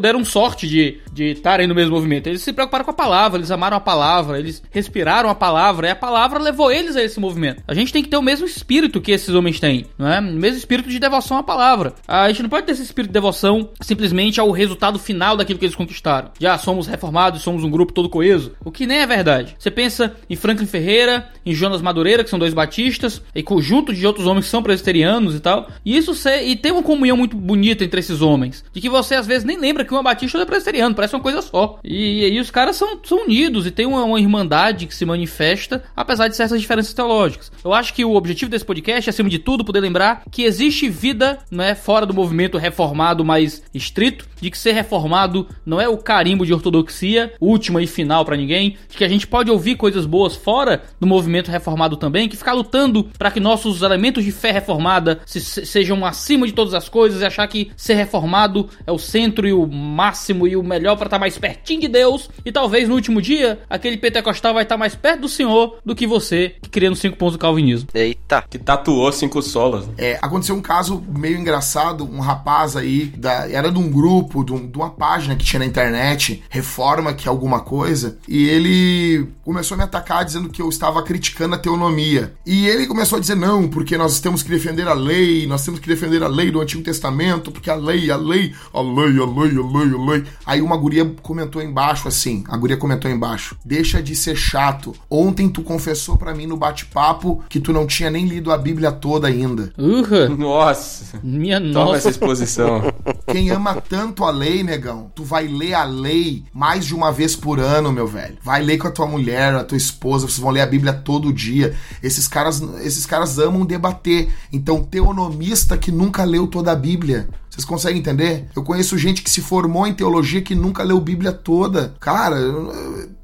deram 0.00 0.24
sorte 0.24 0.66
de 0.66 1.00
estarem 1.22 1.66
no 1.66 1.74
mesmo 1.74 1.94
movimento. 1.94 2.28
Eles 2.28 2.40
se 2.40 2.52
preocuparam 2.52 2.84
com 2.84 2.90
a 2.92 2.94
palavra, 2.94 3.38
eles 3.38 3.50
amaram 3.50 3.76
a 3.76 3.80
palavra, 3.80 4.38
eles 4.38 4.62
respiraram 4.70 5.28
a 5.28 5.34
palavra, 5.34 5.88
e 5.88 5.90
a 5.90 5.96
palavra 5.96 6.38
levou 6.38 6.72
eles 6.72 6.96
a 6.96 7.02
esse 7.02 7.20
movimento. 7.20 7.62
A 7.68 7.74
gente 7.74 7.92
tem 7.92 8.02
que 8.02 8.08
ter 8.08 8.16
o 8.16 8.22
mesmo 8.22 8.46
espírito 8.46 9.00
que 9.00 9.12
esses 9.12 9.34
homens 9.34 9.55
têm, 9.60 9.86
não 9.98 10.08
é? 10.08 10.20
Mesmo 10.20 10.58
espírito 10.58 10.88
de 10.88 10.98
devoção 10.98 11.38
à 11.38 11.42
palavra. 11.42 11.94
A 12.06 12.28
gente 12.28 12.42
não 12.42 12.50
pode 12.50 12.66
ter 12.66 12.72
esse 12.72 12.82
espírito 12.82 13.10
de 13.10 13.14
devoção 13.14 13.70
simplesmente 13.80 14.40
ao 14.40 14.50
resultado 14.50 14.98
final 14.98 15.36
daquilo 15.36 15.58
que 15.58 15.64
eles 15.64 15.76
conquistaram. 15.76 16.30
Já 16.38 16.58
somos 16.58 16.86
reformados, 16.86 17.42
somos 17.42 17.64
um 17.64 17.70
grupo 17.70 17.92
todo 17.92 18.08
coeso. 18.08 18.52
O 18.64 18.70
que 18.70 18.86
nem 18.86 18.98
é 18.98 19.06
verdade. 19.06 19.56
Você 19.58 19.70
pensa 19.70 20.14
em 20.28 20.36
Franklin 20.36 20.66
Ferreira, 20.66 21.30
em 21.44 21.54
Jonas 21.54 21.82
Madureira, 21.82 22.24
que 22.24 22.30
são 22.30 22.38
dois 22.38 22.54
batistas, 22.54 23.22
e 23.34 23.42
conjunto 23.42 23.92
de 23.94 24.06
outros 24.06 24.26
homens 24.26 24.46
que 24.46 24.50
são 24.50 24.62
presbiterianos 24.62 25.34
e 25.34 25.40
tal. 25.40 25.68
E 25.84 25.96
isso 25.96 26.14
e 26.42 26.56
tem 26.56 26.72
uma 26.72 26.82
comunhão 26.82 27.16
muito 27.16 27.36
bonita 27.36 27.84
entre 27.84 28.00
esses 28.00 28.20
homens. 28.20 28.64
De 28.72 28.80
que 28.80 28.88
você 28.88 29.14
às 29.14 29.26
vezes 29.26 29.44
nem 29.44 29.58
lembra 29.58 29.84
que 29.84 29.94
um 29.94 29.98
é 29.98 30.02
batista 30.02 30.38
ou 30.38 30.42
é 30.42 30.46
presbiteriano, 30.46 30.94
parece 30.94 31.14
uma 31.14 31.22
coisa 31.22 31.42
só. 31.42 31.78
E, 31.84 32.28
e 32.28 32.40
os 32.40 32.50
caras 32.50 32.76
são, 32.76 32.98
são 33.02 33.24
unidos 33.24 33.66
e 33.66 33.70
tem 33.70 33.86
uma, 33.86 34.04
uma 34.04 34.20
irmandade 34.20 34.86
que 34.86 34.94
se 34.94 35.04
manifesta, 35.04 35.84
apesar 35.94 36.28
de 36.28 36.36
certas 36.36 36.60
diferenças 36.60 36.92
teológicas. 36.92 37.52
Eu 37.64 37.72
acho 37.72 37.94
que 37.94 38.04
o 38.04 38.14
objetivo 38.14 38.50
desse 38.50 38.64
podcast, 38.64 39.10
acima 39.10 39.28
de 39.28 39.38
tudo, 39.46 39.64
poder 39.64 39.78
lembrar 39.78 40.24
que 40.28 40.42
existe 40.42 40.88
vida, 40.88 41.38
é 41.62 41.76
fora 41.76 42.04
do 42.04 42.12
movimento 42.12 42.58
reformado 42.58 43.24
mais 43.24 43.62
estrito, 43.72 44.26
de 44.40 44.50
que 44.50 44.58
ser 44.58 44.72
reformado 44.72 45.46
não 45.64 45.80
é 45.80 45.88
o 45.88 45.96
carimbo 45.96 46.46
de 46.46 46.52
ortodoxia, 46.52 47.32
última 47.40 47.82
e 47.82 47.86
final 47.86 48.24
para 48.24 48.36
ninguém, 48.36 48.76
de 48.88 48.96
que 48.96 49.04
a 49.04 49.08
gente 49.08 49.26
pode 49.26 49.50
ouvir 49.50 49.76
coisas 49.76 50.06
boas 50.06 50.36
fora 50.36 50.82
do 51.00 51.06
movimento 51.06 51.50
reformado 51.50 51.96
também, 51.96 52.28
que 52.28 52.36
ficar 52.36 52.52
lutando 52.52 53.08
para 53.18 53.30
que 53.30 53.40
nossos 53.40 53.82
elementos 53.82 54.24
de 54.24 54.32
fé 54.32 54.50
reformada 54.50 55.20
se, 55.26 55.40
se, 55.40 55.66
sejam 55.66 56.04
acima 56.04 56.46
de 56.46 56.52
todas 56.52 56.74
as 56.74 56.88
coisas 56.88 57.20
e 57.20 57.24
achar 57.24 57.46
que 57.48 57.70
ser 57.76 57.94
reformado 57.94 58.68
é 58.86 58.92
o 58.92 58.98
centro 58.98 59.46
e 59.46 59.52
o 59.52 59.66
máximo 59.66 60.46
e 60.46 60.56
o 60.56 60.62
melhor 60.62 60.96
para 60.96 61.06
estar 61.06 61.16
tá 61.16 61.20
mais 61.20 61.38
pertinho 61.38 61.82
de 61.82 61.88
Deus, 61.88 62.30
e 62.44 62.52
talvez 62.52 62.88
no 62.88 62.94
último 62.94 63.20
dia 63.20 63.60
aquele 63.68 63.96
pentecostal 63.96 64.54
vai 64.54 64.62
estar 64.62 64.74
tá 64.74 64.78
mais 64.78 64.94
perto 64.94 65.22
do 65.22 65.28
Senhor 65.28 65.78
do 65.84 65.94
que 65.94 66.06
você 66.06 66.54
que 66.62 66.68
cria 66.68 66.90
nos 66.90 66.98
cinco 66.98 67.16
pontos 67.16 67.36
do 67.36 67.40
calvinismo. 67.40 67.88
Eita. 67.94 68.44
Que 68.48 68.58
tatuou 68.58 69.10
cinco 69.12 69.40
solas. 69.42 69.88
É, 69.96 70.18
aconteceu 70.20 70.54
um 70.54 70.62
caso 70.62 71.02
meio 71.08 71.38
engraçado, 71.38 72.04
um 72.04 72.20
rapaz 72.20 72.76
aí, 72.76 73.06
da, 73.06 73.48
era 73.50 73.70
de 73.70 73.78
um 73.78 73.90
grupo 73.90 74.25
grupo, 74.26 74.44
de, 74.44 74.52
um- 74.52 74.66
de 74.68 74.76
uma 74.76 74.90
página 74.90 75.36
que 75.36 75.44
tinha 75.44 75.60
na 75.60 75.66
internet, 75.66 76.42
reforma 76.50 77.12
que 77.14 77.28
é 77.28 77.30
alguma 77.30 77.60
coisa, 77.60 78.18
e 78.28 78.48
ele 78.48 79.28
começou 79.44 79.74
a 79.74 79.78
me 79.78 79.84
atacar 79.84 80.24
dizendo 80.24 80.48
que 80.48 80.60
eu 80.60 80.68
estava 80.68 81.02
criticando 81.02 81.54
a 81.54 81.58
teonomia. 81.58 82.34
E 82.44 82.66
ele 82.66 82.86
começou 82.86 83.16
a 83.16 83.20
dizer, 83.20 83.36
não, 83.36 83.68
porque 83.68 83.96
nós 83.96 84.20
temos 84.20 84.42
que 84.42 84.50
defender 84.50 84.88
a 84.88 84.92
lei, 84.94 85.46
nós 85.46 85.64
temos 85.64 85.80
que 85.80 85.88
defender 85.88 86.22
a 86.22 86.28
lei 86.28 86.50
do 86.50 86.60
Antigo 86.60 86.82
Testamento, 86.82 87.50
porque 87.52 87.70
a 87.70 87.74
lei, 87.74 88.10
a 88.10 88.16
lei, 88.16 88.52
a 88.74 88.80
lei, 88.80 89.18
a 89.20 89.24
lei, 89.24 89.58
a 89.58 89.78
lei, 89.78 89.94
a 89.94 90.10
lei. 90.10 90.24
Aí 90.44 90.60
uma 90.60 90.76
guria 90.76 91.04
comentou 91.22 91.62
embaixo 91.62 92.08
assim, 92.08 92.44
a 92.48 92.56
guria 92.56 92.76
comentou 92.76 93.10
embaixo, 93.10 93.56
deixa 93.64 94.02
de 94.02 94.14
ser 94.16 94.36
chato. 94.36 94.94
Ontem 95.08 95.48
tu 95.48 95.62
confessou 95.62 96.16
pra 96.16 96.34
mim 96.34 96.46
no 96.46 96.56
bate-papo 96.56 97.42
que 97.48 97.60
tu 97.60 97.72
não 97.72 97.86
tinha 97.86 98.10
nem 98.10 98.26
lido 98.26 98.50
a 98.52 98.58
Bíblia 98.58 98.90
toda 98.90 99.28
ainda. 99.28 99.72
Urra, 99.78 100.28
Nossa, 100.28 101.18
minha 101.22 101.60
toma 101.60 101.72
nossa. 101.72 101.96
essa 101.98 102.10
exposição. 102.10 102.82
Quem 103.30 103.50
ama 103.50 103.74
tanto 103.88 104.15
a 104.24 104.30
lei, 104.30 104.62
negão, 104.62 105.10
tu 105.14 105.24
vai 105.24 105.46
ler 105.46 105.74
a 105.74 105.84
lei 105.84 106.44
mais 106.52 106.84
de 106.86 106.94
uma 106.94 107.12
vez 107.12 107.36
por 107.36 107.58
ano, 107.60 107.92
meu 107.92 108.06
velho. 108.06 108.38
Vai 108.42 108.62
ler 108.62 108.78
com 108.78 108.88
a 108.88 108.90
tua 108.90 109.06
mulher, 109.06 109.54
a 109.54 109.64
tua 109.64 109.76
esposa, 109.76 110.26
vocês 110.26 110.38
vão 110.38 110.50
ler 110.50 110.60
a 110.60 110.66
Bíblia 110.66 110.92
todo 110.92 111.32
dia. 111.32 111.74
Esses 112.02 112.26
caras, 112.28 112.60
esses 112.82 113.06
caras 113.06 113.38
amam 113.38 113.64
debater. 113.64 114.32
Então, 114.52 114.82
teonomista 114.82 115.76
que 115.76 115.90
nunca 115.90 116.24
leu 116.24 116.46
toda 116.46 116.72
a 116.72 116.76
Bíblia. 116.76 117.28
Vocês 117.56 117.64
conseguem 117.64 118.00
entender? 118.00 118.48
Eu 118.54 118.62
conheço 118.62 118.98
gente 118.98 119.22
que 119.22 119.30
se 119.30 119.40
formou 119.40 119.86
em 119.86 119.94
teologia 119.94 120.42
que 120.42 120.54
nunca 120.54 120.82
leu 120.82 121.00
Bíblia 121.00 121.32
toda. 121.32 121.94
Cara, 121.98 122.36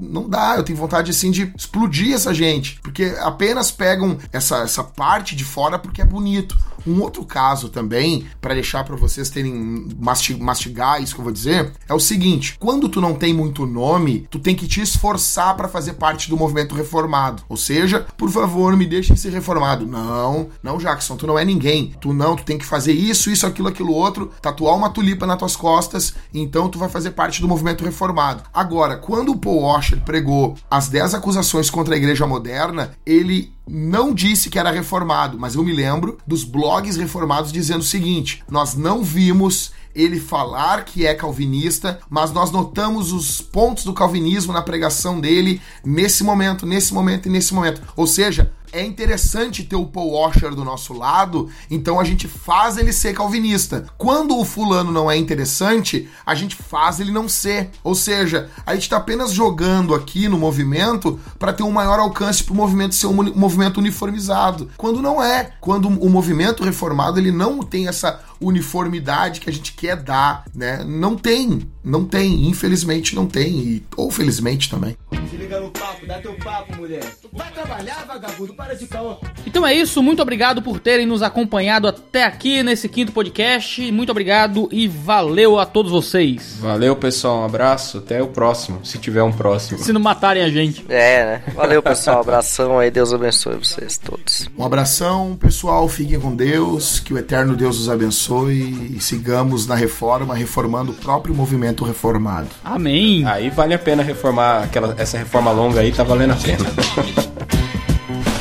não 0.00 0.26
dá. 0.28 0.54
Eu 0.56 0.62
tenho 0.62 0.78
vontade, 0.78 1.10
assim, 1.10 1.30
de 1.30 1.52
explodir 1.54 2.14
essa 2.14 2.32
gente. 2.32 2.80
Porque 2.82 3.14
apenas 3.20 3.70
pegam 3.70 4.16
essa, 4.32 4.58
essa 4.62 4.82
parte 4.82 5.36
de 5.36 5.44
fora 5.44 5.78
porque 5.78 6.00
é 6.00 6.04
bonito. 6.04 6.56
Um 6.84 7.00
outro 7.00 7.24
caso 7.24 7.68
também, 7.68 8.26
pra 8.40 8.54
deixar 8.54 8.82
pra 8.82 8.96
vocês 8.96 9.30
terem 9.30 9.86
masti- 10.00 10.34
mastigar 10.34 11.00
isso 11.00 11.14
que 11.14 11.20
eu 11.20 11.24
vou 11.24 11.32
dizer, 11.32 11.70
é 11.88 11.94
o 11.94 12.00
seguinte: 12.00 12.56
quando 12.58 12.88
tu 12.88 13.00
não 13.00 13.14
tem 13.14 13.32
muito 13.32 13.64
nome, 13.66 14.26
tu 14.28 14.40
tem 14.40 14.56
que 14.56 14.66
te 14.66 14.80
esforçar 14.80 15.56
pra 15.56 15.68
fazer 15.68 15.92
parte 15.92 16.28
do 16.28 16.36
movimento 16.36 16.74
reformado. 16.74 17.44
Ou 17.48 17.56
seja, 17.56 18.04
por 18.16 18.28
favor, 18.30 18.76
me 18.76 18.84
deixem 18.84 19.14
ser 19.14 19.30
reformado. 19.30 19.86
Não, 19.86 20.48
não, 20.60 20.78
Jackson, 20.78 21.16
tu 21.16 21.24
não 21.24 21.38
é 21.38 21.44
ninguém. 21.44 21.94
Tu 22.00 22.12
não, 22.12 22.34
tu 22.34 22.42
tem 22.44 22.58
que 22.58 22.64
fazer 22.66 22.92
isso, 22.92 23.30
isso, 23.30 23.46
aquilo, 23.46 23.68
aquilo 23.68 23.92
outro, 23.92 24.21
tatuar 24.40 24.76
uma 24.76 24.90
tulipa 24.90 25.26
nas 25.26 25.38
tuas 25.38 25.56
costas, 25.56 26.14
então 26.32 26.68
tu 26.68 26.78
vai 26.78 26.88
fazer 26.88 27.12
parte 27.12 27.40
do 27.40 27.48
movimento 27.48 27.84
reformado. 27.84 28.42
Agora, 28.52 28.96
quando 28.96 29.32
o 29.32 29.38
Paul 29.38 29.62
Washer 29.62 30.00
pregou 30.02 30.56
as 30.70 30.88
10 30.88 31.14
acusações 31.14 31.70
contra 31.70 31.94
a 31.94 31.98
igreja 31.98 32.26
moderna, 32.26 32.92
ele 33.04 33.52
não 33.68 34.12
disse 34.12 34.50
que 34.50 34.58
era 34.58 34.70
reformado, 34.70 35.38
mas 35.38 35.54
eu 35.54 35.64
me 35.64 35.72
lembro 35.72 36.18
dos 36.26 36.44
blogs 36.44 36.96
reformados 36.96 37.52
dizendo 37.52 37.80
o 37.80 37.84
seguinte: 37.84 38.42
nós 38.50 38.74
não 38.74 39.02
vimos 39.02 39.72
ele 39.94 40.18
falar 40.18 40.84
que 40.84 41.06
é 41.06 41.14
calvinista, 41.14 42.00
mas 42.08 42.32
nós 42.32 42.50
notamos 42.50 43.12
os 43.12 43.40
pontos 43.40 43.84
do 43.84 43.92
calvinismo 43.92 44.52
na 44.52 44.62
pregação 44.62 45.20
dele 45.20 45.60
nesse 45.84 46.24
momento, 46.24 46.66
nesse 46.66 46.94
momento 46.94 47.28
e 47.28 47.30
nesse 47.30 47.54
momento. 47.54 47.82
Ou 47.96 48.06
seja, 48.06 48.52
é 48.72 48.84
interessante 48.84 49.62
ter 49.62 49.76
o 49.76 49.86
Paul 49.86 50.12
Washer 50.12 50.54
do 50.54 50.64
nosso 50.64 50.94
lado, 50.94 51.48
então 51.70 52.00
a 52.00 52.04
gente 52.04 52.26
faz 52.26 52.76
ele 52.76 52.92
ser 52.92 53.14
calvinista. 53.14 53.86
Quando 53.98 54.36
o 54.36 54.44
fulano 54.44 54.90
não 54.90 55.10
é 55.10 55.16
interessante, 55.16 56.08
a 56.24 56.34
gente 56.34 56.56
faz 56.56 56.98
ele 56.98 57.12
não 57.12 57.28
ser. 57.28 57.70
Ou 57.84 57.94
seja, 57.94 58.50
a 58.64 58.74
gente 58.74 58.84
está 58.84 58.96
apenas 58.96 59.32
jogando 59.32 59.94
aqui 59.94 60.28
no 60.28 60.38
movimento 60.38 61.20
para 61.38 61.52
ter 61.52 61.62
um 61.62 61.70
maior 61.70 61.98
alcance 61.98 62.42
para 62.42 62.52
o 62.52 62.56
movimento 62.56 62.94
ser 62.94 63.06
um 63.06 63.12
movimento 63.34 63.78
uniformizado. 63.78 64.70
Quando 64.76 65.02
não 65.02 65.22
é. 65.22 65.52
Quando 65.60 65.88
o 65.88 66.08
movimento 66.08 66.64
reformado 66.64 67.18
ele 67.18 67.30
não 67.30 67.62
tem 67.62 67.88
essa 67.88 68.20
uniformidade 68.40 69.40
que 69.40 69.48
a 69.48 69.52
gente 69.52 69.72
quer 69.72 69.96
dar, 69.96 70.44
né? 70.54 70.82
Não 70.84 71.16
tem, 71.16 71.68
não 71.84 72.04
tem, 72.04 72.48
infelizmente 72.48 73.14
não 73.14 73.26
tem 73.26 73.58
e 73.58 73.86
ou 73.96 74.10
felizmente 74.10 74.68
também. 74.68 74.96
Se 75.30 75.36
liga 75.36 75.60
no 75.60 75.70
papo, 75.70 76.06
dá 76.06 76.18
teu 76.18 76.34
papo, 76.34 76.76
mulher. 76.76 77.04
Vai 77.32 77.50
trabalhar, 77.50 78.04
vagabundo, 78.06 78.54
para 78.54 78.74
de 78.74 78.86
caô. 78.86 79.16
Então 79.46 79.66
é 79.66 79.74
isso, 79.74 80.02
muito 80.02 80.20
obrigado 80.20 80.62
por 80.62 80.78
terem 80.78 81.06
nos 81.06 81.22
acompanhado 81.22 81.88
até 81.88 82.24
aqui 82.24 82.62
nesse 82.62 82.88
quinto 82.88 83.12
podcast. 83.12 83.90
Muito 83.90 84.10
obrigado 84.10 84.68
e 84.70 84.86
valeu 84.86 85.58
a 85.58 85.66
todos 85.66 85.90
vocês. 85.90 86.58
Valeu, 86.60 86.94
pessoal. 86.96 87.40
Um 87.40 87.44
abraço. 87.44 87.98
Até 87.98 88.22
o 88.22 88.28
próximo, 88.28 88.84
se 88.84 88.98
tiver 88.98 89.22
um 89.22 89.32
próximo. 89.32 89.78
Se 89.78 89.92
não 89.92 90.00
matarem 90.00 90.42
a 90.42 90.50
gente. 90.50 90.84
É, 90.88 91.24
né? 91.24 91.42
Valeu, 91.54 91.82
pessoal. 91.82 92.20
Abração 92.20 92.78
aí. 92.78 92.90
Deus 92.90 93.12
abençoe 93.12 93.56
vocês 93.56 93.98
todos. 93.98 94.48
Um 94.56 94.64
abração, 94.64 95.36
pessoal. 95.36 95.88
Fiquem 95.88 96.20
com 96.20 96.34
Deus. 96.34 97.00
Que 97.00 97.14
o 97.14 97.18
eterno 97.18 97.56
Deus 97.56 97.78
os 97.78 97.88
abençoe 97.88 98.96
e 98.96 99.00
sigamos 99.00 99.66
na 99.66 99.74
reforma, 99.74 100.34
reformando 100.34 100.92
o 100.92 100.94
próprio 100.94 101.34
movimento 101.34 101.84
reformado. 101.84 102.48
Amém. 102.64 103.24
Aí 103.26 103.50
vale 103.50 103.74
a 103.74 103.78
pena 103.78 104.02
reformar 104.02 104.64
aquela, 104.64 104.94
essa 104.98 105.11
reforma 105.18 105.50
longa 105.50 105.80
aí, 105.80 105.92
tá 105.92 106.02
valendo 106.02 106.32
a 106.32 106.36
pena. 106.36 106.64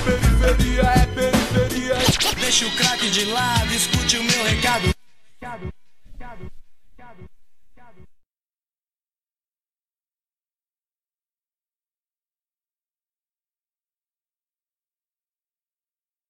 Periferia 0.04 0.82
é 0.82 1.06
periferia. 1.08 1.98
Deixa 2.40 2.66
o 2.66 2.72
craque 2.72 3.10
de 3.10 3.26
lado, 3.26 3.74
escute 3.74 4.18
o 4.18 4.24
meu 4.24 4.44
recado. 4.44 4.91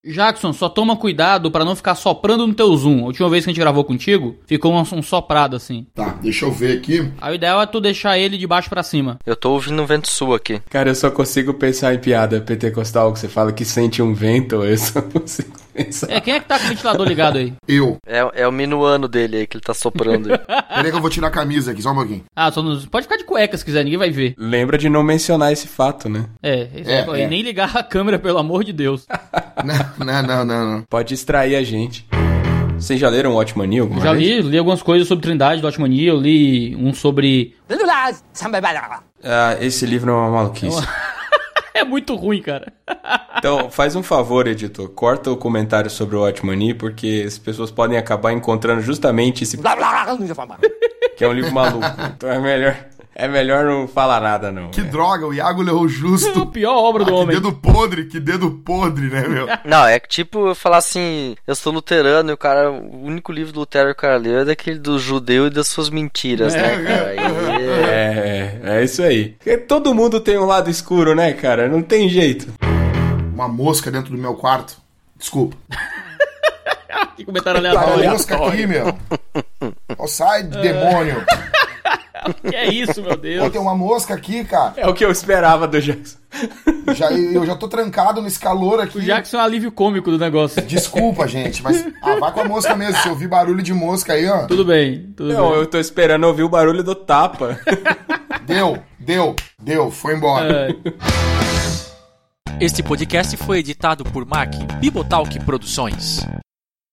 Jackson, 0.03 0.51
só 0.51 0.67
toma 0.67 0.97
cuidado 0.97 1.51
pra 1.51 1.63
não 1.63 1.75
ficar 1.75 1.93
soprando 1.93 2.47
no 2.47 2.53
teu 2.55 2.75
zoom. 2.75 3.03
A 3.03 3.07
última 3.07 3.29
vez 3.29 3.43
que 3.43 3.51
a 3.51 3.53
gente 3.53 3.59
gravou 3.61 3.83
contigo, 3.83 4.35
ficou 4.47 4.73
um, 4.73 4.81
um 4.81 5.01
soprado 5.03 5.55
assim. 5.55 5.85
Tá, 5.93 6.17
deixa 6.21 6.45
eu 6.45 6.51
ver 6.51 6.77
aqui. 6.77 7.07
Aí 7.21 7.33
o 7.33 7.35
ideal 7.35 7.61
é 7.61 7.67
tu 7.67 7.79
deixar 7.79 8.17
ele 8.17 8.35
de 8.35 8.47
baixo 8.47 8.67
pra 8.69 8.81
cima. 8.81 9.19
Eu 9.25 9.35
tô 9.35 9.51
ouvindo 9.51 9.79
um 9.79 9.85
vento 9.85 10.09
sul 10.09 10.33
aqui. 10.33 10.59
Cara, 10.71 10.89
eu 10.89 10.95
só 10.95 11.11
consigo 11.11 11.53
pensar 11.53 11.93
em 11.93 11.99
piada 11.99 12.41
pentecostal 12.41 13.13
que 13.13 13.19
você 13.19 13.27
fala 13.27 13.53
que 13.53 13.63
sente 13.63 14.01
um 14.01 14.13
vento, 14.13 14.63
eu 14.63 14.77
só 14.77 15.01
consigo. 15.05 15.51
É, 16.07 16.19
quem 16.19 16.33
é 16.35 16.39
que 16.39 16.45
tá 16.45 16.59
com 16.59 16.65
o 16.65 16.69
ventilador 16.69 17.07
ligado 17.07 17.37
aí? 17.37 17.53
Eu. 17.67 17.97
É, 18.05 18.43
é 18.43 18.47
o 18.47 18.51
minuano 18.51 19.07
dele 19.07 19.37
aí 19.37 19.47
que 19.47 19.57
ele 19.57 19.63
tá 19.63 19.73
soprando. 19.73 20.31
aí. 20.31 20.37
Peraí 20.69 20.91
que 20.91 20.97
eu 20.97 21.01
vou 21.01 21.09
tirar 21.09 21.27
a 21.27 21.31
camisa 21.31 21.71
aqui, 21.71 21.81
só 21.81 21.91
um 21.91 21.95
pouquinho. 21.95 22.23
Ah, 22.35 22.51
só 22.51 22.61
nos... 22.61 22.85
pode 22.85 23.05
ficar 23.05 23.17
de 23.17 23.23
cueca 23.23 23.57
se 23.57 23.65
quiser, 23.65 23.83
ninguém 23.83 23.99
vai 23.99 24.09
ver. 24.09 24.35
Lembra 24.37 24.77
de 24.77 24.89
não 24.89 25.03
mencionar 25.03 25.51
esse 25.51 25.67
fato, 25.67 26.09
né? 26.09 26.25
É, 26.41 26.69
esse 26.75 26.91
É, 26.91 27.05
é, 27.07 27.21
é. 27.21 27.25
E 27.25 27.27
nem 27.27 27.41
ligar 27.41 27.75
a 27.75 27.83
câmera, 27.83 28.19
pelo 28.19 28.37
amor 28.37 28.63
de 28.63 28.73
Deus. 28.73 29.05
Não, 29.63 30.05
não, 30.05 30.23
não, 30.23 30.45
não. 30.45 30.71
não. 30.71 30.81
Pode 30.89 31.09
distrair 31.09 31.55
a 31.55 31.61
gente. 31.61 32.07
Vocês 32.81 32.99
já 32.99 33.09
leram 33.09 33.35
Watchmania 33.35 33.81
alguma 33.81 34.01
Já 34.01 34.11
vez? 34.11 34.43
li, 34.43 34.51
li 34.51 34.57
algumas 34.57 34.81
coisas 34.81 35.07
sobre 35.07 35.21
Trindade 35.21 35.61
do 35.61 35.67
Otmania, 35.67 36.09
eu 36.09 36.19
li 36.19 36.75
um 36.75 36.93
sobre. 36.95 37.55
Ah, 39.23 39.55
esse 39.61 39.85
livro 39.85 40.09
é 40.09 40.13
uma 40.13 40.31
maluquice. 40.31 40.81
É 41.73 41.83
muito 41.83 42.15
ruim, 42.15 42.41
cara. 42.41 42.73
Então, 43.37 43.69
faz 43.71 43.95
um 43.95 44.03
favor, 44.03 44.45
editor. 44.47 44.89
Corta 44.89 45.31
o 45.31 45.37
comentário 45.37 45.89
sobre 45.89 46.15
o 46.15 46.21
Watchmania, 46.21 46.75
porque 46.75 47.23
as 47.25 47.37
pessoas 47.37 47.71
podem 47.71 47.97
acabar 47.97 48.33
encontrando 48.33 48.81
justamente 48.81 49.43
esse... 49.43 49.57
que 51.17 51.23
é 51.23 51.27
um 51.27 51.33
livro 51.33 51.51
maluco. 51.53 51.85
Então 52.15 52.29
é 52.29 52.39
melhor... 52.39 52.75
É 53.13 53.27
melhor 53.27 53.65
não 53.65 53.89
falar 53.89 54.21
nada, 54.21 54.53
não. 54.53 54.71
Que 54.71 54.79
É. 54.79 54.83
droga, 54.85 55.27
o 55.27 55.33
Iago 55.33 55.61
leu 55.61 55.83
A 55.83 55.87
justo. 55.87 56.45
pior 56.47 56.73
obra 56.77 57.03
Ah, 57.03 57.05
do 57.05 57.11
que 57.11 57.17
homem. 57.17 57.35
dedo 57.35 57.51
podre, 57.51 58.05
que 58.05 58.21
dedo 58.21 58.49
podre, 58.65 59.07
né, 59.09 59.27
meu? 59.27 59.47
Não, 59.65 59.85
é 59.85 59.99
que 59.99 60.07
tipo 60.07 60.47
eu 60.47 60.55
falar 60.55 60.77
assim, 60.77 61.35
eu 61.45 61.53
sou 61.53 61.73
luterano 61.73 62.29
e 62.31 62.33
o 62.33 62.37
cara, 62.37 62.71
o 62.71 63.03
único 63.03 63.33
livro 63.33 63.51
do 63.51 63.59
Lutero 63.59 63.87
que 63.87 63.91
o 63.91 64.01
cara 64.01 64.15
leu 64.15 64.39
é 64.39 64.45
daquele 64.45 64.79
do 64.79 64.97
judeu 64.97 65.47
e 65.47 65.49
das 65.49 65.67
suas 65.67 65.89
mentiras, 65.89 66.55
né, 66.55 66.61
cara? 66.83 67.07
Aí, 67.09 67.17
É, 67.19 67.50
é, 67.71 68.59
é 68.63 68.83
isso 68.83 69.01
aí. 69.01 69.29
Porque 69.37 69.57
todo 69.57 69.93
mundo 69.93 70.19
tem 70.19 70.37
um 70.37 70.45
lado 70.45 70.69
escuro, 70.69 71.15
né, 71.15 71.33
cara? 71.33 71.67
Não 71.67 71.81
tem 71.81 72.07
jeito. 72.09 72.47
Uma 73.33 73.47
mosca 73.47 73.89
dentro 73.91 74.11
do 74.11 74.17
meu 74.17 74.35
quarto. 74.35 74.77
Desculpa. 75.17 75.55
Que 77.15 77.25
comentário 77.25 77.61
Tá 77.61 77.69
aleatório. 77.69 78.03
uma 78.03 78.11
mosca 78.13 78.35
aqui, 78.47 78.65
meu. 78.65 78.97
Ó, 79.97 80.07
sai, 80.07 80.43
demônio. 80.43 81.23
Que 82.47 82.55
é 82.55 82.71
isso, 82.71 83.01
meu 83.01 83.11
Pô, 83.11 83.17
Deus. 83.17 83.51
tem 83.51 83.59
uma 83.59 83.73
mosca 83.75 84.13
aqui, 84.13 84.43
cara. 84.43 84.73
É 84.77 84.87
o 84.87 84.93
que 84.93 85.03
eu 85.03 85.09
esperava 85.11 85.67
do 85.67 85.81
Jackson. 85.81 86.17
Já, 86.95 87.11
eu 87.11 87.45
já 87.45 87.55
tô 87.55 87.67
trancado 87.67 88.21
nesse 88.21 88.39
calor 88.39 88.79
aqui. 88.79 88.97
O 88.97 89.01
Jackson 89.01 89.37
é 89.37 89.39
um 89.39 89.43
alívio 89.43 89.71
cômico 89.71 90.11
do 90.11 90.17
negócio. 90.17 90.61
Desculpa, 90.61 91.27
gente, 91.27 91.61
mas. 91.63 91.85
Ah, 92.03 92.15
vai 92.19 92.31
com 92.31 92.41
a 92.41 92.45
mosca 92.45 92.75
mesmo. 92.75 92.95
Se 93.01 93.07
eu 93.07 93.13
ouvir 93.13 93.27
barulho 93.27 93.61
de 93.63 93.73
mosca 93.73 94.13
aí, 94.13 94.27
ó. 94.27 94.45
Tudo 94.47 94.65
bem, 94.65 95.13
tudo 95.15 95.33
Não, 95.33 95.49
bem. 95.51 95.59
eu 95.59 95.65
tô 95.67 95.77
esperando 95.79 96.25
ouvir 96.25 96.43
o 96.43 96.49
barulho 96.49 96.83
do 96.83 96.93
tapa. 96.95 97.59
Deu, 98.45 98.77
deu, 98.99 99.35
deu, 99.61 99.89
foi 99.91 100.15
embora. 100.15 100.69
É. 100.69 100.75
Este 102.59 102.83
podcast 102.83 103.35
foi 103.37 103.59
editado 103.59 104.03
por 104.03 104.25
Mac 104.25 104.53
Bibotalk 104.79 105.39
Produções. 105.45 106.25